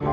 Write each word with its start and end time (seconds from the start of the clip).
Wir 0.00 0.06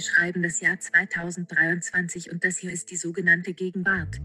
schreiben 0.00 0.42
das 0.42 0.60
Jahr 0.60 0.78
2023 0.78 2.30
und 2.32 2.44
das 2.44 2.58
hier 2.58 2.72
ist 2.72 2.90
die 2.90 2.96
sogenannte 2.96 3.54
Gegenwart. 3.54 4.20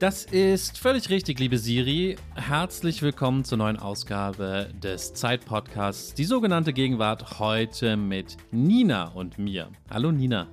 Das 0.00 0.24
ist 0.24 0.78
völlig 0.78 1.08
richtig, 1.08 1.38
liebe 1.38 1.56
Siri. 1.56 2.16
Herzlich 2.34 3.00
willkommen 3.00 3.44
zur 3.44 3.58
neuen 3.58 3.76
Ausgabe 3.76 4.68
des 4.82 5.14
Zeit-Podcasts, 5.14 6.14
die 6.14 6.24
sogenannte 6.24 6.72
Gegenwart, 6.72 7.38
heute 7.38 7.96
mit 7.96 8.36
Nina 8.50 9.08
und 9.12 9.38
mir. 9.38 9.70
Hallo 9.88 10.10
Nina. 10.10 10.48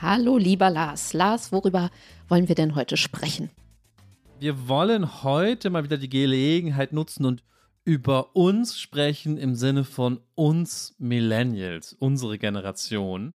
Hallo 0.00 0.38
lieber 0.38 0.70
Lars. 0.70 1.12
Lars, 1.12 1.50
worüber 1.50 1.90
wollen 2.28 2.46
wir 2.46 2.54
denn 2.54 2.76
heute 2.76 2.96
sprechen? 2.96 3.50
Wir 4.38 4.68
wollen 4.68 5.24
heute 5.24 5.70
mal 5.70 5.82
wieder 5.82 5.98
die 5.98 6.08
Gelegenheit 6.08 6.92
nutzen 6.92 7.24
und 7.24 7.42
über 7.84 8.36
uns 8.36 8.78
sprechen 8.78 9.38
im 9.38 9.56
Sinne 9.56 9.82
von 9.82 10.20
uns 10.36 10.94
Millennials, 10.98 11.94
unsere 11.94 12.38
Generation 12.38 13.32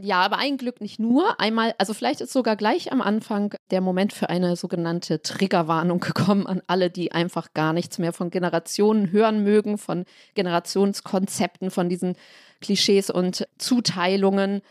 ja, 0.00 0.20
aber 0.20 0.38
ein 0.38 0.56
Glück 0.56 0.80
nicht 0.80 0.98
nur. 1.00 1.40
Einmal, 1.40 1.74
also 1.78 1.92
vielleicht 1.92 2.20
ist 2.20 2.32
sogar 2.32 2.56
gleich 2.56 2.92
am 2.92 3.00
Anfang 3.00 3.54
der 3.70 3.80
Moment 3.80 4.12
für 4.12 4.28
eine 4.28 4.54
sogenannte 4.54 5.22
Triggerwarnung 5.22 6.00
gekommen 6.00 6.46
an 6.46 6.62
alle, 6.66 6.90
die 6.90 7.12
einfach 7.12 7.52
gar 7.52 7.72
nichts 7.72 7.98
mehr 7.98 8.12
von 8.12 8.30
Generationen 8.30 9.10
hören 9.10 9.42
mögen, 9.42 9.76
von 9.78 10.04
Generationskonzepten, 10.34 11.70
von 11.70 11.88
diesen 11.88 12.14
Klischees 12.60 13.10
und 13.10 13.48
Zuteilungen. 13.58 14.62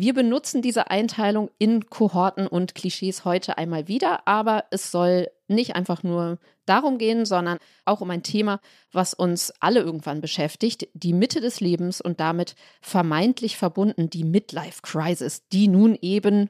Wir 0.00 0.14
benutzen 0.14 0.62
diese 0.62 0.90
Einteilung 0.90 1.50
in 1.58 1.90
Kohorten 1.90 2.46
und 2.46 2.74
Klischees 2.74 3.26
heute 3.26 3.58
einmal 3.58 3.86
wieder, 3.86 4.26
aber 4.26 4.64
es 4.70 4.90
soll 4.90 5.28
nicht 5.46 5.76
einfach 5.76 6.02
nur 6.02 6.38
darum 6.64 6.96
gehen, 6.96 7.26
sondern 7.26 7.58
auch 7.84 8.00
um 8.00 8.10
ein 8.10 8.22
Thema, 8.22 8.62
was 8.92 9.12
uns 9.12 9.52
alle 9.60 9.80
irgendwann 9.80 10.22
beschäftigt, 10.22 10.88
die 10.94 11.12
Mitte 11.12 11.42
des 11.42 11.60
Lebens 11.60 12.00
und 12.00 12.18
damit 12.18 12.54
vermeintlich 12.80 13.58
verbunden 13.58 14.08
die 14.08 14.24
Midlife 14.24 14.80
Crisis, 14.80 15.46
die 15.48 15.68
nun 15.68 15.98
eben 16.00 16.48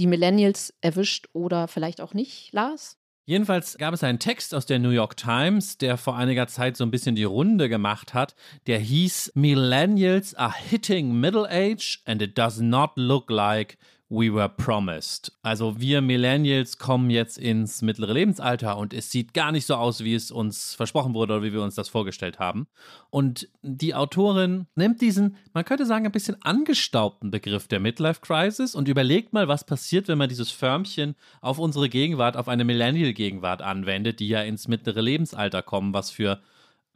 die 0.00 0.08
Millennials 0.08 0.74
erwischt 0.80 1.28
oder 1.32 1.68
vielleicht 1.68 2.00
auch 2.00 2.14
nicht, 2.14 2.52
Lars? 2.52 2.98
Jedenfalls 3.28 3.76
gab 3.76 3.92
es 3.92 4.02
einen 4.02 4.18
Text 4.18 4.54
aus 4.54 4.64
der 4.64 4.78
New 4.78 4.88
York 4.88 5.14
Times, 5.18 5.76
der 5.76 5.98
vor 5.98 6.16
einiger 6.16 6.46
Zeit 6.46 6.78
so 6.78 6.84
ein 6.84 6.90
bisschen 6.90 7.14
die 7.14 7.24
Runde 7.24 7.68
gemacht 7.68 8.14
hat. 8.14 8.34
Der 8.66 8.78
hieß 8.78 9.32
Millennials 9.34 10.34
are 10.34 10.54
hitting 10.54 11.12
middle 11.20 11.46
age 11.46 12.00
and 12.06 12.22
it 12.22 12.38
does 12.38 12.58
not 12.58 12.92
look 12.96 13.28
like 13.28 13.76
we 14.10 14.32
were 14.32 14.48
promised. 14.48 15.32
Also 15.42 15.80
wir 15.80 16.00
Millennials 16.00 16.78
kommen 16.78 17.10
jetzt 17.10 17.36
ins 17.36 17.82
mittlere 17.82 18.14
Lebensalter 18.14 18.78
und 18.78 18.94
es 18.94 19.10
sieht 19.10 19.34
gar 19.34 19.52
nicht 19.52 19.66
so 19.66 19.74
aus, 19.74 20.02
wie 20.02 20.14
es 20.14 20.30
uns 20.30 20.74
versprochen 20.74 21.12
wurde 21.14 21.34
oder 21.34 21.42
wie 21.42 21.52
wir 21.52 21.62
uns 21.62 21.74
das 21.74 21.88
vorgestellt 21.88 22.38
haben. 22.38 22.68
Und 23.10 23.48
die 23.62 23.94
Autorin 23.94 24.66
nimmt 24.74 25.02
diesen, 25.02 25.36
man 25.52 25.64
könnte 25.64 25.84
sagen, 25.84 26.06
ein 26.06 26.12
bisschen 26.12 26.40
angestaubten 26.42 27.30
Begriff 27.30 27.68
der 27.68 27.80
Midlife 27.80 28.20
Crisis 28.22 28.74
und 28.74 28.88
überlegt 28.88 29.32
mal, 29.34 29.46
was 29.46 29.64
passiert, 29.64 30.08
wenn 30.08 30.18
man 30.18 30.30
dieses 30.30 30.50
Förmchen 30.50 31.14
auf 31.42 31.58
unsere 31.58 31.88
Gegenwart, 31.90 32.36
auf 32.36 32.48
eine 32.48 32.64
Millennial-Gegenwart 32.64 33.60
anwendet, 33.60 34.20
die 34.20 34.28
ja 34.28 34.42
ins 34.42 34.68
mittlere 34.68 35.02
Lebensalter 35.02 35.62
kommen, 35.62 35.92
was 35.92 36.10
für 36.10 36.40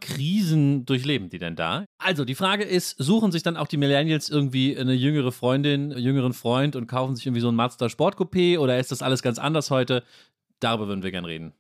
Krisen 0.03 0.85
durchleben 0.85 1.31
die 1.31 1.39
denn 1.39 1.57
da? 1.57 1.85
Also, 1.99 2.25
die 2.25 2.35
Frage 2.35 2.65
ist, 2.65 2.97
suchen 2.99 3.33
sich 3.33 3.43
dann 3.43 3.57
auch 3.57 3.69
die 3.69 3.77
Millennials 3.77 4.29
irgendwie 4.29 4.77
eine 4.77 4.93
jüngere 4.93 5.33
Freundin, 5.33 5.93
einen 5.93 6.03
jüngeren 6.03 6.33
Freund 6.33 6.77
und 6.77 6.87
kaufen 6.87 7.17
sich 7.17 7.25
irgendwie 7.25 7.41
so 7.41 7.49
ein 7.49 7.55
Mazda 7.55 7.87
Sportcoupé 7.87 8.59
oder 8.59 8.79
ist 8.79 8.91
das 8.91 9.03
alles 9.03 9.23
ganz 9.23 9.39
anders 9.39 9.71
heute? 9.71 10.03
Darüber 10.61 10.89
würden 10.89 11.03
wir 11.03 11.11
gerne 11.11 11.29
reden. 11.29 11.55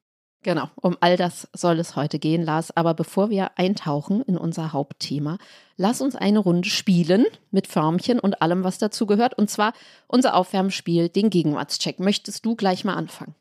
Genau, 0.45 0.69
um 0.75 0.97
all 1.01 1.17
das 1.17 1.48
soll 1.55 1.79
es 1.79 1.95
heute 1.95 2.19
gehen, 2.19 2.42
Lars. 2.42 2.77
Aber 2.77 2.95
bevor 2.95 3.31
wir 3.31 3.57
eintauchen 3.57 4.23
in 4.23 4.36
unser 4.36 4.73
Hauptthema, 4.73 5.39
lass 5.77 6.01
uns 6.01 6.17
eine 6.17 6.41
Runde 6.41 6.69
spielen 6.69 7.27
mit 7.52 7.69
Förmchen 7.69 8.19
und 8.19 8.42
allem, 8.42 8.64
was 8.64 8.79
dazu 8.79 9.07
gehört. 9.07 9.39
Und 9.39 9.51
zwar 9.51 9.73
unser 10.08 10.35
Aufwärmspiel, 10.35 11.08
den 11.08 11.31
Gegenwartscheck. 11.31 12.01
Möchtest 12.01 12.45
du 12.45 12.57
gleich 12.57 12.85
mal 12.85 12.95
anfangen? 12.95 13.36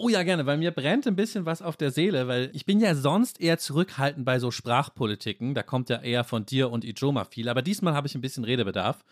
Oh 0.00 0.08
ja, 0.08 0.22
gerne, 0.22 0.46
weil 0.46 0.58
mir 0.58 0.70
brennt 0.70 1.08
ein 1.08 1.16
bisschen 1.16 1.44
was 1.44 1.60
auf 1.60 1.76
der 1.76 1.90
Seele, 1.90 2.28
weil 2.28 2.50
ich 2.52 2.64
bin 2.64 2.78
ja 2.78 2.94
sonst 2.94 3.40
eher 3.40 3.58
zurückhaltend 3.58 4.24
bei 4.24 4.38
so 4.38 4.52
Sprachpolitiken. 4.52 5.54
Da 5.54 5.64
kommt 5.64 5.88
ja 5.90 6.00
eher 6.00 6.22
von 6.22 6.46
dir 6.46 6.70
und 6.70 6.84
Ijoma 6.84 7.24
viel, 7.24 7.48
aber 7.48 7.62
diesmal 7.62 7.94
habe 7.94 8.06
ich 8.06 8.14
ein 8.14 8.20
bisschen 8.20 8.44
Redebedarf. 8.44 9.04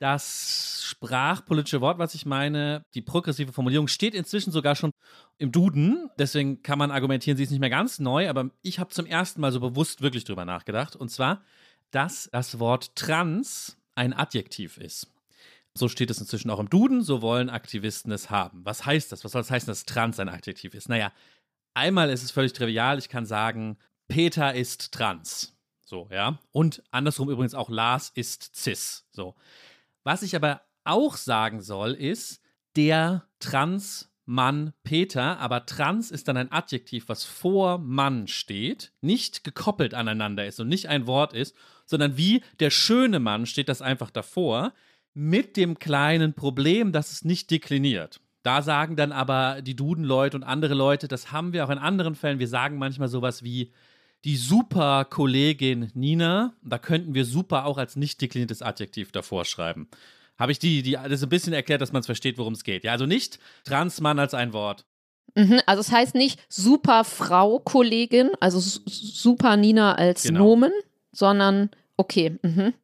Das 0.00 0.82
sprachpolitische 0.84 1.80
Wort, 1.80 1.98
was 1.98 2.14
ich 2.14 2.26
meine, 2.26 2.84
die 2.92 3.00
progressive 3.00 3.54
Formulierung, 3.54 3.88
steht 3.88 4.14
inzwischen 4.14 4.52
sogar 4.52 4.74
schon 4.76 4.90
im 5.38 5.52
Duden. 5.52 6.10
Deswegen 6.18 6.62
kann 6.62 6.78
man 6.78 6.90
argumentieren, 6.90 7.38
sie 7.38 7.44
ist 7.44 7.50
nicht 7.50 7.60
mehr 7.60 7.70
ganz 7.70 7.98
neu, 7.98 8.28
aber 8.28 8.50
ich 8.60 8.78
habe 8.78 8.90
zum 8.90 9.06
ersten 9.06 9.40
Mal 9.40 9.52
so 9.52 9.60
bewusst 9.60 10.02
wirklich 10.02 10.24
drüber 10.24 10.44
nachgedacht. 10.44 10.96
Und 10.96 11.08
zwar, 11.10 11.40
dass 11.92 12.28
das 12.30 12.58
Wort 12.58 12.94
trans 12.94 13.78
ein 13.94 14.12
Adjektiv 14.12 14.76
ist. 14.76 15.13
So 15.76 15.88
steht 15.88 16.10
es 16.10 16.20
inzwischen 16.20 16.50
auch 16.50 16.60
im 16.60 16.70
Duden, 16.70 17.02
so 17.02 17.20
wollen 17.20 17.50
Aktivisten 17.50 18.12
es 18.12 18.30
haben. 18.30 18.64
Was 18.64 18.86
heißt 18.86 19.10
das? 19.10 19.24
Was 19.24 19.32
soll 19.32 19.42
das 19.42 19.50
heißen, 19.50 19.66
dass 19.66 19.84
trans 19.84 20.20
ein 20.20 20.28
Adjektiv 20.28 20.74
ist? 20.74 20.88
Naja, 20.88 21.12
einmal 21.74 22.10
ist 22.10 22.22
es 22.22 22.30
völlig 22.30 22.52
trivial, 22.52 22.98
ich 22.98 23.08
kann 23.08 23.26
sagen, 23.26 23.76
Peter 24.06 24.54
ist 24.54 24.92
trans. 24.92 25.56
So, 25.84 26.08
ja. 26.12 26.38
Und 26.52 26.82
andersrum 26.92 27.28
übrigens 27.28 27.54
auch 27.54 27.68
Lars 27.68 28.10
ist 28.14 28.54
cis. 28.54 29.06
So. 29.10 29.34
Was 30.04 30.22
ich 30.22 30.36
aber 30.36 30.62
auch 30.84 31.16
sagen 31.16 31.60
soll, 31.60 31.92
ist, 31.92 32.40
der 32.76 33.26
Trans-Mann 33.40 34.72
Peter, 34.82 35.38
aber 35.38 35.66
trans 35.66 36.10
ist 36.10 36.28
dann 36.28 36.36
ein 36.36 36.52
Adjektiv, 36.52 37.08
was 37.08 37.24
vor 37.24 37.78
Mann 37.78 38.26
steht, 38.28 38.92
nicht 39.00 39.44
gekoppelt 39.44 39.94
aneinander 39.94 40.46
ist 40.46 40.60
und 40.60 40.68
nicht 40.68 40.88
ein 40.88 41.06
Wort 41.06 41.32
ist, 41.32 41.54
sondern 41.86 42.16
wie 42.16 42.42
der 42.60 42.70
schöne 42.70 43.20
Mann 43.20 43.46
steht 43.46 43.68
das 43.68 43.82
einfach 43.82 44.10
davor 44.10 44.72
mit 45.14 45.56
dem 45.56 45.78
kleinen 45.78 46.34
Problem, 46.34 46.92
dass 46.92 47.12
es 47.12 47.24
nicht 47.24 47.50
dekliniert. 47.50 48.20
Da 48.42 48.60
sagen 48.60 48.96
dann 48.96 49.12
aber 49.12 49.62
die 49.62 49.74
Duden-Leute 49.74 50.36
und 50.36 50.42
andere 50.42 50.74
Leute, 50.74 51.08
das 51.08 51.32
haben 51.32 51.52
wir 51.52 51.64
auch 51.64 51.70
in 51.70 51.78
anderen 51.78 52.14
Fällen. 52.14 52.38
Wir 52.38 52.48
sagen 52.48 52.76
manchmal 52.76 53.08
sowas 53.08 53.42
wie 53.42 53.72
die 54.24 54.36
super 54.36 55.06
Kollegin 55.06 55.90
Nina. 55.94 56.54
Da 56.62 56.78
könnten 56.78 57.14
wir 57.14 57.24
super 57.24 57.64
auch 57.64 57.78
als 57.78 57.96
nicht 57.96 58.20
dekliniertes 58.20 58.60
Adjektiv 58.60 59.12
davor 59.12 59.44
schreiben. 59.44 59.88
Habe 60.38 60.52
ich 60.52 60.58
die, 60.58 60.82
die 60.82 60.92
das 60.92 61.22
ein 61.22 61.28
bisschen 61.28 61.52
erklärt, 61.52 61.80
dass 61.80 61.92
man 61.92 62.00
es 62.00 62.06
versteht, 62.06 62.36
worum 62.38 62.54
es 62.54 62.64
geht. 62.64 62.84
Ja, 62.84 62.92
also 62.92 63.06
nicht 63.06 63.38
Transmann 63.64 64.18
als 64.18 64.34
ein 64.34 64.52
Wort. 64.52 64.84
Mhm, 65.34 65.60
also 65.66 65.80
es 65.80 65.90
heißt 65.90 66.14
nicht 66.14 66.40
super 66.48 67.04
Frau 67.04 67.60
Kollegin, 67.60 68.30
also 68.40 68.60
super 68.60 69.56
Nina 69.56 69.94
als 69.94 70.24
genau. 70.24 70.40
Nomen, 70.40 70.72
sondern 71.12 71.70
okay. 71.96 72.38
Mhm. 72.42 72.74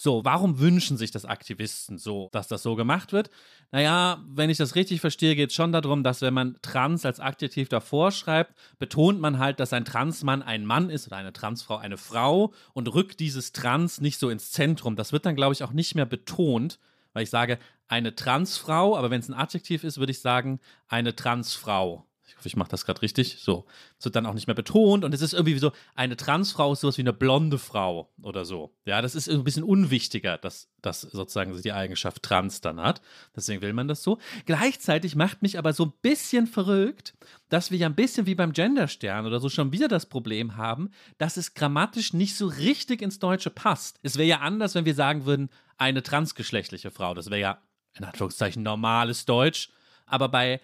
So, 0.00 0.24
warum 0.24 0.60
wünschen 0.60 0.96
sich 0.96 1.10
das 1.10 1.24
Aktivisten 1.24 1.98
so, 1.98 2.28
dass 2.30 2.46
das 2.46 2.62
so 2.62 2.76
gemacht 2.76 3.12
wird? 3.12 3.30
Naja, 3.72 4.22
wenn 4.28 4.48
ich 4.48 4.56
das 4.56 4.76
richtig 4.76 5.00
verstehe, 5.00 5.34
geht 5.34 5.50
es 5.50 5.56
schon 5.56 5.72
darum, 5.72 6.04
dass 6.04 6.22
wenn 6.22 6.34
man 6.34 6.56
trans 6.62 7.04
als 7.04 7.18
Adjektiv 7.18 7.68
davor 7.68 8.12
schreibt, 8.12 8.54
betont 8.78 9.18
man 9.18 9.40
halt, 9.40 9.58
dass 9.58 9.72
ein 9.72 9.84
Transmann 9.84 10.44
ein 10.44 10.64
Mann 10.64 10.88
ist 10.88 11.08
oder 11.08 11.16
eine 11.16 11.32
Transfrau 11.32 11.78
eine 11.78 11.96
Frau 11.96 12.52
und 12.74 12.94
rückt 12.94 13.18
dieses 13.18 13.50
Trans 13.50 14.00
nicht 14.00 14.20
so 14.20 14.30
ins 14.30 14.52
Zentrum. 14.52 14.94
Das 14.94 15.10
wird 15.10 15.26
dann, 15.26 15.34
glaube 15.34 15.54
ich, 15.54 15.64
auch 15.64 15.72
nicht 15.72 15.96
mehr 15.96 16.06
betont, 16.06 16.78
weil 17.12 17.24
ich 17.24 17.30
sage 17.30 17.58
eine 17.88 18.14
Transfrau, 18.14 18.96
aber 18.96 19.10
wenn 19.10 19.18
es 19.18 19.28
ein 19.28 19.34
Adjektiv 19.34 19.82
ist, 19.82 19.98
würde 19.98 20.12
ich 20.12 20.20
sagen 20.20 20.60
eine 20.86 21.16
Transfrau 21.16 22.07
hoffe, 22.36 22.48
ich 22.48 22.56
mache 22.56 22.70
das 22.70 22.84
gerade 22.84 23.02
richtig. 23.02 23.38
So. 23.40 23.66
Es 23.98 24.04
wird 24.04 24.16
dann 24.16 24.26
auch 24.26 24.34
nicht 24.34 24.46
mehr 24.46 24.54
betont 24.54 25.04
und 25.04 25.14
es 25.14 25.22
ist 25.22 25.32
irgendwie 25.32 25.58
so, 25.58 25.72
eine 25.94 26.16
Transfrau 26.16 26.72
ist 26.72 26.80
sowas 26.80 26.98
wie 26.98 27.02
eine 27.02 27.12
blonde 27.12 27.58
Frau 27.58 28.12
oder 28.22 28.44
so. 28.44 28.74
Ja, 28.84 29.00
das 29.02 29.14
ist 29.14 29.28
ein 29.28 29.44
bisschen 29.44 29.62
unwichtiger, 29.62 30.38
dass 30.38 30.68
das 30.82 31.00
sozusagen 31.00 31.60
die 31.60 31.72
Eigenschaft 31.72 32.22
trans 32.22 32.60
dann 32.60 32.80
hat. 32.80 33.00
Deswegen 33.34 33.62
will 33.62 33.72
man 33.72 33.88
das 33.88 34.02
so. 34.02 34.18
Gleichzeitig 34.46 35.16
macht 35.16 35.42
mich 35.42 35.58
aber 35.58 35.72
so 35.72 35.86
ein 35.86 35.92
bisschen 36.02 36.46
verrückt, 36.46 37.14
dass 37.48 37.70
wir 37.70 37.78
ja 37.78 37.86
ein 37.86 37.94
bisschen 37.94 38.26
wie 38.26 38.34
beim 38.34 38.52
Genderstern 38.52 39.26
oder 39.26 39.40
so 39.40 39.48
schon 39.48 39.72
wieder 39.72 39.88
das 39.88 40.06
Problem 40.06 40.56
haben, 40.56 40.90
dass 41.18 41.36
es 41.36 41.54
grammatisch 41.54 42.12
nicht 42.12 42.36
so 42.36 42.46
richtig 42.46 43.02
ins 43.02 43.18
Deutsche 43.18 43.50
passt. 43.50 43.98
Es 44.02 44.16
wäre 44.18 44.28
ja 44.28 44.38
anders, 44.40 44.74
wenn 44.74 44.84
wir 44.84 44.94
sagen 44.94 45.24
würden, 45.24 45.50
eine 45.78 46.02
transgeschlechtliche 46.02 46.90
Frau. 46.90 47.14
Das 47.14 47.30
wäre 47.30 47.40
ja 47.40 47.58
in 47.94 48.04
Anführungszeichen 48.04 48.62
normales 48.62 49.24
Deutsch. 49.24 49.70
Aber 50.06 50.28
bei 50.28 50.60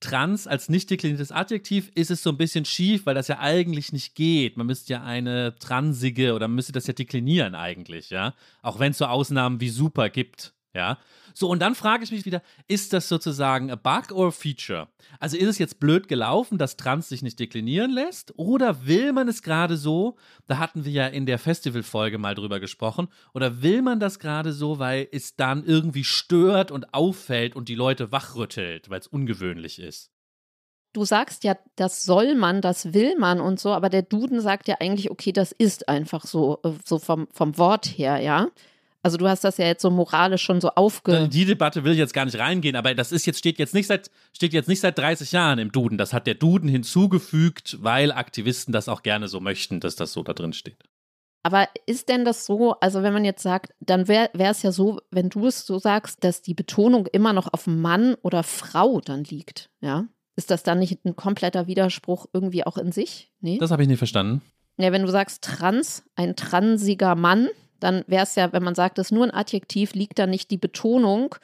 trans 0.00 0.46
als 0.46 0.68
nicht 0.68 0.90
dekliniertes 0.90 1.32
Adjektiv 1.32 1.90
ist 1.94 2.10
es 2.10 2.22
so 2.22 2.30
ein 2.30 2.36
bisschen 2.36 2.64
schief, 2.64 3.06
weil 3.06 3.14
das 3.14 3.28
ja 3.28 3.38
eigentlich 3.38 3.92
nicht 3.92 4.14
geht. 4.14 4.56
Man 4.56 4.66
müsste 4.66 4.94
ja 4.94 5.02
eine 5.02 5.56
transige 5.58 6.34
oder 6.34 6.48
man 6.48 6.56
müsste 6.56 6.72
das 6.72 6.86
ja 6.86 6.92
deklinieren 6.92 7.54
eigentlich, 7.54 8.10
ja. 8.10 8.34
Auch 8.62 8.78
wenn 8.78 8.92
es 8.92 8.98
so 8.98 9.06
Ausnahmen 9.06 9.60
wie 9.60 9.70
super 9.70 10.10
gibt, 10.10 10.55
Ja. 10.76 10.98
So, 11.32 11.48
und 11.48 11.60
dann 11.60 11.74
frage 11.74 12.04
ich 12.04 12.12
mich 12.12 12.26
wieder, 12.26 12.42
ist 12.68 12.92
das 12.92 13.08
sozusagen 13.08 13.70
a 13.70 13.76
bug 13.76 14.12
or 14.12 14.28
a 14.28 14.30
feature? 14.30 14.88
Also 15.20 15.36
ist 15.36 15.48
es 15.48 15.58
jetzt 15.58 15.80
blöd 15.80 16.06
gelaufen, 16.06 16.58
dass 16.58 16.76
Trans 16.76 17.08
sich 17.08 17.22
nicht 17.22 17.40
deklinieren 17.40 17.90
lässt? 17.90 18.34
Oder 18.38 18.86
will 18.86 19.12
man 19.12 19.26
es 19.26 19.42
gerade 19.42 19.76
so? 19.76 20.16
Da 20.46 20.58
hatten 20.58 20.84
wir 20.84 20.92
ja 20.92 21.06
in 21.06 21.24
der 21.24 21.38
Festivalfolge 21.38 22.18
mal 22.18 22.34
drüber 22.34 22.60
gesprochen. 22.60 23.08
Oder 23.32 23.62
will 23.62 23.80
man 23.80 24.00
das 24.00 24.18
gerade 24.18 24.52
so, 24.52 24.78
weil 24.78 25.08
es 25.12 25.34
dann 25.34 25.64
irgendwie 25.64 26.04
stört 26.04 26.70
und 26.70 26.92
auffällt 26.92 27.56
und 27.56 27.68
die 27.68 27.74
Leute 27.74 28.12
wachrüttelt, 28.12 28.90
weil 28.90 29.00
es 29.00 29.06
ungewöhnlich 29.06 29.78
ist? 29.78 30.10
Du 30.92 31.04
sagst 31.04 31.44
ja, 31.44 31.56
das 31.76 32.04
soll 32.04 32.34
man, 32.34 32.60
das 32.62 32.94
will 32.94 33.18
man 33.18 33.40
und 33.40 33.60
so, 33.60 33.72
aber 33.72 33.90
der 33.90 34.02
Duden 34.02 34.40
sagt 34.40 34.68
ja 34.68 34.76
eigentlich, 34.80 35.10
okay, 35.10 35.32
das 35.32 35.52
ist 35.52 35.88
einfach 35.88 36.24
so, 36.24 36.60
äh, 36.64 36.72
so 36.84 36.98
vom, 36.98 37.28
vom 37.32 37.58
Wort 37.58 37.86
her, 37.86 38.20
ja. 38.20 38.48
Also 39.06 39.18
du 39.18 39.28
hast 39.28 39.44
das 39.44 39.56
ja 39.58 39.66
jetzt 39.66 39.82
so 39.82 39.90
moralisch 39.90 40.42
schon 40.42 40.60
so 40.60 40.70
aufge. 40.70 41.16
In 41.16 41.30
die 41.30 41.44
Debatte 41.44 41.84
will 41.84 41.92
ich 41.92 41.98
jetzt 41.98 42.12
gar 42.12 42.24
nicht 42.24 42.40
reingehen, 42.40 42.74
aber 42.74 42.92
das 42.92 43.12
ist 43.12 43.24
jetzt, 43.24 43.38
steht 43.38 43.56
jetzt 43.60 43.72
nicht 43.72 43.86
seit, 43.86 44.10
steht 44.32 44.52
jetzt 44.52 44.68
nicht 44.68 44.80
seit 44.80 44.98
30 44.98 45.30
Jahren 45.30 45.60
im 45.60 45.70
Duden. 45.70 45.96
Das 45.96 46.12
hat 46.12 46.26
der 46.26 46.34
Duden 46.34 46.68
hinzugefügt, 46.68 47.76
weil 47.82 48.10
Aktivisten 48.10 48.72
das 48.72 48.88
auch 48.88 49.04
gerne 49.04 49.28
so 49.28 49.38
möchten, 49.38 49.78
dass 49.78 49.94
das 49.94 50.12
so 50.12 50.24
da 50.24 50.32
drin 50.32 50.52
steht. 50.52 50.82
Aber 51.44 51.68
ist 51.86 52.08
denn 52.08 52.24
das 52.24 52.46
so, 52.46 52.72
also 52.80 53.04
wenn 53.04 53.12
man 53.12 53.24
jetzt 53.24 53.44
sagt, 53.44 53.74
dann 53.78 54.08
wäre 54.08 54.30
es 54.32 54.64
ja 54.64 54.72
so, 54.72 55.00
wenn 55.12 55.28
du 55.28 55.46
es 55.46 55.64
so 55.64 55.78
sagst, 55.78 56.24
dass 56.24 56.42
die 56.42 56.54
Betonung 56.54 57.06
immer 57.06 57.32
noch 57.32 57.52
auf 57.52 57.68
Mann 57.68 58.16
oder 58.22 58.42
Frau 58.42 59.00
dann 59.00 59.22
liegt, 59.22 59.70
ja? 59.80 60.06
Ist 60.34 60.50
das 60.50 60.64
dann 60.64 60.80
nicht 60.80 61.04
ein 61.04 61.14
kompletter 61.14 61.68
Widerspruch 61.68 62.26
irgendwie 62.32 62.66
auch 62.66 62.76
in 62.76 62.90
sich? 62.90 63.30
Nee? 63.40 63.58
Das 63.58 63.70
habe 63.70 63.82
ich 63.82 63.88
nicht 63.88 63.98
verstanden. 63.98 64.42
Ja, 64.78 64.90
wenn 64.90 65.02
du 65.02 65.12
sagst 65.12 65.44
trans, 65.44 66.02
ein 66.16 66.34
transiger 66.34 67.14
Mann, 67.14 67.48
dann 67.80 68.04
wäre 68.06 68.24
es 68.24 68.34
ja, 68.34 68.52
wenn 68.52 68.62
man 68.62 68.74
sagt, 68.74 68.98
es 68.98 69.08
ist 69.08 69.12
nur 69.12 69.24
ein 69.24 69.34
Adjektiv, 69.34 69.94
liegt 69.94 70.18
da 70.18 70.26
nicht 70.26 70.50
die 70.50 70.58
Betonung 70.58 71.34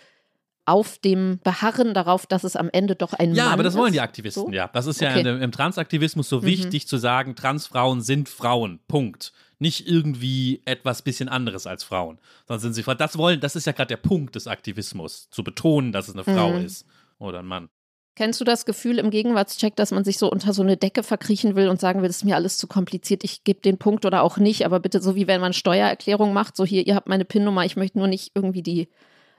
auf 0.64 0.98
dem 0.98 1.40
Beharren 1.42 1.92
darauf, 1.92 2.26
dass 2.26 2.44
es 2.44 2.54
am 2.54 2.70
Ende 2.72 2.94
doch 2.94 3.12
ein 3.12 3.20
ja, 3.20 3.26
Mann 3.26 3.32
ist. 3.32 3.38
Ja, 3.38 3.52
aber 3.52 3.62
das 3.64 3.76
wollen 3.76 3.92
die 3.92 4.00
Aktivisten, 4.00 4.46
so? 4.46 4.52
ja. 4.52 4.68
Das 4.68 4.86
ist 4.86 5.00
ja 5.00 5.10
okay. 5.10 5.28
im, 5.28 5.42
im 5.42 5.52
Transaktivismus 5.52 6.28
so 6.28 6.40
mhm. 6.40 6.44
wichtig 6.44 6.86
zu 6.86 6.98
sagen, 6.98 7.34
Transfrauen 7.34 8.00
sind 8.00 8.28
Frauen. 8.28 8.78
Punkt. 8.86 9.32
Nicht 9.58 9.86
irgendwie 9.88 10.62
etwas 10.64 11.02
bisschen 11.02 11.28
anderes 11.28 11.66
als 11.66 11.84
Frauen, 11.84 12.18
sondern 12.46 12.60
sind 12.60 12.74
sie 12.74 12.82
Frauen. 12.82 12.98
Das 12.98 13.16
wollen, 13.16 13.40
das 13.40 13.56
ist 13.56 13.66
ja 13.66 13.72
gerade 13.72 13.88
der 13.88 13.96
Punkt 13.96 14.34
des 14.34 14.46
Aktivismus, 14.46 15.30
zu 15.30 15.44
betonen, 15.44 15.92
dass 15.92 16.08
es 16.08 16.14
eine 16.14 16.24
Frau 16.24 16.52
mhm. 16.52 16.64
ist 16.64 16.86
oder 17.18 17.40
ein 17.40 17.46
Mann. 17.46 17.68
Kennst 18.14 18.40
du 18.40 18.44
das 18.44 18.66
Gefühl 18.66 18.98
im 18.98 19.10
Gegenwartscheck, 19.10 19.74
dass 19.74 19.90
man 19.90 20.04
sich 20.04 20.18
so 20.18 20.30
unter 20.30 20.52
so 20.52 20.62
eine 20.62 20.76
Decke 20.76 21.02
verkriechen 21.02 21.56
will 21.56 21.68
und 21.68 21.80
sagen 21.80 22.02
will, 22.02 22.08
das 22.08 22.18
ist 22.18 22.24
mir 22.24 22.36
alles 22.36 22.58
zu 22.58 22.66
kompliziert, 22.66 23.24
ich 23.24 23.42
gebe 23.42 23.60
den 23.60 23.78
Punkt 23.78 24.04
oder 24.04 24.22
auch 24.22 24.36
nicht, 24.36 24.66
aber 24.66 24.80
bitte 24.80 25.00
so 25.00 25.14
wie 25.14 25.26
wenn 25.26 25.40
man 25.40 25.54
Steuererklärung 25.54 26.34
macht, 26.34 26.54
so 26.54 26.66
hier, 26.66 26.86
ihr 26.86 26.94
habt 26.94 27.08
meine 27.08 27.24
PIN-Nummer, 27.24 27.64
ich 27.64 27.76
möchte 27.76 27.98
nur 27.98 28.08
nicht 28.08 28.32
irgendwie 28.34 28.62
die, 28.62 28.88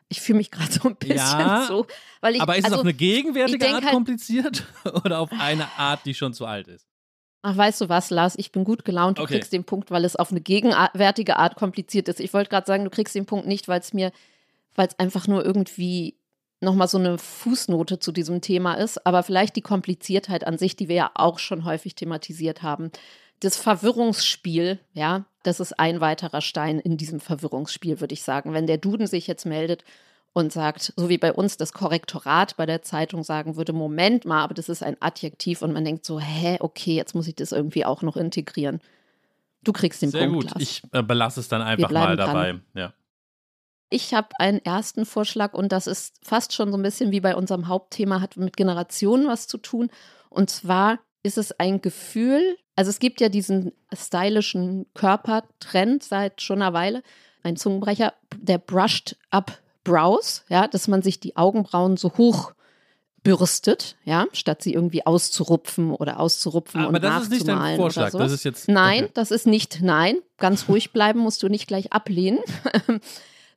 ich 0.10 0.22
fühle 0.22 0.38
mich 0.38 0.50
gerade 0.52 0.72
so 0.72 0.90
ein 0.90 0.96
bisschen 0.96 1.18
ja, 1.18 1.66
so. 1.68 1.86
Weil 2.22 2.36
ich, 2.36 2.42
aber 2.42 2.58
ist 2.58 2.66
also, 2.66 2.76
es 2.76 2.80
auf 2.80 2.86
eine 2.86 2.96
gegenwärtige 2.96 3.68
Art 3.70 3.84
halt, 3.84 3.94
kompliziert 3.94 4.66
oder 5.06 5.20
auf 5.20 5.30
eine 5.32 5.68
Art, 5.78 6.04
die 6.06 6.16
schon 6.16 6.34
zu 6.34 6.48
alt 6.48 6.68
ist? 6.68 6.88
Ach, 7.44 7.56
weißt 7.56 7.82
du 7.82 7.90
was, 7.90 8.10
Lars, 8.10 8.36
ich 8.38 8.52
bin 8.52 8.64
gut 8.64 8.86
gelaunt, 8.86 9.20
du 9.20 9.24
Okay. 9.24 9.36
kriegst 9.36 9.52
den 9.52 9.66
Punkt, 9.66 9.92
weil 9.92 10.06
es 10.06 10.16
auf 10.16 10.32
eine 10.32 10.40
gegenwärtige 10.42 11.38
Art 11.38 11.58
kompliziert 11.58 12.08
ist. 12.08 12.22
Ich 12.22 12.34
wollte 12.34 12.50
gerade 12.50 12.66
sagen, 12.66 12.86
du 12.86 12.90
kriegst 12.90 13.14
den 13.14 13.26
Punkt 13.26 13.46
nicht, 13.46 13.68
weil 13.68 13.82
es 13.82 13.94
mir, 13.94 14.14
weil 14.76 14.88
es 14.88 14.98
einfach 14.98 15.28
nur 15.28 15.46
irgendwie 15.46 16.16
nochmal 16.64 16.88
so 16.88 16.98
eine 16.98 17.18
Fußnote 17.18 18.00
zu 18.00 18.12
diesem 18.12 18.42
Thema 18.42 18.76
ist, 18.76 19.06
aber 19.06 19.24
vielleicht 19.24 19.56
die 19.56 19.62
Kompliziertheit 19.62 20.46
an 20.46 20.58
sich, 20.58 20.76
die 20.76 20.88
wir 20.88 20.96
ja 20.96 21.12
auch 21.16 21.40
schon 21.40 21.66
häufig 21.66 21.96
thematisiert 21.96 22.64
haben. 22.64 22.92
Das 23.40 23.58
Verwirrungsspiel, 23.58 24.80
ja, 24.94 25.26
das 25.44 25.60
ist 25.60 25.80
ein 25.80 26.02
weiterer 26.02 26.42
Stein 26.42 26.80
in 26.80 26.98
diesem 26.98 27.20
Verwirrungsspiel, 27.20 28.00
würde 28.00 28.14
ich 28.14 28.24
sagen. 28.24 28.54
Wenn 28.54 28.68
der 28.68 28.78
Duden 28.78 29.08
sich 29.08 29.28
jetzt 29.28 29.46
meldet 29.46 29.84
und 30.32 30.52
sagt, 30.52 30.94
so 30.96 31.10
wie 31.10 31.18
bei 31.18 31.32
uns 31.32 31.58
das 31.58 31.74
Korrektorat 31.74 32.58
bei 32.58 32.66
der 32.66 32.82
Zeitung 32.82 33.24
sagen 33.24 33.56
würde, 33.56 33.74
Moment 33.74 34.26
mal, 34.26 34.44
aber 34.44 34.54
das 34.54 34.70
ist 34.70 34.82
ein 34.82 34.98
Adjektiv 35.00 35.62
und 35.62 35.74
man 35.74 35.86
denkt 35.86 36.06
so, 36.06 36.20
hä, 36.20 36.58
okay, 36.60 36.96
jetzt 36.96 37.14
muss 37.14 37.28
ich 37.28 37.36
das 37.36 37.52
irgendwie 37.52 37.86
auch 37.86 38.02
noch 38.02 38.18
integrieren. 38.18 38.80
Du 39.64 39.72
kriegst 39.72 40.02
den 40.02 40.10
Sehr 40.10 40.28
Punkt, 40.28 40.36
gut. 40.36 40.52
Lars. 40.52 40.62
Ich 40.62 40.82
äh, 40.92 41.04
belasse 41.04 41.40
es 41.40 41.48
dann 41.48 41.62
einfach 41.62 41.92
mal 41.92 42.16
dabei. 42.16 42.52
dran. 42.52 42.64
Ja. 42.74 42.94
Ich 43.94 44.16
habe 44.16 44.30
einen 44.40 44.58
ersten 44.66 45.06
Vorschlag 45.06 45.54
und 45.54 45.72
das 45.72 45.86
ist 45.86 46.16
fast 46.24 46.52
schon 46.52 46.72
so 46.72 46.78
ein 46.78 46.82
bisschen 46.82 47.12
wie 47.12 47.20
bei 47.20 47.36
unserem 47.36 47.68
Hauptthema, 47.68 48.22
hat 48.22 48.38
mit 48.38 48.58
Generationen 48.58 49.28
was 49.28 49.48
zu 49.48 49.60
tun. 49.60 49.92
Und 50.32 50.50
zwar 50.50 50.98
ist 51.22 51.38
es 51.38 51.52
ein 51.60 51.80
Gefühl, 51.80 52.58
also 52.76 52.90
es 52.90 52.98
gibt 52.98 53.22
ja 53.22 53.30
diesen 53.30 53.72
stylischen 53.96 54.88
Körpertrend 54.96 56.02
seit 56.02 56.42
schon 56.42 56.64
einer 56.64 56.74
Weile, 56.74 57.04
ein 57.44 57.56
Zungenbrecher, 57.56 58.16
der 58.36 58.58
brushed 58.58 59.16
up 59.30 59.60
brows, 59.84 60.44
ja, 60.50 60.68
dass 60.68 60.88
man 60.88 61.04
sich 61.04 61.20
die 61.20 61.38
Augenbrauen 61.38 61.96
so 61.96 62.14
hoch 62.18 62.54
bürstet, 63.22 63.96
ja, 64.06 64.26
statt 64.34 64.64
sie 64.64 64.74
irgendwie 64.74 65.06
auszurupfen 65.06 65.92
oder 65.92 66.20
auszurupfen 66.20 66.82
Aber 66.82 66.96
und 66.96 67.04
das 67.04 67.26
ist 67.26 67.30
nicht 67.30 67.48
dein 67.48 67.58
nachzumalen 67.58 67.78
Vorschlag. 67.78 68.04
oder 68.06 68.12
so. 68.12 68.18
Das 68.18 68.32
ist 68.32 68.44
jetzt. 68.44 68.68
Nein, 68.70 69.04
okay. 69.04 69.12
das 69.14 69.30
ist 69.30 69.46
nicht 69.46 69.82
nein. 69.84 70.16
Ganz 70.40 70.68
ruhig 70.68 70.94
bleiben 70.94 71.20
musst 71.20 71.44
du 71.44 71.48
nicht 71.48 71.68
gleich 71.68 71.94
ablehnen. 71.94 72.40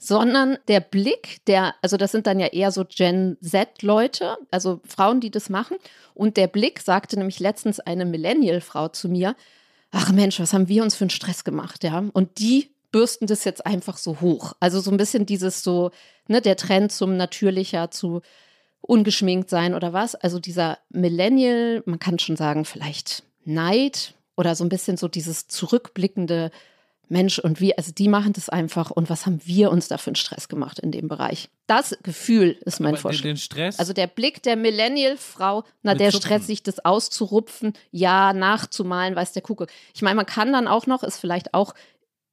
Sondern 0.07 0.57
der 0.69 0.79
Blick, 0.79 1.45
der, 1.49 1.75
also 1.83 1.97
das 1.97 2.13
sind 2.13 2.29
dann 2.29 2.39
ja 2.39 2.47
eher 2.47 2.71
so 2.71 2.85
Gen 2.85 3.37
Z-Leute, 3.41 4.37
also 4.53 4.81
Frauen, 4.87 5.19
die 5.21 5.33
das 5.33 5.51
machen. 5.51 5.79
Und 6.15 6.37
der 6.37 6.47
Blick 6.47 6.79
sagte 6.79 7.19
nämlich 7.19 7.41
letztens 7.41 7.81
eine 7.81 8.05
Millennial-Frau 8.05 8.87
zu 8.87 9.09
mir: 9.09 9.35
Ach 9.91 10.13
Mensch, 10.13 10.39
was 10.39 10.53
haben 10.53 10.69
wir 10.69 10.85
uns 10.85 10.95
für 10.95 11.03
einen 11.03 11.11
Stress 11.11 11.43
gemacht, 11.43 11.83
ja? 11.83 12.05
Und 12.13 12.39
die 12.39 12.71
bürsten 12.93 13.27
das 13.27 13.43
jetzt 13.43 13.67
einfach 13.67 13.97
so 13.97 14.21
hoch. 14.21 14.53
Also 14.61 14.79
so 14.79 14.93
ein 14.93 14.97
bisschen 14.97 15.27
dieses 15.27 15.65
so, 15.65 15.91
ne, 16.29 16.41
der 16.41 16.57
Trend 16.57 16.93
zum 16.93 17.17
natürlicher, 17.17 17.91
zu 17.91 18.23
ungeschminkt 18.81 19.51
sein 19.51 19.75
oder 19.75 19.93
was. 19.93 20.15
Also 20.15 20.39
dieser 20.39 20.79
Millennial, 20.91 21.83
man 21.85 21.99
kann 21.99 22.21
schon 22.21 22.37
sagen, 22.37 22.65
vielleicht 22.65 23.25
Neid 23.45 24.15
oder 24.37 24.55
so 24.55 24.65
ein 24.65 24.69
bisschen 24.69 24.97
so 24.97 25.09
dieses 25.09 25.49
zurückblickende 25.49 26.53
Mensch 27.09 27.39
und 27.39 27.61
wir, 27.61 27.75
also 27.79 27.93
die 27.93 28.09
machen 28.09 28.33
das 28.33 28.49
einfach 28.49 28.91
und 28.91 29.09
was 29.09 29.27
haben 29.27 29.41
wir 29.45 29.71
uns 29.71 29.89
da 29.89 29.99
für 29.99 30.09
einen 30.09 30.17
Stress 30.17 30.49
gemacht 30.49 30.79
in 30.81 30.91
dem 30.91 31.09
Bereich? 31.09 31.49
Das 31.67 31.97
Gefühl 32.03 32.59
ist 32.65 32.81
mein 32.81 32.97
Vorschlag. 32.97 33.23
den 33.23 33.37
Stress. 33.37 33.79
Also 33.79 33.93
der 33.93 34.09
Blick 34.09 34.43
der 34.43 34.57
Millennial-Frau, 34.57 35.65
na, 35.83 35.95
der 35.95 36.11
Zupfen. 36.11 36.27
Stress, 36.27 36.47
sich 36.47 36.63
das 36.63 36.85
auszurupfen, 36.85 37.75
ja, 37.93 38.33
nachzumalen, 38.33 39.15
weiß 39.15 39.33
der 39.33 39.43
Kuckuck. 39.43 39.69
Ich 39.95 40.03
meine, 40.03 40.17
man 40.17 40.27
kann 40.27 40.53
dann 40.53 40.67
auch 40.67 40.87
noch, 40.87 41.05
ist 41.05 41.19
vielleicht 41.19 41.55
auch 41.55 41.75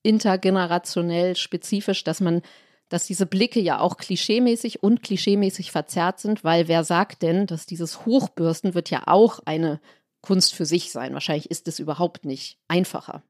intergenerationell 0.01 1.35
spezifisch, 1.35 2.03
dass 2.03 2.19
man, 2.19 2.41
dass 2.89 3.05
diese 3.05 3.27
Blicke 3.27 3.59
ja 3.59 3.79
auch 3.79 3.97
klischeemäßig 3.97 4.81
und 4.81 5.03
klischeemäßig 5.03 5.71
verzerrt 5.71 6.19
sind, 6.19 6.43
weil 6.43 6.67
wer 6.67 6.83
sagt 6.83 7.21
denn, 7.21 7.45
dass 7.45 7.67
dieses 7.67 8.05
Hochbürsten 8.05 8.73
wird 8.73 8.89
ja 8.89 9.03
auch 9.05 9.39
eine 9.45 9.79
Kunst 10.21 10.55
für 10.55 10.65
sich 10.65 10.91
sein? 10.91 11.13
Wahrscheinlich 11.13 11.51
ist 11.51 11.67
es 11.67 11.79
überhaupt 11.79 12.25
nicht 12.25 12.57
einfacher. 12.67 13.23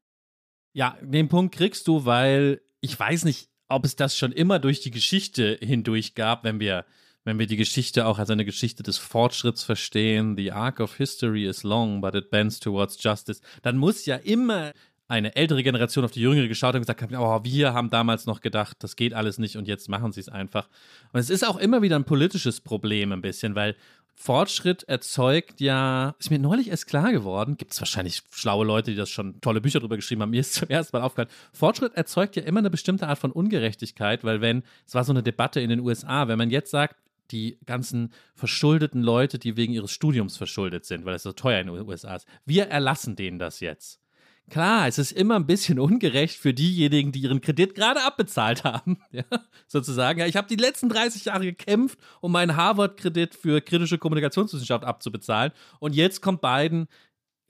Ja, 0.74 0.98
den 1.02 1.30
Punkt 1.30 1.56
kriegst 1.56 1.88
du, 1.88 2.06
weil 2.06 2.62
ich 2.82 3.00
weiß 3.00 3.26
nicht, 3.26 3.48
ob 3.70 3.86
es 3.86 3.96
das 3.96 4.18
schon 4.18 4.32
immer 4.32 4.60
durch 4.60 4.82
die 4.82 4.92
Geschichte 4.92 5.58
hindurch 5.62 6.16
gab, 6.16 6.44
wenn 6.44 6.60
wir, 6.60 6.86
wenn 7.24 7.40
wir 7.40 7.48
die 7.48 7.58
Geschichte 7.58 8.06
auch 8.08 8.20
als 8.20 8.30
eine 8.30 8.44
Geschichte 8.44 8.84
des 8.84 8.98
Fortschritts 8.98 9.64
verstehen. 9.64 10.36
The 10.36 10.52
arc 10.52 10.80
of 10.80 10.96
history 10.98 11.46
is 11.46 11.64
long, 11.64 12.02
but 12.02 12.16
it 12.16 12.30
bends 12.32 12.60
towards 12.60 13.02
justice. 13.02 13.42
Dann 13.62 13.78
muss 13.78 14.06
ja 14.06 14.16
immer 14.16 14.74
eine 15.08 15.36
ältere 15.36 15.64
Generation 15.64 16.06
auf 16.06 16.12
die 16.12 16.22
jüngere 16.22 16.48
geschaut 16.48 16.74
und 16.76 16.82
gesagt 16.82 17.02
haben, 17.02 17.16
oh, 17.16 17.44
wir 17.44 17.74
haben 17.74 17.90
damals 17.90 18.26
noch 18.26 18.42
gedacht, 18.42 18.78
das 18.80 18.96
geht 18.96 19.14
alles 19.14 19.38
nicht 19.38 19.58
und 19.58 19.68
jetzt 19.68 19.90
machen 19.90 20.12
sie 20.12 20.22
es 20.22 20.30
einfach. 20.30 20.70
Und 21.12 21.20
es 21.20 21.30
ist 21.30 21.46
auch 21.46 21.58
immer 21.58 21.82
wieder 21.82 21.98
ein 21.98 22.06
politisches 22.06 22.62
Problem 22.62 23.12
ein 23.12 23.22
bisschen, 23.22 23.54
weil 23.54 23.76
Fortschritt 24.16 24.84
erzeugt 24.84 25.60
ja, 25.60 26.16
ist 26.20 26.32
mir 26.32 26.40
neulich 26.40 26.70
erst 26.70 26.88
klar 26.88 27.12
geworden, 27.12 27.58
gibt 27.58 27.74
es 27.74 27.82
wahrscheinlich 27.82 28.22
schlaue 28.32 28.66
Leute, 28.66 28.92
die 28.92 28.98
das 28.98 29.10
schon 29.10 29.42
tolle 29.42 29.62
Bücher 29.62 29.80
drüber 29.80 29.96
geschrieben 29.96 30.22
haben, 30.22 30.30
mir 30.32 30.42
ist 30.42 30.54
zum 30.54 30.70
ersten 30.70 30.96
Mal 30.96 31.04
aufgefallen, 31.04 31.30
Fortschritt 31.52 31.96
erzeugt 31.96 32.36
ja 32.36 32.44
immer 32.44 32.60
eine 32.60 32.70
bestimmte 32.70 33.08
Art 33.08 33.20
von 33.20 33.32
Ungerechtigkeit, 33.32 34.24
weil 34.24 34.42
wenn, 34.42 34.64
es 34.86 34.96
war 34.96 35.04
so 35.04 35.12
eine 35.12 35.24
Debatte 35.24 35.60
in 35.60 35.70
den 35.70 35.80
USA, 35.80 36.28
wenn 36.28 36.38
man 36.38 36.50
jetzt 36.50 36.72
sagt, 36.72 36.96
die 37.32 37.58
ganzen 37.66 38.14
verschuldeten 38.36 39.02
Leute, 39.02 39.40
die 39.40 39.58
wegen 39.58 39.74
ihres 39.74 39.92
Studiums 39.92 40.38
verschuldet 40.38 40.86
sind, 40.86 41.06
weil 41.06 41.16
es 41.16 41.24
so 41.24 41.32
teuer 41.32 41.60
in 41.60 41.68
den 41.68 41.88
USA 41.88 42.16
ist, 42.16 42.28
wir 42.46 42.68
erlassen 42.68 43.16
denen 43.16 43.40
das 43.40 43.60
jetzt. 43.60 44.03
Klar, 44.50 44.88
es 44.88 44.98
ist 44.98 45.12
immer 45.12 45.36
ein 45.36 45.48
bisschen 45.48 45.80
ungerecht 45.80 46.38
für 46.38 46.54
diejenigen, 46.54 47.12
die 47.12 47.22
ihren 47.22 47.42
Kredit 47.42 47.76
gerade 47.76 48.04
abbezahlt 48.04 48.64
haben. 48.64 49.02
Ja, 49.12 49.24
sozusagen. 49.68 50.20
Ja, 50.20 50.26
ich 50.26 50.36
habe 50.36 50.48
die 50.48 50.56
letzten 50.56 50.90
30 50.90 51.26
Jahre 51.26 51.46
gekämpft, 51.46 52.00
um 52.20 52.32
meinen 52.32 52.56
Harvard-Kredit 52.56 53.36
für 53.36 53.62
kritische 53.62 53.98
Kommunikationswissenschaft 53.98 54.84
abzubezahlen. 54.84 55.52
Und 55.80 55.94
jetzt 55.96 56.22
kommt 56.22 56.42
Biden. 56.42 56.88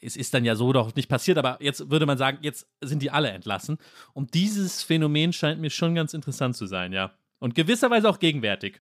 Es 0.01 0.17
ist 0.17 0.33
dann 0.33 0.43
ja 0.43 0.55
so 0.55 0.73
doch 0.73 0.93
nicht 0.95 1.07
passiert, 1.07 1.37
aber 1.37 1.57
jetzt 1.61 1.89
würde 1.89 2.05
man 2.05 2.17
sagen, 2.17 2.39
jetzt 2.41 2.67
sind 2.81 3.01
die 3.01 3.11
alle 3.11 3.29
entlassen. 3.29 3.77
Und 4.13 4.33
dieses 4.33 4.83
Phänomen 4.83 5.31
scheint 5.31 5.61
mir 5.61 5.69
schon 5.69 5.95
ganz 5.95 6.13
interessant 6.13 6.57
zu 6.57 6.65
sein, 6.65 6.91
ja. 6.91 7.13
Und 7.39 7.55
gewisserweise 7.55 8.09
auch 8.09 8.19
gegenwärtig. 8.19 8.81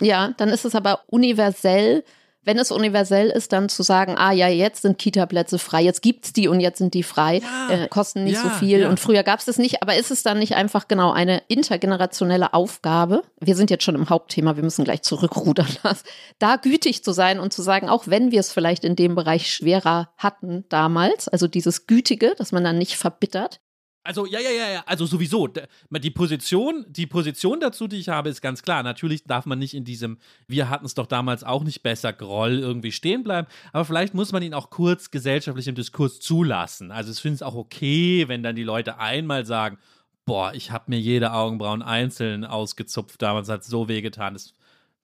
Ja, 0.00 0.32
dann 0.36 0.48
ist 0.48 0.64
es 0.64 0.74
aber 0.74 1.02
universell 1.08 2.04
wenn 2.44 2.58
es 2.58 2.70
universell 2.70 3.30
ist, 3.30 3.52
dann 3.52 3.68
zu 3.68 3.82
sagen, 3.82 4.16
ah 4.16 4.32
ja, 4.32 4.48
jetzt 4.48 4.82
sind 4.82 4.98
Kita-Plätze 4.98 5.58
frei, 5.58 5.82
jetzt 5.82 6.02
gibt's 6.02 6.32
die 6.32 6.48
und 6.48 6.60
jetzt 6.60 6.78
sind 6.78 6.94
die 6.94 7.02
frei, 7.02 7.40
Ja, 7.40 7.74
äh, 7.74 7.88
kosten 7.88 8.24
nicht 8.24 8.34
ja, 8.34 8.42
so 8.42 8.48
viel 8.50 8.80
ja. 8.80 8.88
und 8.88 8.98
früher 8.98 9.22
gab's 9.22 9.44
das 9.44 9.58
nicht, 9.58 9.82
aber 9.82 9.96
ist 9.96 10.10
es 10.10 10.22
dann 10.22 10.38
nicht 10.38 10.54
einfach 10.54 10.88
genau 10.88 11.12
eine 11.12 11.42
intergenerationelle 11.48 12.52
Aufgabe? 12.52 13.22
Wir 13.40 13.56
sind 13.56 13.70
jetzt 13.70 13.84
schon 13.84 13.94
im 13.94 14.10
Hauptthema, 14.10 14.56
wir 14.56 14.62
müssen 14.62 14.84
gleich 14.84 15.02
zurückrudern, 15.02 15.68
da 16.38 16.56
gütig 16.56 17.04
zu 17.04 17.12
sein 17.12 17.38
und 17.38 17.52
zu 17.52 17.62
sagen, 17.62 17.88
auch 17.88 18.06
wenn 18.06 18.32
wir 18.32 18.40
es 18.40 18.52
vielleicht 18.52 18.84
in 18.84 18.96
dem 18.96 19.14
Bereich 19.14 19.52
schwerer 19.52 20.10
hatten 20.16 20.64
damals, 20.68 21.28
also 21.28 21.46
dieses 21.46 21.86
Gütige, 21.86 22.34
dass 22.36 22.52
man 22.52 22.64
dann 22.64 22.78
nicht 22.78 22.96
verbittert, 22.96 23.60
Also, 24.04 24.26
ja, 24.26 24.40
ja, 24.40 24.50
ja, 24.50 24.70
ja, 24.70 24.82
also 24.86 25.06
sowieso. 25.06 25.48
Die 25.90 26.10
Position, 26.10 26.84
die 26.88 27.06
Position 27.06 27.60
dazu, 27.60 27.86
die 27.86 27.98
ich 27.98 28.08
habe, 28.08 28.30
ist 28.30 28.40
ganz 28.42 28.62
klar. 28.62 28.82
Natürlich 28.82 29.24
darf 29.24 29.46
man 29.46 29.60
nicht 29.60 29.74
in 29.74 29.84
diesem, 29.84 30.18
wir 30.48 30.68
hatten 30.70 30.86
es 30.86 30.94
doch 30.94 31.06
damals 31.06 31.44
auch 31.44 31.62
nicht 31.62 31.84
besser, 31.84 32.12
Groll 32.12 32.58
irgendwie 32.58 32.90
stehen 32.90 33.22
bleiben. 33.22 33.46
Aber 33.72 33.84
vielleicht 33.84 34.14
muss 34.14 34.32
man 34.32 34.42
ihn 34.42 34.54
auch 34.54 34.70
kurz 34.70 35.12
gesellschaftlich 35.12 35.68
im 35.68 35.76
Diskurs 35.76 36.18
zulassen. 36.18 36.90
Also, 36.90 37.12
ich 37.12 37.20
finde 37.20 37.36
es 37.36 37.42
auch 37.42 37.54
okay, 37.54 38.26
wenn 38.26 38.42
dann 38.42 38.56
die 38.56 38.64
Leute 38.64 38.98
einmal 38.98 39.46
sagen, 39.46 39.78
boah, 40.24 40.52
ich 40.52 40.72
habe 40.72 40.84
mir 40.88 40.98
jede 40.98 41.32
Augenbrauen 41.32 41.82
einzeln 41.82 42.44
ausgezupft 42.44 43.22
damals, 43.22 43.48
hat 43.48 43.64
so 43.64 43.88
wehgetan. 43.88 44.34
Das 44.34 44.54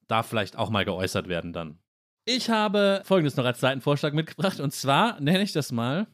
darf 0.09 0.27
vielleicht 0.27 0.57
auch 0.57 0.71
mal 0.71 0.85
geäußert 0.85 1.29
werden 1.29 1.53
dann. 1.53 1.79
Ich 2.25 2.51
habe 2.51 3.03
folgendes 3.05 3.37
noch 3.37 3.45
als 3.45 3.61
Seitenvorschlag 3.61 4.13
mitgebracht. 4.13 4.61
Und 4.61 4.73
zwar 4.73 5.21
nenne 5.21 5.43
ich 5.43 5.53
das 5.53 5.73
mal 5.73 6.09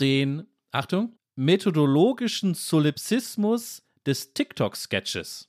den, 0.00 0.46
Achtung, 0.72 1.16
methodologischen 1.36 2.54
Solipsismus 2.54 3.82
des 4.06 4.32
TikTok-Sketches. 4.34 5.48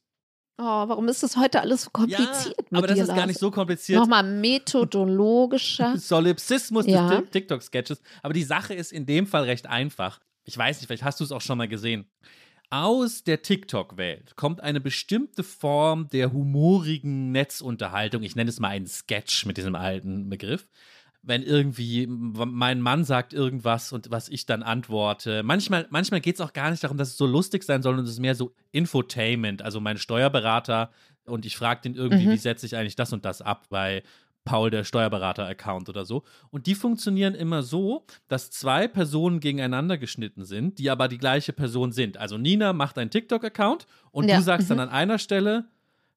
oh, 0.58 0.64
warum 0.64 1.08
ist 1.10 1.24
das 1.24 1.36
heute 1.38 1.62
alles 1.62 1.84
so 1.84 1.90
kompliziert 1.92 2.72
mit 2.72 2.78
aber 2.78 2.88
das 2.88 2.96
dir, 2.98 3.04
ist 3.04 3.16
gar 3.16 3.28
nicht 3.28 3.40
so 3.40 3.52
kompliziert. 3.52 4.00
Nochmal 4.00 4.24
methodologischer. 4.24 5.98
Solipsismus 5.98 6.86
Ja. 6.86 7.10
des 7.10 7.20
Tik- 7.20 7.32
TikTok-Sketches. 7.32 8.02
Aber 8.24 8.34
die 8.34 8.44
Sache 8.44 8.74
ist 8.74 8.92
in 8.92 9.06
dem 9.06 9.28
Fall 9.28 9.44
recht 9.44 9.68
einfach. 9.68 10.20
Ich 10.44 10.58
weiß 10.58 10.78
nicht, 10.78 10.88
vielleicht 10.88 11.04
hast 11.04 11.20
du 11.20 11.24
es 11.24 11.32
auch 11.32 11.42
schon 11.42 11.58
mal 11.58 11.68
gesehen. 11.68 12.10
Aus 12.72 13.24
der 13.24 13.42
TikTok-Welt 13.42 14.36
kommt 14.36 14.62
eine 14.62 14.80
bestimmte 14.82 15.44
Form 15.44 16.08
der 16.10 16.34
humorigen 16.34 17.32
Netzunterhaltung. 17.32 18.24
Ich 18.24 18.36
nenne 18.36 18.50
es 18.50 18.60
mal 18.60 18.70
einen 18.70 18.88
Sketch 18.88 19.46
mit 19.46 19.58
diesem 19.58 19.76
alten 19.76 20.30
Begriff. 20.30 20.68
Wenn 21.28 21.42
irgendwie 21.42 22.06
mein 22.08 22.82
Mann 22.82 23.04
sagt 23.04 23.34
irgendwas 23.34 23.92
und 23.92 24.12
was 24.12 24.30
ich 24.30 24.46
dann 24.46 24.62
antworte. 24.62 25.42
Manchmal, 25.44 25.88
manchmal 25.90 26.22
geht 26.22 26.36
es 26.36 26.42
auch 26.42 26.54
gar 26.54 26.70
nicht 26.70 26.84
darum, 26.84 26.98
dass 26.98 27.10
es 27.10 27.18
so 27.18 27.26
lustig 27.26 27.64
sein 27.64 27.82
soll, 27.82 27.98
und 27.98 28.04
es 28.06 28.12
ist 28.12 28.20
mehr 28.20 28.36
so 28.36 28.54
Infotainment. 28.72 29.62
Also 29.62 29.80
mein 29.80 29.98
Steuerberater 29.98 30.92
und 31.26 31.46
ich 31.46 31.58
frage 31.58 31.82
den 31.82 31.96
irgendwie, 31.96 32.28
Mhm. 32.28 32.32
wie 32.32 32.38
setze 32.38 32.66
ich 32.66 32.76
eigentlich 32.76 32.96
das 32.96 33.12
und 33.12 33.26
das 33.26 33.42
ab 33.42 33.66
bei 33.70 34.04
Paul 34.44 34.70
der 34.70 34.84
Steuerberater-Account 34.84 35.90
oder 35.90 36.06
so. 36.06 36.24
Und 36.52 36.68
die 36.68 36.76
funktionieren 36.76 37.34
immer 37.34 37.64
so, 37.64 38.06
dass 38.28 38.52
zwei 38.52 38.88
Personen 38.88 39.40
gegeneinander 39.40 39.98
geschnitten 39.98 40.46
sind, 40.46 40.78
die 40.78 40.92
aber 40.92 41.08
die 41.08 41.18
gleiche 41.18 41.52
Person 41.52 41.92
sind. 41.92 42.18
Also 42.18 42.38
Nina 42.38 42.72
macht 42.72 43.00
einen 43.00 43.10
TikTok-Account 43.10 43.88
und 44.12 44.30
Ja, 44.30 44.38
du 44.38 44.44
sagst 44.44 44.70
dann 44.70 44.78
mhm. 44.78 44.84
an 44.84 44.90
einer 44.90 45.18
Stelle, 45.18 45.66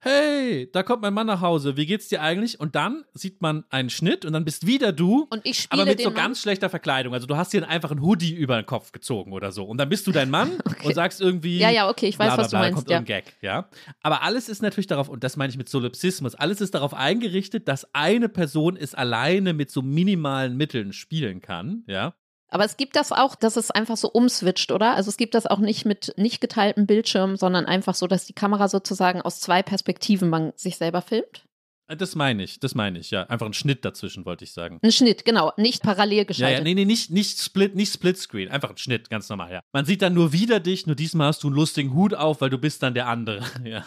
hey, 0.00 0.70
da 0.72 0.82
kommt 0.82 1.02
mein 1.02 1.12
Mann 1.14 1.26
nach 1.26 1.40
Hause, 1.40 1.76
wie 1.76 1.86
geht's 1.86 2.08
dir 2.08 2.22
eigentlich? 2.22 2.60
Und 2.60 2.74
dann 2.74 3.04
sieht 3.14 3.42
man 3.42 3.64
einen 3.70 3.90
Schnitt 3.90 4.24
und 4.24 4.32
dann 4.32 4.44
bist 4.44 4.66
wieder 4.66 4.92
du. 4.92 5.26
Und 5.30 5.44
ich 5.44 5.60
spiele 5.60 5.82
aber 5.82 5.90
mit 5.90 6.00
so 6.00 6.10
Mann. 6.10 6.16
ganz 6.16 6.40
schlechter 6.40 6.70
Verkleidung. 6.70 7.14
Also 7.14 7.26
du 7.26 7.36
hast 7.36 7.52
dir 7.52 7.68
einfach 7.68 7.90
einen 7.90 8.02
Hoodie 8.02 8.34
über 8.34 8.56
den 8.56 8.66
Kopf 8.66 8.92
gezogen 8.92 9.32
oder 9.32 9.50
so. 9.52 9.64
Und 9.64 9.78
dann 9.78 9.88
bist 9.88 10.06
du 10.06 10.12
dein 10.12 10.30
Mann 10.30 10.52
Okay. 10.64 10.86
und 10.86 10.94
sagst 10.94 11.20
irgendwie. 11.20 11.58
Ja, 11.58 11.70
ja, 11.70 11.88
okay, 11.88 12.06
ich 12.06 12.18
weiß, 12.18 12.28
bla, 12.28 12.34
bla, 12.36 12.44
was 12.44 12.50
du 12.50 12.56
meinst, 12.56 12.74
Kommt 12.76 12.90
ja. 12.90 13.00
Gag, 13.00 13.24
ja. 13.40 13.68
Aber 14.02 14.22
alles 14.22 14.48
ist 14.48 14.62
natürlich 14.62 14.86
darauf, 14.86 15.08
und 15.08 15.24
das 15.24 15.36
meine 15.36 15.50
ich 15.50 15.58
mit 15.58 15.68
Solipsismus, 15.68 16.34
alles 16.34 16.60
ist 16.60 16.74
darauf 16.74 16.94
eingerichtet, 16.94 17.66
dass 17.68 17.92
eine 17.94 18.28
Person 18.28 18.76
es 18.76 18.94
alleine 18.94 19.52
mit 19.52 19.70
so 19.70 19.82
minimalen 19.82 20.56
Mitteln 20.56 20.92
spielen 20.92 21.40
kann, 21.40 21.82
ja. 21.86 22.14
Aber 22.50 22.64
es 22.64 22.76
gibt 22.76 22.96
das 22.96 23.12
auch, 23.12 23.34
dass 23.34 23.56
es 23.56 23.70
einfach 23.70 23.96
so 23.96 24.08
umswitcht, 24.10 24.72
oder? 24.72 24.94
Also 24.94 25.10
es 25.10 25.16
gibt 25.16 25.34
das 25.34 25.46
auch 25.46 25.58
nicht 25.58 25.84
mit 25.84 26.14
nicht 26.16 26.40
geteiltem 26.40 26.86
Bildschirm, 26.86 27.36
sondern 27.36 27.66
einfach 27.66 27.94
so, 27.94 28.06
dass 28.06 28.24
die 28.24 28.32
Kamera 28.32 28.68
sozusagen 28.68 29.20
aus 29.20 29.40
zwei 29.40 29.62
Perspektiven 29.62 30.30
man 30.30 30.52
sich 30.56 30.78
selber 30.78 31.02
filmt. 31.02 31.47
Das 31.96 32.14
meine 32.14 32.42
ich, 32.42 32.60
das 32.60 32.74
meine 32.74 32.98
ich, 32.98 33.10
ja. 33.10 33.22
Einfach 33.24 33.46
ein 33.46 33.54
Schnitt 33.54 33.82
dazwischen, 33.84 34.26
wollte 34.26 34.44
ich 34.44 34.52
sagen. 34.52 34.78
Ein 34.82 34.92
Schnitt, 34.92 35.24
genau, 35.24 35.52
nicht 35.56 35.82
parallel 35.82 36.12
Ja, 36.12 36.18
ja, 36.18 36.24
geschaltet. 36.24 36.64
nee, 36.64 36.74
nee, 36.74 36.84
nicht, 36.84 37.10
nicht 37.10 37.40
Split, 37.40 37.74
nicht 37.74 37.92
Splitscreen, 37.94 38.50
einfach 38.50 38.70
ein 38.70 38.76
Schnitt, 38.76 39.08
ganz 39.08 39.28
normal, 39.30 39.50
ja. 39.52 39.60
Man 39.72 39.86
sieht 39.86 40.02
dann 40.02 40.12
nur 40.12 40.32
wieder 40.34 40.60
dich, 40.60 40.86
nur 40.86 40.96
diesmal 40.96 41.28
hast 41.28 41.42
du 41.44 41.48
einen 41.48 41.56
lustigen 41.56 41.94
Hut 41.94 42.12
auf, 42.12 42.42
weil 42.42 42.50
du 42.50 42.58
bist 42.58 42.82
dann 42.82 42.92
der 42.92 43.06
andere, 43.06 43.42
ja. 43.64 43.84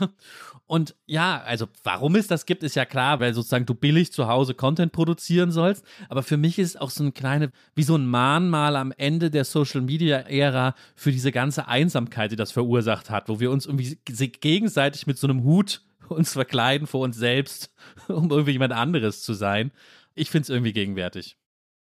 Und 0.65 0.95
ja, 1.05 1.41
also 1.41 1.67
warum 1.83 2.15
es 2.15 2.27
das 2.27 2.45
gibt, 2.45 2.63
ist 2.63 2.75
ja 2.75 2.85
klar, 2.85 3.19
weil 3.19 3.33
sozusagen 3.33 3.65
du 3.65 3.75
billig 3.75 4.11
zu 4.11 4.27
Hause 4.27 4.55
Content 4.55 4.93
produzieren 4.93 5.51
sollst. 5.51 5.85
Aber 6.09 6.23
für 6.23 6.37
mich 6.37 6.57
ist 6.57 6.69
es 6.69 6.77
auch 6.77 6.89
so 6.89 7.03
eine 7.03 7.11
kleine, 7.11 7.51
wie 7.75 7.83
so 7.83 7.95
ein 7.95 8.07
Mahnmal 8.07 8.77
am 8.77 8.91
Ende 8.97 9.29
der 9.29 9.43
Social 9.43 9.81
Media 9.81 10.17
Ära 10.19 10.73
für 10.95 11.11
diese 11.11 11.31
ganze 11.31 11.67
Einsamkeit, 11.67 12.31
die 12.31 12.35
das 12.35 12.51
verursacht 12.51 13.09
hat, 13.09 13.29
wo 13.29 13.39
wir 13.39 13.51
uns 13.51 13.65
irgendwie 13.65 13.97
gegenseitig 14.05 15.07
mit 15.07 15.17
so 15.17 15.27
einem 15.27 15.43
Hut 15.43 15.81
uns 16.15 16.33
verkleiden 16.33 16.87
vor 16.87 17.01
uns 17.01 17.17
selbst, 17.17 17.71
um 18.07 18.29
irgendwie 18.29 18.51
jemand 18.51 18.73
anderes 18.73 19.23
zu 19.23 19.33
sein. 19.33 19.71
Ich 20.15 20.29
finde 20.29 20.43
es 20.43 20.49
irgendwie 20.49 20.73
gegenwärtig. 20.73 21.37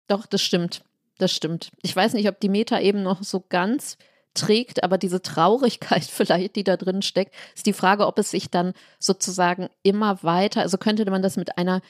Doch, 0.07 0.27
das 0.27 0.43
stimmt. 0.43 0.85
Das 1.19 1.33
stimmt. 1.33 1.71
Ich 1.83 1.95
weiß 1.95 2.15
nicht, 2.15 2.29
ob 2.29 2.41
die 2.41 2.49
Meta 2.49 2.81
eben 2.81 3.03
noch 3.03 3.23
so 3.23 3.45
ganz 3.49 3.99
trägt, 4.35 4.83
aber 4.85 4.99
diese 4.99 5.23
Traurigkeit 5.23 6.05
vielleicht, 6.05 6.57
die 6.57 6.65
da 6.65 6.77
drin 6.77 7.01
steckt, 7.03 7.35
ist 7.55 7.67
die 7.67 7.73
Frage, 7.73 8.07
ob 8.07 8.19
es 8.19 8.31
sich 8.31 8.51
dann 8.51 8.75
sozusagen 8.99 9.69
immer 9.83 10.23
weiter, 10.23 10.61
also 10.63 10.79
könnte 10.79 11.09
man 11.11 11.23
das 11.23 11.37
mit 11.37 11.59
einer 11.59 11.83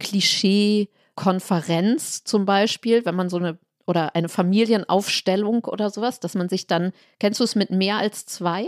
Klischee-Konferenz 0.00 2.24
zum 2.24 2.44
Beispiel, 2.44 3.04
wenn 3.04 3.14
man 3.14 3.28
so 3.28 3.36
eine 3.36 3.58
oder 3.86 4.14
eine 4.14 4.28
Familienaufstellung 4.28 5.64
oder 5.64 5.90
sowas, 5.90 6.20
dass 6.20 6.34
man 6.34 6.48
sich 6.48 6.66
dann, 6.66 6.92
kennst 7.18 7.40
du 7.40 7.44
es 7.44 7.54
mit 7.54 7.70
mehr 7.70 7.98
als 7.98 8.26
zwei? 8.26 8.66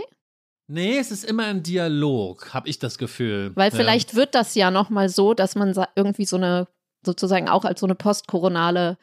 Nee, 0.67 0.97
es 0.99 1.11
ist 1.11 1.23
immer 1.23 1.45
ein 1.45 1.63
Dialog, 1.63 2.53
habe 2.53 2.67
ich 2.67 2.77
das 2.79 2.97
Gefühl. 2.97 3.51
Weil 3.55 3.71
Ja. 3.71 3.77
vielleicht 3.77 4.15
wird 4.15 4.35
das 4.35 4.53
ja 4.55 4.69
nochmal 4.69 5.07
so, 5.09 5.33
dass 5.33 5.55
man 5.55 5.73
irgendwie 5.95 6.25
so 6.25 6.35
eine, 6.35 6.67
sozusagen 7.05 7.47
auch 7.47 7.63
als 7.65 7.79
so 7.79 7.85
eine 7.85 7.95
postkoronale 7.95 8.97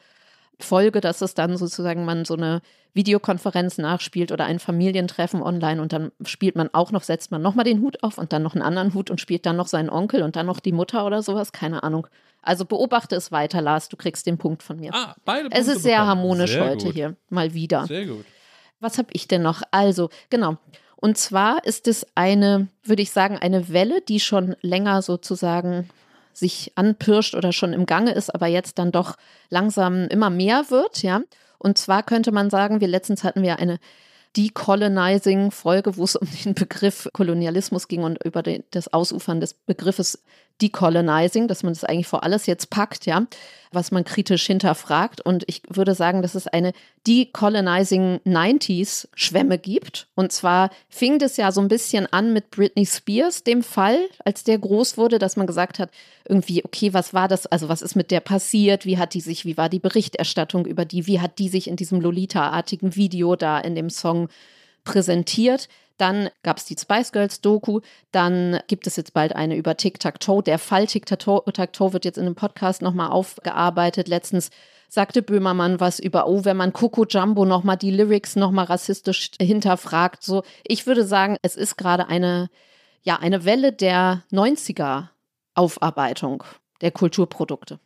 Folge, 0.59 1.01
dass 1.01 1.21
es 1.21 1.33
dann 1.33 1.57
sozusagen 1.57 2.05
man 2.05 2.23
so 2.23 2.35
eine 2.35 2.61
Videokonferenz 2.93 3.77
nachspielt 3.77 4.31
oder 4.31 4.45
ein 4.45 4.59
Familientreffen 4.59 5.41
online 5.41 5.81
und 5.81 5.91
dann 5.91 6.11
spielt 6.23 6.55
man 6.55 6.69
auch 6.73 6.91
noch, 6.91 7.03
setzt 7.03 7.29
man 7.31 7.41
nochmal 7.41 7.65
den 7.65 7.81
Hut 7.81 8.01
auf 8.03 8.17
und 8.17 8.31
dann 8.31 8.41
noch 8.43 8.53
einen 8.53 8.61
anderen 8.61 8.93
Hut 8.93 9.09
und 9.09 9.19
spielt 9.19 9.45
dann 9.45 9.57
noch 9.57 9.67
seinen 9.67 9.89
Onkel 9.89 10.21
und 10.23 10.35
dann 10.37 10.45
noch 10.45 10.61
die 10.61 10.71
Mutter 10.71 11.05
oder 11.05 11.21
sowas, 11.21 11.51
keine 11.51 11.83
Ahnung. 11.83 12.07
Also 12.41 12.63
beobachte 12.63 13.15
es 13.15 13.31
weiter, 13.33 13.61
Lars, 13.61 13.89
du 13.89 13.97
kriegst 13.97 14.27
den 14.27 14.37
Punkt 14.37 14.63
von 14.63 14.77
mir. 14.77 14.91
Ah, 14.93 15.15
beide 15.25 15.47
es 15.47 15.53
Punkte 15.65 15.71
ist 15.73 15.83
sehr 15.83 15.93
bekommen. 15.97 16.09
harmonisch 16.09 16.51
Sehr 16.51 16.69
heute 16.69 16.85
gut. 16.85 16.93
hier, 16.93 17.15
mal 17.29 17.53
wieder. 17.53 17.85
Sehr 17.87 18.05
gut. 18.05 18.23
Was 18.79 18.97
habe 18.97 19.09
ich 19.13 19.27
denn 19.27 19.41
noch? 19.41 19.61
Also, 19.71 20.09
genau. 20.29 20.57
Und 21.05 21.19
zwar 21.19 21.63
ist 21.63 21.87
es 21.87 22.07
eine, 22.15 22.67
würde 22.83 23.03
ich 23.03 23.11
sagen, 23.11 23.37
eine 23.37 23.69
Welle, 23.69 24.01
die 24.01 24.19
schon 24.19 24.55
länger 24.61 25.03
sozusagen 25.03 25.87
sich 26.33 26.71
anpirscht 26.73 27.35
oder 27.35 27.53
schon 27.53 27.73
im 27.73 27.85
Gange 27.85 28.11
ist, 28.11 28.33
aber 28.33 28.47
jetzt 28.47 28.79
dann 28.79 28.91
doch 28.91 29.15
langsam 29.51 30.07
immer 30.07 30.31
mehr 30.31 30.71
wird, 30.71 31.03
ja. 31.03 31.21
Und 31.59 31.77
zwar 31.77 32.01
könnte 32.01 32.31
man 32.31 32.49
sagen, 32.49 32.81
wir 32.81 32.87
letztens 32.87 33.23
hatten 33.23 33.43
wir 33.43 33.59
eine 33.59 33.77
Decolonizing-Folge, 34.35 35.95
wo 35.95 36.05
es 36.05 36.15
um 36.15 36.27
den 36.43 36.55
Begriff 36.55 37.07
Kolonialismus 37.13 37.87
ging 37.87 38.01
und 38.01 38.23
über 38.25 38.41
den, 38.41 38.63
das 38.71 38.91
Ausufern 38.91 39.39
des 39.39 39.53
Begriffes 39.53 40.23
Decolonizing, 40.61 41.47
dass 41.47 41.63
man 41.63 41.73
das 41.73 41.83
eigentlich 41.83 42.07
vor 42.07 42.23
alles 42.23 42.45
jetzt 42.45 42.69
packt, 42.69 43.05
ja, 43.05 43.25
was 43.71 43.91
man 43.91 44.05
kritisch 44.05 44.45
hinterfragt. 44.45 45.19
Und 45.19 45.43
ich 45.47 45.61
würde 45.67 45.93
sagen, 45.95 46.21
dass 46.21 46.33
es 46.33 46.47
eine 46.47 46.71
Decolonizing 47.05 48.21
90s 48.25 49.09
Schwemme 49.15 49.57
gibt. 49.57 50.07
Und 50.15 50.31
zwar 50.31 50.69
fing 50.87 51.19
das 51.19 51.35
ja 51.35 51.51
so 51.51 51.59
ein 51.59 51.67
bisschen 51.67 52.07
an 52.11 52.31
mit 52.31 52.51
Britney 52.51 52.85
Spears, 52.85 53.43
dem 53.43 53.63
Fall, 53.63 53.97
als 54.23 54.45
der 54.45 54.57
groß 54.57 54.97
wurde, 54.97 55.19
dass 55.19 55.35
man 55.35 55.45
gesagt 55.45 55.77
hat, 55.77 55.89
irgendwie, 56.27 56.63
okay, 56.63 56.93
was 56.93 57.13
war 57.13 57.27
das? 57.27 57.45
Also, 57.47 57.67
was 57.67 57.81
ist 57.81 57.95
mit 57.95 58.09
der 58.09 58.21
passiert? 58.21 58.85
Wie 58.85 58.97
hat 58.97 59.13
die 59.13 59.21
sich, 59.21 59.45
wie 59.45 59.57
war 59.57 59.67
die 59.67 59.79
Berichterstattung 59.79 60.65
über 60.65 60.85
die? 60.85 61.05
Wie 61.05 61.19
hat 61.19 61.37
die 61.37 61.49
sich 61.49 61.67
in 61.67 61.75
diesem 61.75 61.99
Lolita-artigen 61.99 62.95
Video 62.95 63.35
da 63.35 63.59
in 63.59 63.75
dem 63.75 63.89
Song 63.89 64.29
präsentiert? 64.85 65.67
Dann 65.97 66.29
gab 66.43 66.57
es 66.57 66.65
die 66.65 66.75
Spice 66.77 67.11
Girls 67.11 67.41
Doku. 67.41 67.79
Dann 68.11 68.59
gibt 68.67 68.87
es 68.87 68.95
jetzt 68.95 69.13
bald 69.13 69.35
eine 69.35 69.55
über 69.55 69.77
Tic-Tac-Toe. 69.77 70.43
Der 70.43 70.59
Fall 70.59 70.87
Tic-Tac-Toe 70.87 71.93
wird 71.93 72.05
jetzt 72.05 72.17
in 72.17 72.25
einem 72.25 72.35
Podcast 72.35 72.81
nochmal 72.81 73.09
aufgearbeitet. 73.09 74.07
Letztens 74.07 74.49
sagte 74.89 75.21
Böhmermann 75.21 75.79
was 75.79 75.99
über, 75.99 76.27
oh, 76.27 76.45
wenn 76.45 76.57
man 76.57 76.73
Coco 76.73 77.05
Jumbo 77.05 77.45
nochmal 77.45 77.77
die 77.77 77.91
Lyrics 77.91 78.35
nochmal 78.35 78.65
rassistisch 78.65 79.31
hinterfragt. 79.41 80.23
So, 80.23 80.43
ich 80.63 80.85
würde 80.87 81.05
sagen, 81.05 81.37
es 81.41 81.55
ist 81.55 81.77
gerade 81.77 82.07
eine, 82.07 82.49
ja, 83.03 83.17
eine 83.17 83.45
Welle 83.45 83.71
der 83.71 84.23
90er 84.31 85.09
Aufarbeitung 85.53 86.43
der 86.81 86.91
Kulturprodukte. 86.91 87.79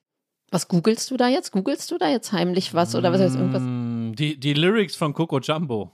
Was 0.51 0.67
googelst 0.67 1.11
du 1.11 1.17
da 1.17 1.27
jetzt? 1.27 1.51
Googelst 1.51 1.91
du 1.91 1.97
da 1.97 2.09
jetzt 2.09 2.31
heimlich 2.31 2.73
was 2.73 2.95
oder 2.95 3.13
was 3.13 3.21
heißt 3.21 3.35
irgendwas? 3.35 3.61
Mm, 3.63 4.13
Die, 4.13 4.39
die 4.39 4.53
Lyrics 4.53 4.95
von 4.95 5.13
Coco 5.13 5.39
Jumbo. 5.39 5.91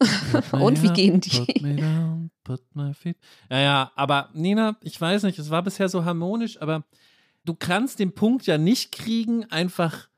Und 0.52 0.82
wie 0.82 0.92
gehen 0.92 1.20
die? 1.20 1.38
Put 1.38 1.62
me 1.62 1.76
down, 1.76 2.30
put 2.44 2.62
my 2.74 2.92
feet. 2.92 3.16
Ja, 3.50 3.60
ja, 3.60 3.92
aber 3.94 4.30
Nina, 4.34 4.76
ich 4.82 5.00
weiß 5.00 5.22
nicht, 5.22 5.38
es 5.38 5.50
war 5.50 5.62
bisher 5.62 5.88
so 5.88 6.04
harmonisch, 6.04 6.60
aber 6.60 6.84
du 7.44 7.54
kannst 7.54 7.98
den 7.98 8.14
Punkt 8.14 8.46
ja 8.46 8.58
nicht 8.58 8.92
kriegen, 8.92 9.50
einfach 9.50 10.08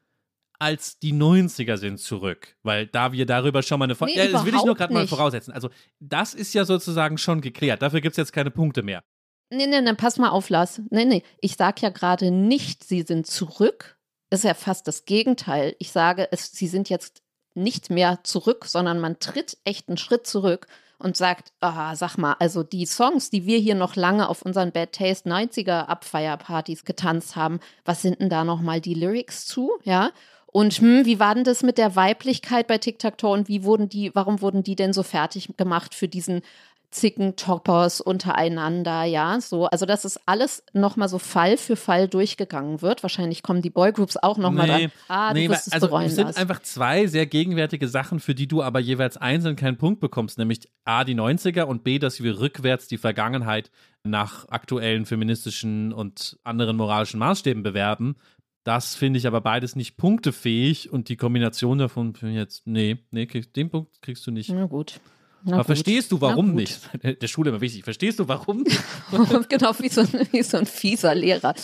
als 0.59 0.99
die 0.99 1.13
90er 1.13 1.77
sind 1.77 2.01
zurück, 2.01 2.57
weil 2.63 2.87
da 2.87 3.13
wir 3.13 3.27
darüber 3.27 3.63
schon 3.63 3.79
mal 3.79 3.85
eine 3.85 3.95
Folge. 3.95 4.15
Nee, 4.15 4.27
ja, 4.27 4.33
das 4.33 4.45
will 4.45 4.55
ich 4.55 4.65
nur 4.65 4.75
gerade 4.75 4.93
mal 4.93 5.07
voraussetzen. 5.07 5.53
Also, 5.53 5.71
das 6.01 6.35
ist 6.35 6.53
ja 6.53 6.65
sozusagen 6.65 7.17
schon 7.17 7.41
geklärt. 7.41 7.81
Dafür 7.83 8.01
gibt 8.01 8.15
es 8.15 8.17
jetzt 8.17 8.33
keine 8.33 8.51
Punkte 8.51 8.83
mehr. 8.83 9.05
Nee, 9.51 9.67
nee, 9.67 9.81
nee, 9.81 9.95
pass 9.95 10.19
mal 10.19 10.31
auf, 10.31 10.51
Lars. 10.51 10.83
Nee, 10.91 11.05
nee, 11.05 11.23
ich 11.41 11.55
sage 11.55 11.83
ja 11.83 11.91
gerade 11.91 12.31
nicht, 12.31 12.85
sie 12.85 13.03
sind 13.03 13.27
zurück. 13.27 13.99
Das 14.31 14.41
ist 14.41 14.45
ja 14.45 14.55
fast 14.55 14.87
das 14.89 15.05
Gegenteil. 15.05 15.75
Ich 15.79 15.91
sage, 15.91 16.29
es, 16.33 16.53
sie 16.53 16.67
sind 16.67 16.91
jetzt 16.91 17.23
nicht 17.59 17.91
mehr 17.91 18.21
zurück, 18.23 18.65
sondern 18.67 19.01
man 19.01 19.19
tritt 19.19 19.59
echt 19.65 19.89
einen 19.89 19.99
Schritt 19.99 20.27
zurück 20.27 20.67
und 20.99 21.17
sagt, 21.17 21.53
ah, 21.61 21.95
sag 21.95 22.17
mal, 22.17 22.35
also 22.39 22.63
die 22.63 22.87
Songs, 22.87 23.31
die 23.31 23.47
wir 23.47 23.59
hier 23.59 23.75
noch 23.75 23.97
lange 23.97 24.29
auf 24.29 24.43
unseren 24.43 24.73
Bad 24.73 24.93
Taste 24.93 25.29
90er 25.29 25.87
Abfeierpartys 25.87 26.85
getanzt 26.85 27.37
haben, 27.37 27.61
was 27.85 28.03
sind 28.03 28.21
denn 28.21 28.29
da 28.29 28.45
nochmal 28.45 28.81
die 28.81 28.95
Lyrics 28.95 29.47
zu? 29.47 29.73
Ja. 29.85 30.11
Und 30.51 30.75
hm, 30.75 31.05
wie 31.05 31.21
war 31.21 31.35
denn 31.35 31.45
das 31.45 31.63
mit 31.63 31.79
der 31.79 31.95
Weiblichkeit 31.95 32.67
bei 32.67 32.79
Tic 32.79 32.99
Tac 32.99 33.19
Toe 33.19 33.31
und 33.31 33.49
wie 33.49 33.65
wurden 33.65 33.89
die, 33.89 34.15
warum 34.15 34.41
wurden 34.41 34.63
die 34.63 34.77
denn 34.77 34.93
so 34.93 35.03
fertig 35.03 35.57
gemacht 35.57 35.95
für 35.95 36.09
diesen 36.09 36.41
Zicken-Toppers 36.91 38.01
untereinander, 38.01 39.05
ja, 39.05 39.41
so. 39.41 39.67
Also, 39.67 39.87
dass 39.87 40.05
es 40.05 40.19
alles 40.27 40.63
nochmal 40.73 41.09
so 41.09 41.19
Fall 41.19 41.57
für 41.57 41.77
Fall 41.77 42.09
durchgegangen 42.09 42.81
wird. 42.83 43.03
Wahrscheinlich 43.03 43.43
kommen 43.43 43.63
die 43.63 43.71
Boygroups 43.71 44.17
auch 44.17 44.39
nochmal 44.39 44.67
Nee, 44.67 44.79
dran. 44.87 44.93
Ah, 45.09 45.29
du 45.35 45.41
Nee, 45.41 45.49
wirst 45.51 45.67
es 45.67 45.73
also 45.75 45.89
bereuen, 45.89 46.07
es 46.07 46.15
sind 46.15 46.25
Lars. 46.25 46.37
einfach 46.37 46.63
zwei 46.63 47.07
sehr 47.07 47.27
gegenwärtige 47.27 47.89
Sachen, 47.89 48.21
für 48.21 48.35
die 48.35 48.47
du 48.49 48.63
aber 48.63 48.81
jeweils 48.81 49.17
einzeln 49.17 49.57
keinen 49.57 49.77
Punkt 49.77 50.01
bekommst, 50.01 50.39
nämlich 50.39 50.69
A, 50.85 51.05
die 51.05 51.15
90er 51.15 51.63
und 51.63 51.85
B, 51.85 51.99
dass 51.99 52.23
wir 52.23 52.41
rückwärts 52.41 52.89
die 52.89 52.99
Vergangenheit 52.99 53.71
nach 54.03 54.49
aktuellen 54.49 55.05
feministischen 55.07 55.93
und 55.93 56.39
anderen 56.45 56.77
moralischen 56.77 57.19
Maßstäben 57.21 57.63
bewerben. 57.63 58.17
Das 58.65 58.95
finde 58.97 59.19
ich 59.19 59.27
aber 59.27 59.41
beides 59.41 59.77
nicht 59.77 59.97
punktefähig 59.97 60.93
und 60.93 61.09
die 61.09 61.17
Kombination 61.17 61.79
davon 61.79 62.15
finde 62.15 62.35
ich 62.35 62.39
jetzt, 62.39 62.67
nee, 62.67 62.99
nee, 63.11 63.27
den 63.27 63.71
Punkt 63.71 64.03
kriegst 64.03 64.27
du 64.27 64.31
nicht. 64.31 64.51
Na 64.51 64.67
gut. 64.67 65.01
Na 65.49 65.65
verstehst 65.65 66.13
du, 66.13 66.21
warum 66.21 66.55
nicht? 66.55 66.81
Der 67.03 67.27
Schule 67.29 67.51
immer 67.51 67.61
wichtig. 67.61 67.85
Verstehst 67.85 68.19
du, 68.19 68.29
warum 68.29 68.65
genau, 69.49 69.73
wie 69.79 69.89
so, 69.89 70.03
ein, 70.03 70.29
wie 70.33 70.43
so 70.43 70.59
ein 70.59 70.67
fieser 70.67 71.15
Lehrer. 71.15 71.55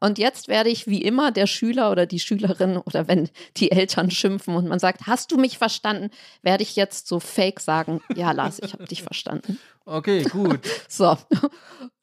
Und 0.00 0.18
jetzt 0.18 0.48
werde 0.48 0.70
ich 0.70 0.86
wie 0.86 1.00
immer 1.00 1.32
der 1.32 1.46
Schüler 1.46 1.90
oder 1.90 2.04
die 2.04 2.20
Schülerin 2.20 2.76
oder 2.76 3.08
wenn 3.08 3.30
die 3.56 3.70
Eltern 3.70 4.10
schimpfen 4.10 4.54
und 4.54 4.68
man 4.68 4.78
sagt, 4.78 5.06
hast 5.06 5.32
du 5.32 5.38
mich 5.38 5.56
verstanden, 5.56 6.10
werde 6.42 6.62
ich 6.62 6.76
jetzt 6.76 7.08
so 7.08 7.20
fake 7.20 7.60
sagen, 7.60 8.02
ja 8.14 8.32
Lars, 8.32 8.60
ich 8.62 8.74
habe 8.74 8.84
dich 8.84 9.02
verstanden. 9.02 9.58
Okay, 9.86 10.24
gut. 10.24 10.60
So, 10.88 11.16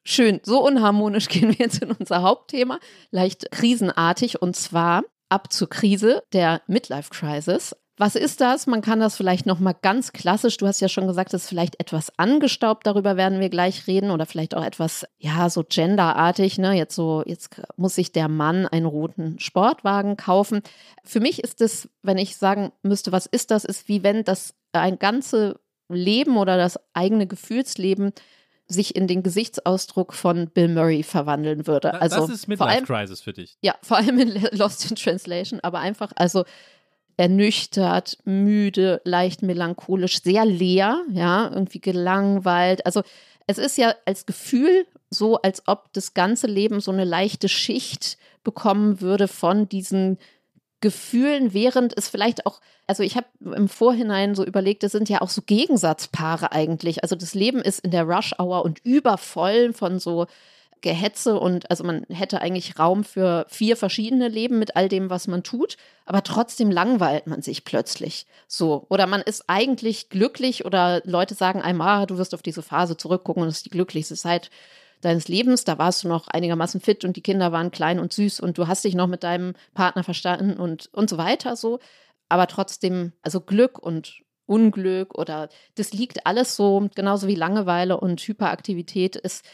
schön, 0.04 0.40
so 0.42 0.64
unharmonisch 0.66 1.28
gehen 1.28 1.48
wir 1.48 1.56
jetzt 1.64 1.82
in 1.82 1.92
unser 1.92 2.22
Hauptthema, 2.22 2.78
leicht 3.10 3.50
krisenartig 3.52 4.42
und 4.42 4.56
zwar 4.56 5.04
ab 5.28 5.52
zur 5.52 5.68
Krise 5.68 6.22
der 6.32 6.60
Midlife 6.66 7.10
Crisis. 7.10 7.74
Was 7.98 8.16
ist 8.16 8.40
das? 8.40 8.66
Man 8.66 8.80
kann 8.80 9.00
das 9.00 9.16
vielleicht 9.16 9.44
noch 9.44 9.60
mal 9.60 9.74
ganz 9.74 10.12
klassisch. 10.12 10.56
Du 10.56 10.66
hast 10.66 10.80
ja 10.80 10.88
schon 10.88 11.06
gesagt, 11.06 11.34
es 11.34 11.42
ist 11.42 11.48
vielleicht 11.48 11.78
etwas 11.78 12.18
angestaubt. 12.18 12.86
Darüber 12.86 13.16
werden 13.16 13.38
wir 13.38 13.50
gleich 13.50 13.86
reden 13.86 14.10
oder 14.10 14.24
vielleicht 14.24 14.54
auch 14.54 14.64
etwas, 14.64 15.06
ja, 15.18 15.50
so 15.50 15.62
genderartig. 15.62 16.58
Ne? 16.58 16.72
Jetzt 16.72 16.94
so, 16.94 17.22
jetzt 17.26 17.50
muss 17.76 17.94
sich 17.94 18.10
der 18.12 18.28
Mann 18.28 18.66
einen 18.66 18.86
roten 18.86 19.38
Sportwagen 19.38 20.16
kaufen. 20.16 20.62
Für 21.04 21.20
mich 21.20 21.44
ist 21.44 21.60
es, 21.60 21.88
wenn 22.02 22.16
ich 22.16 22.36
sagen 22.36 22.72
müsste, 22.82 23.12
was 23.12 23.26
ist 23.26 23.50
das, 23.50 23.64
ist 23.64 23.88
wie 23.88 24.02
wenn 24.02 24.24
das 24.24 24.54
ein 24.72 24.98
ganze 24.98 25.60
Leben 25.88 26.38
oder 26.38 26.56
das 26.56 26.80
eigene 26.94 27.26
Gefühlsleben 27.26 28.12
sich 28.66 28.96
in 28.96 29.06
den 29.06 29.22
Gesichtsausdruck 29.22 30.14
von 30.14 30.48
Bill 30.48 30.68
Murray 30.68 31.02
verwandeln 31.02 31.66
würde. 31.66 32.00
Also 32.00 32.20
das 32.20 32.30
ist 32.30 32.48
Midlife 32.48 32.84
Crisis 32.84 33.20
für 33.20 33.34
dich. 33.34 33.58
ja, 33.60 33.74
vor 33.82 33.98
allem 33.98 34.18
in 34.18 34.30
Lost 34.52 34.90
in 34.90 34.96
Translation, 34.96 35.60
aber 35.60 35.80
einfach, 35.80 36.12
also 36.16 36.44
ernüchtert, 37.16 38.18
müde, 38.24 39.00
leicht 39.04 39.42
melancholisch, 39.42 40.22
sehr 40.22 40.44
leer, 40.44 41.02
ja, 41.10 41.50
irgendwie 41.52 41.80
gelangweilt. 41.80 42.84
Also 42.86 43.02
es 43.46 43.58
ist 43.58 43.78
ja 43.78 43.94
als 44.06 44.26
Gefühl 44.26 44.86
so, 45.10 45.36
als 45.36 45.62
ob 45.66 45.92
das 45.92 46.14
ganze 46.14 46.46
Leben 46.46 46.80
so 46.80 46.90
eine 46.90 47.04
leichte 47.04 47.48
Schicht 47.48 48.16
bekommen 48.44 49.00
würde 49.00 49.28
von 49.28 49.68
diesen 49.68 50.18
Gefühlen, 50.80 51.54
während 51.54 51.96
es 51.96 52.08
vielleicht 52.08 52.44
auch, 52.44 52.60
also 52.86 53.02
ich 53.02 53.16
habe 53.16 53.26
im 53.40 53.68
Vorhinein 53.68 54.34
so 54.34 54.44
überlegt, 54.44 54.82
es 54.82 54.92
sind 54.92 55.08
ja 55.08 55.20
auch 55.20 55.28
so 55.28 55.42
Gegensatzpaare 55.42 56.50
eigentlich. 56.52 57.02
Also 57.02 57.14
das 57.14 57.34
Leben 57.34 57.60
ist 57.60 57.80
in 57.80 57.92
der 57.92 58.04
Rush 58.04 58.34
Hour 58.38 58.64
und 58.64 58.80
übervoll 58.84 59.72
von 59.72 60.00
so 60.00 60.26
Gehetze 60.82 61.38
und 61.38 61.70
also 61.70 61.84
man 61.84 62.04
hätte 62.10 62.40
eigentlich 62.42 62.78
Raum 62.78 63.04
für 63.04 63.46
vier 63.48 63.76
verschiedene 63.76 64.28
Leben 64.28 64.58
mit 64.58 64.76
all 64.76 64.88
dem, 64.88 65.08
was 65.08 65.28
man 65.28 65.42
tut, 65.42 65.76
aber 66.04 66.22
trotzdem 66.22 66.70
langweilt 66.70 67.26
man 67.26 67.40
sich 67.40 67.64
plötzlich 67.64 68.26
so. 68.46 68.86
Oder 68.90 69.06
man 69.06 69.22
ist 69.22 69.44
eigentlich 69.46 70.10
glücklich 70.10 70.64
oder 70.64 71.00
Leute 71.04 71.34
sagen 71.34 71.62
einem, 71.62 71.80
ah, 71.80 72.04
du 72.06 72.18
wirst 72.18 72.34
auf 72.34 72.42
diese 72.42 72.62
Phase 72.62 72.96
zurückgucken 72.96 73.42
und 73.42 73.48
es 73.48 73.58
ist 73.58 73.66
die 73.66 73.70
glücklichste 73.70 74.16
Zeit 74.16 74.50
deines 75.00 75.28
Lebens. 75.28 75.64
Da 75.64 75.78
warst 75.78 76.04
du 76.04 76.08
noch 76.08 76.28
einigermaßen 76.28 76.80
fit 76.80 77.04
und 77.04 77.16
die 77.16 77.22
Kinder 77.22 77.52
waren 77.52 77.70
klein 77.70 77.98
und 77.98 78.12
süß 78.12 78.40
und 78.40 78.58
du 78.58 78.66
hast 78.66 78.84
dich 78.84 78.94
noch 78.94 79.06
mit 79.06 79.22
deinem 79.22 79.54
Partner 79.74 80.04
verstanden 80.04 80.58
und, 80.60 80.90
und 80.92 81.08
so 81.08 81.16
weiter 81.16 81.56
so. 81.56 81.78
Aber 82.28 82.46
trotzdem, 82.46 83.12
also 83.22 83.40
Glück 83.40 83.78
und 83.78 84.22
Unglück 84.46 85.16
oder 85.16 85.48
das 85.76 85.92
liegt 85.92 86.26
alles 86.26 86.56
so, 86.56 86.88
genauso 86.94 87.28
wie 87.28 87.34
Langeweile 87.34 87.98
und 87.98 88.20
Hyperaktivität 88.20 89.16
ist 89.16 89.44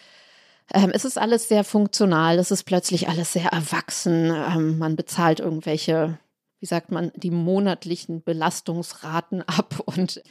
ähm, 0.75 0.91
es 0.93 1.05
ist 1.05 1.19
alles 1.19 1.49
sehr 1.49 1.65
funktional, 1.65 2.39
es 2.39 2.51
ist 2.51 2.65
plötzlich 2.65 3.09
alles 3.09 3.33
sehr 3.33 3.53
erwachsen. 3.53 4.31
Ähm, 4.31 4.79
man 4.79 4.97
bezahlt 4.97 5.41
irgendwelche, 5.41 6.19
wie 6.61 6.67
sagt 6.67 6.91
man, 6.91 7.13
die 7.15 7.31
monatlichen 7.31 8.23
Belastungsraten 8.23 9.43
ab 9.47 9.81
und 9.85 10.23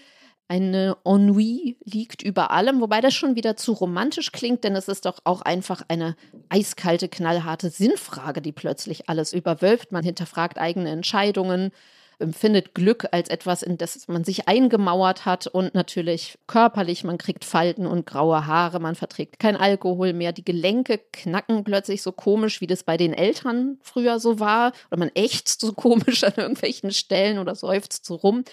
eine 0.50 0.96
Ennui 1.04 1.78
liegt 1.84 2.22
über 2.22 2.52
allem, 2.52 2.80
wobei 2.80 3.02
das 3.02 3.14
schon 3.14 3.36
wieder 3.36 3.58
zu 3.58 3.74
romantisch 3.74 4.32
klingt, 4.32 4.64
denn 4.64 4.78
es 4.78 4.88
ist 4.88 5.06
doch 5.06 5.20
auch 5.26 5.42
einfach 5.42 5.82
eine 5.90 6.16
eiskalte, 6.48 7.10
knallharte 7.10 7.70
Sinnfrage, 7.70 8.42
die 8.42 8.54
plötzlich 8.54 9.10
alles 9.10 9.34
überwölbt. 9.34 9.92
Man 9.92 10.06
hinterfragt 10.06 10.58
eigene 10.58 10.90
Entscheidungen, 10.90 11.72
empfindet 12.20 12.74
Glück 12.74 13.08
als 13.12 13.30
etwas, 13.30 13.62
in 13.62 13.78
das 13.78 14.08
man 14.08 14.24
sich 14.24 14.48
eingemauert 14.48 15.26
hat 15.26 15.48
und 15.48 15.76
natürlich 15.76 16.38
körperlich, 16.48 17.04
man 17.04 17.18
kriegt 17.18 17.46
Falten 17.46 17.86
und 17.86 18.06
graue 18.06 18.48
Haare, 18.48 18.80
man 18.80 18.96
verträgt 18.96 19.40
kein 19.40 19.56
Alkohol 19.56 20.14
mehr, 20.14 20.32
die 20.32 20.46
Gelenke 20.46 21.00
knacken 21.12 21.64
plötzlich 21.64 22.02
so 22.02 22.12
komisch, 22.12 22.60
wie 22.62 22.68
das 22.68 22.84
bei 22.84 22.98
den 22.98 23.14
Eltern 23.14 23.78
früher 23.82 24.20
so 24.20 24.40
war 24.40 24.72
oder 24.90 24.98
man 24.98 25.12
ächzt 25.14 25.62
so 25.62 25.74
komisch 25.74 26.24
an 26.24 26.34
irgendwelchen 26.36 26.92
Stellen 26.92 27.40
oder 27.40 27.56
seufzt 27.56 28.06
so 28.06 28.16
rum. 28.16 28.44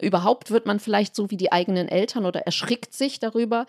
Überhaupt 0.00 0.50
wird 0.50 0.66
man 0.66 0.80
vielleicht 0.80 1.14
so 1.14 1.30
wie 1.30 1.36
die 1.36 1.52
eigenen 1.52 1.88
Eltern 1.88 2.24
oder 2.24 2.40
erschrickt 2.40 2.94
sich 2.94 3.20
darüber. 3.20 3.66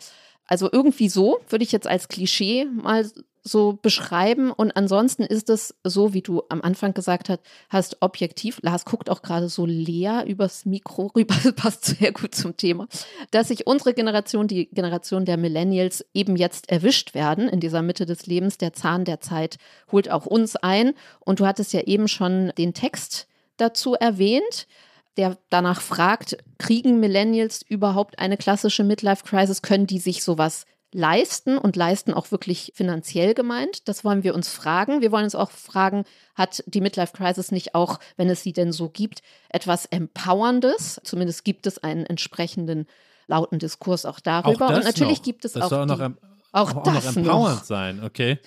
Also 0.51 0.67
irgendwie 0.69 1.07
so 1.07 1.39
würde 1.47 1.63
ich 1.63 1.71
jetzt 1.71 1.87
als 1.87 2.09
Klischee 2.09 2.65
mal 2.65 3.09
so 3.41 3.79
beschreiben. 3.81 4.51
Und 4.51 4.75
ansonsten 4.75 5.23
ist 5.23 5.49
es 5.49 5.73
so, 5.85 6.13
wie 6.13 6.21
du 6.21 6.43
am 6.49 6.61
Anfang 6.61 6.93
gesagt 6.93 7.29
hast, 7.29 7.39
hast 7.69 8.01
objektiv. 8.01 8.59
Lars 8.61 8.83
guckt 8.83 9.09
auch 9.09 9.21
gerade 9.21 9.47
so 9.47 9.65
leer 9.65 10.25
übers 10.27 10.65
Mikro 10.65 11.09
rüber, 11.15 11.35
passt 11.55 11.85
sehr 11.85 12.11
gut 12.11 12.35
zum 12.35 12.57
Thema, 12.57 12.89
dass 13.31 13.47
sich 13.47 13.65
unsere 13.65 13.93
Generation, 13.93 14.49
die 14.49 14.65
Generation 14.65 15.23
der 15.23 15.37
Millennials, 15.37 16.05
eben 16.13 16.35
jetzt 16.35 16.69
erwischt 16.69 17.13
werden 17.13 17.47
in 17.47 17.61
dieser 17.61 17.81
Mitte 17.81 18.05
des 18.05 18.25
Lebens. 18.25 18.57
Der 18.57 18.73
Zahn 18.73 19.05
der 19.05 19.21
Zeit 19.21 19.55
holt 19.89 20.11
auch 20.11 20.25
uns 20.25 20.57
ein. 20.57 20.95
Und 21.21 21.39
du 21.39 21.45
hattest 21.45 21.71
ja 21.71 21.79
eben 21.83 22.09
schon 22.09 22.51
den 22.57 22.73
Text 22.73 23.29
dazu 23.55 23.93
erwähnt 23.93 24.67
der 25.17 25.37
danach 25.49 25.81
fragt, 25.81 26.37
kriegen 26.57 26.99
Millennials 26.99 27.61
überhaupt 27.61 28.19
eine 28.19 28.37
klassische 28.37 28.83
Midlife-Crisis? 28.83 29.61
Können 29.61 29.87
die 29.87 29.99
sich 29.99 30.23
sowas 30.23 30.65
leisten 30.93 31.57
und 31.57 31.75
leisten 31.75 32.13
auch 32.13 32.31
wirklich 32.31 32.73
finanziell 32.75 33.33
gemeint? 33.33 33.87
Das 33.87 34.03
wollen 34.03 34.23
wir 34.23 34.35
uns 34.35 34.49
fragen. 34.49 35.01
Wir 35.01 35.11
wollen 35.11 35.23
uns 35.23 35.35
auch 35.35 35.51
fragen, 35.51 36.03
hat 36.35 36.63
die 36.67 36.81
Midlife-Crisis 36.81 37.51
nicht 37.51 37.75
auch, 37.75 37.99
wenn 38.17 38.29
es 38.29 38.43
sie 38.43 38.53
denn 38.53 38.71
so 38.71 38.89
gibt, 38.89 39.21
etwas 39.49 39.85
Empowerndes? 39.85 40.99
Zumindest 41.03 41.45
gibt 41.45 41.67
es 41.67 41.77
einen 41.83 42.05
entsprechenden 42.05 42.87
lauten 43.27 43.59
Diskurs 43.59 44.05
auch 44.05 44.19
darüber. 44.19 44.67
Auch 44.67 44.75
und 44.75 44.83
natürlich 44.83 45.19
noch. 45.19 45.23
gibt 45.23 45.45
es 45.45 45.53
das 45.53 45.63
auch, 45.63 45.69
soll 45.69 45.81
auch 45.83 45.85
noch, 45.85 45.97
die, 45.97 46.03
em- 46.03 46.17
auch, 46.51 46.75
auch 46.75 46.83
das 46.83 47.15
noch 47.15 47.15
noch. 47.15 47.17
empowernd 47.17 47.65
sein, 47.65 48.03
okay? 48.03 48.39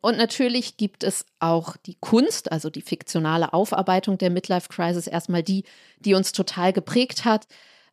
Und 0.00 0.18
natürlich 0.18 0.76
gibt 0.76 1.02
es 1.02 1.26
auch 1.40 1.76
die 1.76 1.96
Kunst, 2.00 2.52
also 2.52 2.70
die 2.70 2.82
fiktionale 2.82 3.52
Aufarbeitung 3.52 4.18
der 4.18 4.30
Midlife 4.30 4.68
Crisis, 4.68 5.06
erstmal 5.06 5.42
die, 5.42 5.64
die 6.00 6.14
uns 6.14 6.32
total 6.32 6.72
geprägt 6.72 7.24
hat. 7.24 7.46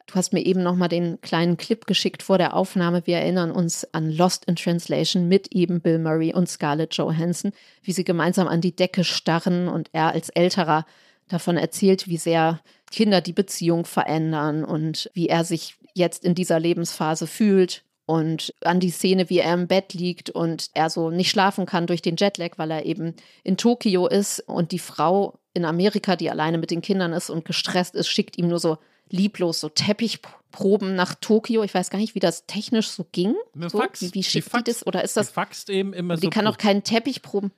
Du 0.06 0.16
hast 0.16 0.34
mir 0.34 0.46
eben 0.46 0.64
noch 0.64 0.76
mal 0.76 0.90
den 0.90 1.22
kleinen 1.22 1.56
Clip 1.58 1.88
geschickt 1.88 2.24
vor 2.24 2.38
der 2.38 2.56
Aufnahme. 2.56 3.04
Wir 3.06 3.18
erinnern 3.18 3.52
uns 3.52 3.88
an 3.94 4.12
Lost 4.12 4.46
in 4.46 4.58
Translation 4.58 5.28
mit 5.28 5.54
eben 5.54 5.82
Bill 5.82 5.98
Murray 5.98 6.34
und 6.34 6.50
Scarlett 6.50 6.94
Johansson, 6.96 7.54
wie 7.82 7.94
sie 7.94 8.04
gemeinsam 8.04 8.48
an 8.48 8.60
die 8.60 8.76
Decke 8.76 9.06
starren 9.06 9.70
und 9.70 9.90
er 9.94 10.12
als 10.12 10.30
älterer 10.30 10.86
davon 11.30 11.56
erzählt, 11.56 12.08
wie 12.08 12.18
sehr 12.18 12.60
Kinder 12.92 13.22
die 13.22 13.34
Beziehung 13.34 13.86
verändern 13.86 14.66
und 14.66 15.10
wie 15.14 15.30
er 15.30 15.46
sich 15.46 15.76
jetzt 15.94 16.26
in 16.26 16.36
dieser 16.36 16.60
Lebensphase 16.60 17.28
fühlt 17.28 17.84
und 18.06 18.54
an 18.62 18.80
die 18.80 18.90
Szene, 18.90 19.30
wie 19.30 19.40
er 19.40 19.54
im 19.54 19.68
Bett 19.68 19.94
liegt 19.94 20.30
und 20.30 20.70
er 20.74 20.90
so 20.90 21.10
nicht 21.10 21.30
schlafen 21.30 21.66
kann 21.66 21.88
durch 21.88 22.02
den 22.02 22.18
Jetlag, 22.18 22.58
weil 22.58 22.72
er 22.72 22.86
eben 22.86 23.16
in 23.44 23.58
Tokio 23.58 24.08
ist 24.08 24.40
und 24.42 24.72
die 24.72 24.80
Frau 24.80 25.40
in 25.54 25.66
Amerika, 25.66 26.16
die 26.16 26.30
alleine 26.30 26.58
mit 26.58 26.72
den 26.72 26.82
Kindern 26.82 27.14
ist 27.14 27.30
und 27.30 27.46
gestresst 27.46 27.96
ist, 27.96 28.08
schickt 28.08 28.38
ihm 28.38 28.48
nur 28.48 28.60
so 28.60 28.78
lieblos 29.10 29.60
so 29.60 29.70
Teppichproben 29.70 30.96
nach 30.96 31.16
Tokio. 31.16 31.64
Ich 31.64 31.74
weiß 31.74 31.90
gar 31.90 32.00
nicht, 32.00 32.16
wie 32.16 32.20
das 32.20 32.46
technisch 32.46 32.90
so 32.90 33.06
ging. 33.12 33.36
So, 33.56 33.78
Fax. 33.78 34.02
wie, 34.02 34.14
wie 34.14 34.24
schickt 34.24 34.52
die, 34.54 34.58
die 34.58 34.64
das? 34.64 34.86
Oder 34.86 35.04
ist 35.04 35.16
das? 35.16 35.28
Die 35.28 35.34
faxt 35.34 35.70
eben 35.70 35.94
immer 35.94 36.16
die 36.16 36.24
so. 36.24 36.30
kann 36.30 36.48
auch 36.48 36.58
keinen 36.58 36.84
Teppichproben. 36.84 37.52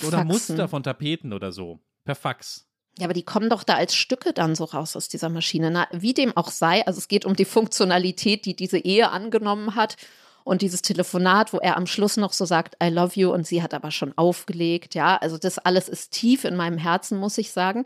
Oder 0.00 0.18
faxen. 0.18 0.28
Muster 0.28 0.68
von 0.68 0.82
Tapeten 0.82 1.32
oder 1.32 1.52
so. 1.52 1.80
Per 2.04 2.14
Fax. 2.14 2.66
Ja, 2.98 3.06
aber 3.06 3.14
die 3.14 3.24
kommen 3.24 3.50
doch 3.50 3.64
da 3.64 3.74
als 3.74 3.94
Stücke 3.94 4.32
dann 4.32 4.54
so 4.54 4.64
raus 4.64 4.94
aus 4.94 5.08
dieser 5.08 5.28
Maschine. 5.28 5.70
Na, 5.70 5.88
wie 5.90 6.14
dem 6.14 6.36
auch 6.36 6.50
sei, 6.50 6.86
also 6.86 6.98
es 6.98 7.08
geht 7.08 7.24
um 7.24 7.34
die 7.34 7.44
Funktionalität, 7.44 8.44
die 8.44 8.54
diese 8.54 8.78
Ehe 8.78 9.10
angenommen 9.10 9.74
hat. 9.74 9.96
Und 10.44 10.60
dieses 10.60 10.82
Telefonat, 10.82 11.52
wo 11.54 11.58
er 11.58 11.76
am 11.76 11.86
Schluss 11.86 12.18
noch 12.18 12.34
so 12.34 12.44
sagt, 12.44 12.76
I 12.82 12.88
love 12.88 13.18
you, 13.18 13.32
und 13.32 13.46
sie 13.46 13.62
hat 13.62 13.72
aber 13.72 13.90
schon 13.90 14.12
aufgelegt. 14.16 14.94
Ja, 14.94 15.16
also 15.16 15.38
das 15.38 15.58
alles 15.58 15.88
ist 15.88 16.12
tief 16.12 16.44
in 16.44 16.54
meinem 16.54 16.78
Herzen, 16.78 17.18
muss 17.18 17.38
ich 17.38 17.50
sagen. 17.50 17.84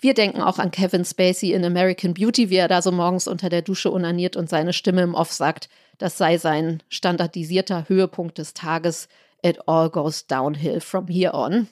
Wir 0.00 0.14
denken 0.14 0.40
auch 0.40 0.58
an 0.58 0.70
Kevin 0.70 1.04
Spacey 1.04 1.52
in 1.52 1.64
American 1.64 2.14
Beauty, 2.14 2.50
wie 2.50 2.56
er 2.56 2.68
da 2.68 2.82
so 2.82 2.92
morgens 2.92 3.28
unter 3.28 3.48
der 3.50 3.62
Dusche 3.62 3.90
unaniert 3.90 4.36
und 4.36 4.48
seine 4.48 4.72
Stimme 4.72 5.02
im 5.02 5.14
Off 5.14 5.32
sagt, 5.32 5.68
das 5.98 6.16
sei 6.16 6.38
sein 6.38 6.82
standardisierter 6.88 7.88
Höhepunkt 7.88 8.38
des 8.38 8.54
Tages. 8.54 9.08
It 9.42 9.68
all 9.68 9.90
goes 9.90 10.26
downhill 10.26 10.80
from 10.80 11.08
here 11.08 11.34
on. 11.34 11.68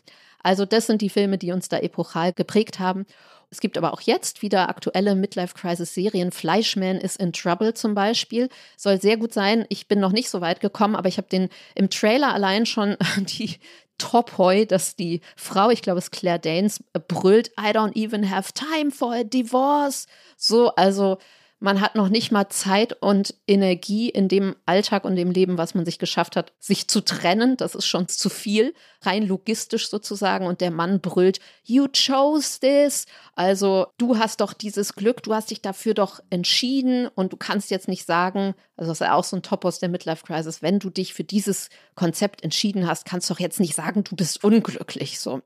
Also 0.47 0.65
das 0.65 0.87
sind 0.87 1.03
die 1.03 1.09
Filme, 1.09 1.39
die 1.39 1.51
uns 1.51 1.69
da 1.69 1.79
epochal 1.79 2.33
geprägt 2.33 2.79
haben. 2.79 3.05
Es 3.51 3.59
gibt 3.59 3.77
aber 3.77 3.93
auch 3.93 4.01
jetzt 4.01 4.43
wieder 4.43 4.69
aktuelle 4.69 5.17
Midlife-Crisis-Serien. 5.17 6.31
Fleischman 6.31 6.99
is 6.99 7.17
in 7.17 7.33
Trouble 7.33 7.75
zum 7.75 7.97
Beispiel. 7.97 8.49
Soll 8.77 9.01
sehr 9.01 9.17
gut 9.17 9.33
sein. 9.33 9.67
Ich 9.71 9.89
bin 9.89 9.99
noch 9.99 10.13
nicht 10.13 10.31
so 10.31 10.41
weit 10.41 10.61
gekommen, 10.61 10.95
aber 10.95 11.09
ich 11.09 11.17
habe 11.17 11.27
den 11.29 11.49
im 11.75 11.91
Trailer 11.91 12.33
allein 12.33 12.65
schon 12.65 12.97
die 13.17 13.57
Top-Hoi, 13.99 14.67
dass 14.67 14.95
die 14.95 15.21
Frau, 15.35 15.71
ich 15.71 15.83
glaube 15.83 15.99
es 15.99 16.05
ist 16.05 16.11
Claire 16.13 16.39
Danes, 16.39 16.81
brüllt, 17.09 17.49
I 17.59 17.73
don't 17.73 17.97
even 17.97 18.31
have 18.31 18.53
time 18.53 18.93
for 18.93 19.15
a 19.15 19.25
divorce. 19.25 20.07
So, 20.37 20.69
also 20.77 21.19
man 21.59 21.81
hat 21.81 21.95
noch 21.95 22.11
nicht 22.11 22.33
mal 22.33 22.51
Zeit 22.51 22.93
und 23.01 23.35
Energie 23.47 24.11
in 24.11 24.29
dem 24.29 24.57
Alltag 24.67 25.05
und 25.05 25.17
dem 25.17 25.31
Leben, 25.31 25.57
was 25.57 25.75
man 25.75 25.87
sich 25.87 25.99
geschafft 25.99 26.37
hat, 26.37 26.53
sich 26.59 26.87
zu 26.87 27.01
trennen. 27.01 27.57
Das 27.57 27.75
ist 27.75 27.87
schon 27.87 28.09
zu 28.09 28.29
viel, 28.29 28.75
rein 29.01 29.27
logistisch 29.27 29.89
sozusagen. 29.89 30.47
Und 30.47 30.61
der 30.61 30.71
Mann 30.71 31.01
brüllt, 31.01 31.41
You 31.65 31.87
chose 31.89 32.61
this. 32.61 33.07
Also 33.35 33.87
du 33.97 34.19
hast 34.19 34.43
doch 34.43 34.53
dieses 34.53 34.93
Glück, 34.93 35.23
du 35.23 35.35
hast 35.35 35.51
dich 35.51 35.63
dafür 35.63 35.95
doch 35.95 36.21
entschieden 36.29 37.09
und 37.09 37.33
du 37.33 37.39
kannst 37.39 37.71
jetzt 37.71 37.89
nicht 37.89 38.05
sagen, 38.05 38.55
also 38.77 38.91
das 38.91 39.01
ist 39.01 39.07
ja 39.07 39.15
auch 39.15 39.25
so 39.25 39.37
ein 39.37 39.43
Topos 39.43 39.79
der 39.79 39.89
Midlife 39.89 40.25
Crisis, 40.27 40.61
wenn 40.61 40.79
du 40.79 40.91
dich 40.91 41.15
für 41.15 41.25
dieses 41.25 41.71
Konzept 41.95 42.45
entschieden 42.45 42.87
hast, 42.87 43.07
kannst 43.07 43.31
du 43.31 43.35
doch 43.35 43.41
jetzt 43.41 43.61
nicht 43.61 43.75
sagen, 43.75 44.05
du 44.05 44.15
bist 44.15 44.45
unglücklich. 44.45 45.19
So. 45.21 45.41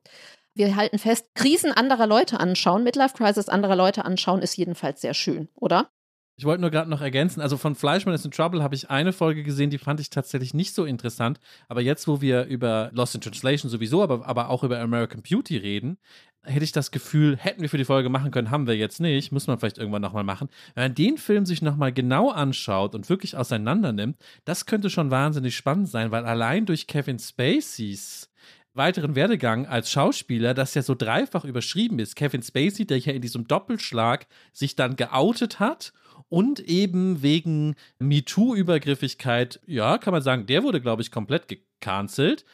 Wir 0.55 0.75
halten 0.75 0.99
fest, 0.99 1.27
Krisen 1.37 1.71
anderer 1.71 2.09
Leute 2.09 2.41
anschauen, 2.41 2.83
Midlife 2.83 3.15
Crisis 3.15 3.49
anderer 3.49 3.77
Leute 3.77 4.05
anschauen, 4.05 4.43
ist 4.43 4.57
jedenfalls 4.57 5.01
sehr 5.01 5.15
schön, 5.15 5.49
oder? 5.55 5.89
Ich 6.41 6.47
wollte 6.47 6.63
nur 6.63 6.71
gerade 6.71 6.89
noch 6.89 7.03
ergänzen, 7.03 7.43
also 7.43 7.59
von 7.59 7.75
Fleischmann 7.75 8.15
is 8.15 8.25
in 8.25 8.31
Trouble 8.31 8.63
habe 8.63 8.75
ich 8.75 8.89
eine 8.89 9.13
Folge 9.13 9.43
gesehen, 9.43 9.69
die 9.69 9.77
fand 9.77 10.01
ich 10.01 10.09
tatsächlich 10.09 10.55
nicht 10.55 10.75
so 10.75 10.87
interessant. 10.87 11.39
Aber 11.69 11.83
jetzt, 11.83 12.09
wo 12.09 12.23
wir 12.23 12.47
über 12.47 12.89
Lost 12.95 13.15
in 13.15 13.21
Translation 13.21 13.71
sowieso, 13.71 14.03
aber, 14.03 14.27
aber 14.27 14.49
auch 14.49 14.65
über 14.65 14.81
American 14.81 15.21
Beauty 15.21 15.59
reden, 15.59 15.99
hätte 16.43 16.65
ich 16.65 16.73
das 16.73 16.93
Gefühl, 16.93 17.37
hätten 17.37 17.61
wir 17.61 17.69
für 17.69 17.77
die 17.77 17.85
Folge 17.85 18.09
machen 18.09 18.31
können, 18.31 18.51
haben 18.51 18.67
wir 18.67 18.75
jetzt 18.75 19.01
nicht, 19.01 19.33
muss 19.33 19.49
man 19.49 19.59
vielleicht 19.59 19.77
irgendwann 19.77 20.01
nochmal 20.01 20.25
machen. 20.25 20.49
Wenn 20.75 20.85
man 20.85 20.95
den 20.95 21.19
Film 21.19 21.45
sich 21.45 21.61
nochmal 21.61 21.93
genau 21.93 22.31
anschaut 22.31 22.95
und 22.95 23.11
wirklich 23.11 23.37
auseinander 23.37 23.93
nimmt, 23.93 24.17
das 24.47 24.65
könnte 24.65 24.89
schon 24.89 25.11
wahnsinnig 25.11 25.55
spannend 25.55 25.91
sein, 25.91 26.11
weil 26.11 26.25
allein 26.25 26.65
durch 26.65 26.87
Kevin 26.87 27.19
Spaceys 27.19 28.31
weiteren 28.73 29.15
Werdegang 29.15 29.67
als 29.67 29.91
Schauspieler, 29.91 30.55
das 30.55 30.73
ja 30.73 30.81
so 30.81 30.95
dreifach 30.95 31.45
überschrieben 31.45 31.99
ist. 31.99 32.17
Kevin 32.17 32.43
Spacey, 32.43 32.87
der 32.87 32.99
ja 32.99 33.13
in 33.13 33.21
diesem 33.21 33.47
Doppelschlag 33.47 34.27
sich 34.55 34.75
dann 34.75 34.97
geoutet 34.97 35.61
hat 35.61 35.93
und 36.31 36.61
eben 36.61 37.23
wegen 37.23 37.75
MeToo-Übergriffigkeit, 37.99 39.61
ja, 39.67 39.99
kann 39.99 40.13
man 40.13 40.23
sagen, 40.23 40.47
der 40.47 40.63
wurde, 40.63 40.81
glaube 40.81 41.03
ich, 41.03 41.11
komplett 41.11 41.49
gecancelt. 41.49 42.47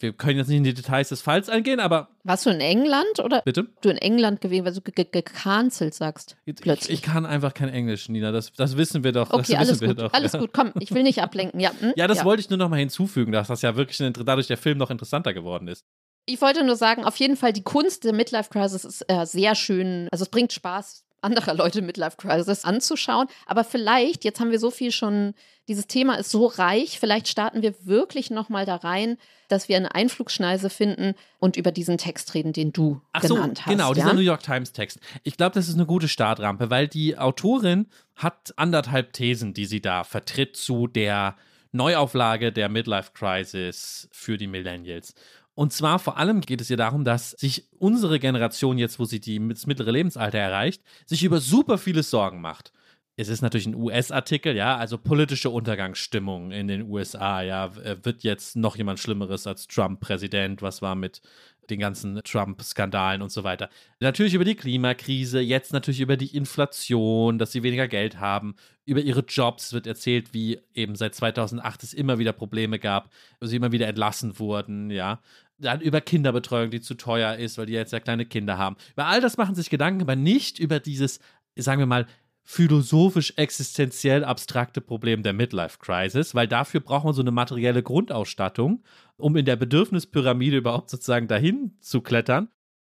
Wir 0.00 0.14
können 0.14 0.38
jetzt 0.38 0.48
nicht 0.48 0.56
in 0.56 0.64
die 0.64 0.74
Details 0.74 1.10
des 1.10 1.20
Falls 1.20 1.48
eingehen, 1.50 1.78
aber. 1.78 2.08
Warst 2.24 2.46
du 2.46 2.50
in 2.50 2.60
England 2.60 3.20
oder? 3.22 3.42
Bitte? 3.42 3.68
Du 3.82 3.90
in 3.90 3.98
England 3.98 4.40
gewesen, 4.40 4.64
weil 4.64 4.72
du 4.72 4.80
gecancelt 4.80 5.94
sagst. 5.94 6.36
Plötzlich. 6.44 6.88
Ich, 6.88 6.90
ich, 6.90 7.02
kann 7.02 7.26
einfach 7.26 7.52
kein 7.52 7.68
Englisch, 7.68 8.08
Nina. 8.08 8.32
Das, 8.32 8.52
das 8.52 8.78
wissen 8.78 9.04
wir 9.04 9.12
doch. 9.12 9.30
Okay, 9.30 9.52
das 9.52 9.68
alles 9.68 9.80
wir 9.82 9.88
gut. 9.88 9.98
Doch, 10.00 10.12
alles 10.12 10.32
ja. 10.32 10.40
gut. 10.40 10.52
Komm, 10.54 10.72
ich 10.80 10.92
will 10.92 11.02
nicht 11.02 11.22
ablenken. 11.22 11.60
Ja, 11.60 11.70
hm? 11.78 11.92
ja 11.96 12.06
das 12.06 12.18
ja. 12.18 12.24
wollte 12.24 12.40
ich 12.40 12.48
nur 12.48 12.58
noch 12.58 12.70
mal 12.70 12.78
hinzufügen, 12.78 13.30
dass 13.30 13.48
das 13.48 13.60
ja 13.60 13.76
wirklich 13.76 14.00
ein, 14.00 14.14
dadurch 14.14 14.46
der 14.46 14.56
Film 14.56 14.78
noch 14.78 14.90
interessanter 14.90 15.34
geworden 15.34 15.68
ist. 15.68 15.84
Ich 16.26 16.40
wollte 16.40 16.64
nur 16.64 16.76
sagen, 16.76 17.04
auf 17.04 17.16
jeden 17.16 17.36
Fall 17.36 17.52
die 17.52 17.62
Kunst 17.62 18.04
der 18.04 18.14
Midlife 18.14 18.50
Crisis 18.50 18.84
ist 18.84 19.02
äh, 19.08 19.26
sehr 19.26 19.54
schön. 19.54 20.08
Also 20.10 20.22
es 20.22 20.30
bringt 20.30 20.52
Spaß, 20.52 21.04
anderer 21.22 21.54
Leute 21.54 21.82
Midlife 21.82 22.16
Crisis 22.16 22.64
anzuschauen. 22.64 23.26
Aber 23.46 23.64
vielleicht, 23.64 24.24
jetzt 24.24 24.40
haben 24.40 24.50
wir 24.50 24.58
so 24.58 24.70
viel 24.70 24.92
schon, 24.92 25.34
dieses 25.68 25.86
Thema 25.86 26.14
ist 26.14 26.30
so 26.30 26.46
reich, 26.46 26.98
vielleicht 26.98 27.28
starten 27.28 27.62
wir 27.62 27.74
wirklich 27.84 28.30
nochmal 28.30 28.66
da 28.66 28.76
rein, 28.76 29.16
dass 29.48 29.68
wir 29.68 29.76
eine 29.76 29.94
Einflugschneise 29.94 30.70
finden 30.70 31.14
und 31.38 31.56
über 31.56 31.72
diesen 31.72 31.98
Text 31.98 32.34
reden, 32.34 32.52
den 32.52 32.72
du 32.72 33.00
Ach 33.12 33.22
so, 33.22 33.34
genannt 33.34 33.66
hast. 33.66 33.70
Genau, 33.70 33.88
ja? 33.88 33.94
dieser 33.94 34.14
New 34.14 34.20
York 34.20 34.42
Times 34.42 34.72
Text. 34.72 34.98
Ich 35.22 35.36
glaube, 35.36 35.54
das 35.54 35.68
ist 35.68 35.74
eine 35.74 35.86
gute 35.86 36.08
Startrampe, 36.08 36.70
weil 36.70 36.88
die 36.88 37.18
Autorin 37.18 37.86
hat 38.16 38.52
anderthalb 38.56 39.12
Thesen, 39.12 39.54
die 39.54 39.66
sie 39.66 39.80
da 39.80 40.04
vertritt 40.04 40.56
zu 40.56 40.86
der 40.86 41.36
Neuauflage 41.72 42.52
der 42.52 42.68
Midlife 42.68 43.12
Crisis 43.14 44.08
für 44.12 44.36
die 44.36 44.48
Millennials. 44.48 45.14
Und 45.60 45.74
zwar 45.74 45.98
vor 45.98 46.16
allem 46.16 46.40
geht 46.40 46.62
es 46.62 46.70
ihr 46.70 46.78
darum, 46.78 47.04
dass 47.04 47.32
sich 47.32 47.68
unsere 47.78 48.18
Generation 48.18 48.78
jetzt, 48.78 48.98
wo 48.98 49.04
sie 49.04 49.20
das 49.20 49.66
mittlere 49.66 49.90
Lebensalter 49.90 50.38
erreicht, 50.38 50.82
sich 51.04 51.22
über 51.22 51.38
super 51.38 51.76
viele 51.76 52.02
Sorgen 52.02 52.40
macht. 52.40 52.72
Es 53.16 53.28
ist 53.28 53.42
natürlich 53.42 53.66
ein 53.66 53.74
US-Artikel, 53.74 54.56
ja, 54.56 54.78
also 54.78 54.96
politische 54.96 55.50
Untergangsstimmung 55.50 56.50
in 56.50 56.66
den 56.66 56.88
USA, 56.88 57.42
ja, 57.42 57.76
wird 58.02 58.22
jetzt 58.22 58.56
noch 58.56 58.74
jemand 58.76 59.00
Schlimmeres 59.00 59.46
als 59.46 59.66
Trump 59.66 60.00
Präsident, 60.00 60.62
was 60.62 60.80
war 60.80 60.94
mit 60.94 61.20
den 61.68 61.80
ganzen 61.80 62.20
Trump-Skandalen 62.22 63.22
und 63.22 63.30
so 63.30 63.44
weiter. 63.44 63.68
Natürlich 64.00 64.34
über 64.34 64.44
die 64.44 64.54
Klimakrise, 64.54 65.40
jetzt 65.40 65.72
natürlich 65.72 66.00
über 66.00 66.16
die 66.16 66.36
Inflation, 66.36 67.38
dass 67.38 67.52
sie 67.52 67.62
weniger 67.62 67.88
Geld 67.88 68.18
haben, 68.18 68.54
über 68.84 69.00
ihre 69.00 69.20
Jobs 69.20 69.72
wird 69.72 69.86
erzählt, 69.86 70.32
wie 70.34 70.58
eben 70.74 70.96
seit 70.96 71.14
2008 71.14 71.82
es 71.82 71.94
immer 71.94 72.18
wieder 72.18 72.32
Probleme 72.32 72.78
gab, 72.78 73.10
sie 73.40 73.56
immer 73.56 73.72
wieder 73.72 73.86
entlassen 73.86 74.38
wurden, 74.38 74.90
ja. 74.90 75.20
Dann 75.58 75.80
über 75.82 76.00
Kinderbetreuung, 76.00 76.70
die 76.70 76.80
zu 76.80 76.94
teuer 76.94 77.36
ist, 77.36 77.58
weil 77.58 77.66
die 77.66 77.74
jetzt 77.74 77.92
ja 77.92 78.00
kleine 78.00 78.24
Kinder 78.24 78.56
haben. 78.56 78.76
Über 78.94 79.06
all 79.06 79.20
das 79.20 79.36
machen 79.36 79.54
sich 79.54 79.68
Gedanken, 79.68 80.00
aber 80.00 80.16
nicht 80.16 80.58
über 80.58 80.80
dieses, 80.80 81.20
sagen 81.54 81.80
wir 81.80 81.86
mal, 81.86 82.06
philosophisch 82.42 83.34
existenziell 83.36 84.24
abstrakte 84.24 84.80
Problem 84.80 85.22
der 85.22 85.32
Midlife 85.32 85.78
Crisis, 85.78 86.34
weil 86.34 86.48
dafür 86.48 86.80
braucht 86.80 87.04
man 87.04 87.14
so 87.14 87.22
eine 87.22 87.30
materielle 87.30 87.82
Grundausstattung, 87.82 88.82
um 89.16 89.36
in 89.36 89.44
der 89.44 89.56
Bedürfnispyramide 89.56 90.56
überhaupt 90.56 90.90
sozusagen 90.90 91.28
dahin 91.28 91.76
zu 91.80 92.00
klettern. 92.00 92.48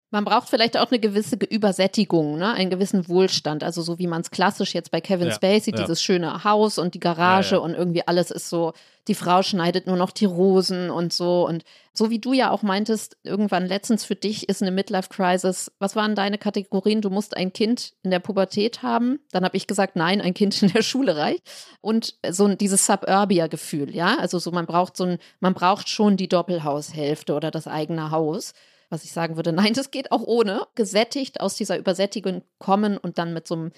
Man 0.09 0.23
braucht 0.23 0.47
vielleicht 0.47 0.77
auch 0.77 0.89
eine 0.89 0.99
gewisse 0.99 1.35
Übersättigung, 1.35 2.37
ne? 2.37 2.53
einen 2.53 2.69
gewissen 2.69 3.09
Wohlstand. 3.09 3.61
Also 3.63 3.81
so 3.81 3.99
wie 3.99 4.07
man 4.07 4.21
es 4.21 4.31
klassisch 4.31 4.73
jetzt 4.73 4.89
bei 4.89 5.01
Kevin 5.01 5.27
Ja, 5.27 5.33
Spacey, 5.33 5.71
ja. 5.71 5.81
dieses 5.81 6.01
schöne 6.01 6.45
Haus 6.45 6.77
und 6.77 6.93
die 6.93 6.99
Garage 7.01 7.55
Ja, 7.55 7.61
und 7.61 7.73
irgendwie 7.73 8.07
alles 8.07 8.31
ist 8.31 8.47
so, 8.49 8.71
die 9.09 9.15
Frau 9.15 9.43
schneidet 9.43 9.85
nur 9.85 9.97
noch 9.97 10.11
die 10.11 10.23
Rosen 10.25 10.89
und 10.89 11.11
so. 11.11 11.45
Und 11.45 11.63
so 11.93 12.09
wie 12.09 12.19
du 12.19 12.31
ja 12.31 12.51
auch 12.51 12.61
meintest, 12.63 13.17
irgendwann 13.23 13.65
letztens 13.65 14.05
für 14.05 14.15
dich 14.15 14.47
ist 14.47 14.61
eine 14.61 14.71
Midlife-Crisis. 14.71 15.71
Was 15.79 15.95
waren 15.97 16.15
deine 16.15 16.37
Kategorien? 16.37 17.01
Du 17.01 17.09
musst 17.09 17.35
ein 17.35 17.51
Kind 17.51 17.91
in 18.03 18.11
der 18.11 18.19
Pubertät 18.19 18.83
haben. 18.83 19.19
Dann 19.31 19.43
habe 19.43 19.57
ich 19.57 19.67
gesagt, 19.67 19.97
nein, 19.97 20.21
ein 20.21 20.33
Kind 20.33 20.61
in 20.63 20.69
der 20.71 20.83
Schule 20.83 21.17
reicht. 21.17 21.41
Und 21.81 22.15
so 22.29 22.45
ein- 22.45 22.57
dieses 22.57 22.85
Suburbia-Gefühl, 22.85 23.93
ja. 23.93 24.17
Also 24.19 24.39
so, 24.39 24.51
man 24.51 24.65
braucht 24.65 24.95
so 24.95 25.03
ein, 25.03 25.17
man 25.41 25.53
braucht 25.53 25.89
schon 25.89 26.15
die 26.15 26.29
Doppelhaushälfte 26.29 27.33
oder 27.33 27.51
das 27.51 27.67
eigene 27.67 28.11
Haus 28.11 28.53
was 28.89 29.03
ich 29.03 29.11
sagen 29.11 29.35
würde, 29.35 29.51
nein, 29.53 29.73
das 29.73 29.91
geht 29.91 30.11
auch 30.11 30.23
ohne, 30.23 30.67
gesättigt 30.75 31.39
aus 31.41 31.55
dieser 31.55 31.77
Übersättigung 31.77 32.43
kommen 32.59 32.97
und 32.97 33.17
dann 33.17 33.33
mit 33.33 33.47
so 33.47 33.55
einem 33.55 33.71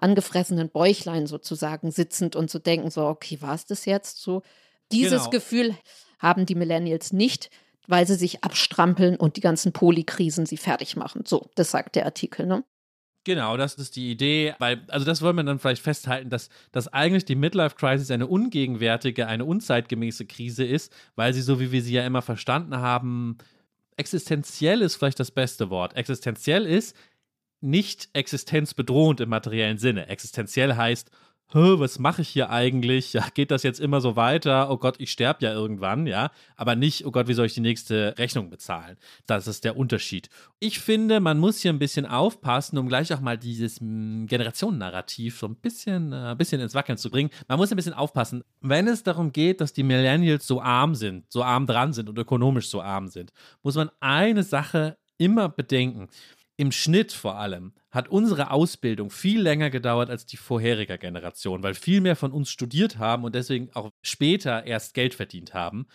angefressenen 0.00 0.70
Bäuchlein 0.70 1.26
sozusagen 1.26 1.90
sitzend 1.90 2.34
und 2.34 2.50
zu 2.50 2.58
denken, 2.58 2.90
so, 2.90 3.06
okay, 3.06 3.40
war 3.40 3.54
es 3.54 3.66
das 3.66 3.84
jetzt 3.84 4.20
so? 4.22 4.42
Dieses 4.90 5.20
Genau. 5.24 5.30
Gefühl 5.30 5.76
haben 6.18 6.46
die 6.46 6.54
Millennials 6.54 7.12
nicht, 7.12 7.50
weil 7.86 8.06
sie 8.06 8.14
sich 8.14 8.42
abstrampeln 8.44 9.16
und 9.16 9.36
die 9.36 9.40
ganzen 9.40 9.72
Polikrisen 9.72 10.46
sie 10.46 10.56
fertig 10.56 10.96
machen. 10.96 11.24
So, 11.26 11.50
das 11.56 11.70
sagt 11.70 11.96
der 11.96 12.04
Artikel, 12.06 12.46
ne? 12.46 12.64
Genau, 13.24 13.56
das 13.56 13.74
ist 13.74 13.94
die 13.94 14.10
Idee, 14.10 14.54
weil, 14.58 14.84
also 14.88 15.06
das 15.06 15.22
wollen 15.22 15.36
wir 15.36 15.44
dann 15.44 15.60
vielleicht 15.60 15.82
festhalten, 15.82 16.28
dass, 16.28 16.48
dass 16.72 16.88
eigentlich 16.88 17.24
die 17.24 17.36
Midlife 17.36 17.76
Crisis 17.76 18.10
eine 18.10 18.26
ungegenwärtige, 18.26 19.28
eine 19.28 19.44
unzeitgemäße 19.44 20.26
Krise 20.26 20.64
ist, 20.64 20.92
weil 21.14 21.32
sie, 21.32 21.42
so 21.42 21.60
wie 21.60 21.70
wir 21.70 21.82
sie 21.82 21.92
ja 21.92 22.04
immer 22.04 22.22
verstanden 22.22 22.78
haben, 22.78 23.38
existenziell 24.02 24.82
ist 24.82 24.96
vielleicht 24.96 25.20
das 25.20 25.30
beste 25.30 25.70
Wort. 25.70 25.94
Existenziell 25.94 26.66
ist 26.66 26.96
nicht 27.60 28.08
existenzbedrohend 28.14 29.20
im 29.20 29.28
materiellen 29.28 29.78
Sinne. 29.78 30.08
Existenziell 30.08 30.74
heißt, 30.74 31.12
was 31.54 31.98
mache 31.98 32.22
ich 32.22 32.28
hier 32.28 32.50
eigentlich? 32.50 33.12
Ja, 33.12 33.26
geht 33.34 33.50
das 33.50 33.62
jetzt 33.62 33.80
immer 33.80 34.00
so 34.00 34.16
weiter? 34.16 34.70
Oh 34.70 34.78
Gott, 34.78 34.96
ich 34.98 35.10
sterbe 35.10 35.44
ja 35.44 35.52
irgendwann, 35.52 36.06
ja. 36.06 36.30
Aber 36.56 36.76
nicht, 36.76 37.04
oh 37.04 37.10
Gott, 37.10 37.28
wie 37.28 37.34
soll 37.34 37.46
ich 37.46 37.54
die 37.54 37.60
nächste 37.60 38.14
Rechnung 38.16 38.48
bezahlen? 38.48 38.96
Das 39.26 39.46
ist 39.46 39.64
der 39.64 39.76
Unterschied. 39.76 40.30
Ich 40.60 40.80
finde, 40.80 41.20
man 41.20 41.38
muss 41.38 41.58
hier 41.58 41.72
ein 41.72 41.78
bisschen 41.78 42.06
aufpassen, 42.06 42.78
um 42.78 42.88
gleich 42.88 43.12
auch 43.12 43.20
mal 43.20 43.36
dieses 43.36 43.80
hm, 43.80 44.26
Generationennarrativ 44.26 45.38
so 45.38 45.46
ein 45.46 45.56
bisschen, 45.56 46.12
äh, 46.12 46.34
bisschen 46.36 46.60
ins 46.60 46.74
Wackeln 46.74 46.98
zu 46.98 47.10
bringen. 47.10 47.30
Man 47.48 47.58
muss 47.58 47.70
ein 47.70 47.76
bisschen 47.76 47.94
aufpassen, 47.94 48.44
wenn 48.60 48.88
es 48.88 49.02
darum 49.02 49.32
geht, 49.32 49.60
dass 49.60 49.72
die 49.72 49.82
Millennials 49.82 50.46
so 50.46 50.60
arm 50.60 50.94
sind, 50.94 51.30
so 51.30 51.42
arm 51.42 51.66
dran 51.66 51.92
sind 51.92 52.08
und 52.08 52.18
ökonomisch 52.18 52.68
so 52.68 52.80
arm 52.80 53.08
sind, 53.08 53.32
muss 53.62 53.74
man 53.74 53.90
eine 54.00 54.42
Sache 54.42 54.96
immer 55.18 55.48
bedenken 55.48 56.08
im 56.56 56.72
Schnitt 56.72 57.12
vor 57.12 57.36
allem 57.36 57.72
hat 57.92 58.08
unsere 58.08 58.50
Ausbildung 58.50 59.10
viel 59.10 59.40
länger 59.40 59.68
gedauert 59.68 60.08
als 60.08 60.24
die 60.24 60.38
vorherige 60.38 60.96
Generation, 60.98 61.62
weil 61.62 61.74
viel 61.74 62.00
mehr 62.00 62.16
von 62.16 62.32
uns 62.32 62.50
studiert 62.50 62.98
haben 62.98 63.22
und 63.24 63.34
deswegen 63.34 63.70
auch 63.74 63.92
später 64.00 64.66
erst 64.66 64.94
Geld 64.94 65.14
verdient 65.14 65.52
haben. 65.52 65.86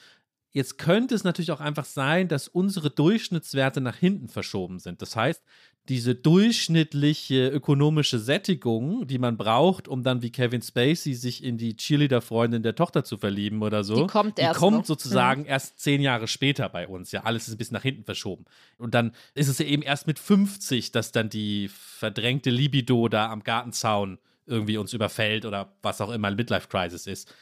Jetzt 0.52 0.78
könnte 0.78 1.14
es 1.14 1.24
natürlich 1.24 1.52
auch 1.52 1.60
einfach 1.60 1.86
sein, 1.86 2.28
dass 2.28 2.48
unsere 2.48 2.90
Durchschnittswerte 2.90 3.82
nach 3.82 3.96
hinten 3.96 4.28
verschoben 4.28 4.80
sind. 4.80 5.02
Das 5.02 5.16
heißt, 5.16 5.44
diese 5.90 6.16
durchschnittliche 6.16 7.48
ökonomische 7.48 8.20
Sättigung, 8.20 9.08
die 9.08 9.20
man 9.20 9.38
braucht, 9.38 9.88
um 9.88 10.04
dann 10.04 10.22
wie 10.22 10.32
Kevin 10.32 10.62
Spacey 10.62 11.14
sich 11.14 11.44
in 11.44 11.58
die 11.58 11.78
Cheerleader-Freundin 11.78 12.62
der 12.62 12.76
Tochter 12.76 13.06
zu 13.06 13.18
verlieben 13.18 13.62
oder 13.62 13.86
so, 13.86 13.96
die 13.96 14.08
kommt, 14.08 14.38
die 14.38 14.46
kommt 14.54 14.80
noch. 14.80 14.86
sozusagen 14.86 15.42
mhm. 15.42 15.48
erst 15.48 15.80
zehn 15.80 16.02
Jahre 16.02 16.28
später 16.28 16.68
bei 16.68 16.88
uns. 16.88 17.12
Ja, 17.14 17.24
alles 17.24 17.48
ist 17.48 17.54
ein 17.54 17.58
bisschen 17.58 17.76
nach 17.76 17.84
hinten 17.84 18.04
verschoben. 18.04 18.46
Und 18.78 18.94
dann 18.96 19.14
ist 19.34 19.48
es 19.48 19.60
ja 19.60 19.66
eben 19.66 19.82
erst 19.82 20.08
mit 20.08 20.20
50, 20.20 20.92
dass 20.92 21.14
dann 21.14 21.30
die 21.30 21.70
verdrängte 21.70 22.50
Libido 22.50 23.08
da 23.08 23.32
am 23.32 23.44
Gartenzaun 23.44 24.20
irgendwie 24.46 24.78
uns 24.78 24.94
überfällt 24.94 25.46
oder 25.46 25.74
was 25.82 26.02
auch 26.02 26.12
immer 26.12 26.32
Midlife 26.32 26.68
Crisis 26.68 27.08
ist. 27.08 27.34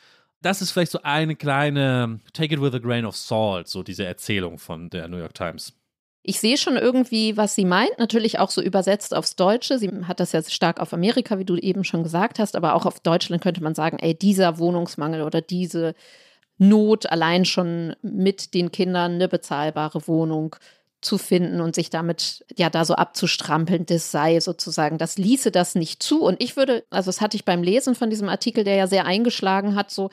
Das 0.41 0.61
ist 0.61 0.71
vielleicht 0.71 0.91
so 0.91 0.99
eine 1.01 1.35
kleine 1.35 2.19
Take 2.33 2.53
it 2.53 2.61
with 2.61 2.73
a 2.73 2.79
grain 2.79 3.05
of 3.05 3.15
salt, 3.15 3.67
so 3.67 3.83
diese 3.83 4.05
Erzählung 4.05 4.59
von 4.59 4.89
der 4.89 5.07
New 5.07 5.17
York 5.17 5.33
Times. 5.33 5.73
Ich 6.27 6.39
sehe 6.39 6.57
schon 6.57 6.75
irgendwie, 6.75 7.37
was 7.37 7.53
sie 7.53 7.65
meint, 7.65 7.99
natürlich 7.99 8.39
auch 8.39 8.49
so 8.49 8.59
übersetzt 8.59 9.13
aufs 9.13 9.35
Deutsche. 9.35 9.77
Sie 9.77 9.91
hat 10.07 10.19
das 10.19 10.31
ja 10.31 10.41
stark 10.41 10.79
auf 10.79 10.91
Amerika, 10.91 11.37
wie 11.37 11.45
du 11.45 11.55
eben 11.55 11.83
schon 11.83 12.01
gesagt 12.01 12.39
hast, 12.39 12.55
aber 12.55 12.73
auch 12.73 12.87
auf 12.87 12.99
Deutschland 12.99 13.43
könnte 13.43 13.61
man 13.61 13.75
sagen, 13.75 13.97
ey, 13.99 14.15
dieser 14.15 14.57
Wohnungsmangel 14.57 15.21
oder 15.21 15.41
diese 15.41 15.93
Not 16.57 17.05
allein 17.05 17.45
schon 17.45 17.95
mit 18.01 18.53
den 18.53 18.71
Kindern 18.71 19.13
eine 19.13 19.27
bezahlbare 19.27 20.07
Wohnung 20.07 20.55
zu 21.05 21.17
finden 21.17 21.61
und 21.61 21.75
sich 21.75 21.89
damit 21.89 22.43
ja 22.57 22.69
da 22.69 22.83
so 22.83 22.95
abzustrampeln, 22.95 23.85
das 23.85 24.11
sei 24.11 24.39
sozusagen, 24.39 24.97
das 24.97 25.17
ließe 25.17 25.51
das 25.51 25.75
nicht 25.75 26.03
zu. 26.03 26.23
Und 26.23 26.41
ich 26.41 26.57
würde, 26.57 26.83
also 26.89 27.07
das 27.07 27.21
hatte 27.21 27.37
ich 27.37 27.45
beim 27.45 27.63
Lesen 27.63 27.95
von 27.95 28.09
diesem 28.09 28.27
Artikel, 28.27 28.63
der 28.63 28.75
ja 28.75 28.87
sehr 28.87 29.05
eingeschlagen 29.05 29.75
hat, 29.75 29.91
so, 29.91 30.09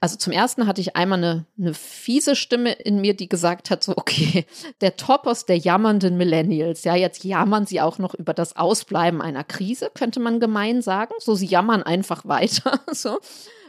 also 0.00 0.16
zum 0.16 0.32
ersten 0.32 0.66
hatte 0.66 0.80
ich 0.80 0.94
einmal 0.94 1.18
eine, 1.18 1.46
eine 1.58 1.74
fiese 1.74 2.36
Stimme 2.36 2.72
in 2.72 3.00
mir, 3.00 3.14
die 3.14 3.28
gesagt 3.28 3.70
hat, 3.70 3.82
so, 3.82 3.94
okay, 3.96 4.46
der 4.80 4.96
Topos 4.96 5.46
der 5.46 5.56
jammernden 5.56 6.16
Millennials, 6.16 6.84
ja, 6.84 6.94
jetzt 6.94 7.24
jammern 7.24 7.66
sie 7.66 7.80
auch 7.80 7.98
noch 7.98 8.14
über 8.14 8.34
das 8.34 8.56
Ausbleiben 8.56 9.22
einer 9.22 9.44
Krise, 9.44 9.90
könnte 9.92 10.20
man 10.20 10.38
gemein 10.38 10.82
sagen. 10.82 11.14
So, 11.18 11.34
sie 11.34 11.46
jammern 11.46 11.82
einfach 11.82 12.24
weiter. 12.26 12.80
So. 12.92 13.18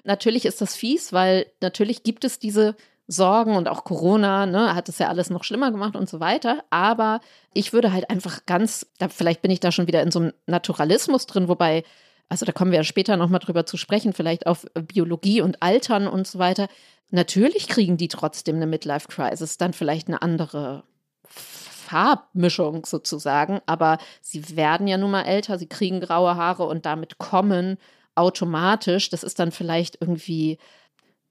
Natürlich 0.04 0.46
ist 0.46 0.62
das 0.62 0.76
fies, 0.76 1.12
weil 1.12 1.48
natürlich 1.60 2.04
gibt 2.04 2.24
es 2.24 2.40
diese 2.40 2.76
Sorgen 3.08 3.56
und 3.56 3.70
auch 3.70 3.84
Corona, 3.84 4.46
ne, 4.46 4.76
hat 4.76 4.90
es 4.90 5.00
ja 5.00 5.08
alles 5.08 5.30
noch 5.30 5.44
schlimmer 5.44 5.72
gemacht 5.72 5.96
und 5.96 6.10
so 6.10 6.20
weiter. 6.20 6.64
Aber 6.70 7.22
ich 7.54 7.74
würde 7.74 7.94
halt 7.94 8.10
einfach 8.10 8.46
ganz, 8.46 8.86
da, 9.00 9.08
vielleicht 9.10 9.42
bin 9.42 9.52
ich 9.52 9.60
da 9.60 9.72
schon 9.72 9.88
wieder 9.88 10.04
in 10.04 10.12
so 10.12 10.20
einem 10.20 10.34
Naturalismus 10.46 11.26
drin, 11.26 11.48
wobei 11.48 11.84
also 12.30 12.46
da 12.46 12.52
kommen 12.52 12.72
wir 12.72 12.80
ja 12.80 12.84
später 12.84 13.18
nochmal 13.18 13.40
drüber 13.40 13.66
zu 13.66 13.78
sprechen, 13.78 14.14
vielleicht 14.14 14.48
auf 14.48 14.66
Biologie 14.74 15.42
und 15.42 15.62
Altern 15.62 16.08
und 16.08 16.28
so 16.28 16.40
weiter. 16.40 16.68
Natürlich 17.10 17.68
kriegen 17.68 17.98
die 17.98 18.10
trotzdem 18.10 18.58
eine 18.58 18.68
Midlife-Crisis, 18.68 19.58
dann 19.58 19.74
vielleicht 19.74 20.10
eine 20.10 20.22
andere 20.22 20.84
Farbmischung 21.26 22.86
sozusagen, 22.86 23.62
aber 23.66 23.98
sie 24.22 24.58
werden 24.58 24.88
ja 24.88 24.98
nun 24.98 25.12
mal 25.12 25.24
älter, 25.24 25.58
sie 25.58 25.68
kriegen 25.68 26.02
graue 26.02 26.36
Haare 26.36 26.66
und 26.66 26.86
damit 26.86 27.18
kommen 27.18 27.78
automatisch, 28.16 29.10
das 29.10 29.24
ist 29.24 29.40
dann 29.40 29.52
vielleicht 29.52 30.02
irgendwie 30.02 30.58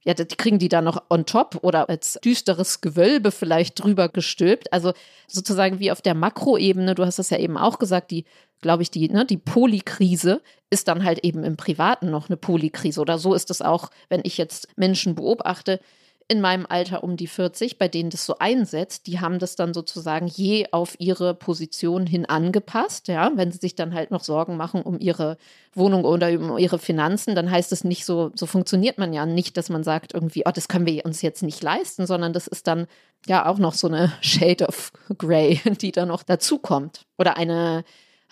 ja, 0.07 0.15
die 0.15 0.25
kriegen 0.25 0.61
die 0.61 0.69
da 0.69 0.83
noch 0.83 1.03
on 1.11 1.27
top 1.27 1.59
oder 1.63 1.89
als 1.89 2.19
düsteres 2.25 2.81
Gewölbe 2.81 3.33
vielleicht 3.33 3.83
drüber 3.83 4.09
gestülpt. 4.09 4.73
Also 4.73 4.93
sozusagen 5.27 5.81
wie 5.81 5.91
auf 5.91 6.01
der 6.01 6.15
Makroebene, 6.15 6.95
du 6.95 7.05
hast 7.05 7.19
es 7.19 7.31
ja 7.31 7.39
eben 7.39 7.59
auch 7.59 7.81
gesagt, 7.81 8.13
die, 8.13 8.25
glaube 8.61 8.85
ich, 8.85 8.93
die, 8.93 9.09
ne, 9.09 9.27
die 9.27 9.37
Polykrise 9.37 10.43
ist 10.71 10.87
dann 10.87 11.03
halt 11.03 11.25
eben 11.25 11.43
im 11.43 11.57
Privaten 11.57 12.09
noch 12.09 12.29
eine 12.29 12.37
Polykrise. 12.37 13.01
Oder 13.01 13.19
so 13.19 13.35
ist 13.35 13.51
es 13.51 13.63
auch, 13.63 13.91
wenn 14.09 14.21
ich 14.23 14.39
jetzt 14.39 14.69
Menschen 14.77 15.17
beobachte, 15.17 15.81
in 16.29 16.41
meinem 16.41 16.67
Alter 16.69 17.05
um 17.05 17.17
die 17.17 17.29
40, 17.29 17.79
bei 17.79 17.87
denen 17.87 18.11
das 18.11 18.27
so 18.27 18.39
einsetzt, 18.39 19.07
die 19.07 19.21
haben 19.21 19.39
das 19.39 19.55
dann 19.55 19.73
sozusagen 19.73 20.27
je 20.27 20.67
auf 20.73 20.97
ihre 20.99 21.35
Position 21.35 22.05
hin 22.07 22.27
angepasst. 22.27 23.07
Ja, 23.07 23.31
wenn 23.37 23.53
sie 23.53 23.59
sich 23.59 23.77
dann 23.77 23.95
halt 23.95 24.11
noch 24.11 24.25
Sorgen 24.25 24.57
machen 24.57 24.83
um 24.83 24.99
ihre 24.99 25.37
Wohnung 25.73 26.05
oder 26.05 26.31
um 26.33 26.59
ihre 26.59 26.81
Finanzen, 26.81 27.37
dann 27.37 27.51
heißt 27.51 27.71
es 27.71 27.85
nicht 27.85 28.05
so, 28.05 28.33
so 28.35 28.47
funktioniert 28.47 28.99
man 28.99 29.13
ja 29.13 29.25
nicht, 29.25 29.57
dass 29.57 29.69
man 29.69 29.85
sagt 29.85 30.15
irgendwie, 30.15 30.43
oh, 30.47 30.51
das 30.53 30.67
können 30.67 30.87
wir 30.87 31.05
uns 31.05 31.23
jetzt 31.23 31.43
nicht 31.43 31.63
leisten, 31.63 32.07
sondern 32.07 32.33
das 32.33 32.49
ist 32.49 32.67
dann 32.67 32.89
ja 33.27 33.47
auch 33.47 33.59
noch 33.59 33.75
so 33.75 33.87
eine 33.87 34.13
Shade 34.21 34.67
of 34.67 34.93
Grey, 35.17 35.61
die 35.81 35.93
da 35.93 36.07
noch 36.07 36.25
dazukommt. 36.25 37.07
Oder 37.19 37.37
eine 37.37 37.85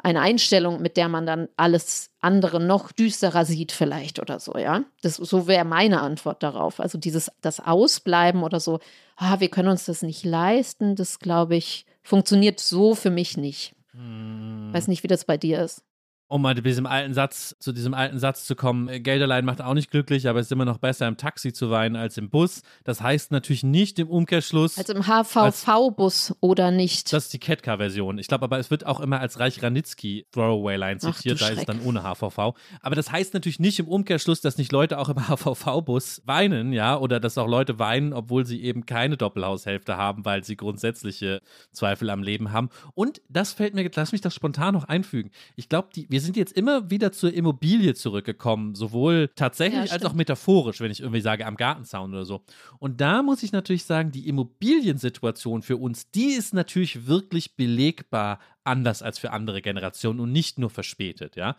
eine 0.03 0.21
Einstellung, 0.21 0.83
mit 0.83 0.97
der 0.97 1.09
man 1.09 1.27
dann 1.27 1.49
alles 1.57 2.11
andere 2.21 2.61
noch 2.61 2.93
düsterer 2.93 3.45
sieht 3.45 3.73
vielleicht 3.73 4.21
oder 4.21 4.41
so, 4.41 4.57
ja. 4.59 4.85
Das, 5.03 5.17
so 5.17 5.47
wäre 5.47 5.65
meine 5.65 6.01
Antwort 6.01 6.43
darauf. 6.43 6.81
Also 6.81 6.99
dieses, 6.99 7.31
das 7.41 7.61
Ausbleiben 7.61 8.43
oder 8.43 8.61
so, 8.61 8.81
ah, 9.17 9.41
wir 9.41 9.49
können 9.49 9.69
uns 9.69 9.87
das 9.87 10.03
nicht 10.03 10.25
leisten, 10.25 10.97
das 10.97 11.19
glaube 11.19 11.57
ich, 11.57 11.87
funktioniert 12.03 12.61
so 12.61 12.95
für 12.95 13.11
mich 13.11 13.37
nicht. 13.37 13.75
Hm. 13.93 14.71
Weiß 14.73 14.89
nicht, 14.89 15.03
wie 15.03 15.09
das 15.09 15.25
bei 15.25 15.39
dir 15.39 15.63
ist 15.63 15.83
um 16.27 16.43
mal 16.43 16.55
diesem 16.55 16.87
alten 16.87 17.13
Satz, 17.13 17.55
zu 17.59 17.73
diesem 17.73 17.93
alten 17.93 18.19
Satz 18.19 18.45
zu 18.47 18.57
kommen, 18.57 18.89
äh, 18.89 19.01
Geld 19.01 19.23
allein 19.23 19.45
macht 19.45 19.61
auch 19.61 19.75
nicht 19.75 19.91
glücklich, 19.91 20.27
aber 20.29 20.41
es 20.41 20.47
ist 20.47 20.53
immer 20.53 20.65
noch 20.65 20.79
besser, 20.79 21.07
im 21.07 21.17
Taxi 21.17 21.53
zu 21.53 21.71
weinen 21.71 21.97
als 21.97 22.17
im 22.17 22.31
Bus. 22.31 22.63
Das 22.83 23.03
heißt 23.03 23.31
natürlich 23.31 23.63
nicht 23.63 23.99
im 23.99 24.09
Umkehrschluss. 24.09 24.79
Als 24.79 24.89
im 24.89 25.07
HVV-Bus 25.07 26.37
oder 26.41 26.71
nicht. 26.71 27.13
Das 27.13 27.25
ist 27.25 27.33
die 27.35 27.39
Ketka-Version. 27.39 28.19
Ich 28.19 28.29
glaube 28.29 28.45
aber, 28.45 28.59
es 28.59 28.71
wird 28.71 28.87
auch 28.87 29.01
immer 29.01 29.21
als 29.21 29.39
Reich 29.39 29.63
Ranitzky 29.63 30.27
Throwaway-Line 30.33 30.99
zitiert, 30.99 31.41
da 31.43 31.49
ist 31.49 31.59
es 31.59 31.65
dann 31.67 31.83
ohne 31.83 32.03
HVV. 32.03 32.55
Aber 32.81 32.95
das 32.95 33.13
heißt 33.13 33.35
natürlich 33.35 33.61
nicht 33.61 33.79
im 33.79 33.89
Umkehrschluss, 33.89 34.41
dass 34.41 34.57
nicht 34.57 34.73
Leute 34.73 34.99
auch 34.99 35.11
im 35.11 35.17
HVV-Bus 35.29 36.23
weinen, 36.25 36.73
ja, 36.73 36.97
oder 36.97 37.21
dass 37.21 37.37
auch 37.37 37.49
Leute 37.49 37.79
weinen, 37.79 38.15
obwohl 38.15 38.47
sie 38.47 38.63
eben 38.63 38.87
keine 38.87 39.19
Doppelhaushälfte 39.19 39.97
haben, 39.99 40.25
weil 40.25 40.43
sie 40.43 40.57
grundsätzliche 40.57 41.43
Zweifel 41.71 42.09
am 42.09 42.23
Leben 42.23 42.53
haben. 42.53 42.71
Und 42.95 43.21
das 43.29 43.53
fällt 43.53 43.75
mir, 43.75 43.91
lass 43.95 44.13
mich 44.13 44.23
das 44.23 44.35
spontan 44.35 44.75
noch 44.75 44.85
einfügen. 44.85 45.31
Ich 45.57 45.69
glaube, 45.69 45.89
die 45.95 46.14
wir 46.15 46.21
sind 46.21 46.37
jetzt 46.37 46.53
immer 46.53 46.91
wieder 46.91 47.11
zur 47.11 47.35
Immobilie 47.35 47.93
zurückgekommen, 47.95 48.77
sowohl 48.77 49.31
tatsächlich 49.35 49.87
ja, 49.87 49.93
als 49.95 50.05
auch 50.05 50.13
metaphorisch, 50.13 50.79
wenn 50.79 50.93
ich 50.93 51.01
irgendwie 51.01 51.21
sage, 51.21 51.45
am 51.45 51.57
Gartenzaun 51.57 52.13
oder 52.13 52.25
so. 52.25 52.45
Und 52.79 53.01
da 53.01 53.25
muss 53.25 53.43
ich 53.43 53.51
natürlich 53.51 53.83
sagen, 53.83 54.13
die 54.13 54.29
Immobiliensituation 54.29 55.63
für 55.63 55.77
uns, 55.77 56.13
die 56.13 56.35
ist 56.35 56.55
natürlich 56.55 57.09
wirklich 57.09 57.57
belegbar 57.57 58.39
anders 58.63 59.03
als 59.03 59.19
für 59.19 59.33
andere 59.33 59.61
Generationen 59.61 60.21
und 60.21 60.31
nicht 60.31 60.57
nur 60.57 60.71
verspätet, 60.71 61.35
ja. 61.35 61.57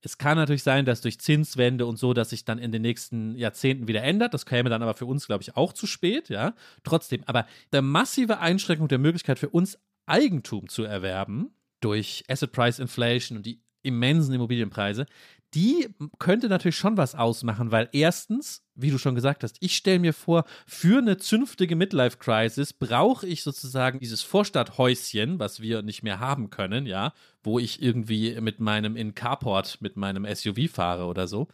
Es 0.00 0.16
kann 0.16 0.38
natürlich 0.38 0.62
sein, 0.62 0.86
dass 0.86 1.02
durch 1.02 1.20
Zinswende 1.20 1.84
und 1.84 1.98
so, 1.98 2.14
dass 2.14 2.30
sich 2.30 2.46
dann 2.46 2.58
in 2.58 2.72
den 2.72 2.80
nächsten 2.80 3.36
Jahrzehnten 3.36 3.86
wieder 3.86 4.02
ändert. 4.02 4.32
Das 4.32 4.46
käme 4.46 4.70
dann 4.70 4.82
aber 4.82 4.94
für 4.94 5.04
uns, 5.04 5.26
glaube 5.26 5.42
ich, 5.42 5.58
auch 5.58 5.74
zu 5.74 5.86
spät, 5.86 6.30
ja. 6.30 6.54
Trotzdem, 6.84 7.22
aber 7.26 7.44
der 7.74 7.82
massive 7.82 8.38
Einschränkung 8.38 8.88
der 8.88 8.96
Möglichkeit 8.98 9.38
für 9.38 9.50
uns, 9.50 9.78
Eigentum 10.06 10.70
zu 10.70 10.84
erwerben, 10.84 11.50
durch 11.80 12.24
Asset 12.28 12.52
Price 12.52 12.78
Inflation 12.78 13.36
und 13.36 13.44
die 13.44 13.60
immensen 13.82 14.34
Immobilienpreise, 14.34 15.06
die 15.54 15.88
könnte 16.18 16.48
natürlich 16.48 16.76
schon 16.76 16.96
was 16.96 17.14
ausmachen, 17.14 17.72
weil 17.72 17.88
erstens, 17.92 18.62
wie 18.76 18.90
du 18.90 18.98
schon 18.98 19.16
gesagt 19.16 19.42
hast, 19.42 19.56
ich 19.60 19.74
stelle 19.74 19.98
mir 19.98 20.12
vor, 20.12 20.44
für 20.66 20.98
eine 20.98 21.16
zünftige 21.16 21.74
Midlife-Crisis 21.74 22.72
brauche 22.72 23.26
ich 23.26 23.42
sozusagen 23.42 23.98
dieses 23.98 24.22
Vorstadthäuschen, 24.22 25.40
was 25.40 25.60
wir 25.60 25.82
nicht 25.82 26.02
mehr 26.02 26.20
haben 26.20 26.50
können, 26.50 26.86
ja, 26.86 27.12
wo 27.42 27.58
ich 27.58 27.82
irgendwie 27.82 28.40
mit 28.40 28.60
meinem 28.60 28.96
in 28.96 29.14
Carport, 29.14 29.78
mit 29.80 29.96
meinem 29.96 30.24
SUV 30.24 30.70
fahre 30.70 31.06
oder 31.06 31.26
so. 31.26 31.48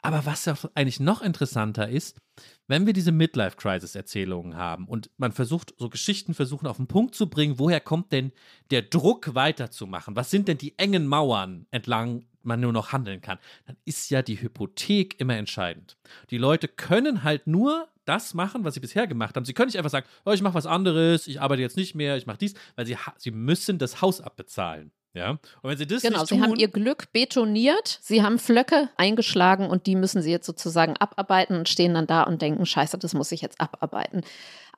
Aber 0.00 0.24
was 0.24 0.44
ja 0.44 0.56
eigentlich 0.74 1.00
noch 1.00 1.20
interessanter 1.20 1.88
ist, 1.88 2.20
wenn 2.68 2.86
wir 2.86 2.92
diese 2.92 3.12
Midlife-Crisis-Erzählungen 3.12 4.56
haben 4.56 4.86
und 4.86 5.10
man 5.16 5.32
versucht, 5.32 5.74
so 5.78 5.88
Geschichten 5.88 6.34
versuchen 6.34 6.66
auf 6.66 6.76
den 6.76 6.86
Punkt 6.86 7.14
zu 7.14 7.28
bringen, 7.28 7.58
woher 7.58 7.80
kommt 7.80 8.12
denn 8.12 8.32
der 8.70 8.82
Druck 8.82 9.34
weiterzumachen? 9.34 10.16
Was 10.16 10.30
sind 10.30 10.48
denn 10.48 10.58
die 10.58 10.78
engen 10.78 11.06
Mauern, 11.06 11.66
entlang 11.70 12.26
man 12.42 12.60
nur 12.60 12.72
noch 12.72 12.92
handeln 12.92 13.20
kann? 13.20 13.38
Dann 13.66 13.76
ist 13.84 14.10
ja 14.10 14.22
die 14.22 14.40
Hypothek 14.40 15.20
immer 15.20 15.36
entscheidend. 15.36 15.96
Die 16.30 16.38
Leute 16.38 16.68
können 16.68 17.22
halt 17.22 17.46
nur 17.46 17.88
das 18.04 18.34
machen, 18.34 18.64
was 18.64 18.74
sie 18.74 18.80
bisher 18.80 19.06
gemacht 19.06 19.36
haben. 19.36 19.44
Sie 19.44 19.52
können 19.52 19.66
nicht 19.68 19.78
einfach 19.78 19.90
sagen, 19.90 20.06
oh, 20.24 20.32
ich 20.32 20.42
mache 20.42 20.54
was 20.54 20.66
anderes, 20.66 21.26
ich 21.26 21.40
arbeite 21.40 21.62
jetzt 21.62 21.76
nicht 21.76 21.94
mehr, 21.94 22.16
ich 22.16 22.26
mache 22.26 22.38
dies, 22.38 22.54
weil 22.76 22.86
sie, 22.86 22.96
sie 23.18 23.32
müssen 23.32 23.78
das 23.78 24.00
Haus 24.00 24.20
abbezahlen. 24.20 24.92
Ja, 25.16 25.30
und 25.30 25.40
wenn 25.62 25.78
sie 25.78 25.86
das 25.86 26.02
genau, 26.02 26.18
nicht 26.18 26.28
sie 26.28 26.34
tun, 26.34 26.44
haben 26.44 26.56
ihr 26.56 26.68
Glück 26.68 27.10
betoniert, 27.10 28.00
sie 28.02 28.22
haben 28.22 28.38
Flöcke 28.38 28.90
eingeschlagen 28.98 29.66
und 29.70 29.86
die 29.86 29.96
müssen 29.96 30.20
sie 30.20 30.30
jetzt 30.30 30.44
sozusagen 30.44 30.94
abarbeiten 30.98 31.56
und 31.56 31.70
stehen 31.70 31.94
dann 31.94 32.06
da 32.06 32.24
und 32.24 32.42
denken, 32.42 32.66
scheiße, 32.66 32.98
das 32.98 33.14
muss 33.14 33.32
ich 33.32 33.40
jetzt 33.40 33.58
abarbeiten. 33.58 34.20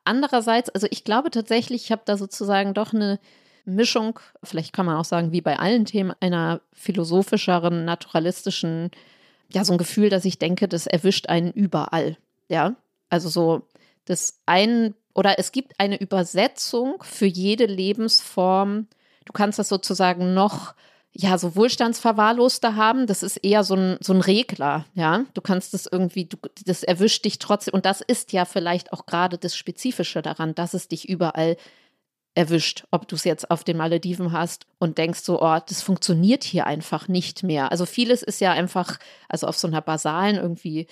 Andererseits, 0.05 0.71
also 0.71 0.87
ich 0.93 1.03
glaube 1.03 1.33
tatsächlich, 1.33 1.87
ich 1.87 1.93
habe 1.93 2.03
da 2.05 2.17
sozusagen 2.17 2.73
doch 2.73 2.95
eine 2.95 3.19
Mischung, 3.65 4.21
vielleicht 4.45 4.73
kann 4.73 4.87
man 4.87 4.97
auch 4.97 5.05
sagen, 5.05 5.33
wie 5.33 5.41
bei 5.41 5.59
allen 5.59 5.85
Themen, 5.87 6.15
einer 6.21 6.61
philosophischeren, 6.73 7.85
naturalistischen, 7.85 8.93
ja, 9.53 9.65
so 9.65 9.73
ein 9.73 9.79
Gefühl, 9.79 10.09
dass 10.09 10.25
ich 10.25 10.39
denke, 10.39 10.69
das 10.69 10.87
erwischt 10.87 11.29
einen 11.29 11.51
überall. 11.51 12.17
Ja, 12.49 12.77
also 13.11 13.29
so 13.29 13.67
das 14.05 14.39
ein 14.47 14.95
oder 15.15 15.41
es 15.41 15.51
gibt 15.51 15.81
eine 15.81 16.01
Übersetzung 16.01 17.03
für 17.03 17.27
jede 17.27 17.67
Lebensform. 17.67 18.87
Du 19.29 19.33
kannst 19.35 19.59
das 19.59 19.69
sozusagen 19.69 20.33
noch 20.33 20.75
ja, 21.13 21.37
so 21.37 21.55
Wohlstandsverwahrloster 21.55 22.77
haben, 22.77 23.07
das 23.07 23.23
ist 23.23 23.37
eher 23.39 23.63
so 23.63 23.75
ein, 23.75 23.99
so 24.01 24.15
ein 24.15 24.21
Regler, 24.21 24.87
ja. 24.95 25.25
Du 25.35 25.41
kannst 25.43 25.75
das 25.75 25.87
irgendwie, 25.87 26.25
du, 26.25 26.39
das 26.65 26.83
erwischt 26.83 27.25
dich 27.27 27.39
trotzdem. 27.39 27.75
Und 27.75 27.85
das 27.85 28.01
ist 28.01 28.33
ja 28.33 28.47
vielleicht 28.47 28.93
auch 28.93 29.05
gerade 29.05 29.37
das 29.37 29.55
Spezifische 29.55 30.23
daran, 30.23 30.55
dass 30.55 30.73
es 30.73 30.89
dich 30.89 31.09
überall 31.09 31.57
erwischt, 32.35 32.85
ob 32.91 33.07
du 33.07 33.17
es 33.17 33.25
jetzt 33.25 33.51
auf 33.51 33.65
den 33.65 33.77
Malediven 33.77 34.33
hast 34.33 34.67
und 34.79 34.97
denkst 34.97 35.21
so, 35.21 35.43
oh, 35.43 35.59
das 35.67 35.83
funktioniert 35.83 36.45
hier 36.45 36.67
einfach 36.67 37.09
nicht 37.09 37.43
mehr. 37.43 37.71
Also 37.71 37.85
vieles 37.85 38.23
ist 38.23 38.41
ja 38.41 38.53
einfach, 38.53 38.99
also 39.29 39.47
auf 39.47 39.59
so 39.59 39.67
einer 39.69 39.83
basalen 39.83 40.37
irgendwie 40.37 40.87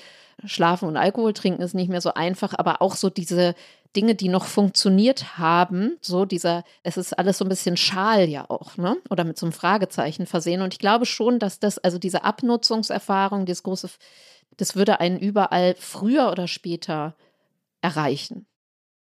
Schlafen 0.45 0.89
und 0.89 0.99
Alkohol 0.99 1.33
trinken 1.33 1.63
ist 1.63 1.75
nicht 1.75 1.89
mehr 1.89 2.03
so 2.03 2.13
einfach, 2.13 2.53
aber 2.59 2.83
auch 2.83 2.97
so 2.97 3.09
diese 3.09 3.55
Dinge, 3.97 4.15
die 4.15 4.29
noch 4.29 4.45
funktioniert 4.45 5.39
haben, 5.39 5.97
so 6.01 6.25
dieser, 6.25 6.65
es 6.83 6.97
ist 6.97 7.19
alles 7.19 7.39
so 7.39 7.45
ein 7.45 7.49
bisschen 7.49 7.77
schal 7.77 8.29
ja 8.29 8.49
auch, 8.49 8.77
ne? 8.77 8.97
Oder 9.09 9.25
mit 9.25 9.39
so 9.39 9.47
einem 9.47 9.53
Fragezeichen 9.53 10.27
versehen. 10.27 10.61
Und 10.61 10.75
ich 10.75 10.79
glaube 10.79 11.07
schon, 11.07 11.39
dass 11.39 11.59
das, 11.59 11.79
also 11.79 11.99
diese 11.99 12.23
Abnutzungserfahrung, 12.23 13.47
dieses 13.47 13.63
große, 13.63 13.89
das 14.57 14.77
würde 14.77 15.01
einen 15.01 15.19
überall 15.19 15.75
früher 15.79 16.31
oder 16.31 16.47
später 16.47 17.17
erreichen. 17.81 18.47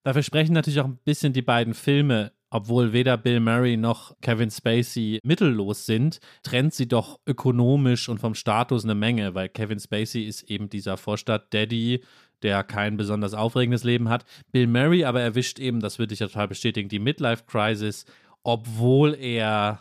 Dafür 0.05 0.23
sprechen 0.23 0.53
natürlich 0.53 0.81
auch 0.81 0.87
ein 0.87 1.01
bisschen 1.05 1.33
die 1.33 1.43
beiden 1.43 1.75
Filme 1.75 2.33
obwohl 2.51 2.93
weder 2.93 3.17
Bill 3.17 3.41
Murray 3.41 3.77
noch 3.77 4.17
Kevin 4.21 4.51
Spacey 4.51 5.21
mittellos 5.23 5.87
sind, 5.87 6.19
trennt 6.43 6.73
sie 6.73 6.88
doch 6.88 7.21
ökonomisch 7.27 8.09
und 8.09 8.19
vom 8.19 8.35
Status 8.35 8.85
eine 8.85 8.95
Menge, 8.95 9.35
weil 9.35 9.49
Kevin 9.49 9.79
Spacey 9.79 10.25
ist 10.25 10.45
eben 10.45 10.71
dieser 10.71 10.97
Vorstadt-Daddy, 10.97 12.03
der 12.42 12.64
kein 12.64 12.96
besonders 12.96 13.35
aufregendes 13.35 13.85
Leben 13.85 14.09
hat. 14.09 14.24
Bill 14.53 14.66
Murray 14.66 15.05
aber 15.05 15.20
erwischt 15.20 15.59
eben, 15.59 15.81
das 15.81 15.98
würde 15.98 16.14
ich 16.14 16.20
ja 16.20 16.27
total 16.27 16.48
bestätigen, 16.48 16.88
die 16.88 16.98
Midlife-Crisis, 16.98 18.07
obwohl 18.42 19.14
er 19.14 19.81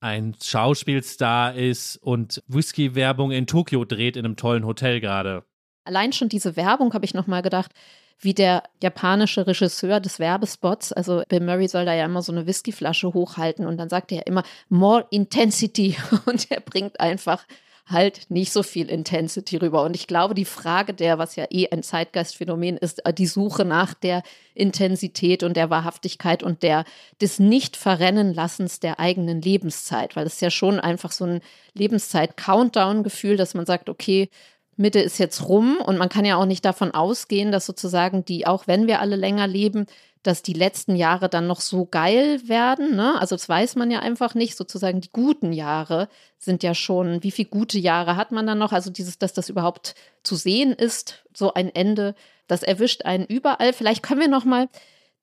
ein 0.00 0.36
Schauspielstar 0.42 1.54
ist 1.54 1.96
und 1.96 2.42
Whisky-Werbung 2.46 3.30
in 3.30 3.46
Tokio 3.46 3.84
dreht 3.84 4.16
in 4.16 4.26
einem 4.26 4.36
tollen 4.36 4.66
Hotel 4.66 5.00
gerade. 5.00 5.44
Allein 5.84 6.12
schon 6.12 6.28
diese 6.28 6.56
Werbung 6.56 6.92
habe 6.92 7.04
ich 7.04 7.14
nochmal 7.14 7.42
gedacht, 7.42 7.72
wie 8.18 8.34
der 8.34 8.62
japanische 8.82 9.46
Regisseur 9.46 10.00
des 10.00 10.18
Werbespots, 10.18 10.92
also 10.92 11.22
Bill 11.28 11.40
Murray 11.40 11.68
soll 11.68 11.84
da 11.84 11.94
ja 11.94 12.04
immer 12.04 12.22
so 12.22 12.32
eine 12.32 12.46
Whiskyflasche 12.46 13.12
hochhalten 13.12 13.66
und 13.66 13.76
dann 13.76 13.88
sagt 13.88 14.12
er 14.12 14.26
immer 14.26 14.42
more 14.68 15.06
intensity 15.10 15.96
und 16.26 16.50
er 16.50 16.60
bringt 16.60 17.00
einfach 17.00 17.44
halt 17.86 18.30
nicht 18.30 18.52
so 18.52 18.62
viel 18.62 18.88
Intensity 18.88 19.58
rüber. 19.58 19.82
Und 19.82 19.94
ich 19.94 20.06
glaube, 20.06 20.34
die 20.34 20.46
Frage 20.46 20.94
der, 20.94 21.18
was 21.18 21.36
ja 21.36 21.46
eh 21.50 21.68
ein 21.70 21.82
Zeitgeistphänomen 21.82 22.76
ist, 22.76 23.04
äh, 23.04 23.12
die 23.12 23.26
Suche 23.26 23.64
nach 23.64 23.92
der 23.94 24.22
Intensität 24.54 25.42
und 25.42 25.56
der 25.56 25.70
Wahrhaftigkeit 25.70 26.42
und 26.42 26.62
der 26.62 26.84
des 27.20 27.38
Nicht-Verrennen-Lassens 27.38 28.80
der 28.80 29.00
eigenen 29.00 29.42
Lebenszeit, 29.42 30.16
weil 30.16 30.26
es 30.26 30.40
ja 30.40 30.50
schon 30.50 30.80
einfach 30.80 31.12
so 31.12 31.26
ein 31.26 31.40
Lebenszeit-Countdown-Gefühl, 31.74 33.36
dass 33.36 33.54
man 33.54 33.66
sagt, 33.66 33.90
okay, 33.90 34.30
Mitte 34.76 35.00
ist 35.00 35.18
jetzt 35.18 35.48
rum 35.48 35.76
und 35.76 35.98
man 35.98 36.08
kann 36.08 36.24
ja 36.24 36.36
auch 36.36 36.46
nicht 36.46 36.64
davon 36.64 36.90
ausgehen, 36.92 37.52
dass 37.52 37.66
sozusagen 37.66 38.24
die, 38.24 38.46
auch 38.46 38.66
wenn 38.66 38.86
wir 38.86 39.00
alle 39.00 39.16
länger 39.16 39.46
leben, 39.46 39.86
dass 40.24 40.42
die 40.42 40.54
letzten 40.54 40.96
Jahre 40.96 41.28
dann 41.28 41.46
noch 41.46 41.60
so 41.60 41.84
geil 41.84 42.40
werden. 42.48 42.96
Ne? 42.96 43.20
Also 43.20 43.36
das 43.36 43.48
weiß 43.48 43.76
man 43.76 43.90
ja 43.90 44.00
einfach 44.00 44.34
nicht. 44.34 44.56
Sozusagen 44.56 45.00
die 45.00 45.12
guten 45.12 45.52
Jahre 45.52 46.08
sind 46.38 46.62
ja 46.62 46.74
schon, 46.74 47.22
wie 47.22 47.30
viele 47.30 47.50
gute 47.50 47.78
Jahre 47.78 48.16
hat 48.16 48.32
man 48.32 48.46
dann 48.46 48.58
noch? 48.58 48.72
Also 48.72 48.90
dieses, 48.90 49.18
dass 49.18 49.34
das 49.34 49.50
überhaupt 49.50 49.94
zu 50.22 50.34
sehen 50.34 50.72
ist, 50.72 51.24
so 51.34 51.52
ein 51.54 51.72
Ende, 51.74 52.14
das 52.46 52.62
erwischt 52.62 53.04
einen 53.04 53.26
überall. 53.26 53.72
Vielleicht 53.74 54.02
können 54.02 54.20
wir 54.20 54.28
noch 54.28 54.44
mal 54.44 54.68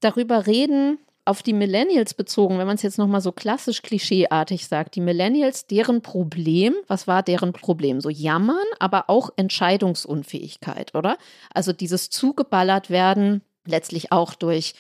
darüber 0.02 0.46
reden, 0.48 1.00
auf 1.26 1.44
die 1.44 1.54
Millennials 1.54 2.14
bezogen, 2.14 2.58
wenn 2.58 2.68
man 2.68 2.76
es 2.76 2.82
jetzt 2.82 2.98
nochmal 2.98 3.22
so 3.22 3.32
klassisch 3.32 3.82
klischeeartig 3.84 4.68
sagt, 4.68 4.96
die 4.96 5.02
Millennials, 5.02 5.68
deren 5.68 6.02
Problem, 6.02 6.76
was 6.88 7.08
war 7.08 7.22
deren 7.22 7.54
Problem? 7.54 8.02
So 8.02 8.10
jammern, 8.10 8.58
aber 8.80 9.06
auch 9.08 9.30
Entscheidungsunfähigkeit, 9.36 10.96
oder? 10.96 11.18
Also 11.54 11.74
dieses 11.74 12.10
zugeballert 12.10 12.90
werden, 12.90 13.42
letztlich 13.66 14.12
auch 14.12 14.34
durch 14.34 14.74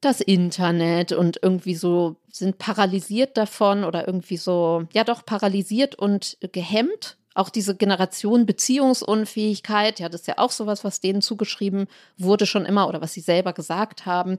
das 0.00 0.20
Internet 0.20 1.12
und 1.12 1.40
irgendwie 1.42 1.74
so 1.74 2.16
sind 2.30 2.58
paralysiert 2.58 3.36
davon 3.36 3.84
oder 3.84 4.06
irgendwie 4.06 4.36
so, 4.36 4.84
ja 4.92 5.04
doch 5.04 5.24
paralysiert 5.24 5.94
und 5.96 6.38
gehemmt. 6.52 7.16
Auch 7.34 7.50
diese 7.50 7.76
Generation 7.76 8.46
Beziehungsunfähigkeit, 8.46 10.00
ja, 10.00 10.08
das 10.08 10.22
ist 10.22 10.26
ja 10.26 10.38
auch 10.38 10.50
sowas, 10.50 10.82
was 10.82 11.00
denen 11.00 11.22
zugeschrieben 11.22 11.86
wurde 12.16 12.46
schon 12.46 12.66
immer 12.66 12.88
oder 12.88 13.00
was 13.00 13.12
sie 13.12 13.20
selber 13.20 13.52
gesagt 13.52 14.06
haben 14.06 14.38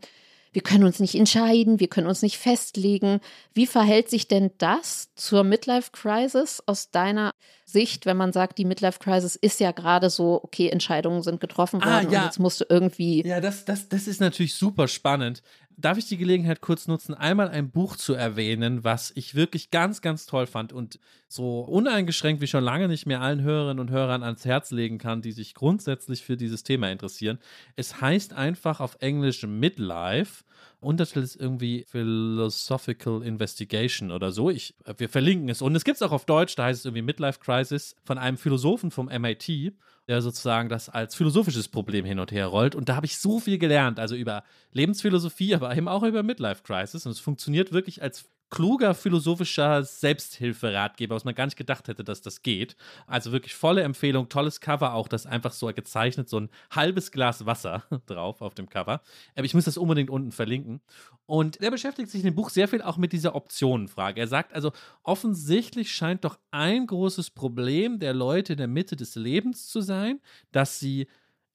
wir 0.51 0.61
können 0.61 0.83
uns 0.83 0.99
nicht 0.99 1.15
entscheiden, 1.15 1.79
wir 1.79 1.87
können 1.87 2.07
uns 2.07 2.21
nicht 2.21 2.37
festlegen. 2.37 3.19
Wie 3.53 3.67
verhält 3.67 4.09
sich 4.09 4.27
denn 4.27 4.51
das 4.57 5.09
zur 5.15 5.43
Midlife 5.43 5.91
Crisis 5.91 6.61
aus 6.65 6.91
deiner 6.91 7.31
Sicht, 7.65 8.05
wenn 8.05 8.17
man 8.17 8.33
sagt, 8.33 8.57
die 8.57 8.65
Midlife 8.65 8.99
Crisis 8.99 9.35
ist 9.35 9.59
ja 9.59 9.71
gerade 9.71 10.09
so, 10.09 10.39
okay, 10.43 10.69
Entscheidungen 10.69 11.21
sind 11.21 11.39
getroffen 11.39 11.81
ah, 11.83 11.85
worden 11.85 12.07
ah, 12.07 12.11
ja. 12.11 12.19
und 12.19 12.25
jetzt 12.25 12.39
musst 12.39 12.61
du 12.61 12.65
irgendwie. 12.67 13.25
Ja, 13.25 13.41
das, 13.41 13.65
das, 13.65 13.89
das 13.89 14.07
ist 14.07 14.21
natürlich 14.21 14.55
super 14.55 14.87
spannend. 14.87 15.43
Darf 15.81 15.97
ich 15.97 16.07
die 16.07 16.17
Gelegenheit 16.17 16.59
kurz 16.59 16.87
nutzen, 16.87 17.13
einmal 17.13 17.47
ein 17.49 17.71
Buch 17.71 17.95
zu 17.95 18.13
erwähnen, 18.13 18.83
was 18.83 19.11
ich 19.15 19.33
wirklich 19.33 19.71
ganz, 19.71 20.01
ganz 20.01 20.25
toll 20.25 20.45
fand 20.45 20.73
und 20.73 20.99
so 21.27 21.61
uneingeschränkt 21.61 22.41
wie 22.41 22.47
schon 22.47 22.63
lange 22.63 22.87
nicht 22.87 23.05
mehr 23.05 23.21
allen 23.21 23.41
Hörerinnen 23.41 23.79
und 23.79 23.89
Hörern 23.89 24.23
ans 24.23 24.43
Herz 24.43 24.71
legen 24.71 24.97
kann, 24.97 25.21
die 25.21 25.31
sich 25.31 25.53
grundsätzlich 25.53 26.23
für 26.23 26.35
dieses 26.35 26.63
Thema 26.63 26.91
interessieren. 26.91 27.39
Es 27.75 28.01
heißt 28.01 28.33
einfach 28.33 28.81
auf 28.81 28.97
Englisch 28.99 29.43
Midlife 29.43 30.43
Untertitel 30.81 31.19
ist 31.19 31.35
irgendwie 31.35 31.85
Philosophical 31.89 33.21
Investigation 33.21 34.11
oder 34.11 34.31
so. 34.31 34.49
Ich, 34.49 34.75
wir 34.97 35.09
verlinken 35.09 35.49
es. 35.49 35.61
Und 35.61 35.75
es 35.75 35.83
gibt 35.83 35.97
es 35.97 36.01
auch 36.01 36.13
auf 36.13 36.25
Deutsch, 36.25 36.55
da 36.55 36.65
heißt 36.65 36.79
es 36.79 36.85
irgendwie 36.85 37.01
Midlife 37.01 37.39
Crisis 37.39 37.95
von 38.05 38.17
einem 38.17 38.37
Philosophen 38.37 38.89
vom 38.89 39.07
MIT, 39.07 39.73
der 40.09 40.23
sozusagen 40.23 40.69
das 40.69 40.89
als 40.89 41.13
philosophisches 41.13 41.67
Problem 41.67 42.03
hin 42.03 42.19
und 42.19 42.31
her 42.31 42.47
rollt. 42.47 42.73
Und 42.73 42.89
da 42.89 42.95
habe 42.95 43.05
ich 43.05 43.19
so 43.19 43.39
viel 43.39 43.59
gelernt, 43.59 43.99
also 43.99 44.15
über 44.15 44.43
Lebensphilosophie, 44.71 45.53
aber 45.53 45.75
eben 45.77 45.87
auch 45.87 46.01
über 46.01 46.23
Midlife 46.23 46.63
Crisis. 46.63 47.05
Und 47.05 47.11
es 47.11 47.19
funktioniert 47.19 47.71
wirklich 47.71 48.01
als 48.01 48.27
kluger 48.49 48.93
philosophischer 48.93 49.83
Selbsthilferatgeber, 49.83 51.15
was 51.15 51.23
man 51.23 51.35
gar 51.35 51.45
nicht 51.45 51.57
gedacht 51.57 51.87
hätte, 51.87 52.03
dass 52.03 52.21
das 52.21 52.41
geht. 52.41 52.75
Also 53.07 53.31
wirklich 53.31 53.53
volle 53.53 53.83
Empfehlung, 53.83 54.29
tolles 54.29 54.59
Cover 54.59 54.93
auch, 54.93 55.07
das 55.07 55.25
einfach 55.25 55.51
so 55.51 55.67
gezeichnet, 55.67 56.29
so 56.29 56.39
ein 56.39 56.49
halbes 56.71 57.11
Glas 57.11 57.45
Wasser 57.45 57.83
drauf 58.07 58.41
auf 58.41 58.55
dem 58.55 58.69
Cover. 58.69 59.01
Aber 59.35 59.45
ich 59.45 59.53
muss 59.53 59.65
das 59.65 59.77
unbedingt 59.77 60.09
unten 60.09 60.31
verlinken. 60.31 60.81
Und 61.25 61.61
er 61.61 61.71
beschäftigt 61.71 62.09
sich 62.09 62.21
in 62.21 62.25
dem 62.25 62.35
Buch 62.35 62.49
sehr 62.49 62.67
viel 62.67 62.81
auch 62.81 62.97
mit 62.97 63.13
dieser 63.13 63.35
Optionenfrage. 63.35 64.19
Er 64.19 64.27
sagt 64.27 64.53
also, 64.53 64.71
offensichtlich 65.03 65.91
scheint 65.91 66.25
doch 66.25 66.39
ein 66.51 66.87
großes 66.87 67.29
Problem 67.31 67.99
der 67.99 68.13
Leute 68.13 68.53
in 68.53 68.57
der 68.57 68.67
Mitte 68.67 68.95
des 68.95 69.15
Lebens 69.15 69.67
zu 69.67 69.81
sein, 69.81 70.19
dass 70.51 70.79
sie 70.79 71.07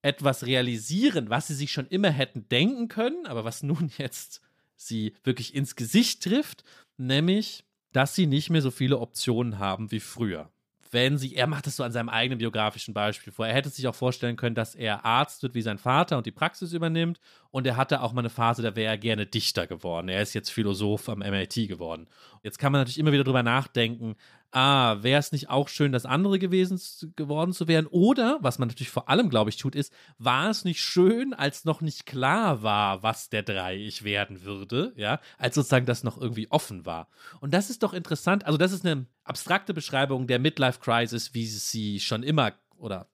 etwas 0.02 0.44
realisieren, 0.44 1.30
was 1.30 1.46
sie 1.46 1.54
sich 1.54 1.72
schon 1.72 1.86
immer 1.86 2.10
hätten 2.10 2.46
denken 2.50 2.88
können, 2.88 3.26
aber 3.26 3.44
was 3.44 3.62
nun 3.62 3.90
jetzt 3.98 4.42
sie 4.76 5.14
wirklich 5.24 5.54
ins 5.54 5.76
Gesicht 5.76 6.22
trifft 6.22 6.64
nämlich, 6.96 7.64
dass 7.92 8.14
sie 8.14 8.26
nicht 8.26 8.50
mehr 8.50 8.62
so 8.62 8.70
viele 8.70 8.98
Optionen 8.98 9.58
haben 9.58 9.90
wie 9.90 10.00
früher. 10.00 10.50
Wenn 10.90 11.18
sie, 11.18 11.34
er 11.34 11.46
macht 11.46 11.66
es 11.66 11.76
so 11.76 11.82
an 11.82 11.92
seinem 11.92 12.08
eigenen 12.08 12.38
biografischen 12.38 12.94
Beispiel 12.94 13.32
vor. 13.32 13.46
Er 13.46 13.54
hätte 13.54 13.68
sich 13.68 13.86
auch 13.88 13.94
vorstellen 13.94 14.36
können, 14.36 14.54
dass 14.54 14.74
er 14.74 15.04
Arzt 15.04 15.42
wird 15.42 15.54
wie 15.54 15.62
sein 15.62 15.78
Vater 15.78 16.16
und 16.16 16.26
die 16.26 16.30
Praxis 16.30 16.72
übernimmt. 16.72 17.18
Und 17.54 17.68
er 17.68 17.76
hatte 17.76 18.02
auch 18.02 18.12
mal 18.12 18.22
eine 18.22 18.30
Phase, 18.30 18.62
da 18.62 18.74
wäre 18.74 18.90
er 18.90 18.98
gerne 18.98 19.26
Dichter 19.26 19.68
geworden. 19.68 20.08
Er 20.08 20.20
ist 20.20 20.34
jetzt 20.34 20.50
Philosoph 20.50 21.08
am 21.08 21.20
MIT 21.20 21.68
geworden. 21.68 22.08
Jetzt 22.42 22.58
kann 22.58 22.72
man 22.72 22.80
natürlich 22.80 22.98
immer 22.98 23.12
wieder 23.12 23.22
drüber 23.22 23.44
nachdenken, 23.44 24.16
ah, 24.50 24.96
wäre 25.02 25.20
es 25.20 25.30
nicht 25.30 25.50
auch 25.50 25.68
schön, 25.68 25.92
das 25.92 26.04
andere 26.04 26.40
gewesen 26.40 26.80
geworden 27.14 27.52
zu 27.52 27.68
werden? 27.68 27.86
Oder, 27.86 28.38
was 28.40 28.58
man 28.58 28.66
natürlich 28.66 28.90
vor 28.90 29.08
allem, 29.08 29.30
glaube 29.30 29.50
ich, 29.50 29.56
tut, 29.56 29.76
ist, 29.76 29.92
war 30.18 30.50
es 30.50 30.64
nicht 30.64 30.80
schön, 30.80 31.32
als 31.32 31.64
noch 31.64 31.80
nicht 31.80 32.06
klar 32.06 32.64
war, 32.64 33.04
was 33.04 33.28
der 33.28 33.44
drei 33.44 33.76
ich 33.76 34.02
werden 34.02 34.42
würde, 34.42 34.92
ja, 34.96 35.20
als 35.38 35.54
sozusagen 35.54 35.86
das 35.86 36.02
noch 36.02 36.20
irgendwie 36.20 36.50
offen 36.50 36.86
war. 36.86 37.06
Und 37.38 37.54
das 37.54 37.70
ist 37.70 37.84
doch 37.84 37.92
interessant. 37.92 38.46
Also, 38.46 38.58
das 38.58 38.72
ist 38.72 38.84
eine 38.84 39.06
abstrakte 39.22 39.74
Beschreibung 39.74 40.26
der 40.26 40.40
Midlife 40.40 40.80
Crisis, 40.80 41.34
wie 41.34 41.46
sie 41.46 42.00
schon 42.00 42.24
immer 42.24 42.50
oder 42.78 43.06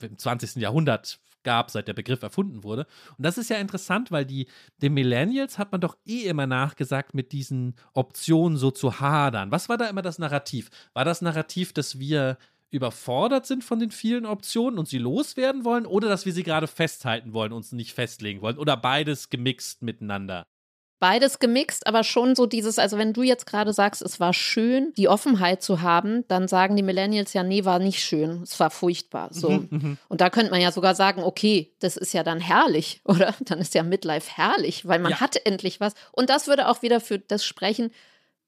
im 0.00 0.16
20. 0.16 0.62
Jahrhundert 0.62 1.20
gab, 1.46 1.70
seit 1.70 1.88
der 1.88 1.94
Begriff 1.94 2.22
erfunden 2.22 2.64
wurde. 2.64 2.86
Und 3.16 3.24
das 3.24 3.38
ist 3.38 3.48
ja 3.48 3.56
interessant, 3.56 4.10
weil 4.10 4.26
die, 4.26 4.48
den 4.82 4.92
Millennials 4.92 5.56
hat 5.56 5.70
man 5.72 5.80
doch 5.80 5.96
eh 6.04 6.24
immer 6.24 6.46
nachgesagt, 6.46 7.14
mit 7.14 7.32
diesen 7.32 7.76
Optionen 7.94 8.58
so 8.58 8.72
zu 8.72 9.00
hadern. 9.00 9.52
Was 9.52 9.68
war 9.68 9.78
da 9.78 9.86
immer 9.86 10.02
das 10.02 10.18
Narrativ? 10.18 10.70
War 10.92 11.04
das 11.04 11.22
Narrativ, 11.22 11.72
dass 11.72 12.00
wir 12.00 12.36
überfordert 12.70 13.46
sind 13.46 13.62
von 13.62 13.78
den 13.78 13.92
vielen 13.92 14.26
Optionen 14.26 14.78
und 14.78 14.88
sie 14.88 14.98
loswerden 14.98 15.64
wollen 15.64 15.86
oder 15.86 16.08
dass 16.08 16.26
wir 16.26 16.32
sie 16.32 16.42
gerade 16.42 16.66
festhalten 16.66 17.32
wollen, 17.32 17.52
uns 17.52 17.70
nicht 17.70 17.92
festlegen 17.92 18.42
wollen 18.42 18.58
oder 18.58 18.76
beides 18.76 19.30
gemixt 19.30 19.82
miteinander? 19.82 20.46
Beides 20.98 21.38
gemixt, 21.40 21.86
aber 21.86 22.04
schon 22.04 22.34
so 22.34 22.46
dieses, 22.46 22.78
also 22.78 22.96
wenn 22.96 23.12
du 23.12 23.22
jetzt 23.22 23.44
gerade 23.46 23.74
sagst, 23.74 24.00
es 24.00 24.18
war 24.18 24.32
schön, 24.32 24.94
die 24.96 25.08
Offenheit 25.08 25.62
zu 25.62 25.82
haben, 25.82 26.26
dann 26.28 26.48
sagen 26.48 26.74
die 26.74 26.82
Millennials 26.82 27.34
ja, 27.34 27.42
nee, 27.42 27.66
war 27.66 27.78
nicht 27.78 28.02
schön, 28.02 28.42
es 28.42 28.58
war 28.58 28.70
furchtbar. 28.70 29.28
So. 29.30 29.50
Mhm, 29.50 29.68
mhm. 29.70 29.98
und 30.08 30.22
da 30.22 30.30
könnte 30.30 30.50
man 30.50 30.60
ja 30.62 30.72
sogar 30.72 30.94
sagen, 30.94 31.22
okay, 31.22 31.74
das 31.80 31.98
ist 31.98 32.14
ja 32.14 32.22
dann 32.22 32.40
herrlich, 32.40 33.02
oder? 33.04 33.34
Dann 33.40 33.58
ist 33.58 33.74
ja 33.74 33.82
Midlife 33.82 34.30
herrlich, 34.34 34.86
weil 34.88 34.98
man 34.98 35.12
ja. 35.12 35.20
hat 35.20 35.36
endlich 35.44 35.80
was. 35.80 35.92
Und 36.12 36.30
das 36.30 36.46
würde 36.46 36.68
auch 36.68 36.80
wieder 36.80 37.00
für 37.00 37.18
das 37.18 37.44
sprechen, 37.44 37.90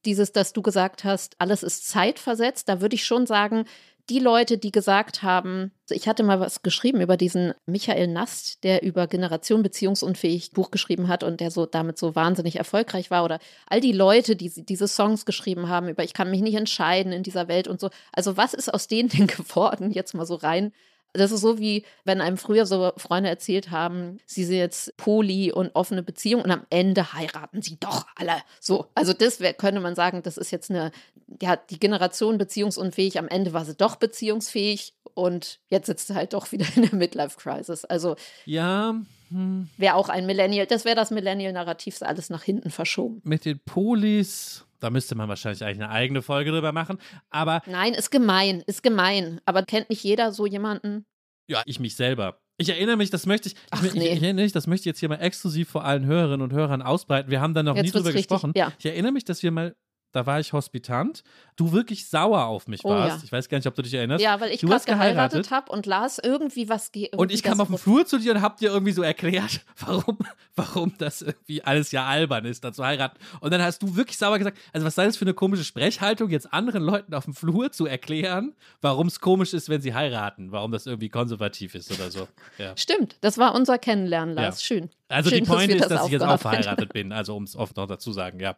dieses, 0.07 0.33
dass 0.33 0.55
du 0.55 0.63
gesagt 0.63 1.05
hast, 1.05 1.37
alles 1.39 1.63
ist 1.63 1.87
zeitversetzt. 1.87 2.69
Da 2.69 2.81
würde 2.81 2.95
ich 2.95 3.05
schon 3.05 3.27
sagen, 3.27 3.65
die 4.09 4.21
Leute, 4.21 4.57
die 4.57 4.71
gesagt 4.71 5.23
haben, 5.23 5.73
ich 5.91 6.09
hatte 6.09 6.23
mal 6.23 6.41
was 6.41 6.63
geschrieben 6.63 7.01
über 7.01 7.17
diesen 7.17 7.53
Michael 7.67 8.09
Nast, 8.09 8.65
der 8.65 8.83
über 8.83 9.07
Generation 9.07 9.63
beziehungsunfähig 9.63 10.53
Buch 10.53 10.71
geschrieben 10.71 11.09
hat 11.09 11.23
und 11.23 11.41
der 11.41 11.51
so 11.51 11.67
damit 11.67 11.99
so 11.99 12.15
wahnsinnig 12.15 12.57
erfolgreich 12.57 13.11
war 13.11 13.25
oder 13.25 13.39
all 13.67 13.81
die 13.81 13.93
Leute, 13.93 14.37
die 14.37 14.51
diese 14.65 14.89
Songs 14.89 15.27
geschrieben 15.27 15.69
haben 15.69 15.89
über 15.89 16.05
ich 16.05 16.15
kann 16.15 16.31
mich 16.31 16.41
nicht 16.41 16.57
entscheiden 16.57 17.13
in 17.13 17.23
dieser 17.23 17.49
Welt 17.49 17.69
und 17.69 17.81
so. 17.81 17.91
Also 18.13 18.37
was 18.37 18.55
ist 18.55 18.73
aus 18.73 18.89
denen 18.89 19.09
denn 19.11 19.27
geworden? 19.27 19.91
Jetzt 19.91 20.15
mal 20.15 20.27
so 20.27 20.37
rein 20.37 20.73
das 21.13 21.33
ist 21.33 21.41
so 21.41 21.59
wie, 21.59 21.85
wenn 22.05 22.21
einem 22.21 22.37
früher 22.37 22.67
so 22.67 22.93
Freunde 22.97 23.29
erzählt 23.29 23.71
haben, 23.71 24.19
sie 24.27 24.45
sind 24.45 24.57
jetzt 24.57 24.97
Poli 24.97 25.53
und 25.53 25.75
offene 25.75 26.03
Beziehung 26.03 26.43
und 26.43 26.51
am 26.51 26.67
Ende 26.71 27.13
heiraten 27.13 27.63
sie 27.63 27.79
doch 27.81 28.07
alle. 28.17 28.43
So, 28.61 28.87
also 28.95 29.13
das 29.13 29.41
wär, 29.41 29.55
könnte 29.55 29.81
man 29.81 29.95
sagen, 29.95 30.23
das 30.23 30.37
ist 30.37 30.51
jetzt 30.51 30.71
eine, 30.71 30.93
ja, 31.41 31.57
die 31.57 31.81
Generation 31.81 32.39
beziehungsunfähig, 32.39 33.19
am 33.19 33.29
Ende 33.29 33.53
war 33.53 33.65
sie 33.65 33.75
doch 33.75 33.97
beziehungsfähig 33.97 34.95
und 35.15 35.61
jetzt 35.69 35.87
sitzt 35.87 36.09
sie 36.09 36.15
halt 36.15 36.33
doch 36.33 36.53
wieder 36.53 36.67
in 36.77 36.83
der 36.83 36.95
Midlife-Crisis. 36.95 37.85
Also 37.85 38.17
ja, 38.45 38.95
hm. 39.31 39.69
wäre 39.77 39.95
auch 39.95 40.09
ein 40.09 40.27
Millennial, 40.27 40.67
das 40.67 40.85
wäre 40.85 40.97
das 40.97 41.11
Millennial-Narrativ, 41.11 42.03
alles 42.03 42.31
nach 42.31 42.43
hinten 42.43 42.71
verschoben. 42.71 43.21
Mit 43.25 43.45
den 43.45 43.59
Polis 43.59 44.65
da 44.81 44.91
müsste 44.91 45.15
man 45.15 45.29
wahrscheinlich 45.29 45.65
eigentlich 45.65 45.83
eine 45.83 45.91
eigene 45.91 46.23
Folge 46.23 46.51
drüber 46.51 46.73
machen. 46.73 46.99
Aber. 47.31 47.63
Nein, 47.67 47.95
ist 47.95 48.11
gemein, 48.11 48.63
ist 48.67 48.83
gemein. 48.83 49.41
Aber 49.45 49.63
kennt 49.63 49.91
nicht 49.91 50.03
jeder 50.03 50.33
so 50.33 50.47
jemanden? 50.47 51.07
Ja, 51.49 51.63
ich 51.67 51.81
mich 51.81 51.97
selber. 51.97 52.41
Ich 52.61 52.69
erinnere 52.69 52.97
mich, 52.97 53.11
das 53.11 53.25
möchte 53.27 53.49
ich, 53.49 53.55
Ach, 53.71 53.83
ich, 53.83 53.95
nee. 53.95 54.13
ich, 54.13 54.23
erinnere 54.23 54.45
mich, 54.45 54.53
das 54.53 54.67
möchte 54.67 54.83
ich 54.83 54.87
jetzt 54.87 55.01
hier 55.01 55.09
mal 55.09 55.17
exklusiv 55.17 55.69
vor 55.69 55.85
allen 55.85 56.05
Hörerinnen 56.07 56.43
und 56.43 56.53
Hörern 56.53 56.83
ausbreiten. 56.83 57.31
Wir 57.31 57.41
haben 57.41 57.55
da 57.55 57.63
noch 57.63 57.77
jetzt 57.77 57.85
nie 57.85 57.91
drüber 57.93 58.09
richtig, 58.09 58.27
gesprochen. 58.27 58.53
Ja. 58.57 58.73
Ich 58.79 58.87
erinnere 58.87 59.13
mich, 59.13 59.25
dass 59.25 59.43
wir 59.45 59.53
mal 59.53 59.77
da 60.13 60.27
war 60.27 60.41
ich 60.41 60.53
Hospitant, 60.53 61.23
du 61.57 61.73
wirklich 61.73 62.09
sauer 62.09 62.47
auf 62.47 62.67
mich 62.67 62.85
oh, 62.85 62.91
warst. 62.91 63.19
Ja. 63.19 63.25
Ich 63.25 63.33
weiß 63.33 63.49
gar 63.49 63.59
nicht, 63.59 63.67
ob 63.67 63.75
du 63.75 63.83
dich 63.83 63.95
erinnerst. 63.95 64.23
Ja, 64.23 64.41
weil 64.41 64.51
ich 64.53 64.61
gerade 64.61 64.85
geheiratet 64.85 65.51
habe 65.51 65.71
und 65.71 65.87
las 65.87 66.19
irgendwie 66.19 66.69
was. 66.69 66.91
Irgendwie 66.95 67.17
und 67.17 67.33
ich 67.33 67.43
kam 67.43 67.61
auf 67.61 67.69
den 67.69 67.79
Flur 67.79 68.07
zu 68.07 68.19
dir 68.19 68.35
und 68.35 68.43
hab 68.43 68.57
dir 68.57 68.71
irgendwie 68.71 68.93
so 68.93 69.03
erklärt, 69.03 69.61
warum, 69.79 70.19
warum 70.57 70.95
das 70.99 71.23
irgendwie 71.23 71.63
alles 71.63 71.93
ja 71.93 72.07
albern 72.07 72.45
ist, 72.47 72.65
da 72.65 72.73
zu 72.73 72.85
heiraten. 72.85 73.19
Und 73.41 73.53
dann 73.53 73.61
hast 73.63 73.83
du 73.83 73.97
wirklich 73.97 74.17
sauer 74.17 74.39
gesagt, 74.39 74.59
also 74.73 74.87
was 74.87 74.95
sei 74.95 75.05
das 75.05 75.17
für 75.17 75.25
eine 75.25 75.35
komische 75.35 75.65
Sprechhaltung, 75.65 76.31
jetzt 76.31 76.53
anderen 76.53 76.83
Leuten 76.83 77.15
auf 77.15 77.25
dem 77.25 77.35
Flur 77.35 77.71
zu 77.71 77.87
erklären, 77.87 78.55
warum 78.81 79.09
es 79.09 79.21
komisch 79.21 79.53
ist, 79.53 79.69
wenn 79.69 79.83
sie 79.83 79.95
heiraten, 79.95 80.53
warum 80.53 80.73
das 80.73 80.87
irgendwie 80.87 81.09
konservativ 81.11 81.75
ist 81.75 81.93
oder 81.93 82.11
so. 82.11 82.29
Ja. 82.57 82.77
Stimmt, 82.77 83.17
das 83.21 83.37
war 83.37 83.55
unser 83.55 83.79
Kennenlernen, 83.79 84.35
Lars. 84.35 84.63
Ja. 84.63 84.67
Schön. 84.67 84.91
Also 85.09 85.31
Schön, 85.31 85.45
die 85.45 85.51
Point 85.51 85.73
dass 85.73 85.81
ist, 85.81 85.91
dass 85.91 86.07
ich 86.07 86.13
jetzt 86.13 86.23
auch 86.23 86.39
verheiratet 86.39 86.93
bin, 86.93 87.13
also 87.13 87.37
um 87.37 87.45
es 87.45 87.57
oft 87.57 87.77
noch 87.77 87.87
dazu 87.87 88.13
sagen, 88.13 88.41
ja. 88.41 88.57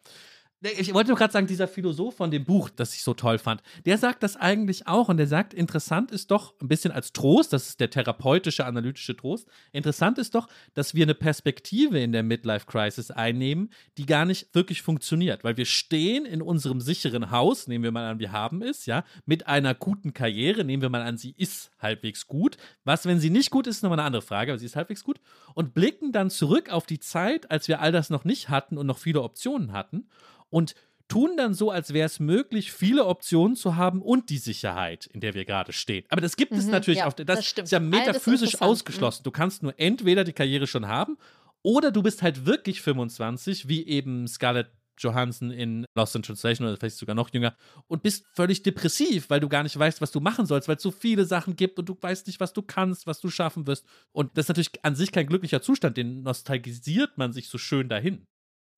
Ich 0.62 0.92
wollte 0.92 1.08
nur 1.08 1.16
gerade 1.16 1.32
sagen, 1.32 1.46
dieser 1.46 1.68
Philosoph 1.68 2.16
von 2.16 2.30
dem 2.30 2.44
Buch, 2.44 2.68
das 2.68 2.94
ich 2.94 3.02
so 3.02 3.14
toll 3.14 3.38
fand, 3.38 3.62
der 3.86 3.96
sagt 3.96 4.22
das 4.22 4.36
eigentlich 4.36 4.86
auch 4.86 5.08
und 5.08 5.16
der 5.16 5.26
sagt, 5.26 5.54
interessant 5.54 6.10
ist 6.10 6.30
doch, 6.30 6.52
ein 6.60 6.68
bisschen 6.68 6.92
als 6.92 7.14
Trost, 7.14 7.54
das 7.54 7.70
ist 7.70 7.80
der 7.80 7.88
therapeutische, 7.88 8.66
analytische 8.66 9.16
Trost, 9.16 9.48
interessant 9.72 10.18
ist 10.18 10.34
doch, 10.34 10.48
dass 10.74 10.94
wir 10.94 11.04
eine 11.04 11.14
Perspektive 11.14 11.98
in 11.98 12.12
der 12.12 12.22
Midlife 12.22 12.66
Crisis 12.66 13.10
einnehmen, 13.10 13.70
die 13.96 14.04
gar 14.04 14.26
nicht 14.26 14.54
wirklich 14.54 14.82
funktioniert, 14.82 15.44
weil 15.44 15.56
wir 15.56 15.64
stehen 15.64 16.26
in 16.26 16.42
unserem 16.42 16.82
sicheren 16.82 17.30
Haus, 17.30 17.66
nehmen 17.66 17.84
wir 17.84 17.92
mal 17.92 18.10
an, 18.10 18.18
wir 18.18 18.32
haben 18.32 18.60
es, 18.60 18.84
ja, 18.84 19.04
mit 19.24 19.46
einer 19.46 19.74
guten 19.74 20.12
Karriere, 20.12 20.64
nehmen 20.64 20.82
wir 20.82 20.90
mal 20.90 21.00
an, 21.00 21.16
sie 21.16 21.34
ist 21.38 21.70
halbwegs 21.78 22.26
gut. 22.26 22.58
Was, 22.84 23.06
wenn 23.06 23.18
sie 23.18 23.30
nicht 23.30 23.50
gut 23.50 23.66
ist, 23.66 23.76
ist 23.76 23.82
nochmal 23.82 23.98
eine 23.98 24.06
andere 24.06 24.22
Frage, 24.22 24.52
aber 24.52 24.58
sie 24.58 24.66
ist 24.66 24.76
halbwegs 24.76 25.04
gut 25.04 25.20
und 25.54 25.72
blicken 25.72 26.12
dann 26.12 26.28
zurück 26.28 26.68
auf 26.68 26.84
die 26.84 27.00
Zeit, 27.00 27.50
als 27.50 27.66
wir 27.66 27.80
all 27.80 27.92
das 27.92 28.10
noch 28.10 28.24
nicht 28.24 28.50
hatten 28.50 28.76
und 28.76 28.86
noch 28.86 28.98
viele 28.98 29.22
Optionen 29.22 29.72
hatten 29.72 30.06
und 30.50 30.74
tun 31.08 31.36
dann 31.36 31.54
so, 31.54 31.70
als 31.70 31.92
wäre 31.92 32.06
es 32.06 32.20
möglich, 32.20 32.70
viele 32.72 33.06
Optionen 33.06 33.56
zu 33.56 33.74
haben 33.76 34.00
und 34.00 34.30
die 34.30 34.38
Sicherheit, 34.38 35.06
in 35.06 35.20
der 35.20 35.34
wir 35.34 35.44
gerade 35.44 35.72
stehen. 35.72 36.04
Aber 36.08 36.20
das 36.20 36.36
gibt 36.36 36.52
es 36.52 36.66
Mhm, 36.66 36.70
natürlich 36.70 36.98
ja, 37.00 37.06
auch. 37.08 37.12
Das, 37.12 37.26
das 37.26 37.46
stimmt. 37.46 37.64
ist 37.66 37.72
ja 37.72 37.80
metaphysisch 37.80 38.52
interessant. 38.52 38.70
ausgeschlossen. 38.70 39.22
Du 39.24 39.30
kannst 39.32 39.62
nur 39.62 39.74
entweder 39.78 40.22
die 40.24 40.32
Karriere 40.32 40.66
schon 40.68 40.86
haben 40.86 41.16
oder 41.62 41.90
du 41.90 42.02
bist 42.02 42.22
halt 42.22 42.46
wirklich 42.46 42.80
25, 42.80 43.68
wie 43.68 43.86
eben 43.86 44.28
Scarlett 44.28 44.70
Johansson 44.98 45.50
in 45.50 45.86
Lost 45.96 46.14
in 46.14 46.22
Translation 46.22 46.66
oder 46.68 46.76
vielleicht 46.76 46.96
sogar 46.96 47.14
noch 47.16 47.32
jünger 47.32 47.56
und 47.88 48.02
bist 48.02 48.26
völlig 48.34 48.62
depressiv, 48.62 49.30
weil 49.30 49.40
du 49.40 49.48
gar 49.48 49.62
nicht 49.62 49.78
weißt, 49.78 50.00
was 50.02 50.12
du 50.12 50.20
machen 50.20 50.44
sollst, 50.46 50.68
weil 50.68 50.76
es 50.76 50.82
so 50.82 50.90
viele 50.90 51.24
Sachen 51.24 51.56
gibt 51.56 51.78
und 51.78 51.88
du 51.88 51.96
weißt 51.98 52.26
nicht, 52.26 52.38
was 52.38 52.52
du 52.52 52.60
kannst, 52.62 53.06
was 53.06 53.18
du 53.20 53.30
schaffen 53.30 53.66
wirst. 53.66 53.86
Und 54.12 54.36
das 54.36 54.44
ist 54.44 54.48
natürlich 54.50 54.84
an 54.84 54.94
sich 54.94 55.10
kein 55.10 55.26
glücklicher 55.26 55.62
Zustand, 55.62 55.96
den 55.96 56.22
nostalgisiert 56.22 57.16
man 57.16 57.32
sich 57.32 57.48
so 57.48 57.56
schön 57.58 57.88
dahin. 57.88 58.26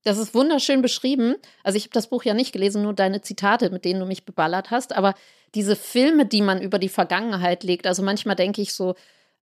Das 0.04 0.18
ist 0.18 0.34
wunderschön 0.34 0.82
beschrieben. 0.82 1.36
Also 1.62 1.76
ich 1.76 1.84
habe 1.84 1.92
das 1.92 2.08
Buch 2.08 2.24
ja 2.24 2.34
nicht 2.34 2.52
gelesen, 2.52 2.82
nur 2.82 2.92
deine 2.92 3.22
Zitate, 3.22 3.70
mit 3.70 3.84
denen 3.84 4.00
du 4.00 4.06
mich 4.06 4.24
beballert 4.24 4.70
hast. 4.70 4.96
Aber 4.96 5.14
diese 5.54 5.76
Filme, 5.76 6.26
die 6.26 6.42
man 6.42 6.60
über 6.60 6.78
die 6.78 6.88
Vergangenheit 6.88 7.62
legt, 7.62 7.86
also 7.86 8.02
manchmal 8.02 8.36
denke 8.36 8.62
ich 8.62 8.74
so, 8.74 8.94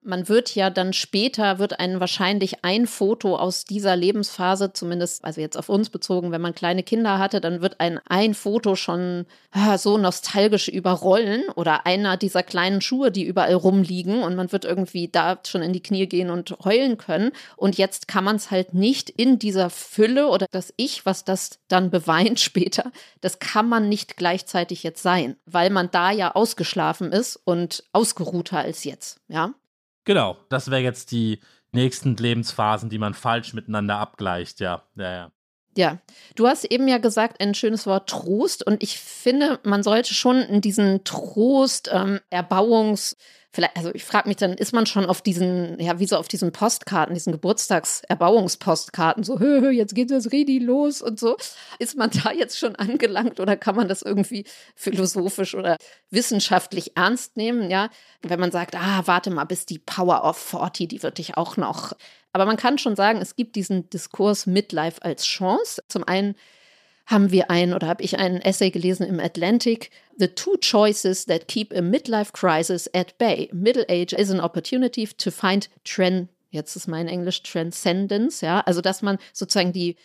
man 0.02 0.28
wird 0.28 0.54
ja 0.54 0.70
dann 0.70 0.92
später, 0.92 1.58
wird 1.58 1.78
einen 1.78 2.00
wahrscheinlich 2.00 2.64
ein 2.64 2.86
Foto 2.86 3.36
aus 3.36 3.64
dieser 3.64 3.96
Lebensphase, 3.96 4.72
zumindest, 4.72 5.24
also 5.24 5.40
jetzt 5.40 5.58
auf 5.58 5.68
uns 5.68 5.90
bezogen, 5.90 6.32
wenn 6.32 6.40
man 6.40 6.54
kleine 6.54 6.82
Kinder 6.82 7.18
hatte, 7.18 7.40
dann 7.40 7.60
wird 7.60 7.80
ein 7.80 8.00
ein 8.08 8.34
Foto 8.34 8.76
schon 8.76 9.26
ah, 9.50 9.76
so 9.76 9.98
nostalgisch 9.98 10.68
überrollen 10.68 11.44
oder 11.54 11.86
einer 11.86 12.16
dieser 12.16 12.42
kleinen 12.42 12.80
Schuhe, 12.80 13.10
die 13.10 13.24
überall 13.24 13.54
rumliegen 13.54 14.22
und 14.22 14.36
man 14.36 14.52
wird 14.52 14.64
irgendwie 14.64 15.08
da 15.08 15.38
schon 15.46 15.62
in 15.62 15.74
die 15.74 15.82
Knie 15.82 16.06
gehen 16.06 16.30
und 16.30 16.56
heulen 16.64 16.96
können. 16.96 17.32
Und 17.56 17.76
jetzt 17.76 18.08
kann 18.08 18.24
man 18.24 18.36
es 18.36 18.50
halt 18.50 18.72
nicht 18.72 19.10
in 19.10 19.38
dieser 19.38 19.68
Fülle 19.68 20.28
oder 20.28 20.46
das 20.50 20.72
Ich, 20.76 21.04
was 21.04 21.24
das 21.24 21.58
dann 21.68 21.90
beweint 21.90 22.40
später, 22.40 22.90
das 23.20 23.38
kann 23.38 23.68
man 23.68 23.88
nicht 23.88 24.16
gleichzeitig 24.16 24.82
jetzt 24.82 25.02
sein, 25.02 25.36
weil 25.44 25.68
man 25.68 25.90
da 25.90 26.10
ja 26.10 26.34
ausgeschlafen 26.34 27.12
ist 27.12 27.36
und 27.36 27.84
ausgeruhter 27.92 28.58
als 28.58 28.84
jetzt, 28.84 29.20
ja. 29.28 29.52
Genau, 30.04 30.36
das 30.48 30.70
wäre 30.70 30.82
jetzt 30.82 31.12
die 31.12 31.40
nächsten 31.72 32.16
Lebensphasen, 32.16 32.90
die 32.90 32.98
man 32.98 33.14
falsch 33.14 33.52
miteinander 33.52 33.98
abgleicht, 33.98 34.60
ja. 34.60 34.82
Ja, 34.96 35.12
ja. 35.12 35.32
Ja, 35.76 35.98
du 36.34 36.48
hast 36.48 36.64
eben 36.64 36.88
ja 36.88 36.98
gesagt, 36.98 37.40
ein 37.40 37.54
schönes 37.54 37.86
Wort 37.86 38.10
Trost. 38.10 38.66
Und 38.66 38.82
ich 38.82 38.98
finde, 38.98 39.60
man 39.62 39.84
sollte 39.84 40.14
schon 40.14 40.40
in 40.40 40.60
diesen 40.60 41.04
Trost, 41.04 41.88
ähm, 41.92 42.18
Erbauungs, 42.28 43.16
vielleicht, 43.52 43.76
also 43.76 43.92
ich 43.94 44.04
frage 44.04 44.28
mich 44.28 44.36
dann, 44.36 44.52
ist 44.52 44.72
man 44.72 44.86
schon 44.86 45.06
auf 45.06 45.22
diesen, 45.22 45.78
ja, 45.80 45.98
wie 45.98 46.06
so 46.06 46.16
auf 46.16 46.28
diesen 46.28 46.52
Postkarten, 46.52 47.14
diesen 47.14 47.32
Geburtstagserbauungspostkarten, 47.32 49.24
so, 49.24 49.38
hö, 49.40 49.60
hö, 49.60 49.70
jetzt 49.70 49.94
geht 49.94 50.10
das 50.10 50.32
richtig 50.32 50.62
los 50.62 51.02
und 51.02 51.18
so. 51.18 51.36
Ist 51.78 51.96
man 51.96 52.10
da 52.10 52.32
jetzt 52.32 52.58
schon 52.58 52.76
angelangt 52.76 53.40
oder 53.40 53.56
kann 53.56 53.76
man 53.76 53.88
das 53.88 54.02
irgendwie 54.02 54.44
philosophisch 54.76 55.54
oder 55.54 55.76
wissenschaftlich 56.10 56.96
ernst 56.96 57.36
nehmen, 57.36 57.70
ja? 57.70 57.90
Wenn 58.22 58.40
man 58.40 58.52
sagt, 58.52 58.76
ah, 58.76 59.02
warte 59.06 59.30
mal, 59.30 59.44
bis 59.44 59.66
die 59.66 59.78
Power 59.78 60.24
of 60.24 60.36
40, 60.36 60.88
die 60.88 61.02
wird 61.02 61.18
dich 61.18 61.36
auch 61.36 61.56
noch. 61.56 61.92
Aber 62.32 62.46
man 62.46 62.56
kann 62.56 62.78
schon 62.78 62.96
sagen, 62.96 63.20
es 63.20 63.34
gibt 63.34 63.56
diesen 63.56 63.90
Diskurs 63.90 64.46
Midlife 64.46 65.02
als 65.02 65.24
Chance. 65.24 65.82
Zum 65.88 66.04
einen 66.04 66.36
haben 67.10 67.32
wir 67.32 67.50
ein 67.50 67.74
oder 67.74 67.88
habe 67.88 68.04
ich 68.04 68.18
einen 68.18 68.40
Essay 68.40 68.70
gelesen 68.70 69.04
im 69.04 69.18
Atlantic. 69.18 69.90
The 70.16 70.28
two 70.28 70.56
choices 70.60 71.26
that 71.26 71.48
keep 71.48 71.74
a 71.74 71.82
midlife 71.82 72.32
crisis 72.32 72.88
at 72.94 73.18
bay. 73.18 73.50
Middle 73.52 73.84
age 73.88 74.12
is 74.12 74.30
an 74.30 74.40
opportunity 74.40 75.06
to 75.06 75.30
find 75.30 75.68
trend. 75.84 76.28
Jetzt 76.50 76.76
ist 76.76 76.86
mein 76.86 77.08
Englisch 77.08 77.42
Transcendence, 77.42 78.40
ja. 78.42 78.60
Also, 78.60 78.80
dass 78.80 79.02
man 79.02 79.18
sozusagen 79.32 79.72
die, 79.72 79.96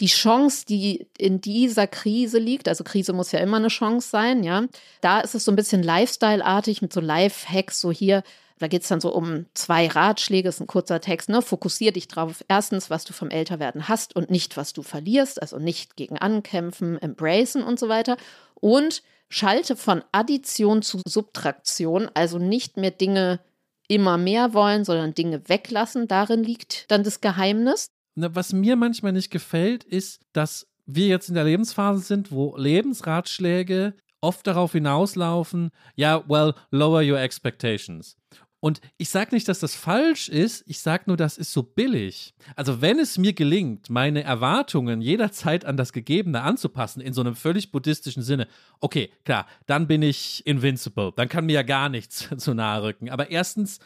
die 0.00 0.06
Chance, 0.06 0.66
die 0.66 1.06
in 1.18 1.40
dieser 1.40 1.86
Krise 1.86 2.38
liegt, 2.38 2.68
also 2.68 2.84
Krise 2.84 3.12
muss 3.12 3.32
ja 3.32 3.38
immer 3.40 3.58
eine 3.58 3.68
Chance 3.68 4.08
sein, 4.08 4.44
ja. 4.44 4.64
Da 5.00 5.20
ist 5.20 5.34
es 5.34 5.44
so 5.44 5.52
ein 5.52 5.56
bisschen 5.56 5.82
Lifestyle-artig 5.82 6.82
mit 6.82 6.92
so 6.92 7.00
Life-Hacks, 7.00 7.80
so 7.80 7.90
hier, 7.90 8.22
da 8.58 8.68
geht 8.68 8.82
es 8.82 8.88
dann 8.88 9.00
so 9.00 9.12
um 9.12 9.46
zwei 9.54 9.88
Ratschläge, 9.88 10.48
ist 10.48 10.60
ein 10.60 10.66
kurzer 10.66 11.00
Text, 11.00 11.28
ne? 11.28 11.42
Fokussier 11.42 11.92
dich 11.92 12.08
drauf. 12.08 12.44
Erstens, 12.48 12.88
was 12.88 13.04
du 13.04 13.12
vom 13.12 13.30
Älterwerden 13.30 13.88
hast 13.88 14.14
und 14.14 14.30
nicht, 14.30 14.56
was 14.56 14.72
du 14.72 14.82
verlierst, 14.82 15.42
also 15.42 15.58
nicht 15.58 15.96
gegen 15.96 16.18
ankämpfen, 16.18 17.00
embracen 17.00 17.62
und 17.62 17.78
so 17.80 17.88
weiter. 17.88 18.16
Und 18.54 19.02
schalte 19.28 19.74
von 19.74 20.04
Addition 20.12 20.82
zu 20.82 21.00
Subtraktion, 21.06 22.08
also 22.14 22.38
nicht 22.38 22.76
mehr 22.76 22.92
Dinge 22.92 23.40
immer 23.88 24.16
mehr 24.16 24.54
wollen, 24.54 24.84
sondern 24.84 25.14
Dinge 25.14 25.48
weglassen. 25.48 26.06
Darin 26.06 26.44
liegt 26.44 26.90
dann 26.90 27.02
das 27.02 27.20
Geheimnis. 27.20 27.88
Na, 28.14 28.34
was 28.34 28.52
mir 28.52 28.76
manchmal 28.76 29.12
nicht 29.12 29.30
gefällt, 29.30 29.82
ist, 29.82 30.20
dass 30.32 30.68
wir 30.86 31.06
jetzt 31.06 31.28
in 31.28 31.34
der 31.34 31.44
Lebensphase 31.44 32.00
sind, 32.00 32.30
wo 32.30 32.56
Lebensratschläge 32.56 33.94
oft 34.24 34.46
darauf 34.46 34.72
hinauslaufen, 34.72 35.70
ja, 35.94 36.24
well, 36.28 36.54
lower 36.70 37.02
your 37.02 37.20
expectations. 37.20 38.16
Und 38.64 38.80
ich 38.96 39.10
sage 39.10 39.34
nicht, 39.34 39.46
dass 39.46 39.58
das 39.58 39.74
falsch 39.74 40.30
ist, 40.30 40.64
ich 40.66 40.80
sage 40.80 41.04
nur, 41.08 41.18
das 41.18 41.36
ist 41.36 41.52
so 41.52 41.62
billig. 41.62 42.34
Also 42.56 42.80
wenn 42.80 42.98
es 42.98 43.18
mir 43.18 43.34
gelingt, 43.34 43.90
meine 43.90 44.24
Erwartungen 44.24 45.02
jederzeit 45.02 45.66
an 45.66 45.76
das 45.76 45.92
Gegebene 45.92 46.40
anzupassen, 46.40 47.02
in 47.02 47.12
so 47.12 47.20
einem 47.20 47.36
völlig 47.36 47.72
buddhistischen 47.72 48.22
Sinne, 48.22 48.48
okay, 48.80 49.10
klar, 49.24 49.46
dann 49.66 49.86
bin 49.86 50.00
ich 50.00 50.46
invincible, 50.46 51.12
dann 51.14 51.28
kann 51.28 51.44
mir 51.44 51.52
ja 51.52 51.62
gar 51.62 51.90
nichts 51.90 52.30
zu 52.38 52.54
nahe 52.54 52.82
rücken. 52.82 53.10
Aber 53.10 53.30
erstens 53.30 53.80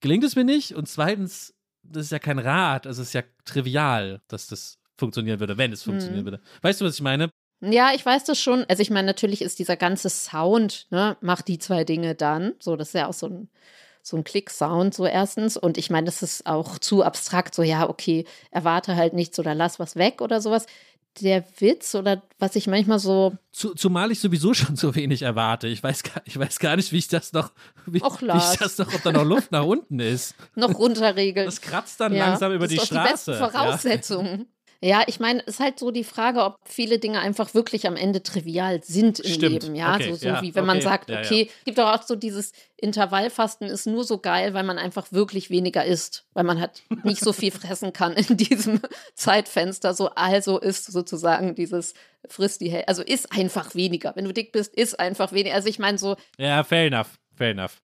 gelingt 0.00 0.24
es 0.24 0.34
mir 0.34 0.44
nicht 0.44 0.74
und 0.74 0.88
zweitens, 0.88 1.54
das 1.82 2.06
ist 2.06 2.12
ja 2.12 2.18
kein 2.18 2.38
Rat, 2.38 2.86
also 2.86 3.02
es 3.02 3.08
ist 3.08 3.14
ja 3.14 3.24
trivial, 3.44 4.22
dass 4.28 4.46
das 4.46 4.78
funktionieren 4.96 5.40
würde, 5.40 5.58
wenn 5.58 5.72
es 5.72 5.82
funktionieren 5.82 6.22
mhm. 6.22 6.26
würde. 6.26 6.40
Weißt 6.62 6.80
du, 6.80 6.86
was 6.86 6.94
ich 6.94 7.02
meine? 7.02 7.30
Ja, 7.62 7.92
ich 7.94 8.04
weiß 8.04 8.24
das 8.24 8.40
schon. 8.40 8.64
Also 8.68 8.82
ich 8.82 8.90
meine, 8.90 9.06
natürlich 9.06 9.40
ist 9.40 9.58
dieser 9.58 9.76
ganze 9.76 10.10
Sound, 10.10 10.86
ne, 10.90 11.16
macht 11.20 11.48
die 11.48 11.58
zwei 11.58 11.84
Dinge 11.84 12.14
dann. 12.14 12.54
So, 12.58 12.76
das 12.76 12.88
ist 12.88 12.94
ja 12.94 13.08
auch 13.08 13.14
so 13.14 13.28
ein 13.28 13.48
so 14.02 14.16
ein 14.16 14.24
Klick-Sound, 14.24 14.94
so 14.94 15.06
erstens. 15.06 15.56
Und 15.56 15.78
ich 15.78 15.88
meine, 15.88 16.06
das 16.06 16.22
ist 16.22 16.46
auch 16.46 16.78
zu 16.78 17.02
abstrakt, 17.02 17.54
so 17.54 17.62
ja, 17.62 17.88
okay, 17.88 18.26
erwarte 18.50 18.96
halt 18.96 19.14
nichts 19.14 19.38
oder 19.38 19.54
lass 19.54 19.78
was 19.78 19.96
weg 19.96 20.20
oder 20.20 20.40
sowas. 20.40 20.66
Der 21.20 21.44
Witz 21.58 21.94
oder 21.94 22.22
was 22.38 22.56
ich 22.56 22.66
manchmal 22.66 22.98
so. 22.98 23.34
Zu, 23.52 23.74
zumal 23.74 24.10
ich 24.10 24.18
sowieso 24.18 24.54
schon 24.54 24.76
so 24.76 24.94
wenig 24.94 25.22
erwarte. 25.22 25.68
Ich 25.68 25.82
weiß 25.82 26.02
gar, 26.02 26.22
ich 26.24 26.38
weiß 26.38 26.58
gar 26.58 26.76
nicht, 26.76 26.90
wie 26.90 26.98
ich 26.98 27.08
das 27.08 27.32
noch, 27.32 27.52
wie, 27.86 28.02
Och, 28.02 28.22
wie 28.22 28.36
ich 28.36 28.58
das 28.58 28.78
noch, 28.78 28.92
ob 28.92 29.02
da 29.02 29.12
noch 29.12 29.24
Luft 29.24 29.52
nach 29.52 29.64
unten 29.64 30.00
ist. 30.00 30.34
noch 30.56 30.74
runterregeln. 30.76 31.46
Das 31.46 31.60
kratzt 31.60 32.00
dann 32.00 32.14
ja, 32.14 32.26
langsam 32.26 32.52
über 32.52 32.66
die 32.66 32.76
Straße. 32.78 32.94
Die 32.94 33.10
besten 33.12 33.34
Voraussetzungen. 33.34 34.38
Ja. 34.40 34.46
Ja, 34.84 35.04
ich 35.06 35.20
meine, 35.20 35.40
es 35.40 35.54
ist 35.54 35.60
halt 35.60 35.78
so 35.78 35.92
die 35.92 36.02
Frage, 36.02 36.42
ob 36.42 36.56
viele 36.64 36.98
Dinge 36.98 37.20
einfach 37.20 37.54
wirklich 37.54 37.86
am 37.86 37.94
Ende 37.94 38.22
trivial 38.24 38.82
sind 38.82 39.20
im 39.20 39.32
Stimmt. 39.32 39.62
Leben. 39.62 39.74
Ja, 39.76 39.94
okay, 39.94 40.10
so, 40.10 40.16
so 40.16 40.26
ja, 40.26 40.42
wie 40.42 40.56
wenn 40.56 40.64
okay, 40.64 40.74
man 40.74 40.80
sagt, 40.80 41.08
ja, 41.08 41.20
okay, 41.20 41.44
ja. 41.44 41.52
gibt 41.64 41.78
auch 41.78 42.02
so 42.02 42.16
dieses 42.16 42.52
Intervallfasten 42.78 43.68
ist 43.68 43.86
nur 43.86 44.02
so 44.02 44.18
geil, 44.18 44.54
weil 44.54 44.64
man 44.64 44.78
einfach 44.78 45.12
wirklich 45.12 45.50
weniger 45.50 45.84
isst, 45.84 46.26
weil 46.34 46.42
man 46.42 46.60
halt 46.60 46.82
nicht 47.04 47.20
so 47.20 47.32
viel 47.32 47.52
fressen 47.52 47.92
kann 47.92 48.14
in 48.14 48.36
diesem 48.36 48.80
Zeitfenster. 49.14 49.94
So, 49.94 50.10
also 50.10 50.58
ist 50.58 50.90
sozusagen 50.90 51.54
dieses 51.54 51.94
frisst 52.28 52.60
die 52.60 52.70
Hälfte, 52.70 52.88
also 52.88 53.02
ist 53.02 53.30
einfach 53.30 53.76
weniger. 53.76 54.16
Wenn 54.16 54.24
du 54.24 54.32
dick 54.32 54.50
bist, 54.50 54.74
ist 54.74 54.98
einfach 54.98 55.32
weniger. 55.32 55.54
Also 55.54 55.68
ich 55.68 55.78
meine 55.78 55.98
so. 55.98 56.16
Ja, 56.38 56.64
fair 56.64 56.86
enough, 56.86 57.20
fair 57.36 57.50
enough. 57.50 57.80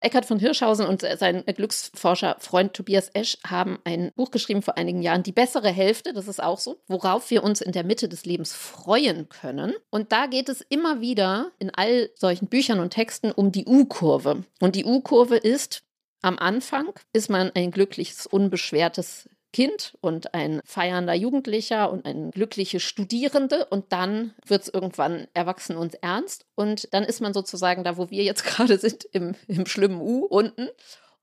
Eckhard 0.00 0.24
von 0.24 0.38
Hirschhausen 0.38 0.86
und 0.86 1.02
sein 1.02 1.44
Glücksforscher-Freund 1.44 2.72
Tobias 2.74 3.10
Esch 3.12 3.36
haben 3.46 3.78
ein 3.84 4.12
Buch 4.16 4.30
geschrieben 4.30 4.62
vor 4.62 4.78
einigen 4.78 5.02
Jahren, 5.02 5.22
Die 5.22 5.32
bessere 5.32 5.68
Hälfte, 5.68 6.12
das 6.12 6.26
ist 6.26 6.42
auch 6.42 6.58
so, 6.58 6.80
worauf 6.88 7.30
wir 7.30 7.44
uns 7.44 7.60
in 7.60 7.72
der 7.72 7.84
Mitte 7.84 8.08
des 8.08 8.24
Lebens 8.24 8.54
freuen 8.54 9.28
können. 9.28 9.74
Und 9.90 10.12
da 10.12 10.26
geht 10.26 10.48
es 10.48 10.62
immer 10.62 11.00
wieder 11.00 11.52
in 11.58 11.70
all 11.70 12.10
solchen 12.14 12.48
Büchern 12.48 12.80
und 12.80 12.90
Texten 12.90 13.30
um 13.30 13.52
die 13.52 13.66
U-Kurve. 13.66 14.44
Und 14.60 14.74
die 14.74 14.86
U-Kurve 14.86 15.36
ist, 15.36 15.82
am 16.22 16.38
Anfang 16.38 16.92
ist 17.12 17.30
man 17.30 17.50
ein 17.54 17.70
glückliches, 17.70 18.26
unbeschwertes 18.26 19.28
Kind 19.52 19.96
und 20.00 20.34
ein 20.34 20.60
feiernder 20.64 21.14
Jugendlicher 21.14 21.90
und 21.90 22.06
ein 22.06 22.30
glückliche 22.30 22.80
Studierende 22.80 23.66
und 23.66 23.92
dann 23.92 24.34
wird 24.46 24.62
es 24.62 24.68
irgendwann 24.68 25.26
erwachsen 25.34 25.76
und 25.76 26.02
ernst 26.02 26.46
und 26.54 26.92
dann 26.92 27.04
ist 27.04 27.20
man 27.20 27.34
sozusagen 27.34 27.84
da, 27.84 27.96
wo 27.96 28.10
wir 28.10 28.22
jetzt 28.22 28.44
gerade 28.44 28.78
sind, 28.78 29.04
im, 29.12 29.34
im 29.48 29.66
schlimmen 29.66 30.00
U 30.00 30.24
unten 30.24 30.68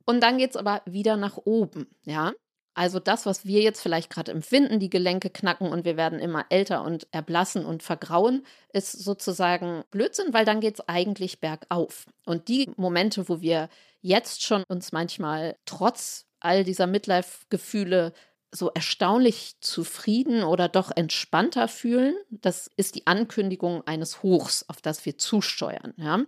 und 0.05 0.21
dann 0.21 0.37
geht 0.37 0.51
es 0.51 0.57
aber 0.57 0.81
wieder 0.85 1.17
nach 1.17 1.37
oben, 1.37 1.87
ja. 2.05 2.33
Also 2.77 2.99
das, 2.99 3.25
was 3.25 3.43
wir 3.43 3.61
jetzt 3.61 3.81
vielleicht 3.81 4.11
gerade 4.11 4.31
empfinden, 4.31 4.79
die 4.79 4.91
Gelenke 4.91 5.31
knacken 5.31 5.71
und 5.71 5.83
wir 5.83 5.97
werden 5.97 6.19
immer 6.19 6.45
älter 6.49 6.83
und 6.83 7.07
erblassen 7.09 7.65
und 7.65 7.81
vergrauen, 7.81 8.45
ist 8.71 8.91
sozusagen 8.91 9.83
Blödsinn, 9.89 10.31
weil 10.31 10.45
dann 10.45 10.61
geht 10.61 10.75
es 10.75 10.87
eigentlich 10.87 11.39
bergauf. 11.39 12.05
Und 12.23 12.49
die 12.49 12.69
Momente, 12.75 13.27
wo 13.29 13.41
wir 13.41 13.69
jetzt 14.01 14.43
schon 14.43 14.63
uns 14.67 14.91
manchmal 14.91 15.57
trotz 15.65 16.26
all 16.39 16.63
dieser 16.63 16.87
Midlife-Gefühle 16.87 18.13
so 18.51 18.69
erstaunlich 18.73 19.55
zufrieden 19.61 20.43
oder 20.43 20.69
doch 20.69 20.91
entspannter 20.95 21.67
fühlen. 21.67 22.15
Das 22.29 22.69
ist 22.77 22.95
die 22.95 23.05
Ankündigung 23.05 23.85
eines 23.85 24.23
Hochs, 24.23 24.65
auf 24.67 24.81
das 24.81 25.05
wir 25.05 25.17
zusteuern. 25.17 25.93
Ja. 25.97 26.23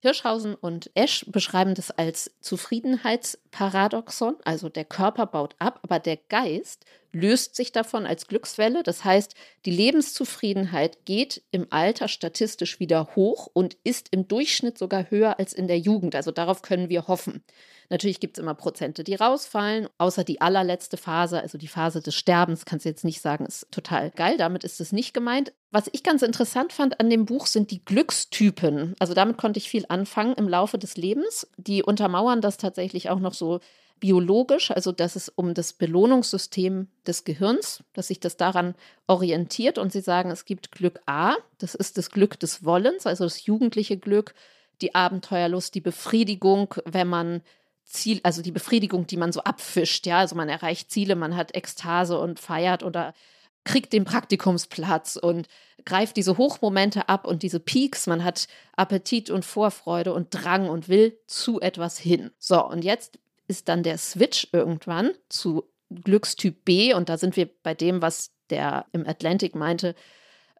Hirschhausen 0.00 0.54
und 0.56 0.90
Esch 0.94 1.24
beschreiben 1.28 1.74
das 1.74 1.92
als 1.92 2.32
Zufriedenheitsparadoxon, 2.40 4.36
also 4.44 4.68
der 4.68 4.84
Körper 4.84 5.26
baut 5.26 5.54
ab, 5.60 5.78
aber 5.82 6.00
der 6.00 6.16
Geist 6.16 6.84
löst 7.12 7.54
sich 7.54 7.72
davon 7.72 8.06
als 8.06 8.26
Glückswelle. 8.26 8.82
Das 8.82 9.04
heißt, 9.04 9.34
die 9.64 9.70
Lebenszufriedenheit 9.70 11.04
geht 11.04 11.42
im 11.50 11.66
Alter 11.70 12.08
statistisch 12.08 12.80
wieder 12.80 13.14
hoch 13.14 13.48
und 13.52 13.76
ist 13.84 14.08
im 14.10 14.26
Durchschnitt 14.28 14.78
sogar 14.78 15.10
höher 15.10 15.38
als 15.38 15.52
in 15.52 15.68
der 15.68 15.78
Jugend. 15.78 16.14
Also 16.16 16.30
darauf 16.30 16.62
können 16.62 16.88
wir 16.88 17.06
hoffen. 17.06 17.44
Natürlich 17.90 18.20
gibt 18.20 18.38
es 18.38 18.42
immer 18.42 18.54
Prozente, 18.54 19.04
die 19.04 19.14
rausfallen, 19.14 19.86
außer 19.98 20.24
die 20.24 20.40
allerletzte 20.40 20.96
Phase, 20.96 21.42
also 21.42 21.58
die 21.58 21.68
Phase 21.68 22.00
des 22.00 22.14
Sterbens, 22.14 22.64
kannst 22.64 22.86
du 22.86 22.88
jetzt 22.88 23.04
nicht 23.04 23.20
sagen, 23.20 23.44
ist 23.44 23.70
total 23.70 24.10
geil, 24.10 24.38
damit 24.38 24.64
ist 24.64 24.80
es 24.80 24.92
nicht 24.92 25.12
gemeint. 25.12 25.52
Was 25.70 25.90
ich 25.92 26.02
ganz 26.02 26.22
interessant 26.22 26.72
fand 26.72 27.00
an 27.00 27.10
dem 27.10 27.26
Buch 27.26 27.46
sind 27.46 27.70
die 27.70 27.84
Glückstypen. 27.84 28.94
Also 28.98 29.12
damit 29.12 29.36
konnte 29.36 29.58
ich 29.58 29.68
viel 29.68 29.84
anfangen 29.88 30.34
im 30.34 30.48
Laufe 30.48 30.78
des 30.78 30.96
Lebens. 30.96 31.46
Die 31.58 31.82
untermauern 31.82 32.40
das 32.40 32.56
tatsächlich 32.56 33.10
auch 33.10 33.20
noch 33.20 33.34
so 33.34 33.60
biologisch, 34.02 34.72
also 34.72 34.90
dass 34.90 35.14
es 35.14 35.28
um 35.28 35.54
das 35.54 35.74
Belohnungssystem 35.74 36.88
des 37.06 37.22
Gehirns, 37.22 37.84
dass 37.92 38.08
sich 38.08 38.18
das 38.18 38.36
daran 38.36 38.74
orientiert 39.06 39.78
und 39.78 39.92
sie 39.92 40.00
sagen, 40.00 40.32
es 40.32 40.44
gibt 40.44 40.72
Glück 40.72 40.98
A, 41.06 41.36
das 41.58 41.76
ist 41.76 41.98
das 41.98 42.10
Glück 42.10 42.38
des 42.40 42.64
Wollens, 42.64 43.06
also 43.06 43.22
das 43.22 43.46
jugendliche 43.46 43.96
Glück, 43.96 44.34
die 44.80 44.96
Abenteuerlust, 44.96 45.76
die 45.76 45.80
Befriedigung, 45.80 46.74
wenn 46.84 47.06
man 47.06 47.42
Ziel, 47.84 48.18
also 48.24 48.42
die 48.42 48.50
Befriedigung, 48.50 49.06
die 49.06 49.16
man 49.16 49.30
so 49.30 49.44
abfischt, 49.44 50.04
ja, 50.04 50.18
also 50.18 50.34
man 50.34 50.48
erreicht 50.48 50.90
Ziele, 50.90 51.14
man 51.14 51.36
hat 51.36 51.54
Ekstase 51.54 52.18
und 52.18 52.40
feiert 52.40 52.82
oder 52.82 53.14
kriegt 53.62 53.92
den 53.92 54.02
Praktikumsplatz 54.02 55.14
und 55.14 55.46
greift 55.84 56.16
diese 56.16 56.38
Hochmomente 56.38 57.08
ab 57.08 57.24
und 57.24 57.44
diese 57.44 57.60
Peaks, 57.60 58.08
man 58.08 58.24
hat 58.24 58.48
Appetit 58.76 59.30
und 59.30 59.44
Vorfreude 59.44 60.12
und 60.12 60.30
Drang 60.30 60.68
und 60.68 60.88
will 60.88 61.16
zu 61.28 61.60
etwas 61.60 61.98
hin. 61.98 62.32
So, 62.40 62.66
und 62.66 62.82
jetzt 62.82 63.20
ist 63.52 63.68
dann 63.68 63.82
der 63.82 63.98
Switch 63.98 64.48
irgendwann 64.52 65.12
zu 65.28 65.64
Glückstyp 65.90 66.64
B 66.64 66.94
und 66.94 67.10
da 67.10 67.18
sind 67.18 67.36
wir 67.36 67.50
bei 67.62 67.74
dem, 67.74 68.00
was 68.00 68.30
der 68.48 68.86
im 68.92 69.06
Atlantic 69.06 69.54
meinte, 69.54 69.94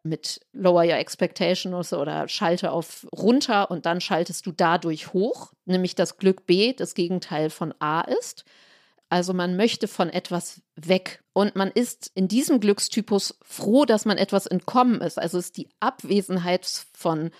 mit 0.03 0.41
Lower 0.51 0.83
Your 0.83 0.97
Expectations 0.97 1.91
oder 1.91 2.27
schalte 2.27 2.71
auf 2.71 3.07
runter 3.11 3.71
und 3.71 3.87
dann 3.87 3.99
schaltest 3.99 4.45
du 4.45 4.51
dadurch 4.51 5.11
hoch, 5.11 5.53
nämlich 5.65 5.95
dass 5.95 6.17
Glück 6.17 6.45
B 6.45 6.73
das 6.73 6.93
Gegenteil 6.93 7.49
von 7.49 7.73
A 7.79 8.01
ist. 8.01 8.45
Also 9.09 9.33
man 9.33 9.55
möchte 9.55 9.87
von 9.87 10.09
etwas 10.09 10.61
weg 10.75 11.23
und 11.33 11.55
man 11.55 11.71
ist 11.71 12.11
in 12.13 12.27
diesem 12.27 12.59
Glückstypus 12.59 13.39
froh, 13.41 13.85
dass 13.85 14.05
man 14.05 14.17
etwas 14.19 14.45
entkommen 14.45 15.01
ist. 15.01 15.17
Also 15.17 15.39
ist 15.39 15.57
die 15.57 15.69
Abwesenheit 15.79 16.67
von 16.93 17.31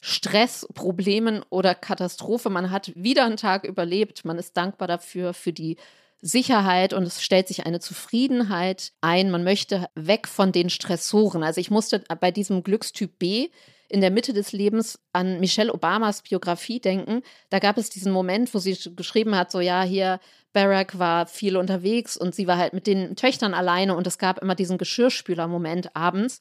Stress, 0.00 0.66
Problemen 0.74 1.44
oder 1.50 1.74
Katastrophe. 1.74 2.50
Man 2.50 2.70
hat 2.70 2.92
wieder 2.94 3.24
einen 3.24 3.36
Tag 3.36 3.64
überlebt. 3.64 4.24
Man 4.24 4.38
ist 4.38 4.56
dankbar 4.56 4.88
dafür, 4.88 5.34
für 5.34 5.52
die 5.52 5.76
Sicherheit 6.20 6.92
und 6.92 7.04
es 7.04 7.22
stellt 7.22 7.48
sich 7.48 7.66
eine 7.66 7.80
Zufriedenheit 7.80 8.92
ein. 9.00 9.30
Man 9.30 9.44
möchte 9.44 9.88
weg 9.94 10.26
von 10.26 10.52
den 10.52 10.70
Stressoren. 10.70 11.42
Also 11.42 11.60
ich 11.60 11.70
musste 11.70 12.02
bei 12.20 12.30
diesem 12.30 12.62
Glückstyp 12.62 13.18
B 13.18 13.48
in 13.88 14.00
der 14.00 14.10
Mitte 14.10 14.32
des 14.32 14.52
Lebens 14.52 14.98
an 15.12 15.40
Michelle 15.40 15.72
Obamas 15.72 16.22
Biografie 16.22 16.80
denken. 16.80 17.22
Da 17.50 17.58
gab 17.58 17.78
es 17.78 17.88
diesen 17.88 18.12
Moment, 18.12 18.52
wo 18.52 18.58
sie 18.58 18.76
geschrieben 18.96 19.36
hat, 19.36 19.50
so 19.50 19.60
ja, 19.60 19.82
hier 19.82 20.20
Barack 20.52 20.98
war 20.98 21.26
viel 21.26 21.56
unterwegs 21.56 22.16
und 22.16 22.34
sie 22.34 22.46
war 22.46 22.58
halt 22.58 22.72
mit 22.72 22.86
den 22.86 23.16
Töchtern 23.16 23.54
alleine 23.54 23.94
und 23.94 24.06
es 24.06 24.18
gab 24.18 24.40
immer 24.40 24.54
diesen 24.54 24.78
Geschirrspüler-Moment 24.78 25.94
abends 25.94 26.40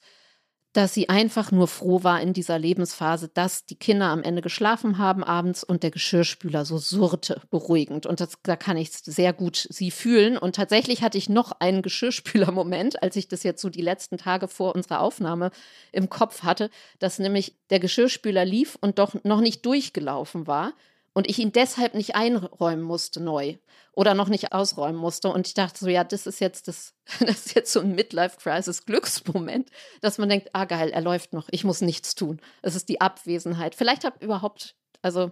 dass 0.77 0.93
sie 0.93 1.09
einfach 1.09 1.51
nur 1.51 1.67
froh 1.67 2.03
war 2.03 2.21
in 2.21 2.33
dieser 2.33 2.59
Lebensphase, 2.59 3.29
dass 3.33 3.65
die 3.65 3.77
Kinder 3.77 4.09
am 4.09 4.21
Ende 4.21 4.43
geschlafen 4.43 4.99
haben 4.99 5.23
abends 5.23 5.63
und 5.63 5.81
der 5.81 5.89
Geschirrspüler 5.89 6.65
so 6.65 6.77
surrte, 6.77 7.41
beruhigend. 7.49 8.05
Und 8.05 8.19
das, 8.19 8.37
da 8.43 8.55
kann 8.55 8.77
ich 8.77 8.91
sehr 8.91 9.33
gut 9.33 9.65
sie 9.71 9.89
fühlen. 9.89 10.37
Und 10.37 10.55
tatsächlich 10.55 11.01
hatte 11.01 11.17
ich 11.17 11.29
noch 11.29 11.51
einen 11.51 11.81
Geschirrspüler-Moment, 11.81 13.01
als 13.01 13.15
ich 13.15 13.27
das 13.27 13.41
jetzt 13.41 13.59
so 13.59 13.69
die 13.69 13.81
letzten 13.81 14.19
Tage 14.19 14.47
vor 14.47 14.75
unserer 14.75 15.01
Aufnahme 15.01 15.49
im 15.91 16.11
Kopf 16.11 16.43
hatte, 16.43 16.69
dass 16.99 17.17
nämlich 17.17 17.55
der 17.71 17.79
Geschirrspüler 17.79 18.45
lief 18.45 18.77
und 18.79 18.99
doch 18.99 19.15
noch 19.23 19.41
nicht 19.41 19.65
durchgelaufen 19.65 20.45
war 20.45 20.73
und 21.17 21.27
ich 21.27 21.39
ihn 21.39 21.51
deshalb 21.51 21.95
nicht 21.95 22.13
einräumen 22.13 22.83
musste 22.83 23.19
neu 23.19 23.55
oder 23.93 24.13
noch 24.13 24.29
nicht 24.29 24.53
ausräumen 24.53 25.01
musste. 25.01 25.29
Und 25.29 25.47
ich 25.47 25.55
dachte 25.55 25.79
so, 25.79 25.89
ja, 25.89 26.03
das 26.03 26.27
ist 26.27 26.39
jetzt 26.39 26.67
das, 26.67 26.93
das 27.19 27.47
ist 27.47 27.55
jetzt 27.55 27.73
so 27.73 27.79
ein 27.79 27.95
Midlife-Crisis-Glücksmoment, 27.95 29.71
dass 30.01 30.19
man 30.19 30.29
denkt, 30.29 30.49
ah 30.53 30.65
geil, 30.65 30.91
er 30.91 31.01
läuft 31.01 31.33
noch, 31.33 31.47
ich 31.49 31.63
muss 31.63 31.81
nichts 31.81 32.13
tun. 32.13 32.39
Es 32.61 32.75
ist 32.75 32.87
die 32.87 33.01
Abwesenheit. 33.01 33.73
Vielleicht 33.73 34.03
habe 34.03 34.23
überhaupt, 34.23 34.75
also 35.01 35.31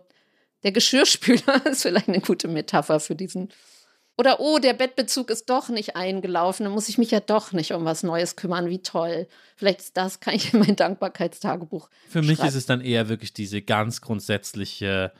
Der 0.63 0.71
Geschirrspüler 0.71 1.63
ist 1.67 1.83
vielleicht 1.83 2.07
eine 2.07 2.21
gute 2.21 2.47
Metapher 2.47 2.99
für 2.99 3.13
diesen. 3.13 3.49
Oder 4.17 4.39
oh, 4.39 4.57
der 4.57 4.73
Bettbezug 4.73 5.29
ist 5.29 5.51
doch 5.51 5.69
nicht 5.69 5.95
eingelaufen, 5.95 6.63
dann 6.63 6.73
muss 6.73 6.89
ich 6.89 6.97
mich 6.97 7.11
ja 7.11 7.19
doch 7.19 7.51
nicht 7.51 7.73
um 7.73 7.85
was 7.85 8.01
Neues 8.01 8.35
kümmern. 8.35 8.71
Wie 8.71 8.81
toll. 8.81 9.27
Vielleicht 9.55 9.81
ist 9.81 9.97
das, 9.97 10.19
kann 10.19 10.33
ich 10.33 10.51
in 10.51 10.61
mein 10.61 10.75
Dankbarkeitstagebuch. 10.75 11.91
Für 12.07 12.23
mich 12.23 12.39
ist 12.39 12.55
es 12.55 12.65
dann 12.65 12.81
eher 12.81 13.07
wirklich 13.07 13.33
diese 13.33 13.61
ganz 13.61 14.01
grundsätzliche 14.01 15.11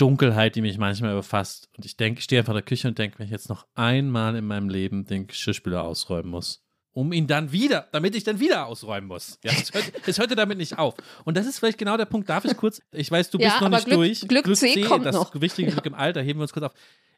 Dunkelheit, 0.00 0.54
die 0.56 0.62
mich 0.62 0.78
manchmal 0.78 1.12
überfasst. 1.12 1.68
Und 1.76 1.84
ich 1.84 1.96
denke, 1.96 2.18
ich 2.18 2.24
stehe 2.24 2.40
einfach 2.40 2.52
in 2.52 2.56
der 2.58 2.62
Küche 2.64 2.88
und 2.88 2.98
denke, 2.98 3.18
wenn 3.18 3.26
ich 3.26 3.32
jetzt 3.32 3.48
noch 3.48 3.66
einmal 3.74 4.34
in 4.36 4.46
meinem 4.46 4.68
Leben 4.68 5.04
den 5.04 5.26
Geschirrspüler 5.26 5.82
ausräumen 5.84 6.30
muss, 6.30 6.62
um 6.92 7.12
ihn 7.12 7.26
dann 7.26 7.52
wieder, 7.52 7.88
damit 7.92 8.16
ich 8.16 8.24
dann 8.24 8.40
wieder 8.40 8.66
ausräumen 8.66 9.06
muss. 9.08 9.38
Ja, 9.44 9.52
es, 9.52 9.72
hört, 9.72 9.92
es 10.06 10.18
hörte 10.18 10.34
damit 10.34 10.58
nicht 10.58 10.78
auf. 10.78 10.94
Und 11.24 11.36
das 11.36 11.46
ist 11.46 11.58
vielleicht 11.58 11.78
genau 11.78 11.96
der 11.96 12.06
Punkt. 12.06 12.28
Darf 12.28 12.44
ich 12.44 12.56
kurz, 12.56 12.82
ich 12.92 13.10
weiß, 13.10 13.30
du 13.30 13.38
bist 13.38 13.50
Ja, 13.50 13.60
noch 13.60 13.68
nicht 13.68 13.86
Glück- 13.86 13.94
durch. 13.96 14.20
Glück 14.26 14.56
C 14.56 14.82
kommt 14.82 15.06
das 15.06 15.14
noch. 15.14 15.40
wichtige 15.40 15.70
Glück 15.70 15.86
im 15.86 15.94
Alter, 15.94 16.20
heben 16.22 16.40
wir 16.40 16.42
uns 16.42 16.52
kurz 16.52 16.64
auf. 16.66 16.72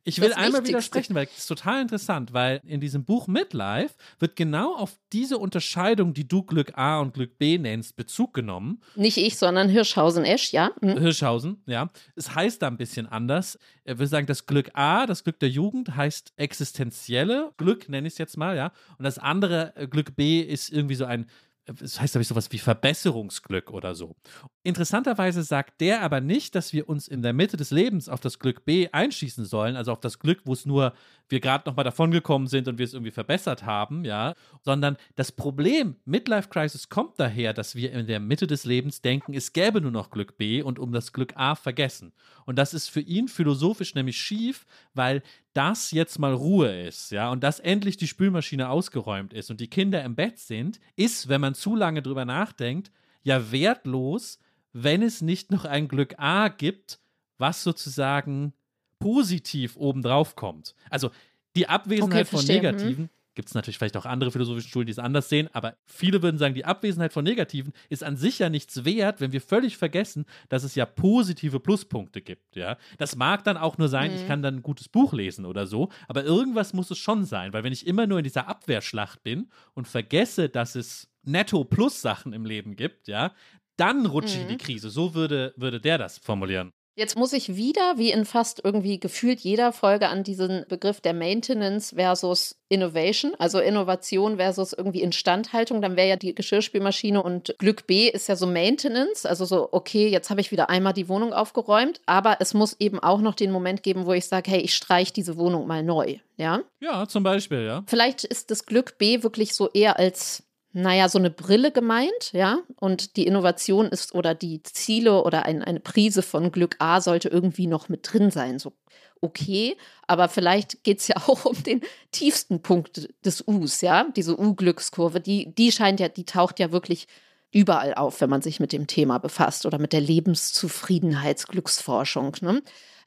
Ich 0.05 0.20
will 0.20 0.32
einmal 0.32 0.66
widersprechen, 0.66 1.14
weil 1.14 1.26
es 1.26 1.38
ist 1.38 1.46
total 1.46 1.80
interessant, 1.80 2.32
weil 2.32 2.61
in 2.66 2.80
diesem 2.80 3.05
Buch 3.05 3.28
Midlife 3.28 3.94
wird 4.18 4.34
genau 4.34 4.74
auf 4.74 4.98
diese 5.12 5.38
Unterscheidung, 5.38 6.12
die 6.12 6.26
du 6.26 6.42
Glück 6.42 6.76
A 6.76 7.00
und 7.00 7.14
Glück 7.14 7.38
B 7.38 7.59
nennst, 7.59 7.94
Bezug 7.94 8.34
genommen. 8.34 8.80
Nicht 8.96 9.18
ich, 9.18 9.36
sondern 9.36 9.68
Hirschhausen-Esch, 9.68 10.53
ja? 10.53 10.72
Hm. 10.80 10.98
Hirschhausen, 10.98 11.62
ja. 11.66 11.90
Es 12.16 12.34
heißt 12.34 12.62
da 12.62 12.66
ein 12.66 12.78
bisschen 12.78 13.07
anders. 13.07 13.59
Er 13.84 13.98
will 13.98 14.09
sagen, 14.09 14.26
das 14.26 14.46
Glück 14.46 14.70
A, 14.74 15.07
das 15.07 15.22
Glück 15.22 15.38
der 15.38 15.50
Jugend, 15.50 15.94
heißt 15.94 16.32
existenzielle 16.36 17.53
Glück, 17.57 17.88
nenne 17.88 18.09
ich 18.09 18.14
es 18.14 18.18
jetzt 18.18 18.36
mal, 18.36 18.57
ja. 18.57 18.72
Und 18.98 19.05
das 19.05 19.18
andere 19.18 19.72
äh, 19.76 19.86
Glück 19.86 20.16
B 20.16 20.40
ist 20.40 20.70
irgendwie 20.70 20.96
so 20.96 21.05
ein, 21.05 21.26
es 21.67 22.01
heißt, 22.01 22.15
glaube 22.15 22.23
ich, 22.23 22.29
sowas 22.29 22.51
wie 22.51 22.59
Verbesserungsglück 22.59 23.71
oder 23.71 23.95
so. 23.95 24.17
Interessanterweise 24.65 25.43
sagt 25.43 25.81
der 25.81 26.03
aber 26.03 26.21
nicht, 26.21 26.55
dass 26.55 26.73
wir 26.73 26.89
uns 26.89 27.09
in 27.09 27.23
der 27.23 27.33
Mitte 27.33 27.57
des 27.57 27.71
Lebens 27.71 28.09
auf 28.09 28.21
das 28.21 28.39
Glück 28.39 28.65
B 28.65 28.89
einschießen 28.91 29.45
sollen, 29.45 29.77
also 29.77 29.93
auf 29.93 30.01
das 30.01 30.19
Glück, 30.19 30.41
wo 30.45 30.53
es 30.53 30.67
nur 30.67 30.93
wir 31.29 31.41
gerade 31.41 31.68
nochmal 31.68 31.85
davongekommen 31.85 32.49
sind 32.49 32.68
und 32.68 32.79
wir 32.79 32.85
es 32.85 32.95
irgendwie 32.95 33.11
verbessert 33.11 33.64
haben, 33.64 34.05
ja, 34.05 34.35
sondern 34.62 34.97
das 35.16 35.33
Problem 35.33 35.97
Midlife 36.05 36.49
Crisis 36.49 36.89
kommt 36.89 37.18
daher, 37.18 37.53
dass 37.53 37.75
wir 37.75 37.93
in 37.93 38.07
der 38.07 38.20
Mitte 38.20 38.47
des 38.47 38.64
Lebens 38.64 39.01
denken, 39.01 39.35
es 39.35 39.53
gäbe 39.53 39.81
nur 39.81 39.91
noch 39.91 40.11
Glück 40.11 40.37
B 40.37 40.62
und 40.62 40.79
um 40.79 40.93
das 40.93 41.12
Glück 41.12 41.33
A 41.37 41.55
vergessen. 41.55 42.12
Und 42.45 42.59
das 42.59 42.75
ist 42.75 42.89
für 42.89 43.01
ihn 43.01 43.29
philosophisch 43.29 43.95
nämlich 43.95 44.18
schief, 44.18 44.66
weil 44.95 45.23
das 45.55 45.91
jetzt 45.91 46.18
mal 46.18 46.33
Ruhe 46.33 46.87
ist, 46.87 47.11
ja, 47.12 47.31
und 47.31 47.43
dass 47.43 47.61
endlich 47.61 47.97
die 47.97 48.07
Spülmaschine 48.07 48.68
ausgeräumt 48.68 49.33
ist 49.33 49.51
und 49.51 49.61
die 49.61 49.68
Kinder 49.68 50.03
im 50.03 50.14
Bett 50.14 50.39
sind, 50.39 50.81
ist, 50.97 51.29
wenn 51.29 51.41
man 51.41 51.55
zu 51.55 51.77
lange 51.77 52.03
drüber 52.03 52.25
nachdenkt, 52.25 52.91
ja 53.23 53.53
wertlos, 53.53 54.39
wenn 54.73 55.03
es 55.03 55.20
nicht 55.20 55.51
noch 55.51 55.64
ein 55.64 55.89
Glück 55.89 56.14
A 56.18 56.49
gibt, 56.49 57.01
was 57.39 57.62
sozusagen 57.62 58.55
positiv 59.03 59.76
obendrauf 59.76 60.36
kommt. 60.36 60.74
Also 60.90 61.11
die 61.57 61.68
Abwesenheit 61.68 62.26
Okay, 62.26 62.36
von. 62.36 62.40
Mhm. 62.44 62.46
Negativen, 62.46 63.11
gibt 63.34 63.48
es 63.48 63.55
natürlich 63.55 63.78
vielleicht 63.78 63.96
auch 63.96 64.05
andere 64.05 64.30
philosophische 64.30 64.68
Schulen, 64.68 64.84
die 64.86 64.92
es 64.92 64.98
anders 64.98 65.30
sehen, 65.30 65.48
aber 65.55 65.74
viele 65.86 66.22
würden 66.22 66.36
sagen, 66.36 66.55
die 66.55 66.66
Abwesenheit 66.66 67.14
von 67.14 67.24
Negativen 67.24 67.72
ist 67.88 68.05
an 68.05 68.16
sich 68.18 68.38
ja 68.38 68.50
nichts 68.50 68.84
wert, 68.84 69.22
wenn 69.22 69.32
wir 69.32 69.40
völlig 69.40 69.78
vergessen, 69.78 70.26
dass 70.50 70.64
es 70.64 70.74
ja 70.74 70.84
positive 70.84 71.59
Pluspunkte 71.59 72.20
gibt. 72.20 72.57
Ja? 72.57 72.76
Das 72.98 73.16
mag 73.16 73.42
dann 73.44 73.57
auch 73.57 73.78
nur 73.78 73.88
sein, 73.88 74.12
ich 74.14 74.22
Mhm. 74.24 74.26
kann 74.26 74.42
dann 74.42 74.57
ein 74.57 74.62
gutes 74.62 74.88
Buch 74.90 75.14
lesen 75.14 75.46
oder 75.46 75.66
so, 75.66 75.88
aber 76.09 76.24
irgendwas 76.24 76.74
muss 76.74 76.90
es 76.90 76.98
schon 76.98 77.24
sein, 77.24 77.55
weil 77.55 77.64
wenn 77.64 77.72
ich 77.72 77.86
immer 77.86 78.07
nur 78.07 78.18
in 78.18 78.24
dieser 78.24 78.48
Abwehrschlacht 78.48 79.22
bin 79.22 79.48
und 79.74 79.88
vergesse, 79.88 80.50
dass 80.50 80.74
es 80.74 81.09
Netto-Plus-Sachen 81.24 82.32
im 82.34 82.44
Leben 82.44 82.76
gibt, 82.76 83.09
ja, 83.09 83.32
dann 83.78 84.05
rutsche 84.07 84.34
ich 84.34 84.40
in 84.42 84.46
Mhm. 84.46 84.48
die 84.50 84.57
Krise. 84.59 84.90
So 84.90 85.14
würde, 85.14 85.55
würde 85.57 85.80
der 85.80 85.96
das 85.98 86.18
formulieren. 86.18 86.72
Jetzt 86.95 87.16
muss 87.16 87.32
ich 87.32 87.57
wieder, 87.57 87.97
wie 87.97 88.11
in 88.11 88.26
fast 88.26 88.61
irgendwie 88.64 89.01
gefühlt 89.01 89.40
jeder 89.40 89.72
Folge, 89.72 90.09
an 90.09 90.24
diesen 90.24 90.66
Begriff 90.68 91.01
der 91.01 91.14
Maintenance 91.14 91.95
versus 91.95 92.57
Innovation, 92.68 93.34
also 93.38 93.61
Innovation 93.61 94.36
versus 94.36 94.74
irgendwie 94.74 95.01
Instandhaltung. 95.01 95.80
Dann 95.80 95.97
wäre 95.97 96.09
ja 96.09 96.16
die 96.16 96.34
Geschirrspülmaschine 96.34 97.22
und 97.22 97.55
Glück 97.59 97.86
B 97.86 98.09
ist 98.09 98.28
ja 98.28 98.36
so 98.36 98.47
Maintenance, 98.47 99.24
also 99.24 99.47
so, 99.47 99.68
okay, 99.72 100.09
jetzt 100.09 100.28
habe 100.28 100.43
ich 100.43 100.51
wieder 100.51 100.68
einmal 100.68 100.93
die 100.93 101.09
Wohnung 101.09 101.32
aufgeräumt, 101.32 102.01
aber 102.05 102.36
es 102.40 102.53
muss 102.53 102.76
eben 102.78 102.99
auch 102.99 103.22
noch 103.22 103.34
den 103.34 103.53
Moment 103.53 103.82
geben, 103.82 104.05
wo 104.05 104.12
ich 104.12 104.26
sage, 104.26 104.51
hey, 104.51 104.61
ich 104.61 104.74
streiche 104.74 105.14
diese 105.14 105.38
Wohnung 105.38 105.66
mal 105.66 105.82
neu, 105.82 106.18
ja? 106.36 106.61
Ja, 106.80 107.07
zum 107.09 107.22
Beispiel, 107.22 107.64
ja. 107.64 107.84
Vielleicht 107.86 108.24
ist 108.24 108.51
das 108.51 108.66
Glück 108.66 108.99
B 108.99 109.22
wirklich 109.22 109.55
so 109.55 109.70
eher 109.70 109.99
als, 109.99 110.43
naja, 110.73 111.09
so 111.09 111.18
eine 111.18 111.31
Brille 111.31 111.70
gemeint, 111.70 112.33
ja. 112.33 112.59
Und 112.77 113.16
die 113.16 113.27
Innovation 113.27 113.87
ist 113.87 114.14
oder 114.14 114.35
die 114.35 114.62
Ziele 114.62 115.23
oder 115.23 115.45
ein, 115.45 115.62
eine 115.62 115.81
Prise 115.81 116.23
von 116.23 116.51
Glück 116.51 116.77
A 116.79 117.01
sollte 117.01 117.29
irgendwie 117.29 117.66
noch 117.66 117.91
mit 117.91 118.11
drin 118.11 118.31
sein. 118.31 118.59
So, 118.59 118.73
okay, 119.20 119.77
aber 120.07 120.29
vielleicht 120.29 120.83
geht 120.83 121.01
es 121.01 121.09
ja 121.09 121.16
auch 121.27 121.45
um 121.45 121.62
den 121.62 121.83
tiefsten 122.11 122.62
Punkt 122.62 123.11
des 123.25 123.47
Us, 123.47 123.83
ja. 123.83 124.07
Diese 124.16 124.39
U-Glückskurve, 124.39 125.20
die, 125.20 125.55
die 125.55 125.73
scheint 125.73 126.01
ja, 126.01 126.09
die 126.09 126.25
taucht 126.25 126.59
ja 126.59 126.73
wirklich 126.73 127.07
überall 127.53 127.95
auf, 127.95 128.20
wenn 128.23 128.31
man 128.31 128.43
sich 128.43 128.61
mit 128.61 128.73
dem 128.73 128.87
Thema 128.87 129.18
befasst 129.18 129.66
oder 129.66 129.79
mit 129.79 129.93
der 129.93 130.01
Lebenszufriedenheitsglücksforschung. 130.01 132.37
Ne? 132.41 132.62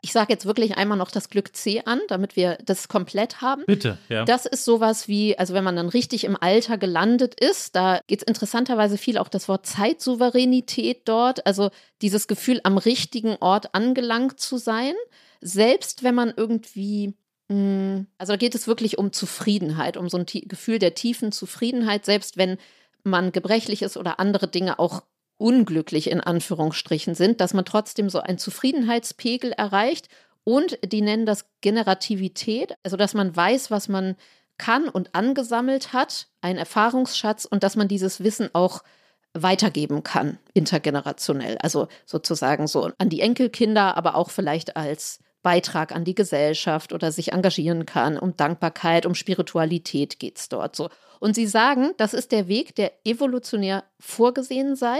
Ich 0.05 0.11
sage 0.11 0.31
jetzt 0.31 0.45
wirklich 0.45 0.77
einmal 0.77 0.99
noch 0.99 1.09
das 1.09 1.29
Glück 1.29 1.55
C 1.55 1.81
an, 1.83 1.99
damit 2.09 2.35
wir 2.35 2.59
das 2.63 2.89
komplett 2.89 3.41
haben. 3.41 3.63
Bitte, 3.65 3.97
ja. 4.07 4.23
Das 4.23 4.45
ist 4.45 4.63
sowas 4.63 5.07
wie, 5.07 5.35
also 5.35 5.55
wenn 5.55 5.63
man 5.63 5.75
dann 5.75 5.89
richtig 5.89 6.25
im 6.25 6.37
Alter 6.39 6.77
gelandet 6.77 7.33
ist, 7.39 7.75
da 7.75 7.99
geht 8.05 8.21
es 8.21 8.27
interessanterweise 8.27 8.99
viel 8.99 9.17
auch 9.17 9.29
das 9.29 9.49
Wort 9.49 9.65
Zeitsouveränität 9.65 11.07
dort, 11.07 11.47
also 11.47 11.71
dieses 12.03 12.27
Gefühl, 12.27 12.61
am 12.63 12.77
richtigen 12.77 13.37
Ort 13.39 13.73
angelangt 13.73 14.39
zu 14.39 14.57
sein, 14.57 14.93
selbst 15.41 16.03
wenn 16.03 16.13
man 16.13 16.31
irgendwie, 16.37 17.15
mh, 17.47 18.05
also 18.19 18.33
da 18.33 18.37
geht 18.37 18.53
es 18.53 18.67
wirklich 18.67 18.99
um 18.99 19.11
Zufriedenheit, 19.11 19.97
um 19.97 20.07
so 20.07 20.17
ein 20.19 20.27
Gefühl 20.27 20.77
der 20.77 20.93
tiefen 20.93 21.31
Zufriedenheit, 21.31 22.05
selbst 22.05 22.37
wenn 22.37 22.59
man 23.03 23.31
gebrechlich 23.31 23.81
ist 23.81 23.97
oder 23.97 24.19
andere 24.19 24.47
Dinge 24.47 24.77
auch 24.77 25.01
unglücklich 25.37 26.09
in 26.09 26.21
Anführungsstrichen 26.21 27.15
sind, 27.15 27.41
dass 27.41 27.53
man 27.53 27.65
trotzdem 27.65 28.09
so 28.09 28.19
einen 28.19 28.37
Zufriedenheitspegel 28.37 29.51
erreicht 29.51 30.07
und 30.43 30.79
die 30.85 31.01
nennen 31.01 31.25
das 31.25 31.45
Generativität, 31.61 32.75
also 32.83 32.97
dass 32.97 33.13
man 33.13 33.35
weiß, 33.35 33.71
was 33.71 33.87
man 33.87 34.15
kann 34.57 34.87
und 34.87 35.13
angesammelt 35.13 35.91
hat, 35.91 36.27
ein 36.41 36.57
Erfahrungsschatz 36.57 37.45
und 37.45 37.63
dass 37.63 37.75
man 37.75 37.87
dieses 37.87 38.23
Wissen 38.23 38.49
auch 38.53 38.83
weitergeben 39.33 40.03
kann, 40.03 40.39
intergenerationell. 40.53 41.57
Also 41.57 41.89
sozusagen 42.05 42.67
so 42.67 42.91
an 42.97 43.09
die 43.09 43.19
Enkelkinder, 43.19 43.97
aber 43.97 44.15
auch 44.15 44.29
vielleicht 44.29 44.77
als 44.77 45.19
Beitrag 45.45 45.95
an 45.95 46.05
die 46.05 46.15
Gesellschaft 46.15 46.91
oder 46.91 47.11
sich 47.11 47.31
engagieren 47.31 47.85
kann. 47.85 48.17
Um 48.17 48.35
Dankbarkeit, 48.35 49.05
um 49.05 49.13
Spiritualität 49.13 50.17
geht 50.17 50.39
es 50.39 50.49
dort 50.49 50.75
so. 50.75 50.89
Und 51.19 51.35
sie 51.35 51.45
sagen, 51.45 51.91
das 51.97 52.15
ist 52.15 52.31
der 52.31 52.47
Weg, 52.47 52.73
der 52.73 52.91
evolutionär 53.05 53.83
vorgesehen 53.99 54.75
sei 54.75 54.99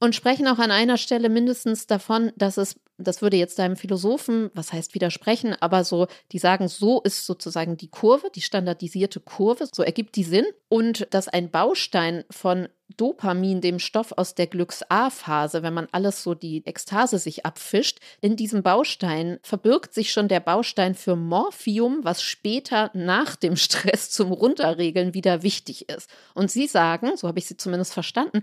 und 0.00 0.14
sprechen 0.14 0.48
auch 0.48 0.58
an 0.58 0.70
einer 0.70 0.96
Stelle 0.96 1.28
mindestens 1.28 1.86
davon, 1.86 2.32
dass 2.36 2.56
es, 2.56 2.80
das 2.96 3.20
würde 3.22 3.36
jetzt 3.36 3.58
deinem 3.58 3.76
Philosophen, 3.76 4.50
was 4.54 4.72
heißt 4.72 4.94
widersprechen, 4.94 5.54
aber 5.60 5.84
so, 5.84 6.06
die 6.32 6.38
sagen, 6.38 6.68
so 6.68 7.00
ist 7.02 7.26
sozusagen 7.26 7.76
die 7.76 7.88
Kurve, 7.88 8.30
die 8.34 8.40
standardisierte 8.40 9.20
Kurve, 9.20 9.68
so 9.70 9.82
ergibt 9.82 10.16
die 10.16 10.24
Sinn 10.24 10.46
und 10.68 11.06
dass 11.10 11.28
ein 11.28 11.50
Baustein 11.50 12.24
von 12.30 12.68
Dopamin, 12.96 13.60
dem 13.60 13.78
Stoff 13.78 14.12
aus 14.16 14.34
der 14.34 14.46
Glücks-A-Phase, 14.46 15.62
wenn 15.62 15.74
man 15.74 15.88
alles 15.92 16.22
so 16.22 16.34
die 16.34 16.64
Ekstase 16.66 17.18
sich 17.18 17.46
abfischt, 17.46 18.00
in 18.20 18.36
diesem 18.36 18.62
Baustein 18.62 19.38
verbirgt 19.42 19.94
sich 19.94 20.12
schon 20.12 20.28
der 20.28 20.40
Baustein 20.40 20.94
für 20.94 21.16
Morphium, 21.16 22.00
was 22.02 22.22
später 22.22 22.90
nach 22.94 23.36
dem 23.36 23.56
Stress 23.56 24.10
zum 24.10 24.32
Runterregeln 24.32 25.14
wieder 25.14 25.42
wichtig 25.42 25.88
ist. 25.88 26.10
Und 26.34 26.50
sie 26.50 26.66
sagen, 26.66 27.16
so 27.16 27.28
habe 27.28 27.38
ich 27.38 27.46
sie 27.46 27.56
zumindest 27.56 27.92
verstanden, 27.92 28.42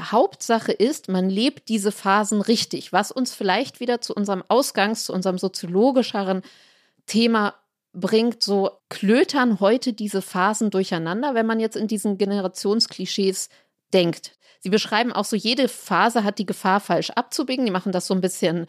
Hauptsache 0.00 0.72
ist, 0.72 1.08
man 1.08 1.28
lebt 1.28 1.68
diese 1.68 1.92
Phasen 1.92 2.40
richtig, 2.40 2.92
was 2.92 3.12
uns 3.12 3.34
vielleicht 3.34 3.80
wieder 3.80 4.00
zu 4.00 4.14
unserem 4.14 4.42
Ausgangs-, 4.48 5.04
zu 5.04 5.12
unserem 5.12 5.38
soziologischeren 5.38 6.42
Thema 7.06 7.54
bringt, 7.92 8.42
so 8.42 8.70
klötern 8.88 9.60
heute 9.60 9.92
diese 9.92 10.22
Phasen 10.22 10.70
durcheinander, 10.70 11.34
wenn 11.34 11.46
man 11.46 11.60
jetzt 11.60 11.76
in 11.76 11.88
diesen 11.88 12.16
Generationsklischees 12.16 13.50
denkt. 13.92 14.32
Sie 14.60 14.70
beschreiben 14.70 15.12
auch 15.12 15.24
so, 15.24 15.36
jede 15.36 15.68
Phase 15.68 16.24
hat 16.24 16.38
die 16.38 16.46
Gefahr, 16.46 16.80
falsch 16.80 17.10
abzubiegen. 17.10 17.66
Die 17.66 17.72
machen 17.72 17.92
das 17.92 18.06
so 18.06 18.14
ein 18.14 18.20
bisschen, 18.20 18.66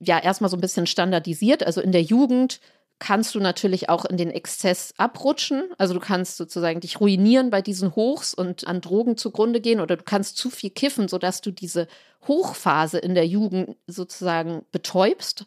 ja, 0.00 0.18
erstmal 0.18 0.50
so 0.50 0.56
ein 0.56 0.60
bisschen 0.60 0.86
standardisiert. 0.86 1.64
Also 1.64 1.80
in 1.80 1.92
der 1.92 2.02
Jugend 2.02 2.60
kannst 2.98 3.34
du 3.34 3.40
natürlich 3.40 3.88
auch 3.88 4.04
in 4.04 4.16
den 4.16 4.30
Exzess 4.30 4.94
abrutschen. 4.96 5.64
Also 5.78 5.94
du 5.94 6.00
kannst 6.00 6.36
sozusagen 6.36 6.80
dich 6.80 7.00
ruinieren 7.00 7.50
bei 7.50 7.60
diesen 7.62 7.94
Hochs 7.94 8.32
und 8.32 8.66
an 8.66 8.80
Drogen 8.80 9.16
zugrunde 9.16 9.60
gehen 9.60 9.80
oder 9.80 9.96
du 9.96 10.02
kannst 10.02 10.38
zu 10.38 10.50
viel 10.50 10.70
kiffen, 10.70 11.08
sodass 11.08 11.40
du 11.40 11.50
diese 11.50 11.88
Hochphase 12.26 12.98
in 12.98 13.14
der 13.14 13.26
Jugend 13.26 13.76
sozusagen 13.86 14.64
betäubst 14.72 15.46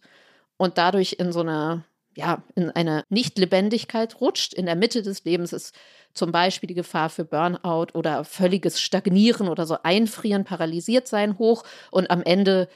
und 0.57 0.77
dadurch 0.77 1.15
in 1.19 1.31
so 1.31 1.39
eine, 1.41 1.83
ja, 2.15 2.43
in 2.55 2.69
eine 2.71 3.03
Nichtlebendigkeit 3.09 4.21
rutscht. 4.21 4.53
In 4.53 4.65
der 4.65 4.75
Mitte 4.75 5.01
des 5.01 5.23
Lebens 5.23 5.51
ist 5.51 5.73
zum 6.13 6.31
Beispiel 6.31 6.67
die 6.67 6.75
Gefahr 6.75 7.09
für 7.09 7.25
Burnout 7.25 7.87
oder 7.93 8.23
völliges 8.25 8.79
Stagnieren 8.79 9.47
oder 9.47 9.65
so 9.65 9.77
Einfrieren, 9.83 10.43
paralysiert 10.43 11.07
sein 11.07 11.37
hoch 11.39 11.63
und 11.91 12.11
am 12.11 12.21
Ende 12.23 12.69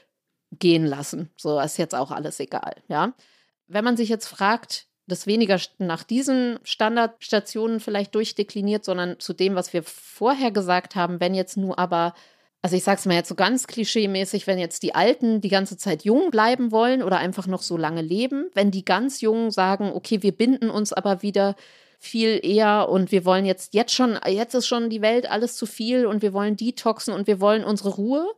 gehen 0.51 0.85
lassen. 0.85 1.29
So 1.37 1.59
ist 1.59 1.77
jetzt 1.77 1.95
auch 1.95 2.11
alles 2.11 2.39
egal, 2.39 2.75
ja. 2.87 3.13
Wenn 3.67 3.83
man 3.83 3.97
sich 3.97 4.09
jetzt 4.09 4.27
fragt, 4.27 4.87
das 5.07 5.27
weniger 5.27 5.59
nach 5.79 6.03
diesen 6.03 6.59
Standardstationen 6.63 7.79
vielleicht 7.79 8.15
durchdekliniert, 8.15 8.85
sondern 8.85 9.19
zu 9.19 9.33
dem, 9.33 9.55
was 9.55 9.73
wir 9.73 9.83
vorher 9.83 10.51
gesagt 10.51 10.95
haben, 10.95 11.19
wenn 11.19 11.33
jetzt 11.33 11.57
nur 11.57 11.77
aber 11.77 12.13
also 12.63 12.77
ich 12.77 12.83
sag's 12.85 13.05
mal 13.05 13.15
jetzt 13.15 13.27
so 13.27 13.35
ganz 13.35 13.67
klischeemäßig, 13.67 14.47
wenn 14.47 14.57
jetzt 14.57 14.83
die 14.83 14.95
Alten 14.95 15.41
die 15.41 15.49
ganze 15.49 15.75
Zeit 15.75 16.05
jung 16.05 16.31
bleiben 16.31 16.71
wollen 16.71 17.03
oder 17.03 17.17
einfach 17.17 17.45
noch 17.45 17.61
so 17.61 17.75
lange 17.75 18.01
leben, 18.01 18.49
wenn 18.53 18.71
die 18.71 18.85
ganz 18.85 19.19
Jungen 19.19 19.51
sagen, 19.51 19.91
okay, 19.93 20.23
wir 20.23 20.31
binden 20.31 20.69
uns 20.69 20.93
aber 20.93 21.21
wieder 21.21 21.57
viel 21.99 22.39
eher 22.41 22.87
und 22.89 23.11
wir 23.11 23.25
wollen 23.25 23.45
jetzt 23.45 23.73
jetzt 23.73 23.93
schon 23.93 24.17
jetzt 24.27 24.55
ist 24.55 24.67
schon 24.67 24.89
die 24.89 25.01
Welt 25.01 25.29
alles 25.29 25.57
zu 25.57 25.65
viel 25.65 26.05
und 26.05 26.21
wir 26.21 26.31
wollen 26.31 26.55
detoxen 26.55 27.13
und 27.13 27.27
wir 27.27 27.41
wollen 27.41 27.65
unsere 27.65 27.89
Ruhe 27.89 28.33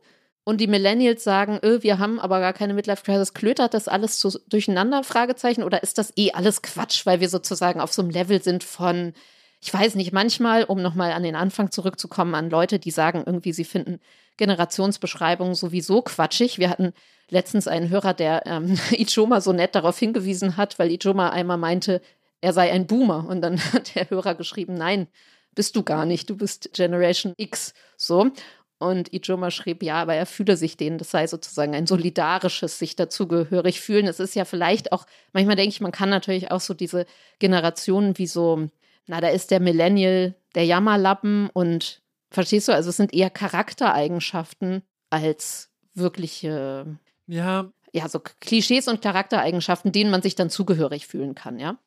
und 0.46 0.60
die 0.60 0.68
Millennials 0.68 1.24
sagen, 1.24 1.58
öh, 1.62 1.82
wir 1.82 1.98
haben 1.98 2.18
aber 2.20 2.40
gar 2.40 2.52
keine 2.54 2.72
Midlife 2.72 3.04
Crisis, 3.04 3.34
klötert 3.34 3.74
das 3.74 3.88
alles 3.88 4.18
zu, 4.18 4.38
durcheinander 4.48 5.02
Fragezeichen 5.04 5.62
oder 5.62 5.82
ist 5.82 5.98
das 5.98 6.12
eh 6.16 6.32
alles 6.32 6.62
Quatsch, 6.62 7.04
weil 7.04 7.20
wir 7.20 7.28
sozusagen 7.28 7.80
auf 7.80 7.92
so 7.92 8.00
einem 8.00 8.10
Level 8.10 8.42
sind 8.42 8.64
von 8.64 9.12
ich 9.60 9.72
weiß 9.72 9.94
nicht, 9.94 10.12
manchmal, 10.12 10.64
um 10.64 10.80
nochmal 10.80 11.12
an 11.12 11.22
den 11.22 11.34
Anfang 11.34 11.70
zurückzukommen, 11.70 12.34
an 12.34 12.50
Leute, 12.50 12.78
die 12.78 12.90
sagen 12.90 13.24
irgendwie, 13.26 13.52
sie 13.52 13.64
finden 13.64 14.00
Generationsbeschreibungen 14.36 15.54
sowieso 15.54 16.02
quatschig. 16.02 16.58
Wir 16.58 16.70
hatten 16.70 16.92
letztens 17.30 17.66
einen 17.66 17.88
Hörer, 17.88 18.14
der 18.14 18.46
ähm, 18.46 18.78
Ichoma 18.90 19.40
so 19.40 19.52
nett 19.52 19.74
darauf 19.74 19.98
hingewiesen 19.98 20.56
hat, 20.56 20.78
weil 20.78 20.90
Ichoma 20.92 21.30
einmal 21.30 21.56
meinte, 21.56 22.00
er 22.40 22.52
sei 22.52 22.70
ein 22.70 22.86
Boomer. 22.86 23.26
Und 23.28 23.40
dann 23.40 23.58
hat 23.72 23.94
der 23.94 24.10
Hörer 24.10 24.34
geschrieben, 24.34 24.74
nein, 24.74 25.08
bist 25.54 25.74
du 25.74 25.82
gar 25.82 26.04
nicht, 26.04 26.28
du 26.28 26.36
bist 26.36 26.72
Generation 26.74 27.32
X. 27.36 27.72
So. 27.96 28.30
Und 28.78 29.12
Ijoma 29.12 29.50
schrieb, 29.50 29.82
ja, 29.82 30.02
aber 30.02 30.14
er 30.14 30.26
fühle 30.26 30.56
sich 30.56 30.76
denen, 30.76 30.98
das 30.98 31.10
sei 31.10 31.26
sozusagen 31.26 31.74
ein 31.74 31.86
solidarisches 31.86 32.78
sich 32.78 32.94
dazugehörig 32.94 33.80
fühlen. 33.80 34.06
Es 34.06 34.20
ist 34.20 34.34
ja 34.34 34.44
vielleicht 34.44 34.92
auch, 34.92 35.06
manchmal 35.32 35.56
denke 35.56 35.70
ich, 35.70 35.80
man 35.80 35.92
kann 35.92 36.10
natürlich 36.10 36.50
auch 36.50 36.60
so 36.60 36.74
diese 36.74 37.06
Generationen 37.38 38.18
wie 38.18 38.26
so 38.26 38.68
na, 39.06 39.20
da 39.20 39.28
ist 39.28 39.50
der 39.50 39.60
Millennial 39.60 40.34
der 40.54 40.64
Jammerlappen 40.64 41.48
und 41.52 42.02
verstehst 42.30 42.68
du, 42.68 42.72
also 42.72 42.90
es 42.90 42.96
sind 42.96 43.14
eher 43.14 43.30
Charaktereigenschaften 43.30 44.82
als 45.10 45.70
wirkliche, 45.94 46.98
ja, 47.26 47.70
ja, 47.92 48.08
so 48.08 48.20
Klischees 48.40 48.88
und 48.88 49.00
Charaktereigenschaften, 49.00 49.92
denen 49.92 50.10
man 50.10 50.22
sich 50.22 50.34
dann 50.34 50.50
zugehörig 50.50 51.06
fühlen 51.06 51.34
kann, 51.34 51.58
ja. 51.58 51.78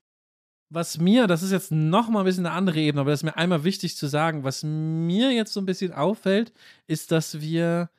Was 0.70 0.99
mir, 0.99 1.26
das 1.26 1.41
ist 1.41 1.51
jetzt 1.51 1.72
noch 1.72 2.09
mal 2.09 2.20
ein 2.20 2.26
bisschen 2.26 2.45
eine 2.45 2.55
andere 2.55 2.80
Ebene, 2.80 3.01
aber 3.01 3.11
das 3.11 3.22
ist 3.22 3.26
mir 3.26 3.38
einmal 3.38 3.63
wichtig 3.63 3.97
zu 3.97 4.07
sagen, 4.07 4.43
was 4.43 4.63
mir 4.63 5.32
jetzt 5.32 5.53
so 5.53 5.59
ein 5.59 5.65
bisschen 5.65 5.93
auffällt, 5.93 6.53
ist, 6.86 7.11
dass 7.11 7.41
wir 7.41 7.89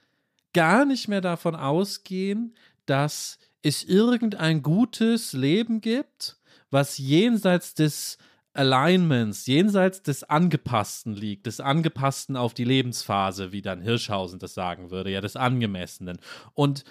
gar 0.52 0.84
nicht 0.84 1.08
mehr 1.08 1.20
davon 1.20 1.56
ausgehen, 1.56 2.54
dass 2.86 3.38
es 3.62 3.84
irgendein 3.84 4.62
gutes 4.62 5.32
Leben 5.32 5.80
gibt, 5.80 6.38
was 6.70 6.98
jenseits 6.98 7.74
des 7.74 8.18
Alignments 8.52 9.46
jenseits 9.46 10.02
des 10.02 10.24
Angepassten 10.24 11.14
liegt, 11.14 11.46
des 11.46 11.60
Angepassten 11.60 12.36
auf 12.36 12.52
die 12.52 12.64
Lebensphase, 12.64 13.52
wie 13.52 13.62
dann 13.62 13.80
Hirschhausen 13.80 14.40
das 14.40 14.54
sagen 14.54 14.90
würde, 14.90 15.10
ja, 15.10 15.20
des 15.20 15.36
Angemessenen. 15.36 16.18
Und 16.54 16.84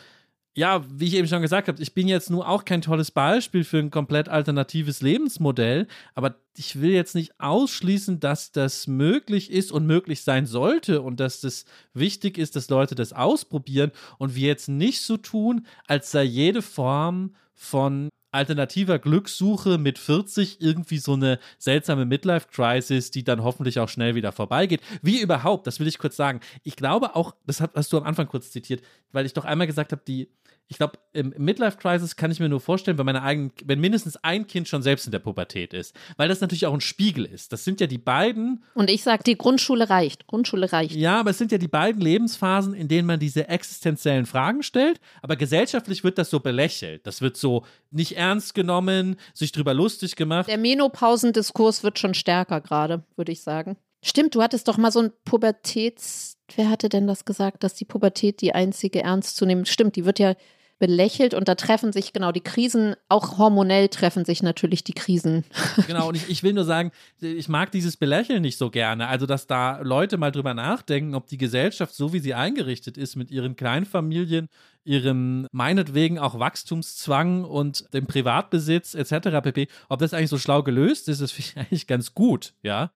ja, 0.55 0.83
wie 0.89 1.05
ich 1.05 1.13
eben 1.13 1.27
schon 1.27 1.41
gesagt 1.41 1.67
habe, 1.67 1.81
ich 1.81 1.93
bin 1.93 2.07
jetzt 2.07 2.29
nur 2.29 2.47
auch 2.47 2.65
kein 2.65 2.81
tolles 2.81 3.11
Beispiel 3.11 3.63
für 3.63 3.77
ein 3.77 3.91
komplett 3.91 4.29
alternatives 4.29 5.01
Lebensmodell, 5.01 5.87
aber 6.15 6.35
ich 6.57 6.81
will 6.81 6.91
jetzt 6.91 7.15
nicht 7.15 7.39
ausschließen, 7.39 8.19
dass 8.19 8.51
das 8.51 8.87
möglich 8.87 9.51
ist 9.51 9.71
und 9.71 9.85
möglich 9.85 10.23
sein 10.23 10.45
sollte 10.45 11.01
und 11.01 11.19
dass 11.19 11.41
das 11.41 11.65
wichtig 11.93 12.37
ist, 12.37 12.55
dass 12.55 12.69
Leute 12.69 12.95
das 12.95 13.13
ausprobieren 13.13 13.91
und 14.17 14.35
wir 14.35 14.47
jetzt 14.47 14.67
nicht 14.67 15.01
so 15.01 15.17
tun, 15.17 15.65
als 15.87 16.11
sei 16.11 16.23
jede 16.23 16.61
Form 16.61 17.35
von 17.53 18.09
alternativer 18.31 18.99
Glückssuche 18.99 19.77
mit 19.77 19.97
40 19.97 20.61
irgendwie 20.61 20.99
so 20.99 21.13
eine 21.13 21.39
seltsame 21.57 22.05
Midlife-Crisis, 22.05 23.11
die 23.11 23.23
dann 23.23 23.43
hoffentlich 23.43 23.79
auch 23.79 23.89
schnell 23.89 24.15
wieder 24.15 24.31
vorbeigeht. 24.31 24.81
Wie 25.01 25.21
überhaupt, 25.21 25.65
das 25.65 25.79
will 25.79 25.87
ich 25.87 25.97
kurz 25.97 26.15
sagen. 26.15 26.39
Ich 26.63 26.75
glaube 26.75 27.15
auch, 27.15 27.35
das 27.45 27.61
hast 27.61 27.91
du 27.91 27.97
am 27.97 28.03
Anfang 28.03 28.27
kurz 28.27 28.51
zitiert, 28.51 28.83
weil 29.11 29.25
ich 29.25 29.33
doch 29.33 29.45
einmal 29.45 29.67
gesagt 29.67 29.91
habe, 29.91 30.03
die 30.07 30.29
ich 30.72 30.78
glaube, 30.78 30.99
im 31.13 31.34
Midlife-Crisis 31.36 32.15
kann 32.15 32.30
ich 32.30 32.39
mir 32.39 32.47
nur 32.47 32.59
vorstellen, 32.59 32.99
wenn 32.99 33.05
meine 33.05 33.24
eigenen, 33.24 33.51
wenn 33.65 33.80
mindestens 33.80 34.17
ein 34.17 34.45
Kind 34.45 34.67
schon 34.67 34.84
selbst 34.84 35.07
in 35.07 35.11
der 35.11 35.17
Pubertät 35.17 35.74
ist, 35.74 35.95
weil 36.15 36.30
das 36.30 36.41
natürlich 36.41 36.67
auch 36.67 36.76
ein 36.76 36.80
Spiegel 36.80 37.26
ist. 37.26 37.51
Das 37.51 37.63
sind 37.63 37.82
ja 37.82 37.88
die 37.88 37.97
beiden. 37.97 38.63
Und 38.76 38.91
ich 38.91 39.01
sage, 39.01 39.24
die 39.24 39.36
Grundschule 39.36 39.89
reicht. 39.89 40.28
Grundschule 40.28 40.72
reicht. 40.72 40.95
Ja, 40.95 41.20
aber 41.20 41.32
es 41.32 41.39
sind 41.39 41.51
ja 41.51 41.57
die 41.57 41.67
beiden 41.67 42.01
Lebensphasen, 42.01 42.76
in 42.76 42.88
denen 42.88 43.07
man 43.07 43.20
diese 43.20 43.47
existenziellen 43.47 44.28
Fragen 44.28 44.61
stellt. 44.61 45.01
Aber 45.24 45.36
gesellschaftlich 45.36 46.03
wird 46.03 46.20
das 46.20 46.30
so 46.30 46.39
belächelt. 46.39 47.07
Das 47.07 47.22
wird 47.22 47.36
so 47.36 47.65
nicht 47.89 48.15
ernst 48.15 48.53
genommen, 48.53 49.15
sich 49.34 49.51
drüber 49.51 49.74
lustig 49.74 50.15
gemacht. 50.15 50.47
Der 50.47 50.59
Menopausendiskurs 50.59 51.82
wird 51.82 51.97
schon 51.97 52.13
stärker 52.13 52.61
gerade, 52.61 53.03
würde 53.15 53.32
ich 53.32 53.41
sagen. 53.41 53.76
Stimmt, 54.03 54.36
du 54.36 54.43
hattest 54.43 54.67
doch 54.67 54.78
mal 54.78 54.91
so 54.91 54.99
ein 54.99 55.11
Pubertäts. 55.26 56.38
Wer 56.55 56.70
hatte 56.70 56.89
denn 56.89 57.07
das 57.07 57.26
gesagt, 57.26 57.63
dass 57.63 57.74
die 57.74 57.86
Pubertät 57.86 58.41
die 58.41 58.53
einzige 58.53 59.01
ernst 59.01 59.36
zu 59.36 59.47
nehmen? 59.47 59.65
Stimmt, 59.65 59.95
die 59.95 60.05
wird 60.05 60.20
ja 60.20 60.36
belächelt 60.80 61.34
und 61.34 61.47
da 61.47 61.55
treffen 61.55 61.93
sich 61.93 62.13
genau 62.13 62.32
die 62.32 62.41
Krisen, 62.41 62.95
auch 63.09 63.38
hormonell 63.38 63.89
treffen 63.89 64.25
sich 64.25 64.41
natürlich 64.41 64.84
die 64.84 64.93
Krisen. 64.93 65.43
Genau, 65.88 66.09
und 66.09 66.15
ich, 66.15 66.30
ich 66.30 66.43
will 66.43 66.53
nur 66.53 66.65
sagen, 66.65 66.91
ich 67.19 67.49
mag 67.49 67.71
dieses 67.71 67.97
Belächeln 67.97 68.41
nicht 68.41 68.57
so 68.57 68.69
gerne. 68.69 69.07
Also, 69.07 69.25
dass 69.25 69.47
da 69.47 69.80
Leute 69.82 70.17
mal 70.17 70.32
drüber 70.32 70.53
nachdenken, 70.53 71.15
ob 71.15 71.27
die 71.27 71.38
Gesellschaft, 71.38 71.95
so 71.95 72.13
wie 72.13 72.19
sie 72.19 72.36
eingerichtet 72.36 72.97
ist, 72.97 73.15
mit 73.15 73.32
ihren 73.32 73.55
Kleinfamilien, 73.55 74.49
ihrem 74.84 75.47
meinetwegen 75.51 76.19
auch 76.19 76.39
Wachstumszwang 76.39 77.43
und 77.43 77.91
dem 77.93 78.05
Privatbesitz 78.07 78.93
etc. 78.93 79.41
pp., 79.41 79.67
ob 79.89 79.99
das 79.99 80.13
eigentlich 80.13 80.30
so 80.30 80.38
schlau 80.38 80.63
gelöst 80.63 81.09
ist, 81.09 81.21
das 81.21 81.32
finde 81.32 81.49
ich 81.49 81.57
eigentlich 81.67 81.88
ganz 81.88 82.13
gut, 82.13 82.53
ja. 82.61 82.91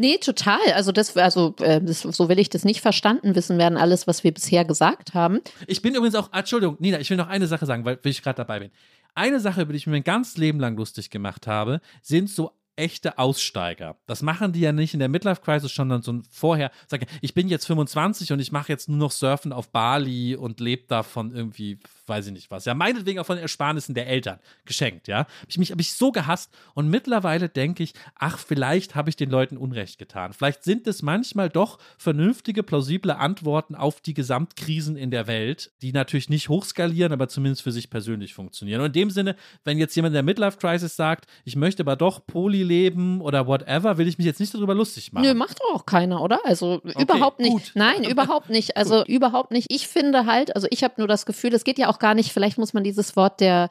Nee, 0.00 0.18
total. 0.18 0.60
Also 0.74 0.92
das, 0.92 1.16
also 1.16 1.54
äh, 1.60 1.82
das, 1.82 2.02
so 2.02 2.28
will 2.28 2.38
ich 2.38 2.48
das 2.48 2.64
nicht 2.64 2.80
verstanden 2.80 3.34
wissen 3.34 3.58
werden, 3.58 3.76
alles, 3.76 4.06
was 4.06 4.22
wir 4.22 4.32
bisher 4.32 4.64
gesagt 4.64 5.12
haben. 5.12 5.40
Ich 5.66 5.82
bin 5.82 5.94
übrigens 5.94 6.14
auch, 6.14 6.32
Entschuldigung, 6.32 6.76
Nina, 6.78 7.00
ich 7.00 7.10
will 7.10 7.16
noch 7.16 7.26
eine 7.26 7.48
Sache 7.48 7.66
sagen, 7.66 7.84
weil, 7.84 7.98
weil 8.02 8.12
ich 8.12 8.22
gerade 8.22 8.36
dabei 8.36 8.60
bin. 8.60 8.70
Eine 9.14 9.40
Sache, 9.40 9.62
über 9.62 9.72
die 9.72 9.78
ich 9.78 9.86
mir 9.88 9.94
mein 9.94 10.04
ganzes 10.04 10.36
Leben 10.36 10.60
lang 10.60 10.76
lustig 10.76 11.10
gemacht 11.10 11.48
habe, 11.48 11.80
sind 12.00 12.30
so 12.30 12.52
echte 12.76 13.18
Aussteiger. 13.18 13.96
Das 14.06 14.22
machen 14.22 14.52
die 14.52 14.60
ja 14.60 14.70
nicht 14.70 14.94
in 14.94 15.00
der 15.00 15.08
Midlife 15.08 15.40
Crisis, 15.42 15.74
sondern 15.74 16.02
so 16.02 16.20
vorher. 16.30 16.70
Sag, 16.86 17.04
ich 17.20 17.34
bin 17.34 17.48
jetzt 17.48 17.66
25 17.66 18.32
und 18.32 18.38
ich 18.38 18.52
mache 18.52 18.68
jetzt 18.70 18.88
nur 18.88 18.98
noch 18.98 19.10
Surfen 19.10 19.52
auf 19.52 19.70
Bali 19.70 20.36
und 20.36 20.60
lebe 20.60 20.84
davon 20.86 21.34
irgendwie, 21.34 21.80
weiß 22.08 22.26
ich 22.26 22.32
nicht 22.32 22.50
was. 22.50 22.64
Ja, 22.64 22.74
meinetwegen 22.74 23.18
auch 23.18 23.26
von 23.26 23.36
den 23.36 23.42
Ersparnissen 23.42 23.94
der 23.94 24.06
Eltern 24.06 24.38
geschenkt, 24.64 25.08
ja. 25.08 25.18
Hab 25.18 25.28
ich 25.48 25.58
mich 25.58 25.70
habe 25.70 25.80
ich 25.80 25.92
so 25.92 26.12
gehasst 26.12 26.52
und 26.74 26.88
mittlerweile 26.88 27.48
denke 27.48 27.82
ich, 27.82 27.94
ach, 28.16 28.38
vielleicht 28.38 28.94
habe 28.94 29.10
ich 29.10 29.16
den 29.16 29.30
Leuten 29.30 29.56
Unrecht 29.56 29.98
getan. 29.98 30.32
Vielleicht 30.32 30.64
sind 30.64 30.86
es 30.86 31.02
manchmal 31.02 31.48
doch 31.48 31.78
vernünftige, 31.98 32.62
plausible 32.62 33.16
Antworten 33.16 33.74
auf 33.74 34.00
die 34.00 34.14
Gesamtkrisen 34.14 34.96
in 34.96 35.10
der 35.10 35.26
Welt, 35.26 35.72
die 35.82 35.92
natürlich 35.92 36.28
nicht 36.28 36.48
hochskalieren, 36.48 37.12
aber 37.12 37.28
zumindest 37.28 37.62
für 37.62 37.72
sich 37.72 37.90
persönlich 37.90 38.34
funktionieren. 38.34 38.80
Und 38.80 38.86
in 38.86 38.92
dem 38.92 39.10
Sinne, 39.10 39.36
wenn 39.64 39.78
jetzt 39.78 39.94
jemand 39.94 40.12
in 40.12 40.14
der 40.14 40.22
Midlife 40.22 40.58
Crisis 40.58 40.96
sagt, 40.96 41.26
ich 41.44 41.56
möchte 41.56 41.82
aber 41.82 41.96
doch 41.96 42.26
Poly 42.26 42.62
leben 42.62 43.20
oder 43.20 43.46
whatever, 43.46 43.98
will 43.98 44.08
ich 44.08 44.18
mich 44.18 44.26
jetzt 44.26 44.40
nicht 44.40 44.54
darüber 44.54 44.74
lustig 44.74 45.12
machen. 45.12 45.26
Nö, 45.26 45.34
macht 45.34 45.60
auch 45.72 45.86
keiner, 45.86 46.22
oder? 46.22 46.40
Also 46.44 46.80
okay, 46.84 47.02
überhaupt 47.02 47.40
nicht. 47.40 47.52
Gut. 47.52 47.72
Nein, 47.74 48.04
überhaupt 48.04 48.50
nicht. 48.50 48.76
Also 48.76 49.04
überhaupt 49.06 49.50
nicht. 49.50 49.66
Ich 49.70 49.88
finde 49.88 50.26
halt, 50.26 50.54
also 50.54 50.66
ich 50.70 50.84
habe 50.84 50.94
nur 50.98 51.08
das 51.08 51.26
Gefühl, 51.26 51.54
es 51.54 51.64
geht 51.64 51.78
ja 51.78 51.88
auch 51.88 51.97
gar 51.98 52.14
nicht, 52.14 52.32
vielleicht 52.32 52.58
muss 52.58 52.74
man 52.74 52.84
dieses 52.84 53.16
Wort 53.16 53.40
der 53.40 53.68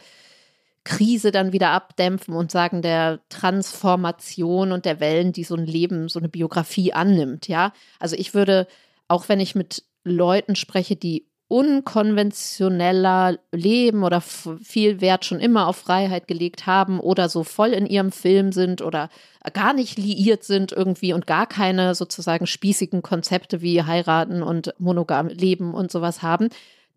Krise 0.84 1.32
dann 1.32 1.52
wieder 1.52 1.72
abdämpfen 1.72 2.34
und 2.34 2.50
sagen, 2.50 2.82
der 2.82 3.20
Transformation 3.28 4.72
und 4.72 4.86
der 4.86 5.02
Wellen, 5.02 5.34
die 5.34 5.44
so 5.44 5.56
ein 5.56 5.66
Leben, 5.66 6.08
so 6.08 6.20
eine 6.20 6.30
Biografie 6.30 6.94
annimmt, 6.94 7.48
ja. 7.50 7.74
Also 8.00 8.16
ich 8.16 8.34
würde, 8.34 8.68
auch 9.10 9.28
wenn 9.28 9.42
ich 9.42 9.54
mit 9.54 9.84
Leuten 10.06 10.56
spreche, 10.56 10.96
die 10.96 11.28
unkonventioneller 11.50 13.38
leben 13.52 14.04
oder 14.04 14.22
viel 14.22 15.00
Wert 15.00 15.24
schon 15.24 15.40
immer 15.40 15.68
auf 15.68 15.78
Freiheit 15.78 16.28
gelegt 16.28 16.66
haben 16.68 17.00
oder 17.00 17.30
so 17.30 17.44
voll 17.44 17.70
in 17.70 17.86
ihrem 17.86 18.12
Film 18.12 18.52
sind 18.52 18.82
oder 18.82 19.10
gar 19.54 19.74
nicht 19.74 19.98
liiert 19.98 20.44
sind 20.44 20.74
irgendwie 20.74 21.14
und 21.14 21.26
gar 21.26 21.48
keine 21.48 21.96
sozusagen 21.96 22.48
spießigen 22.48 23.02
Konzepte 23.02 23.62
wie 23.62 23.84
heiraten 23.84 24.44
und 24.44 24.74
monogam 24.78 25.30
leben 25.30 25.74
und 25.74 25.90
sowas 25.90 26.22
haben, 26.22 26.50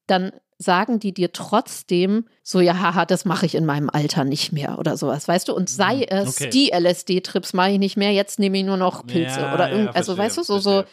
dann 0.09 0.33
sagen 0.63 1.01
die 1.01 1.15
dir 1.15 1.33
trotzdem 1.33 2.27
so, 2.43 2.61
ja, 2.61 2.79
haha, 2.79 3.07
das 3.07 3.25
mache 3.25 3.47
ich 3.47 3.55
in 3.55 3.65
meinem 3.65 3.89
Alter 3.89 4.25
nicht 4.25 4.53
mehr 4.53 4.79
oder 4.79 4.99
sowas, 4.99 5.27
weißt 5.27 5.49
du? 5.49 5.55
Und 5.55 5.71
sei 5.71 6.01
hm, 6.01 6.07
es 6.11 6.41
okay. 6.41 6.51
die 6.51 6.71
LSD-Trips 6.71 7.55
mache 7.55 7.71
ich 7.71 7.79
nicht 7.79 7.97
mehr, 7.97 8.13
jetzt 8.13 8.39
nehme 8.39 8.59
ich 8.59 8.65
nur 8.65 8.77
noch 8.77 9.07
Pilze 9.07 9.41
ja, 9.41 9.55
oder 9.55 9.75
ja, 9.75 9.91
also 9.93 10.19
weißt 10.19 10.37
du, 10.37 10.43
so, 10.43 10.59
so 10.59 10.85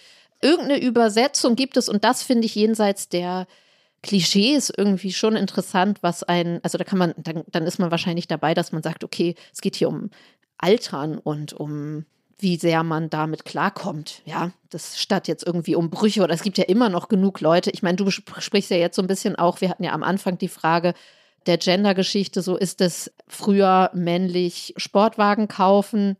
irgendeine 0.41 0.81
Übersetzung 0.81 1.55
gibt 1.55 1.75
es 1.75 1.89
und 1.89 2.05
das 2.05 2.23
finde 2.23 2.45
ich 2.45 2.55
jenseits 2.55 3.09
der 3.09 3.45
Klischees 4.03 4.71
irgendwie 4.75 5.11
schon 5.11 5.35
interessant, 5.35 5.99
was 6.01 6.23
ein, 6.23 6.61
also 6.63 6.77
da 6.77 6.85
kann 6.85 6.99
man, 6.99 7.13
dann, 7.17 7.43
dann 7.47 7.63
ist 7.63 7.77
man 7.77 7.91
wahrscheinlich 7.91 8.27
dabei, 8.27 8.53
dass 8.53 8.71
man 8.71 8.83
sagt, 8.83 9.03
okay, 9.03 9.35
es 9.51 9.59
geht 9.59 9.75
hier 9.75 9.89
um 9.89 10.11
Altern 10.57 11.17
und 11.17 11.51
um 11.51 12.05
wie 12.39 12.57
sehr 12.57 12.83
man 12.83 13.09
damit 13.09 13.45
klarkommt. 13.45 14.21
Ja, 14.25 14.51
das 14.69 14.99
statt 14.99 15.27
jetzt 15.27 15.45
irgendwie 15.45 15.75
um 15.75 15.89
Brüche 15.89 16.23
oder 16.23 16.33
es 16.33 16.43
gibt 16.43 16.57
ja 16.57 16.65
immer 16.65 16.89
noch 16.89 17.07
genug 17.07 17.41
Leute. 17.41 17.71
Ich 17.71 17.81
meine, 17.81 17.97
du 17.97 18.09
sprichst 18.11 18.69
ja 18.69 18.77
jetzt 18.77 18.95
so 18.95 19.01
ein 19.01 19.07
bisschen 19.07 19.35
auch, 19.35 19.61
wir 19.61 19.69
hatten 19.69 19.83
ja 19.83 19.93
am 19.93 20.03
Anfang 20.03 20.37
die 20.37 20.47
Frage 20.47 20.93
der 21.47 21.57
Gender-Geschichte, 21.57 22.41
so 22.41 22.57
ist 22.57 22.81
es 22.81 23.11
früher 23.27 23.89
männlich 23.93 24.73
Sportwagen 24.77 25.47
kaufen, 25.47 26.17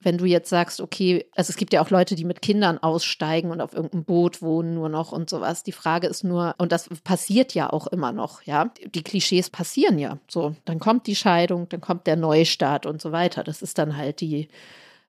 wenn 0.00 0.16
du 0.16 0.24
jetzt 0.24 0.48
sagst, 0.48 0.80
okay, 0.80 1.26
also 1.34 1.50
es 1.50 1.56
gibt 1.56 1.72
ja 1.72 1.82
auch 1.82 1.90
Leute, 1.90 2.14
die 2.14 2.24
mit 2.24 2.40
Kindern 2.40 2.78
aussteigen 2.78 3.50
und 3.50 3.60
auf 3.60 3.74
irgendeinem 3.74 4.04
Boot 4.04 4.40
wohnen 4.40 4.74
nur 4.74 4.88
noch 4.88 5.10
und 5.10 5.28
sowas. 5.28 5.64
Die 5.64 5.72
Frage 5.72 6.06
ist 6.06 6.22
nur, 6.22 6.54
und 6.58 6.70
das 6.70 6.88
passiert 7.02 7.52
ja 7.52 7.68
auch 7.70 7.88
immer 7.88 8.12
noch, 8.12 8.42
ja. 8.42 8.70
Die 8.94 9.02
Klischees 9.02 9.50
passieren 9.50 9.98
ja. 9.98 10.18
So, 10.28 10.54
dann 10.64 10.78
kommt 10.78 11.08
die 11.08 11.16
Scheidung, 11.16 11.68
dann 11.68 11.80
kommt 11.80 12.06
der 12.06 12.14
Neustart 12.14 12.86
und 12.86 13.02
so 13.02 13.10
weiter. 13.10 13.42
Das 13.42 13.60
ist 13.60 13.76
dann 13.78 13.96
halt 13.96 14.20
die, 14.20 14.48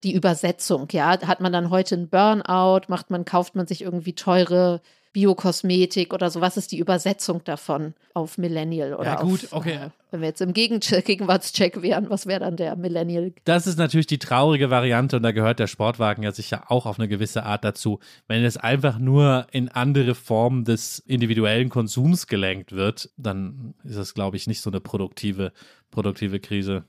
die 0.04 0.14
Übersetzung, 0.14 0.88
ja. 0.92 1.20
Hat 1.22 1.42
man 1.42 1.52
dann 1.52 1.70
heute 1.70 1.96
einen 1.96 2.10
Burnout, 2.10 2.88
macht 2.88 3.10
man, 3.10 3.26
kauft 3.26 3.56
man 3.56 3.68
sich 3.68 3.82
irgendwie 3.82 4.14
teure 4.14 4.82
Biokosmetik 5.12 6.14
oder 6.14 6.30
so. 6.30 6.40
Was 6.40 6.56
ist 6.56 6.72
die 6.72 6.78
Übersetzung 6.78 7.44
davon 7.44 7.94
auf 8.14 8.38
Millennial 8.38 8.94
oder 8.94 9.06
ja, 9.06 9.22
gut, 9.22 9.46
auf, 9.46 9.54
okay. 9.54 9.90
Wenn 10.12 10.22
wir 10.22 10.28
jetzt 10.28 10.42
im 10.42 10.54
Gegenwartscheck 10.54 11.82
wären, 11.82 12.10
was 12.10 12.28
wäre 12.28 12.42
dann 12.42 12.58
der 12.58 12.76
Millennial? 12.76 13.34
Das 13.44 13.66
ist 13.66 13.78
natürlich 13.78 14.08
die 14.08 14.20
traurige 14.20 14.70
Variante 14.70 15.18
und 15.18 15.24
da 15.24 15.32
gehört 15.32 15.60
der 15.60 15.68
Sportwagen 15.68 16.24
ja 16.24 16.32
sicher 16.32 16.72
auch 16.72 16.86
auf 16.86 17.00
eine 17.00 17.08
gewisse 17.08 17.44
Art 17.44 17.64
dazu. 17.64 18.00
Wenn 18.28 18.44
es 18.44 18.58
einfach 18.58 19.00
nur 19.00 19.48
in 19.52 19.70
andere 19.70 20.14
Formen 20.14 20.64
des 20.64 21.00
individuellen 21.00 21.70
Konsums 21.70 22.28
gelenkt 22.28 22.72
wird, 22.74 23.10
dann 23.18 23.74
ist 23.84 23.98
das, 23.98 24.14
glaube 24.14 24.38
ich, 24.38 24.46
nicht 24.46 24.62
so 24.62 24.70
eine 24.70 24.80
produktive, 24.80 25.52
produktive 25.90 26.40
Krise. 26.40 26.84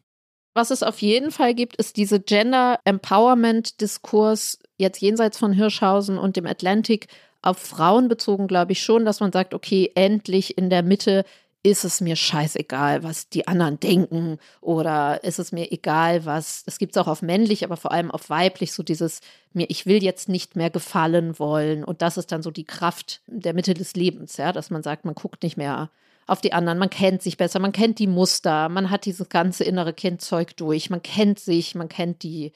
Was 0.55 0.71
es 0.71 0.83
auf 0.83 1.01
jeden 1.01 1.31
Fall 1.31 1.55
gibt, 1.55 1.77
ist 1.77 1.97
diese 1.97 2.21
Gender 2.21 2.81
Empowerment 2.85 3.81
Diskurs 3.81 4.59
jetzt 4.79 5.01
jenseits 5.01 5.39
von 5.39 5.53
Hirschhausen 5.53 6.19
und 6.19 6.37
dem 6.37 6.47
Atlantic 6.47 7.07
auf 7.43 7.59
Frauen 7.59 8.09
bezogen, 8.09 8.49
glaube 8.49 8.73
ich 8.73 8.83
schon, 8.83 9.05
dass 9.05 9.21
man 9.21 9.33
sagt, 9.33 9.55
okay, 9.55 9.91
endlich 9.95 10.59
in 10.59 10.69
der 10.69 10.83
Mitte 10.83 11.25
ist 11.63 11.85
es 11.85 12.01
mir 12.01 12.17
scheißegal, 12.17 13.03
was 13.03 13.29
die 13.29 13.47
anderen 13.47 13.79
denken 13.79 14.39
oder 14.63 15.23
ist 15.25 15.39
es 15.39 15.53
mir 15.53 15.71
egal, 15.71 16.25
was, 16.25 16.65
das 16.65 16.79
gibt 16.79 16.97
es 16.97 17.03
auch 17.03 17.07
auf 17.07 17.21
männlich, 17.21 17.65
aber 17.65 17.77
vor 17.77 17.93
allem 17.93 18.11
auf 18.11 18.31
weiblich, 18.31 18.73
so 18.73 18.83
dieses 18.83 19.21
mir, 19.53 19.67
ich 19.69 19.85
will 19.85 20.03
jetzt 20.03 20.29
nicht 20.29 20.57
mehr 20.57 20.71
gefallen 20.71 21.39
wollen. 21.39 21.85
Und 21.85 22.01
das 22.01 22.17
ist 22.17 22.33
dann 22.33 22.43
so 22.43 22.51
die 22.51 22.65
Kraft 22.65 23.21
der 23.27 23.53
Mitte 23.53 23.75
des 23.75 23.95
Lebens, 23.95 24.39
ja, 24.39 24.53
dass 24.53 24.71
man 24.71 24.83
sagt, 24.83 25.05
man 25.05 25.15
guckt 25.15 25.43
nicht 25.43 25.59
mehr 25.59 25.91
auf 26.31 26.41
die 26.41 26.53
anderen, 26.53 26.79
man 26.79 26.91
kennt 26.91 27.23
sich 27.23 27.37
besser, 27.37 27.59
man 27.59 27.73
kennt 27.73 27.99
die 27.99 28.07
Muster, 28.07 28.69
man 28.69 28.91
hat 28.91 29.05
dieses 29.05 29.29
ganze 29.29 29.65
innere 29.65 29.93
Kindzeug 29.93 30.57
durch, 30.57 30.89
man 30.89 31.03
kennt 31.03 31.41
sich, 31.41 31.75
man 31.75 31.89
kennt 31.89 32.23
die 32.23 32.53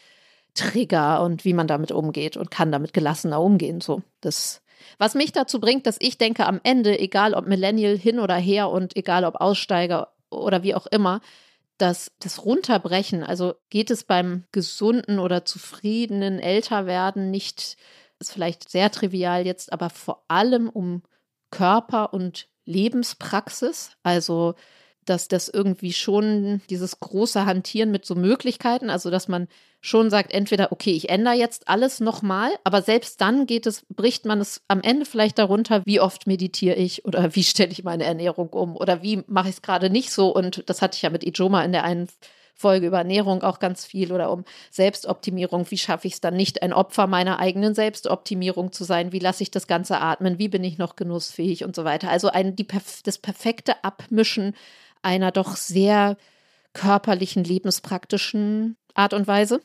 Trigger 0.54 1.22
und 1.22 1.44
wie 1.44 1.54
man 1.54 1.66
damit 1.66 1.90
umgeht 1.90 2.36
und 2.36 2.50
kann 2.50 2.70
damit 2.70 2.92
gelassener 2.92 3.40
umgehen, 3.40 3.80
so, 3.80 4.02
das 4.20 4.62
was 4.98 5.14
mich 5.14 5.32
dazu 5.32 5.60
bringt, 5.60 5.86
dass 5.86 5.96
ich 5.98 6.18
denke, 6.18 6.46
am 6.46 6.60
Ende, 6.62 6.98
egal 6.98 7.34
ob 7.34 7.46
Millennial 7.46 7.96
hin 7.96 8.18
oder 8.18 8.36
her 8.36 8.70
und 8.70 8.96
egal 8.96 9.24
ob 9.24 9.36
Aussteiger 9.36 10.12
oder 10.30 10.62
wie 10.62 10.74
auch 10.74 10.86
immer, 10.86 11.20
dass 11.78 12.12
das 12.20 12.44
Runterbrechen, 12.44 13.24
also 13.24 13.54
geht 13.70 13.90
es 13.90 14.04
beim 14.04 14.44
gesunden 14.52 15.18
oder 15.18 15.44
zufriedenen 15.44 16.38
Älterwerden 16.38 17.30
nicht, 17.30 17.76
ist 18.18 18.32
vielleicht 18.32 18.68
sehr 18.68 18.90
trivial 18.90 19.46
jetzt, 19.46 19.72
aber 19.72 19.90
vor 19.90 20.24
allem 20.28 20.68
um 20.68 21.02
Körper 21.50 22.12
und 22.12 22.48
Lebenspraxis, 22.64 23.92
also 24.02 24.54
dass 25.04 25.28
das 25.28 25.48
irgendwie 25.48 25.92
schon 25.92 26.62
dieses 26.70 26.98
große 26.98 27.44
Hantieren 27.44 27.90
mit 27.90 28.06
so 28.06 28.14
Möglichkeiten, 28.14 28.90
also 28.90 29.10
dass 29.10 29.28
man 29.28 29.48
schon 29.80 30.08
sagt, 30.08 30.32
entweder, 30.32 30.72
okay, 30.72 30.92
ich 30.92 31.10
ändere 31.10 31.34
jetzt 31.34 31.68
alles 31.68 32.00
nochmal, 32.00 32.50
aber 32.64 32.80
selbst 32.80 33.20
dann 33.20 33.46
geht 33.46 33.66
es, 33.66 33.84
bricht 33.90 34.24
man 34.24 34.40
es 34.40 34.62
am 34.66 34.80
Ende 34.80 35.04
vielleicht 35.04 35.38
darunter, 35.38 35.82
wie 35.84 36.00
oft 36.00 36.26
meditiere 36.26 36.76
ich 36.76 37.04
oder 37.04 37.34
wie 37.34 37.44
stelle 37.44 37.70
ich 37.70 37.84
meine 37.84 38.04
Ernährung 38.04 38.48
um 38.48 38.76
oder 38.76 39.02
wie 39.02 39.22
mache 39.26 39.50
ich 39.50 39.56
es 39.56 39.62
gerade 39.62 39.90
nicht 39.90 40.10
so. 40.10 40.34
Und 40.34 40.62
das 40.70 40.80
hatte 40.80 40.96
ich 40.96 41.02
ja 41.02 41.10
mit 41.10 41.22
Ijoma 41.22 41.62
in 41.62 41.72
der 41.72 41.84
einen 41.84 42.08
Folge 42.54 42.86
über 42.86 42.98
Ernährung 42.98 43.42
auch 43.42 43.58
ganz 43.58 43.84
viel 43.84 44.12
oder 44.12 44.30
um 44.30 44.44
Selbstoptimierung. 44.70 45.70
Wie 45.70 45.78
schaffe 45.78 46.06
ich 46.06 46.14
es 46.14 46.20
dann 46.20 46.34
nicht, 46.34 46.62
ein 46.62 46.72
Opfer 46.72 47.06
meiner 47.06 47.38
eigenen 47.40 47.74
Selbstoptimierung 47.74 48.72
zu 48.72 48.84
sein? 48.84 49.12
Wie 49.12 49.18
lasse 49.18 49.42
ich 49.42 49.50
das 49.50 49.66
Ganze 49.66 50.00
atmen? 50.00 50.38
Wie 50.38 50.48
bin 50.48 50.64
ich 50.64 50.78
noch 50.78 50.96
genussfähig 50.96 51.64
und 51.64 51.74
so 51.74 51.84
weiter? 51.84 52.10
Also 52.10 52.28
ein, 52.28 52.56
die, 52.56 52.66
das 53.04 53.18
perfekte 53.18 53.84
Abmischen 53.84 54.54
einer 55.02 55.32
doch 55.32 55.56
sehr 55.56 56.16
körperlichen, 56.72 57.44
lebenspraktischen 57.44 58.76
Art 58.94 59.14
und 59.14 59.26
Weise. 59.26 59.60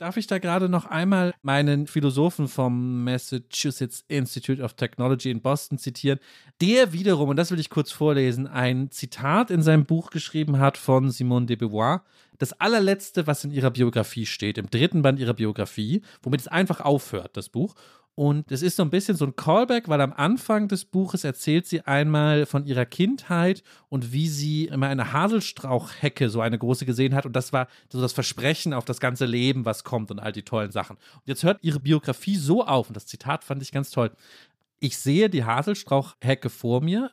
Darf 0.00 0.16
ich 0.16 0.26
da 0.26 0.38
gerade 0.38 0.70
noch 0.70 0.86
einmal 0.86 1.34
meinen 1.42 1.86
Philosophen 1.86 2.48
vom 2.48 3.04
Massachusetts 3.04 4.02
Institute 4.08 4.62
of 4.62 4.72
Technology 4.72 5.30
in 5.30 5.42
Boston 5.42 5.76
zitieren, 5.76 6.20
der 6.62 6.94
wiederum, 6.94 7.28
und 7.28 7.36
das 7.36 7.50
will 7.50 7.60
ich 7.60 7.68
kurz 7.68 7.92
vorlesen, 7.92 8.46
ein 8.46 8.90
Zitat 8.90 9.50
in 9.50 9.60
seinem 9.60 9.84
Buch 9.84 10.08
geschrieben 10.08 10.58
hat 10.58 10.78
von 10.78 11.10
Simone 11.10 11.44
de 11.44 11.56
Beauvoir. 11.56 12.02
Das 12.38 12.58
allerletzte, 12.58 13.26
was 13.26 13.44
in 13.44 13.50
ihrer 13.50 13.70
Biografie 13.70 14.24
steht, 14.24 14.56
im 14.56 14.70
dritten 14.70 15.02
Band 15.02 15.18
ihrer 15.18 15.34
Biografie, 15.34 16.00
womit 16.22 16.40
es 16.40 16.48
einfach 16.48 16.80
aufhört, 16.80 17.36
das 17.36 17.50
Buch. 17.50 17.74
Und 18.20 18.52
es 18.52 18.60
ist 18.60 18.76
so 18.76 18.82
ein 18.82 18.90
bisschen 18.90 19.16
so 19.16 19.24
ein 19.24 19.34
Callback, 19.34 19.88
weil 19.88 20.02
am 20.02 20.12
Anfang 20.12 20.68
des 20.68 20.84
Buches 20.84 21.24
erzählt 21.24 21.66
sie 21.66 21.80
einmal 21.86 22.44
von 22.44 22.66
ihrer 22.66 22.84
Kindheit 22.84 23.62
und 23.88 24.12
wie 24.12 24.28
sie 24.28 24.66
immer 24.66 24.88
eine 24.88 25.14
Haselstrauchhecke, 25.14 26.28
so 26.28 26.42
eine 26.42 26.58
große 26.58 26.84
gesehen 26.84 27.14
hat. 27.14 27.24
Und 27.24 27.34
das 27.34 27.54
war 27.54 27.66
so 27.88 27.98
das 27.98 28.12
Versprechen 28.12 28.74
auf 28.74 28.84
das 28.84 29.00
ganze 29.00 29.24
Leben, 29.24 29.64
was 29.64 29.84
kommt 29.84 30.10
und 30.10 30.18
all 30.18 30.32
die 30.32 30.42
tollen 30.42 30.70
Sachen. 30.70 30.96
Und 30.96 31.22
jetzt 31.24 31.44
hört 31.44 31.64
ihre 31.64 31.80
Biografie 31.80 32.36
so 32.36 32.62
auf, 32.62 32.88
und 32.88 32.94
das 32.94 33.06
Zitat 33.06 33.42
fand 33.42 33.62
ich 33.62 33.72
ganz 33.72 33.90
toll. 33.90 34.10
Ich 34.80 34.98
sehe 34.98 35.30
die 35.30 35.44
Haselstrauchhecke 35.44 36.50
vor 36.50 36.82
mir, 36.82 37.12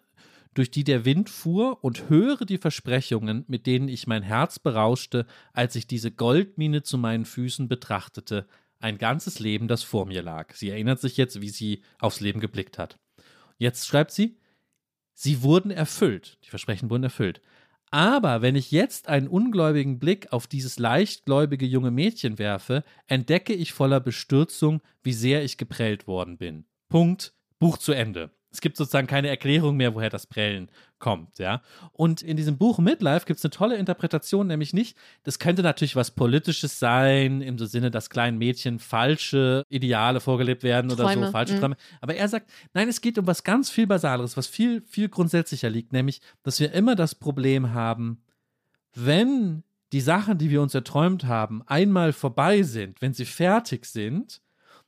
durch 0.55 0.72
die 0.72 0.84
der 0.84 1.05
Wind 1.05 1.30
fuhr 1.30 1.82
und 1.86 2.10
höre 2.10 2.43
die 2.43 2.58
Versprechungen, 2.58 3.45
mit 3.47 3.66
denen 3.66 3.88
ich 3.88 4.08
mein 4.08 4.24
Herz 4.24 4.60
berauschte, 4.60 5.26
als 5.53 5.78
ich 5.78 5.88
diese 5.88 6.12
Goldmine 6.12 6.84
zu 6.84 6.97
meinen 6.97 7.24
Füßen 7.24 7.70
betrachtete 7.70 8.45
ein 8.80 8.98
ganzes 8.98 9.40
Leben, 9.40 9.68
das 9.68 9.84
vor 9.84 10.06
mir 10.06 10.22
lag. 10.22 10.54
Sie 10.54 10.70
erinnert 10.70 11.00
sich 11.00 11.18
jetzt, 11.18 11.42
wie 11.42 11.50
sie 11.50 11.84
aufs 12.00 12.20
Leben 12.20 12.40
geblickt 12.40 12.78
hat. 12.78 13.00
Jetzt 13.58 13.88
schreibt 13.88 14.12
sie, 14.12 14.38
sie 15.14 15.42
wurden 15.42 15.72
erfüllt, 15.72 16.38
die 16.44 16.50
Versprechen 16.50 16.90
wurden 16.90 17.04
erfüllt. 17.04 17.42
Aber 17.90 18.42
wenn 18.42 18.56
ich 18.56 18.72
jetzt 18.72 19.08
einen 19.08 19.28
ungläubigen 19.28 19.98
Blick 19.98 20.34
auf 20.34 20.46
dieses 20.46 20.78
leichtgläubige 20.78 21.66
junge 21.66 21.92
Mädchen 21.92 22.38
werfe, 22.38 22.84
entdecke 23.08 23.54
ich 23.54 23.74
voller 23.74 24.02
Bestürzung, 24.02 24.82
wie 25.04 25.14
sehr 25.14 25.44
ich 25.44 25.58
geprellt 25.58 26.06
worden 26.06 26.38
bin. 26.38 26.66
Punkt. 26.90 27.34
Buch 27.60 27.78
zu 27.78 27.94
Ende 27.94 28.37
es 28.52 28.62
gibt 28.62 28.78
sozusagen 28.78 29.08
keine 29.08 29.28
Erklärung 29.28 29.78
mehr, 29.78 29.93
woher 29.93 30.10
das 30.10 30.26
Prellen 30.26 30.70
kommt, 31.00 31.38
ja. 31.38 31.62
Und 31.91 32.22
in 32.22 32.38
diesem 32.38 32.58
Buch 32.58 32.80
Midlife 32.80 33.26
gibt 33.26 33.39
es 33.39 33.45
eine 33.45 33.52
tolle 33.52 33.78
Interpretation, 33.78 34.48
nämlich 34.48 34.74
nicht, 34.74 34.98
das 35.24 35.38
könnte 35.39 35.62
natürlich 35.64 35.95
was 35.95 36.12
Politisches 36.12 36.80
sein, 36.80 37.41
im 37.41 37.58
Sinne, 37.60 37.91
dass 37.91 38.10
kleinen 38.10 38.38
Mädchen 38.38 38.80
falsche 38.80 39.64
Ideale 39.70 40.20
vorgelebt 40.20 40.64
werden 40.64 40.89
Träume. 40.89 41.18
oder 41.18 41.26
so, 41.28 41.32
falsche 41.32 41.56
mhm. 41.56 41.60
Träume. 41.60 41.78
Aber 42.02 42.16
er 42.16 42.28
sagt, 42.28 42.50
nein, 42.74 42.88
es 42.88 43.02
geht 43.02 43.18
um 43.18 43.28
was 43.28 43.43
ganz 43.43 43.70
viel 43.70 43.88
Basaleres, 43.88 44.38
was 44.38 44.48
viel, 44.48 44.82
viel 44.88 45.10
grundsätzlicher 45.10 45.70
liegt, 45.70 45.93
nämlich, 45.93 46.22
dass 46.43 46.60
wir 46.60 46.72
immer 46.72 46.95
das 46.95 47.16
Problem 47.16 47.74
haben, 47.74 48.24
wenn 48.93 49.64
die 49.93 50.02
Sachen, 50.02 50.38
die 50.38 50.50
wir 50.50 50.62
uns 50.62 50.74
erträumt 50.74 51.26
haben, 51.26 51.62
einmal 51.68 52.14
vorbei 52.14 52.64
sind, 52.64 53.02
wenn 53.02 53.14
sie 53.14 53.26
fertig 53.26 53.86
sind, 53.86 54.41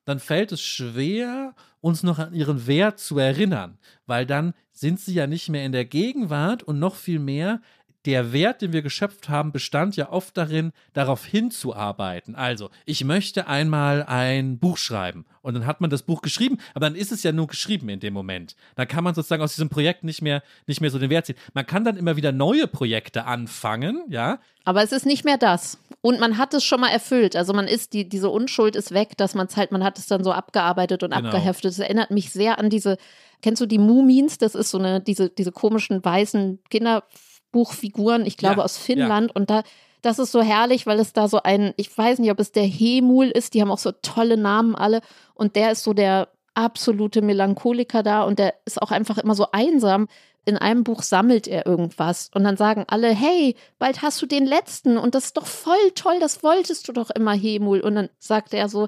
dann 0.05 0.20
fällt 0.20 0.51
es 0.51 0.62
schwer, 0.62 1.53
uns 1.82 2.03
noch 2.03 2.19
an 2.19 2.34
ihren 2.34 2.67
Wert 2.67 2.99
zu 2.99 3.17
erinnern, 3.17 3.77
weil 4.05 4.25
dann 4.25 4.53
sind 4.71 4.99
sie 4.99 5.13
ja 5.13 5.27
nicht 5.27 5.49
mehr 5.49 5.65
in 5.65 5.71
der 5.71 5.86
Gegenwart 5.86 6.63
und 6.63 6.80
noch 6.80 6.95
viel 6.95 7.19
mehr, 7.19 7.61
der 8.06 8.32
Wert, 8.32 8.62
den 8.62 8.72
wir 8.72 8.82
geschöpft 8.82 9.28
haben, 9.28 9.52
bestand 9.52 9.95
ja 9.95 10.12
oft 10.12 10.38
darin, 10.38 10.72
darauf 10.93 11.26
hinzuarbeiten. 11.26 12.36
Also, 12.36 12.70
ich 12.86 13.04
möchte 13.04 13.47
einmal 13.47 14.04
ein 14.04 14.58
Buch 14.58 14.78
schreiben. 14.78 15.26
Und 15.41 15.54
dann 15.54 15.66
hat 15.66 15.82
man 15.82 15.89
das 15.89 16.04
Buch 16.04 16.22
geschrieben, 16.22 16.58
aber 16.74 16.86
dann 16.86 16.95
ist 16.95 17.12
es 17.12 17.24
ja 17.24 17.32
nur 17.32 17.47
geschrieben 17.47 17.89
in 17.89 18.00
dem 18.00 18.14
Moment. 18.14 18.56
Dann 18.76 18.88
kann 18.88 19.04
man 19.04 19.16
sozusagen 19.16 19.43
aus 19.43 19.56
diesem 19.56 19.70
Projekt 19.70 20.04
nicht 20.04 20.22
mehr, 20.22 20.43
nicht 20.68 20.80
mehr 20.80 20.91
so 20.91 21.00
den 21.00 21.10
Wert 21.10 21.26
ziehen. 21.26 21.36
Man 21.54 21.66
kann 21.66 21.84
dann 21.84 21.97
immer 21.97 22.16
wieder 22.16 22.32
neue 22.32 22.68
Projekte 22.68 23.26
anfangen, 23.26 24.04
ja. 24.10 24.39
Aber 24.64 24.84
es 24.84 24.91
ist 24.91 25.06
nicht 25.06 25.26
mehr 25.26 25.38
das. 25.38 25.80
Und 26.02 26.20
man 26.20 26.38
hat 26.38 26.54
es 26.54 26.64
schon 26.64 26.80
mal 26.80 26.89
erfüllt. 26.89 27.36
Also 27.36 27.54
man 27.54 27.68
ist, 27.68 27.93
die, 27.93 28.08
diese 28.08 28.30
Unschuld 28.30 28.76
ist 28.76 28.93
weg, 28.93 29.18
dass 29.18 29.36
man 29.36 29.47
es 29.47 29.58
halt, 29.58 29.72
man 29.72 29.84
hat 29.84 29.97
es 29.97 30.08
dann 30.08 30.24
so 30.24 30.32
abgearbeitet 30.32 31.04
und 31.04 31.14
genau. 31.14 31.28
abgeheftet. 31.28 31.72
Es 31.72 31.80
erinnert 31.80 32.12
mich 32.12 32.32
sehr 32.32 32.60
an 32.60 32.70
diese, 32.70 32.97
kennst 33.41 33.62
du 33.62 33.66
die 33.66 33.80
Mumins? 33.80 34.38
Das 34.38 34.56
ist 34.56 34.70
so 34.70 34.78
eine, 34.78 35.02
diese, 35.02 35.30
diese 35.30 35.52
komischen 35.52 36.04
weißen 36.04 36.60
Kinder. 36.70 37.04
Buchfiguren, 37.52 38.26
ich 38.26 38.38
glaube 38.38 38.58
ja, 38.58 38.64
aus 38.64 38.78
Finnland. 38.78 39.32
Ja. 39.32 39.36
Und 39.36 39.50
da, 39.50 39.64
das 40.02 40.20
ist 40.20 40.32
so 40.32 40.41
herrlich, 40.41 40.86
weil 40.88 41.00
es 41.00 41.14
da 41.14 41.28
so 41.28 41.41
ein, 41.43 41.74
ich 41.78 41.95
weiß 41.95 42.20
nicht, 42.20 42.32
ob 42.32 42.39
es 42.39 42.52
der 42.52 42.64
Hemul 42.64 43.28
ist, 43.28 43.54
die 43.54 43.62
haben 43.62 43.72
auch 43.72 43.80
so 43.80 43.91
tolle 43.91 44.38
Namen 44.38 44.76
alle. 44.76 45.02
Und 45.34 45.56
der 45.56 45.72
ist 45.72 45.84
so 45.84 45.93
der 45.93 46.30
absolute 46.54 47.22
Melancholiker 47.22 48.04
da 48.04 48.24
und 48.24 48.39
der 48.39 48.54
ist 48.66 48.82
auch 48.82 48.91
einfach 48.91 49.18
immer 49.18 49.36
so 49.36 49.47
einsam, 49.52 50.08
in 50.45 50.58
einem 50.58 50.84
Buch 50.84 51.04
sammelt 51.04 51.47
er 51.47 51.66
irgendwas 51.66 52.32
und 52.34 52.43
dann 52.43 52.58
sagen 52.58 52.86
alle, 52.88 53.14
hey, 53.14 53.56
bald 53.78 54.02
hast 54.02 54.22
du 54.22 54.26
den 54.26 54.45
letzten 54.45 54.97
und 54.97 55.14
das 55.16 55.26
ist 55.26 55.38
doch 55.38 55.45
voll 55.45 55.91
toll, 55.95 56.18
das 56.20 56.43
wolltest 56.43 56.88
du 56.88 56.91
doch 56.91 57.10
immer, 57.12 57.34
Hemul. 57.34 57.82
Und 57.82 57.95
dann 57.95 58.10
sagt 58.18 58.54
er 58.54 58.68
so, 58.68 58.88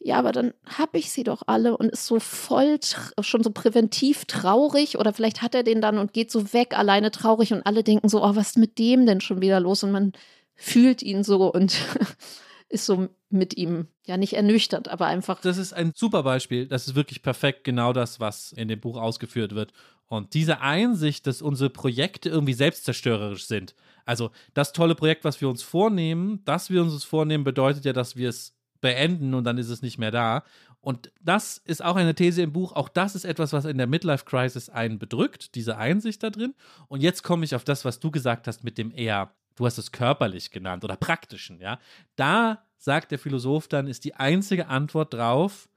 ja, 0.00 0.18
aber 0.18 0.32
dann 0.32 0.52
habe 0.66 0.98
ich 0.98 1.10
sie 1.10 1.24
doch 1.24 1.42
alle 1.46 1.76
und 1.76 1.90
ist 1.90 2.06
so 2.06 2.20
voll 2.20 2.78
schon 3.20 3.42
so 3.42 3.50
präventiv 3.50 4.26
traurig 4.26 4.98
oder 4.98 5.12
vielleicht 5.12 5.42
hat 5.42 5.54
er 5.54 5.62
den 5.62 5.80
dann 5.80 5.98
und 5.98 6.12
geht 6.12 6.30
so 6.30 6.52
weg 6.52 6.76
alleine 6.76 7.10
traurig 7.10 7.52
und 7.52 7.64
alle 7.64 7.82
denken 7.82 8.08
so, 8.08 8.22
oh, 8.22 8.36
was 8.36 8.48
ist 8.48 8.58
mit 8.58 8.78
dem 8.78 9.06
denn 9.06 9.20
schon 9.20 9.40
wieder 9.40 9.58
los 9.58 9.82
und 9.82 9.92
man 9.92 10.12
fühlt 10.54 11.02
ihn 11.02 11.24
so 11.24 11.52
und 11.52 11.78
ist 12.68 12.86
so 12.86 13.08
mit 13.30 13.56
ihm 13.56 13.86
ja 14.04 14.16
nicht 14.16 14.34
ernüchtert, 14.34 14.88
aber 14.88 15.06
einfach. 15.06 15.40
Das 15.40 15.58
ist 15.58 15.72
ein 15.72 15.92
super 15.94 16.22
Beispiel. 16.22 16.66
Das 16.66 16.86
ist 16.86 16.94
wirklich 16.94 17.22
perfekt 17.22 17.64
genau 17.64 17.92
das, 17.92 18.20
was 18.20 18.52
in 18.52 18.68
dem 18.68 18.80
Buch 18.80 18.96
ausgeführt 18.96 19.54
wird. 19.54 19.72
Und 20.08 20.34
diese 20.34 20.60
Einsicht, 20.60 21.26
dass 21.26 21.42
unsere 21.42 21.70
Projekte 21.70 22.28
irgendwie 22.28 22.52
selbstzerstörerisch 22.52 23.46
sind. 23.46 23.74
Also 24.04 24.30
das 24.54 24.72
tolle 24.72 24.94
Projekt, 24.94 25.24
was 25.24 25.40
wir 25.40 25.48
uns 25.48 25.62
vornehmen, 25.62 26.44
dass 26.44 26.70
wir 26.70 26.80
uns 26.80 26.92
es 26.92 27.02
vornehmen, 27.02 27.42
bedeutet 27.42 27.84
ja, 27.84 27.92
dass 27.92 28.14
wir 28.14 28.28
es 28.28 28.55
beenden 28.80 29.34
und 29.34 29.44
dann 29.44 29.58
ist 29.58 29.68
es 29.68 29.82
nicht 29.82 29.98
mehr 29.98 30.10
da. 30.10 30.42
Und 30.80 31.10
das 31.20 31.58
ist 31.58 31.84
auch 31.84 31.96
eine 31.96 32.14
These 32.14 32.42
im 32.42 32.52
Buch. 32.52 32.72
Auch 32.72 32.88
das 32.88 33.16
ist 33.16 33.24
etwas, 33.24 33.52
was 33.52 33.64
in 33.64 33.76
der 33.76 33.88
Midlife 33.88 34.24
Crisis 34.24 34.68
einen 34.68 34.98
bedrückt, 34.98 35.54
diese 35.54 35.78
Einsicht 35.78 36.22
da 36.22 36.30
drin. 36.30 36.54
Und 36.88 37.02
jetzt 37.02 37.22
komme 37.24 37.44
ich 37.44 37.54
auf 37.54 37.64
das, 37.64 37.84
was 37.84 37.98
du 37.98 38.10
gesagt 38.10 38.46
hast 38.46 38.62
mit 38.62 38.78
dem 38.78 38.92
eher, 38.92 39.32
du 39.56 39.66
hast 39.66 39.78
es 39.78 39.90
körperlich 39.90 40.50
genannt 40.50 40.84
oder 40.84 40.96
praktischen, 40.96 41.60
ja. 41.60 41.80
Da 42.14 42.62
sagt 42.78 43.10
der 43.10 43.18
Philosoph 43.18 43.66
dann, 43.68 43.88
ist 43.88 44.04
die 44.04 44.14
einzige 44.14 44.68
Antwort 44.68 45.14
drauf, 45.14 45.68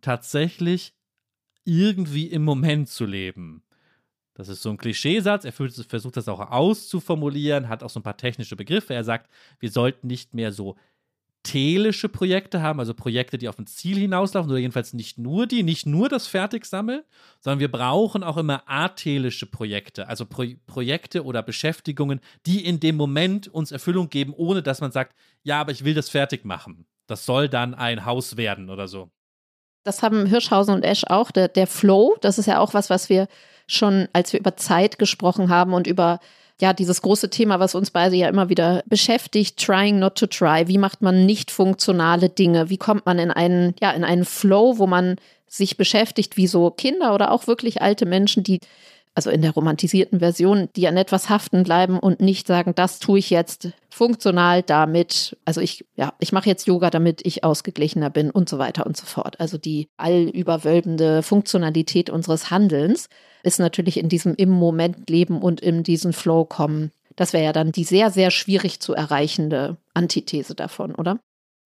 tatsächlich 0.00 0.94
irgendwie 1.64 2.26
im 2.26 2.44
Moment 2.44 2.88
zu 2.88 3.04
leben. 3.04 3.64
Das 4.34 4.48
ist 4.48 4.62
so 4.62 4.70
ein 4.70 4.78
Klischeesatz. 4.78 5.44
Er 5.44 5.52
versucht 5.52 6.16
das 6.16 6.28
auch 6.28 6.40
auszuformulieren, 6.40 7.68
hat 7.68 7.82
auch 7.82 7.90
so 7.90 8.00
ein 8.00 8.04
paar 8.04 8.16
technische 8.16 8.56
Begriffe. 8.56 8.94
Er 8.94 9.04
sagt, 9.04 9.30
wir 9.58 9.70
sollten 9.70 10.06
nicht 10.06 10.34
mehr 10.34 10.52
so 10.52 10.76
telische 11.42 12.08
Projekte 12.08 12.62
haben, 12.62 12.78
also 12.78 12.94
Projekte, 12.94 13.38
die 13.38 13.48
auf 13.48 13.58
ein 13.58 13.66
Ziel 13.66 13.98
hinauslaufen, 13.98 14.50
oder 14.50 14.60
jedenfalls 14.60 14.92
nicht 14.92 15.18
nur 15.18 15.46
die, 15.46 15.62
nicht 15.62 15.86
nur 15.86 16.08
das 16.08 16.26
Fertigsammeln, 16.26 17.02
sondern 17.40 17.60
wir 17.60 17.70
brauchen 17.70 18.22
auch 18.22 18.36
immer 18.36 18.62
atelische 18.66 19.46
Projekte, 19.46 20.08
also 20.08 20.26
Pro 20.26 20.44
Projekte 20.66 21.24
oder 21.24 21.42
Beschäftigungen, 21.42 22.20
die 22.46 22.64
in 22.64 22.80
dem 22.80 22.96
Moment 22.96 23.48
uns 23.48 23.72
Erfüllung 23.72 24.08
geben, 24.08 24.32
ohne 24.34 24.62
dass 24.62 24.80
man 24.80 24.92
sagt, 24.92 25.16
ja, 25.42 25.60
aber 25.60 25.72
ich 25.72 25.84
will 25.84 25.94
das 25.94 26.08
fertig 26.08 26.44
machen. 26.44 26.86
Das 27.06 27.26
soll 27.26 27.48
dann 27.48 27.74
ein 27.74 28.04
Haus 28.04 28.36
werden 28.36 28.70
oder 28.70 28.88
so. 28.88 29.10
Das 29.84 30.02
haben 30.02 30.26
Hirschhausen 30.26 30.74
und 30.74 30.84
Esch 30.84 31.04
auch, 31.08 31.32
der, 31.32 31.48
der 31.48 31.66
Flow, 31.66 32.16
das 32.20 32.38
ist 32.38 32.46
ja 32.46 32.60
auch 32.60 32.72
was, 32.72 32.88
was 32.88 33.08
wir 33.08 33.26
schon, 33.66 34.08
als 34.12 34.32
wir 34.32 34.40
über 34.40 34.56
Zeit 34.56 34.98
gesprochen 34.98 35.48
haben 35.48 35.72
und 35.72 35.86
über 35.86 36.20
ja, 36.62 36.72
dieses 36.72 37.02
große 37.02 37.28
Thema, 37.28 37.58
was 37.58 37.74
uns 37.74 37.90
beide 37.90 38.14
ja 38.14 38.28
immer 38.28 38.48
wieder 38.48 38.84
beschäftigt, 38.86 39.58
trying 39.58 39.98
not 39.98 40.14
to 40.14 40.26
try. 40.26 40.68
Wie 40.68 40.78
macht 40.78 41.02
man 41.02 41.26
nicht 41.26 41.50
funktionale 41.50 42.28
Dinge? 42.28 42.70
Wie 42.70 42.76
kommt 42.76 43.04
man 43.04 43.18
in 43.18 43.32
einen, 43.32 43.74
ja, 43.80 43.90
in 43.90 44.04
einen 44.04 44.24
Flow, 44.24 44.78
wo 44.78 44.86
man 44.86 45.16
sich 45.48 45.76
beschäftigt, 45.76 46.36
wie 46.36 46.46
so 46.46 46.70
Kinder 46.70 47.16
oder 47.16 47.32
auch 47.32 47.48
wirklich 47.48 47.82
alte 47.82 48.06
Menschen, 48.06 48.44
die 48.44 48.60
also 49.14 49.30
in 49.30 49.42
der 49.42 49.52
romantisierten 49.52 50.20
Version, 50.20 50.68
die 50.74 50.88
an 50.88 50.96
etwas 50.96 51.28
haften 51.28 51.64
bleiben 51.64 51.98
und 51.98 52.20
nicht 52.20 52.46
sagen, 52.46 52.74
das 52.74 52.98
tue 52.98 53.18
ich 53.18 53.30
jetzt 53.30 53.70
funktional 53.90 54.62
damit, 54.62 55.36
also 55.44 55.60
ich, 55.60 55.84
ja, 55.96 56.14
ich 56.18 56.32
mache 56.32 56.48
jetzt 56.48 56.66
Yoga, 56.66 56.88
damit 56.90 57.24
ich 57.26 57.44
ausgeglichener 57.44 58.08
bin 58.08 58.30
und 58.30 58.48
so 58.48 58.58
weiter 58.58 58.86
und 58.86 58.96
so 58.96 59.04
fort. 59.04 59.38
Also 59.38 59.58
die 59.58 59.88
allüberwölbende 59.98 61.22
Funktionalität 61.22 62.08
unseres 62.08 62.50
Handelns 62.50 63.08
ist 63.42 63.58
natürlich 63.58 63.98
in 63.98 64.08
diesem 64.08 64.34
im 64.34 64.50
Moment 64.50 65.10
leben 65.10 65.42
und 65.42 65.60
in 65.60 65.82
diesen 65.82 66.12
Flow 66.12 66.44
kommen. 66.44 66.90
Das 67.16 67.34
wäre 67.34 67.44
ja 67.44 67.52
dann 67.52 67.72
die 67.72 67.84
sehr, 67.84 68.10
sehr 68.10 68.30
schwierig 68.30 68.80
zu 68.80 68.94
erreichende 68.94 69.76
Antithese 69.92 70.54
davon, 70.54 70.94
oder? 70.94 71.18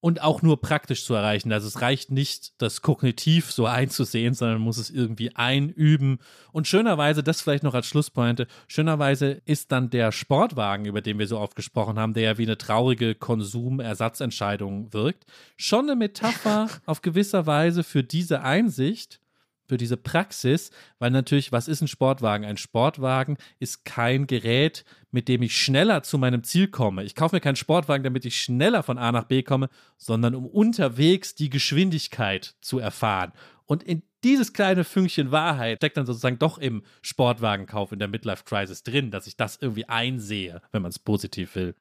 Und 0.06 0.22
auch 0.22 0.40
nur 0.40 0.60
praktisch 0.60 1.04
zu 1.04 1.14
erreichen. 1.14 1.52
Also 1.52 1.66
es 1.66 1.82
reicht 1.82 2.12
nicht, 2.12 2.52
das 2.62 2.80
kognitiv 2.80 3.50
so 3.50 3.66
einzusehen, 3.66 4.34
sondern 4.34 4.58
man 4.58 4.66
muss 4.66 4.78
es 4.78 4.88
irgendwie 4.88 5.34
einüben. 5.34 6.20
Und 6.52 6.68
schönerweise, 6.68 7.24
das 7.24 7.40
vielleicht 7.40 7.64
noch 7.64 7.74
als 7.74 7.88
Schlusspointe, 7.88 8.46
schönerweise 8.68 9.42
ist 9.46 9.72
dann 9.72 9.90
der 9.90 10.12
Sportwagen, 10.12 10.84
über 10.84 11.00
den 11.00 11.18
wir 11.18 11.26
so 11.26 11.40
oft 11.40 11.56
gesprochen 11.56 11.98
haben, 11.98 12.14
der 12.14 12.22
ja 12.22 12.38
wie 12.38 12.44
eine 12.44 12.56
traurige 12.56 13.16
Konsumersatzentscheidung 13.16 14.92
wirkt, 14.92 15.24
schon 15.56 15.86
eine 15.86 15.96
Metapher 15.96 16.68
auf 16.86 17.02
gewisser 17.02 17.46
Weise 17.46 17.82
für 17.82 18.04
diese 18.04 18.42
Einsicht, 18.42 19.18
für 19.66 19.76
diese 19.76 19.96
Praxis, 19.96 20.70
weil 20.98 21.10
natürlich, 21.10 21.52
was 21.52 21.68
ist 21.68 21.80
ein 21.80 21.88
Sportwagen? 21.88 22.46
Ein 22.46 22.56
Sportwagen 22.56 23.36
ist 23.58 23.84
kein 23.84 24.26
Gerät, 24.26 24.84
mit 25.10 25.28
dem 25.28 25.42
ich 25.42 25.56
schneller 25.56 26.02
zu 26.02 26.18
meinem 26.18 26.44
Ziel 26.44 26.68
komme. 26.68 27.04
Ich 27.04 27.14
kaufe 27.14 27.36
mir 27.36 27.40
keinen 27.40 27.56
Sportwagen, 27.56 28.04
damit 28.04 28.24
ich 28.24 28.40
schneller 28.40 28.82
von 28.82 28.98
A 28.98 29.12
nach 29.12 29.24
B 29.24 29.42
komme, 29.42 29.68
sondern 29.96 30.34
um 30.34 30.46
unterwegs 30.46 31.34
die 31.34 31.50
Geschwindigkeit 31.50 32.54
zu 32.60 32.78
erfahren. 32.78 33.32
Und 33.64 33.82
in 33.82 34.02
dieses 34.24 34.52
kleine 34.52 34.84
Fünkchen 34.84 35.32
Wahrheit 35.32 35.78
steckt 35.78 35.96
dann 35.96 36.06
sozusagen 36.06 36.38
doch 36.38 36.58
im 36.58 36.82
Sportwagenkauf 37.02 37.92
in 37.92 37.98
der 37.98 38.08
Midlife 38.08 38.44
Crisis 38.44 38.82
drin, 38.82 39.10
dass 39.10 39.26
ich 39.26 39.36
das 39.36 39.56
irgendwie 39.60 39.88
einsehe, 39.88 40.62
wenn 40.72 40.82
man 40.82 40.90
es 40.90 40.98
positiv 40.98 41.54
will. 41.54 41.74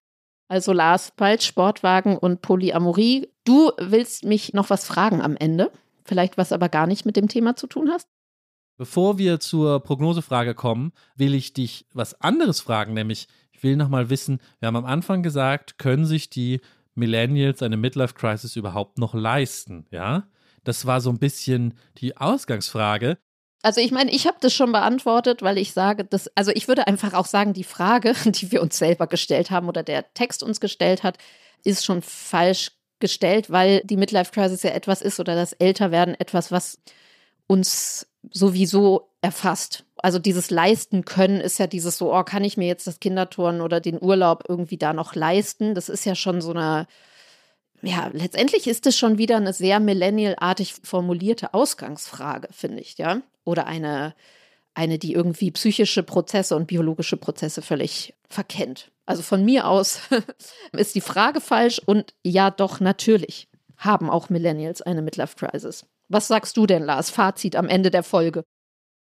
Also 0.48 0.74
Lars, 0.74 1.12
bald 1.16 1.44
Sportwagen 1.44 2.18
und 2.18 2.42
Polyamorie. 2.42 3.30
Du 3.46 3.72
willst 3.80 4.26
mich 4.26 4.54
noch 4.54 4.70
was 4.70 4.86
fragen 4.86 5.22
am 5.22 5.36
Ende? 5.36 5.72
Vielleicht 6.06 6.38
was 6.38 6.52
aber 6.52 6.70
gar 6.70 6.88
nicht 6.88 7.06
mit 7.06 7.18
dem 7.18 7.28
Thema 7.28 7.56
zu 7.56 7.68
tun 7.68 7.90
hast? 7.92 8.08
Bevor 8.78 9.18
wir 9.18 9.40
zur 9.40 9.82
Prognosefrage 9.82 10.54
kommen, 10.54 10.92
will 11.16 11.34
ich 11.34 11.54
dich 11.54 11.88
was 11.94 12.20
anderes 12.22 12.60
fragen, 12.60 12.94
nämlich 12.94 13.28
ich 13.52 13.64
will 13.64 13.78
nochmal 13.78 14.10
wissen, 14.10 14.40
wir 14.60 14.68
haben 14.68 14.76
am 14.76 14.86
Anfang 14.86 15.24
gesagt, 15.24 15.78
können 15.78 16.06
sich 16.06 16.30
die 16.30 16.60
Millennials 16.94 17.62
eine 17.62 17.78
Midlife 17.78 18.14
Crisis 18.14 18.56
überhaupt 18.56 18.98
noch 18.98 19.14
leisten, 19.14 19.86
ja? 19.92 20.28
Das 20.64 20.86
war 20.86 21.00
so 21.00 21.12
ein 21.12 21.20
bisschen 21.20 21.76
die 21.98 22.18
Ausgangsfrage. 22.18 23.18
Also 23.62 23.82
ich 23.82 23.92
meine, 23.92 24.12
ich 24.12 24.28
habe 24.28 24.38
das 24.42 24.54
schon 24.54 24.72
beantwortet, 24.72 25.42
weil 25.42 25.58
ich 25.58 25.74
sage, 25.74 26.06
dass, 26.06 26.30
also 26.36 26.52
ich 26.52 26.68
würde 26.68 26.88
einfach 26.88 27.14
auch 27.14 27.26
sagen, 27.26 27.54
die 27.54 27.64
Frage, 27.64 28.14
die 28.26 28.52
wir 28.52 28.62
uns 28.62 28.78
selber 28.78 29.08
gestellt 29.08 29.52
haben 29.52 29.68
oder 29.70 29.84
der 29.84 30.14
Text 30.14 30.44
uns 30.44 30.60
gestellt 30.60 31.04
hat, 31.04 31.18
ist 31.64 31.86
schon 31.86 32.02
falsch 32.02 32.72
gestellt, 33.00 33.50
weil 33.50 33.82
die 33.84 33.98
Midlife 33.98 34.32
Crisis 34.32 34.64
ja 34.64 34.72
etwas 34.72 35.02
ist 35.02 35.20
oder 35.20 35.36
das 35.36 35.54
Älterwerden 35.54 36.16
etwas, 36.16 36.52
was 36.52 36.80
uns 37.48 38.08
sowieso 38.32 39.10
erfasst. 39.22 39.86
Also 39.98 40.20
dieses 40.20 40.50
leisten 40.52 41.06
können 41.06 41.42
ist 41.42 41.58
ja 41.58 41.68
dieses 41.68 41.98
so, 41.98 42.14
oh, 42.14 42.24
kann 42.24 42.44
ich 42.44 42.58
mir 42.58 42.68
jetzt 42.68 42.88
das 42.88 43.00
Kinderturnen 43.00 43.62
oder 43.62 43.80
den 43.80 44.02
Urlaub 44.02 44.44
irgendwie 44.48 44.78
da 44.78 44.94
noch 44.94 45.16
leisten? 45.16 45.76
Das 45.76 45.90
ist 45.90 46.06
ja 46.06 46.16
schon 46.16 46.42
so 46.42 46.52
eine, 46.52 46.88
ja, 47.82 48.10
letztendlich 48.14 48.68
ist 48.68 48.86
es 48.86 48.98
schon 48.98 49.18
wieder 49.18 49.38
eine 49.38 49.54
sehr 49.54 49.80
millennial-artig 49.80 50.76
formulierte 50.84 51.54
Ausgangsfrage, 51.54 52.48
finde 52.52 52.82
ich, 52.82 52.98
ja. 52.98 53.22
Oder 53.44 53.68
eine, 53.68 54.16
eine, 54.74 54.98
die 54.98 55.14
irgendwie 55.14 55.52
psychische 55.52 56.04
Prozesse 56.04 56.56
und 56.56 56.68
biologische 56.68 57.18
Prozesse 57.18 57.62
völlig 57.62 58.14
verkennt. 58.28 58.92
Also 59.06 59.22
von 59.22 59.46
mir 59.46 59.68
aus 59.68 60.00
ist 60.72 60.96
die 60.96 61.02
Frage 61.02 61.42
falsch 61.42 61.80
und 61.86 62.14
ja, 62.24 62.50
doch, 62.50 62.80
natürlich 62.80 63.48
haben 63.78 64.10
auch 64.10 64.30
Millennials 64.30 64.82
eine 64.82 65.02
Midlife 65.02 65.36
Crisis. 65.36 65.86
Was 66.08 66.28
sagst 66.28 66.58
du 66.58 66.66
denn, 66.66 66.84
Lars? 66.84 67.10
Fazit 67.10 67.56
am 67.56 67.68
Ende 67.68 67.92
der 67.92 68.04
Folge. 68.04 68.44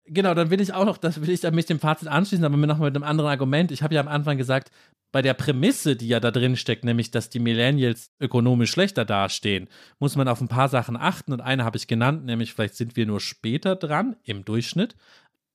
Genau, 0.06 0.34
dann 0.34 0.50
will 0.50 0.62
ich 0.62 0.74
auch 0.74 0.86
noch, 0.86 0.98
das 0.98 1.22
will 1.22 1.30
ich 1.30 1.44
mich 1.52 1.66
dem 1.68 1.80
Fazit 1.80 2.08
anschließen, 2.08 2.44
aber 2.44 2.58
mir 2.58 2.68
noch 2.68 2.80
mit 2.80 2.96
einem 2.96 3.04
anderen 3.04 3.30
Argument. 3.30 3.72
Ich 3.72 3.84
habe 3.84 3.94
ja 3.94 4.02
am 4.02 4.08
Anfang 4.08 4.38
gesagt, 4.38 4.72
bei 5.12 5.22
der 5.22 5.34
Prämisse, 5.34 5.96
die 5.96 6.08
ja 6.08 6.20
da 6.20 6.32
drin 6.32 6.56
steckt, 6.56 6.86
nämlich, 6.86 7.12
dass 7.12 7.30
die 7.30 7.40
Millennials 7.40 8.12
ökonomisch 8.20 8.72
schlechter 8.72 9.06
dastehen, 9.06 9.68
muss 10.00 10.16
man 10.16 10.28
auf 10.28 10.42
ein 10.42 10.48
paar 10.48 10.70
Sachen 10.70 10.98
achten. 10.98 11.34
Und 11.34 11.42
eine 11.42 11.66
habe 11.66 11.78
ich 11.78 11.88
genannt, 11.88 12.26
nämlich 12.26 12.54
vielleicht 12.54 12.76
sind 12.76 12.96
wir 12.96 13.06
nur 13.06 13.20
später 13.20 13.76
dran 13.76 14.16
im 14.24 14.46
Durchschnitt. 14.46 14.96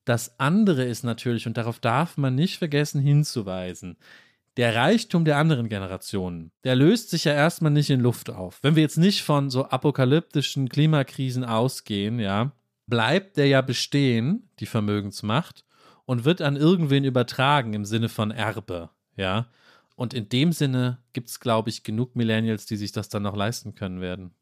Das 0.05 0.39
andere 0.39 0.85
ist 0.85 1.05
natürlich, 1.05 1.47
und 1.47 1.57
darauf 1.57 1.81
darf 1.81 2.17
man 2.17 2.35
nicht 2.35 2.59
vergessen 2.59 3.01
hinzuweisen, 3.01 3.97
der 4.57 4.75
Reichtum 4.75 5.25
der 5.25 5.37
anderen 5.37 5.69
Generationen, 5.69 6.51
der 6.65 6.77
löst 6.77 7.11
sich 7.11 7.25
ja 7.25 7.33
erstmal 7.33 7.73
nicht 7.73 7.91
in 7.91 8.01
Luft 8.01 8.31
auf. 8.31 8.59
Wenn 8.63 8.75
wir 8.77 8.83
jetzt 8.83 8.97
nicht 8.97 9.23
von 9.23 9.51
so 9.51 9.67
apokalyptischen 9.67 10.69
Klimakrisen 10.69 11.45
ausgehen, 11.45 12.19
ja, 12.19 12.53
bleibt 12.87 13.37
der 13.37 13.47
ja 13.49 13.61
bestehen, 13.61 14.49
die 14.59 14.67
Vermögensmacht, 14.67 15.65
und 16.07 16.25
wird 16.25 16.41
an 16.41 16.57
irgendwen 16.57 17.05
übertragen 17.05 17.75
im 17.75 17.85
Sinne 17.85 18.09
von 18.09 18.31
Erbe, 18.31 18.91
ja. 19.17 19.49
Und 19.97 20.15
in 20.15 20.29
dem 20.29 20.53
Sinne 20.53 20.99
gibt 21.15 21.31
es, 21.31 21.41
glaube 21.41 21.71
ich, 21.71 21.83
genug 21.83 22.17
Millennials, 22.17 22.67
die 22.67 22.77
sich 22.77 22.93
das 22.93 23.09
dann 23.09 23.23
noch 23.23 23.35
leisten 23.35 23.75
können 23.75 24.01
werden. 24.01 24.35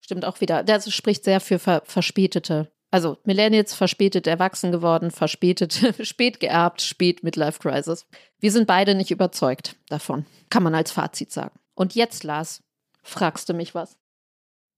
Stimmt 0.00 0.24
auch 0.24 0.40
wieder. 0.40 0.64
Das 0.64 0.92
spricht 0.92 1.24
sehr 1.24 1.40
für 1.40 1.58
ver 1.58 1.82
verspätete 1.84 2.72
also 2.96 3.18
Millennials 3.24 3.74
verspätet 3.74 4.26
erwachsen 4.26 4.72
geworden, 4.72 5.10
verspätet, 5.10 5.94
spät 6.00 6.40
geerbt, 6.40 6.80
spät 6.80 7.22
Midlife 7.22 7.58
Crisis. 7.58 8.06
Wir 8.40 8.50
sind 8.50 8.66
beide 8.66 8.94
nicht 8.94 9.10
überzeugt 9.10 9.76
davon, 9.90 10.24
kann 10.48 10.62
man 10.62 10.74
als 10.74 10.92
Fazit 10.92 11.30
sagen. 11.30 11.54
Und 11.74 11.94
jetzt, 11.94 12.24
Lars, 12.24 12.62
fragst 13.02 13.50
du 13.50 13.52
mich 13.52 13.74
was? 13.74 13.98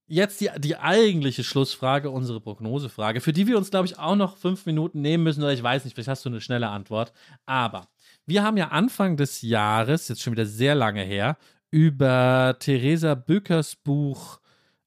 Jetzt 0.09 0.41
die, 0.41 0.51
die 0.59 0.77
eigentliche 0.77 1.45
Schlussfrage, 1.45 2.11
unsere 2.11 2.41
Prognosefrage, 2.41 3.21
für 3.21 3.33
die 3.33 3.47
wir 3.47 3.57
uns, 3.57 3.71
glaube 3.71 3.87
ich, 3.87 4.01
auch 4.01 4.17
noch 4.17 4.37
fünf 4.37 4.67
Minuten 4.67 5.01
nehmen 5.01 5.23
müssen, 5.23 5.45
oder 5.45 5.53
ich 5.53 5.63
weiß 5.63 5.85
nicht, 5.85 5.95
vielleicht 5.95 6.09
hast 6.09 6.25
du 6.25 6.29
eine 6.29 6.41
schnelle 6.41 6.71
Antwort. 6.71 7.13
Aber 7.47 7.87
wir 8.27 8.43
haben 8.43 8.57
ja 8.57 8.69
Anfang 8.69 9.17
des 9.17 9.43
Jahres, 9.43 10.09
jetzt 10.09 10.23
schon 10.23 10.33
wieder 10.33 10.47
sehr 10.47 10.75
lange 10.75 11.05
her, 11.05 11.37
über 11.71 12.57
Theresa 12.59 13.15
Böckers 13.15 13.77
Buch 13.77 14.41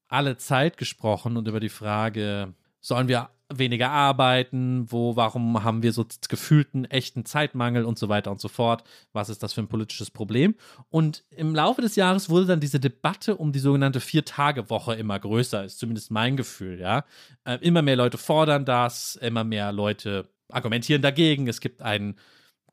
Alle 0.10 0.36
Zeit 0.36 0.76
gesprochen 0.76 1.38
und 1.38 1.48
über 1.48 1.62
die 1.62 1.70
Frage, 1.70 2.54
sollen 2.82 3.08
wir 3.08 3.30
weniger 3.54 3.90
arbeiten, 3.90 4.92
wo, 4.92 5.16
warum 5.16 5.64
haben 5.64 5.84
wir 5.84 5.94
so 5.94 6.06
gefühlten 6.30 6.86
echten 6.86 7.26
Zeitmangel 7.26 7.86
und 7.86 8.00
so 8.00 8.10
weiter 8.10 8.32
und 8.32 8.40
so 8.40 8.48
fort, 8.48 8.84
was 9.14 9.30
ist 9.30 9.44
das 9.44 9.54
für 9.54 9.62
ein 9.62 9.68
politisches 9.68 10.12
Problem? 10.12 10.56
Und 10.90 11.24
im 11.32 11.54
Laufe 11.54 11.82
des 11.82 11.96
Jahres 11.96 12.30
wurde 12.30 12.46
dann 12.46 12.60
diese 12.60 12.80
Debatte 12.80 13.36
um 13.36 13.52
die 13.52 13.60
sogenannte 13.60 14.00
Vier-Tage-Woche 14.00 14.96
immer 14.96 15.20
größer, 15.20 15.66
ist 15.66 15.80
zumindest 15.80 16.12
mein 16.12 16.38
Gefühl, 16.38 16.80
ja. 16.80 17.06
Äh, 17.44 17.58
immer 17.62 17.82
mehr 17.82 17.96
Leute 17.96 18.18
fordern 18.18 18.66
das, 18.66 19.16
immer 19.16 19.44
mehr 19.44 19.72
Leute 19.72 20.30
argumentieren 20.50 21.02
dagegen, 21.02 21.48
es 21.48 21.62
gibt 21.62 21.82
einen 21.82 22.16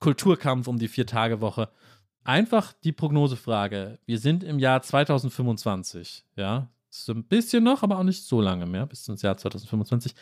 Kulturkampf 0.00 0.68
um 0.68 0.78
die 0.78 0.88
Vier-Tage-Woche. 0.88 1.68
Einfach 2.24 2.72
die 2.84 2.92
Prognosefrage. 2.92 3.98
Wir 4.04 4.18
sind 4.18 4.44
im 4.44 4.58
Jahr 4.58 4.82
2025, 4.82 6.24
ja. 6.36 6.68
So 6.90 7.12
ein 7.12 7.24
bisschen 7.24 7.64
noch, 7.64 7.82
aber 7.82 7.98
auch 7.98 8.02
nicht 8.04 8.24
so 8.24 8.40
lange 8.40 8.66
mehr, 8.66 8.86
bis 8.86 9.06
ins 9.08 9.22
Jahr 9.22 9.36
2025. 9.36 10.14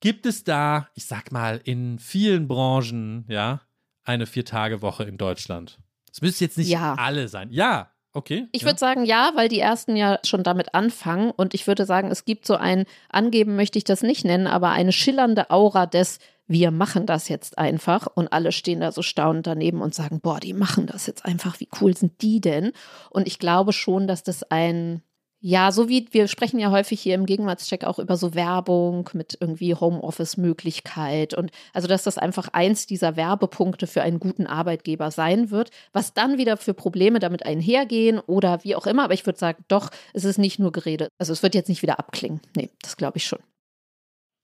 Gibt 0.00 0.26
es 0.26 0.44
da, 0.44 0.88
ich 0.94 1.04
sag 1.06 1.30
mal, 1.30 1.60
in 1.64 1.98
vielen 1.98 2.48
Branchen, 2.48 3.24
ja, 3.28 3.60
eine 4.04 4.26
Vier-Tage-Woche 4.26 5.04
in 5.04 5.18
Deutschland? 5.18 5.78
Es 6.12 6.22
müssen 6.22 6.42
jetzt 6.42 6.58
nicht 6.58 6.68
Ja. 6.68 6.94
alle 6.94 7.28
sein. 7.28 7.50
Ja, 7.52 7.90
okay. 8.12 8.48
Ich 8.52 8.62
ja. 8.62 8.68
würde 8.68 8.78
sagen, 8.78 9.04
ja, 9.04 9.32
weil 9.34 9.48
die 9.48 9.60
ersten 9.60 9.94
ja 9.96 10.18
schon 10.24 10.42
damit 10.42 10.74
anfangen. 10.74 11.30
Und 11.30 11.54
ich 11.54 11.66
würde 11.66 11.84
sagen, 11.84 12.10
es 12.10 12.24
gibt 12.24 12.46
so 12.46 12.56
ein, 12.56 12.86
angeben 13.10 13.56
möchte 13.56 13.78
ich 13.78 13.84
das 13.84 14.02
nicht 14.02 14.24
nennen, 14.24 14.46
aber 14.46 14.70
eine 14.70 14.92
schillernde 14.92 15.50
Aura 15.50 15.86
des, 15.86 16.18
wir 16.46 16.70
machen 16.72 17.06
das 17.06 17.28
jetzt 17.28 17.58
einfach. 17.58 18.06
Und 18.06 18.32
alle 18.32 18.50
stehen 18.52 18.80
da 18.80 18.90
so 18.90 19.02
staunend 19.02 19.46
daneben 19.46 19.82
und 19.82 19.94
sagen, 19.94 20.20
boah, 20.20 20.40
die 20.40 20.54
machen 20.54 20.86
das 20.86 21.06
jetzt 21.06 21.24
einfach. 21.24 21.60
Wie 21.60 21.68
cool 21.80 21.96
sind 21.96 22.22
die 22.22 22.40
denn? 22.40 22.72
Und 23.10 23.28
ich 23.28 23.38
glaube 23.38 23.72
schon, 23.72 24.08
dass 24.08 24.22
das 24.24 24.42
ein, 24.44 25.02
ja, 25.42 25.72
so 25.72 25.88
wie 25.88 26.06
wir 26.12 26.28
sprechen 26.28 26.58
ja 26.60 26.70
häufig 26.70 27.00
hier 27.00 27.14
im 27.14 27.24
Gegenwartscheck 27.24 27.84
auch 27.84 27.98
über 27.98 28.16
so 28.16 28.34
Werbung 28.34 29.08
mit 29.14 29.38
irgendwie 29.40 29.74
Homeoffice-Möglichkeit 29.74 31.32
und 31.32 31.50
also, 31.72 31.88
dass 31.88 32.02
das 32.02 32.18
einfach 32.18 32.48
eins 32.52 32.86
dieser 32.86 33.16
Werbepunkte 33.16 33.86
für 33.86 34.02
einen 34.02 34.20
guten 34.20 34.46
Arbeitgeber 34.46 35.10
sein 35.10 35.50
wird, 35.50 35.70
was 35.92 36.12
dann 36.12 36.36
wieder 36.36 36.58
für 36.58 36.74
Probleme 36.74 37.20
damit 37.20 37.46
einhergehen 37.46 38.18
oder 38.18 38.62
wie 38.64 38.76
auch 38.76 38.86
immer. 38.86 39.04
Aber 39.04 39.14
ich 39.14 39.24
würde 39.24 39.38
sagen, 39.38 39.64
doch, 39.68 39.90
es 40.12 40.24
ist 40.24 40.38
nicht 40.38 40.58
nur 40.58 40.72
Gerede. 40.72 41.08
Also 41.18 41.32
es 41.32 41.42
wird 41.42 41.54
jetzt 41.54 41.68
nicht 41.68 41.82
wieder 41.82 41.98
abklingen. 41.98 42.40
Nee, 42.54 42.68
das 42.82 42.98
glaube 42.98 43.16
ich 43.16 43.24
schon. 43.24 43.40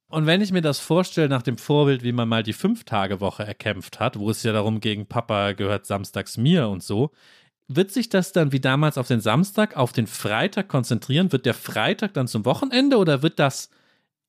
Und 0.09 0.26
wenn 0.26 0.40
ich 0.40 0.53
mir 0.53 0.62
das 0.62 0.78
vorstelle, 0.78 1.28
nach 1.28 1.42
dem 1.42 1.59
Vorbild, 1.59 2.05
wie 2.05 2.12
man 2.12 2.28
mal 2.28 2.44
die 2.44 2.53
Fünf-Tage-Woche 2.53 3.44
erkämpft 3.44 3.99
hat, 3.99 4.18
wo 4.18 4.30
es 4.30 4.42
ja 4.44 4.53
darum 4.53 4.80
ging, 4.80 5.07
Papa 5.07 5.53
gehört 5.53 5.84
samstags 5.84 6.36
mir 6.36 6.68
und 6.68 6.82
so, 6.82 7.11
wird 7.69 7.91
sich 7.91 8.09
das 8.09 8.33
dann 8.33 8.53
wie 8.53 8.61
damals 8.61 8.99
auf 8.99 9.09
den 9.09 9.21
Samstag, 9.21 9.77
auf 9.77 9.93
den 9.93 10.07
Freitag 10.07 10.69
konzentrieren? 10.69 11.33
Wird 11.33 11.47
der 11.47 11.55
Freitag 11.55 12.14
dann 12.14 12.29
zum 12.29 12.45
Wochenende 12.45 12.97
oder 12.99 13.23
wird 13.23 13.39
das 13.39 13.71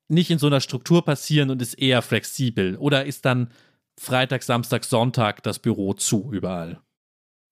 nicht 0.08 0.32
in 0.32 0.40
so 0.40 0.48
einer 0.48 0.62
Struktur 0.62 1.04
passieren 1.04 1.50
und 1.50 1.62
ist 1.62 1.76
eher 1.76 2.02
flexibel? 2.02 2.78
Oder 2.78 3.06
ist 3.06 3.26
dann 3.26 3.52
Freitag, 4.00 4.44
Samstag, 4.44 4.86
Sonntag 4.86 5.44
das 5.44 5.60
Büro 5.60 5.94
zu 5.94 6.32
überall? 6.32 6.80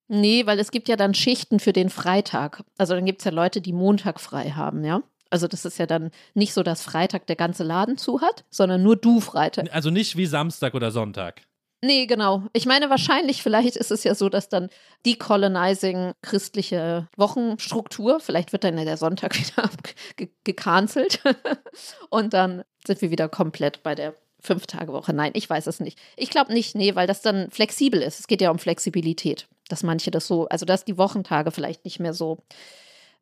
Nee, 0.08 0.46
weil 0.46 0.60
es 0.60 0.72
gibt 0.72 0.88
ja 0.88 0.96
dann 0.96 1.14
Schichten 1.14 1.60
für 1.60 1.74
den 1.74 1.90
Freitag. 1.90 2.64
Also 2.78 2.94
dann 2.94 3.06
gibt 3.06 3.22
es 3.22 3.26
ja 3.26 3.32
Leute, 3.32 3.62
die 3.62 3.74
Montag 3.74 4.20
frei 4.20 4.52
haben, 4.52 4.84
ja. 4.84 5.02
Also 5.32 5.48
das 5.48 5.66
ist 5.66 5.80
ja 5.80 5.88
dann 5.88 6.12
nicht 6.36 6.54
so, 6.54 6.62
dass 6.62 6.84
Freitag 6.84 7.26
der 7.28 7.36
ganze 7.36 7.64
Laden 7.64 7.98
zu 7.98 8.22
hat, 8.22 8.46
sondern 8.52 8.84
nur 8.84 8.96
du 8.96 9.20
Freitag. 9.20 9.74
Also 9.74 9.90
nicht 9.90 10.16
wie 10.16 10.28
Samstag 10.28 10.76
oder 10.76 10.92
Sonntag. 10.92 11.42
Nee, 11.86 12.08
genau. 12.08 12.44
Ich 12.54 12.66
meine, 12.66 12.90
wahrscheinlich, 12.90 13.44
vielleicht 13.44 13.76
ist 13.76 13.92
es 13.92 14.04
ja 14.04 14.16
so, 14.16 14.28
dass 14.28 14.50
dann 14.50 14.70
decolonizing 15.06 16.14
christliche 16.24 17.08
Wochenstruktur, 17.16 18.20
vielleicht 18.20 18.54
wird 18.54 18.64
dann 18.64 18.78
ja 18.78 18.86
der 18.86 18.98
Sonntag 18.98 19.36
wieder 19.38 19.70
ge- 20.16 20.30
gecancelt 20.44 21.22
und 22.10 22.34
dann 22.34 22.64
sind 22.88 23.02
wir 23.02 23.12
wieder 23.12 23.30
komplett 23.30 23.84
bei 23.84 23.94
der 23.94 24.16
Fünf-Tage-Woche. 24.42 25.14
Nein, 25.14 25.32
ich 25.36 25.48
weiß 25.50 25.68
es 25.68 25.80
nicht. 25.80 26.00
Ich 26.18 26.30
glaube 26.32 26.54
nicht, 26.54 26.76
nee, 26.76 26.96
weil 26.96 27.08
das 27.08 27.22
dann 27.22 27.52
flexibel 27.52 28.02
ist. 28.02 28.20
Es 28.20 28.28
geht 28.28 28.42
ja 28.42 28.50
um 28.50 28.58
Flexibilität, 28.60 29.48
dass 29.70 29.84
manche 29.84 30.10
das 30.10 30.26
so, 30.28 30.48
also 30.50 30.66
dass 30.66 30.86
die 30.86 30.98
Wochentage 30.98 31.52
vielleicht 31.52 31.86
nicht 31.86 32.00
mehr 32.00 32.14
so, 32.14 32.40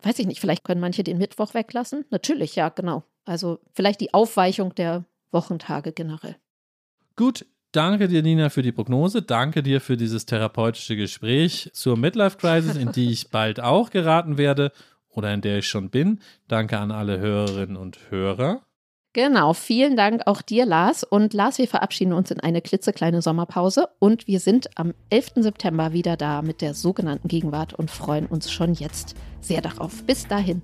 weiß 0.03 0.19
ich 0.19 0.27
nicht, 0.27 0.39
vielleicht 0.39 0.63
können 0.63 0.81
manche 0.81 1.03
den 1.03 1.17
Mittwoch 1.17 1.53
weglassen. 1.53 2.05
Natürlich, 2.11 2.55
ja, 2.55 2.69
genau. 2.69 3.03
Also 3.25 3.59
vielleicht 3.73 3.99
die 3.99 4.13
Aufweichung 4.13 4.73
der 4.75 5.03
Wochentage 5.31 5.91
generell. 5.91 6.35
Gut, 7.15 7.45
danke 7.75 8.07
dir, 8.07 8.23
Nina, 8.23 8.49
für 8.49 8.61
die 8.61 8.71
Prognose. 8.71 9.21
Danke 9.21 9.61
dir 9.61 9.81
für 9.81 9.97
dieses 9.97 10.25
therapeutische 10.25 10.95
Gespräch 10.95 11.69
zur 11.73 11.97
Midlife 11.97 12.37
Crisis, 12.37 12.77
in 12.77 12.91
die 12.91 13.11
ich 13.11 13.29
bald 13.31 13.59
auch 13.59 13.89
geraten 13.89 14.37
werde 14.37 14.71
oder 15.09 15.33
in 15.33 15.41
der 15.41 15.59
ich 15.59 15.67
schon 15.67 15.89
bin. 15.89 16.19
Danke 16.47 16.79
an 16.79 16.91
alle 16.91 17.19
Hörerinnen 17.19 17.75
und 17.75 17.99
Hörer. 18.09 18.61
Genau, 19.15 19.53
vielen 19.53 19.95
Dank 19.95 20.23
auch 20.25 20.41
dir, 20.41 20.65
Lars. 20.65 21.03
Und 21.03 21.33
Lars, 21.33 21.59
wir 21.59 21.67
verabschieden 21.67 22.13
uns 22.13 22.31
in 22.31 22.39
eine 22.39 22.61
klitzekleine 22.61 23.21
Sommerpause 23.21 23.89
und 23.99 24.25
wir 24.25 24.39
sind 24.39 24.71
am 24.75 24.95
11. 25.11 25.33
September 25.35 25.93
wieder 25.93 26.17
da 26.17 26.41
mit 26.41 26.61
der 26.61 26.73
sogenannten 26.73 27.27
Gegenwart 27.27 27.75
und 27.75 27.91
freuen 27.91 28.25
uns 28.25 28.51
schon 28.51 28.73
jetzt 28.73 29.15
sehr 29.39 29.61
darauf. 29.61 30.03
Bis 30.05 30.27
dahin. 30.27 30.63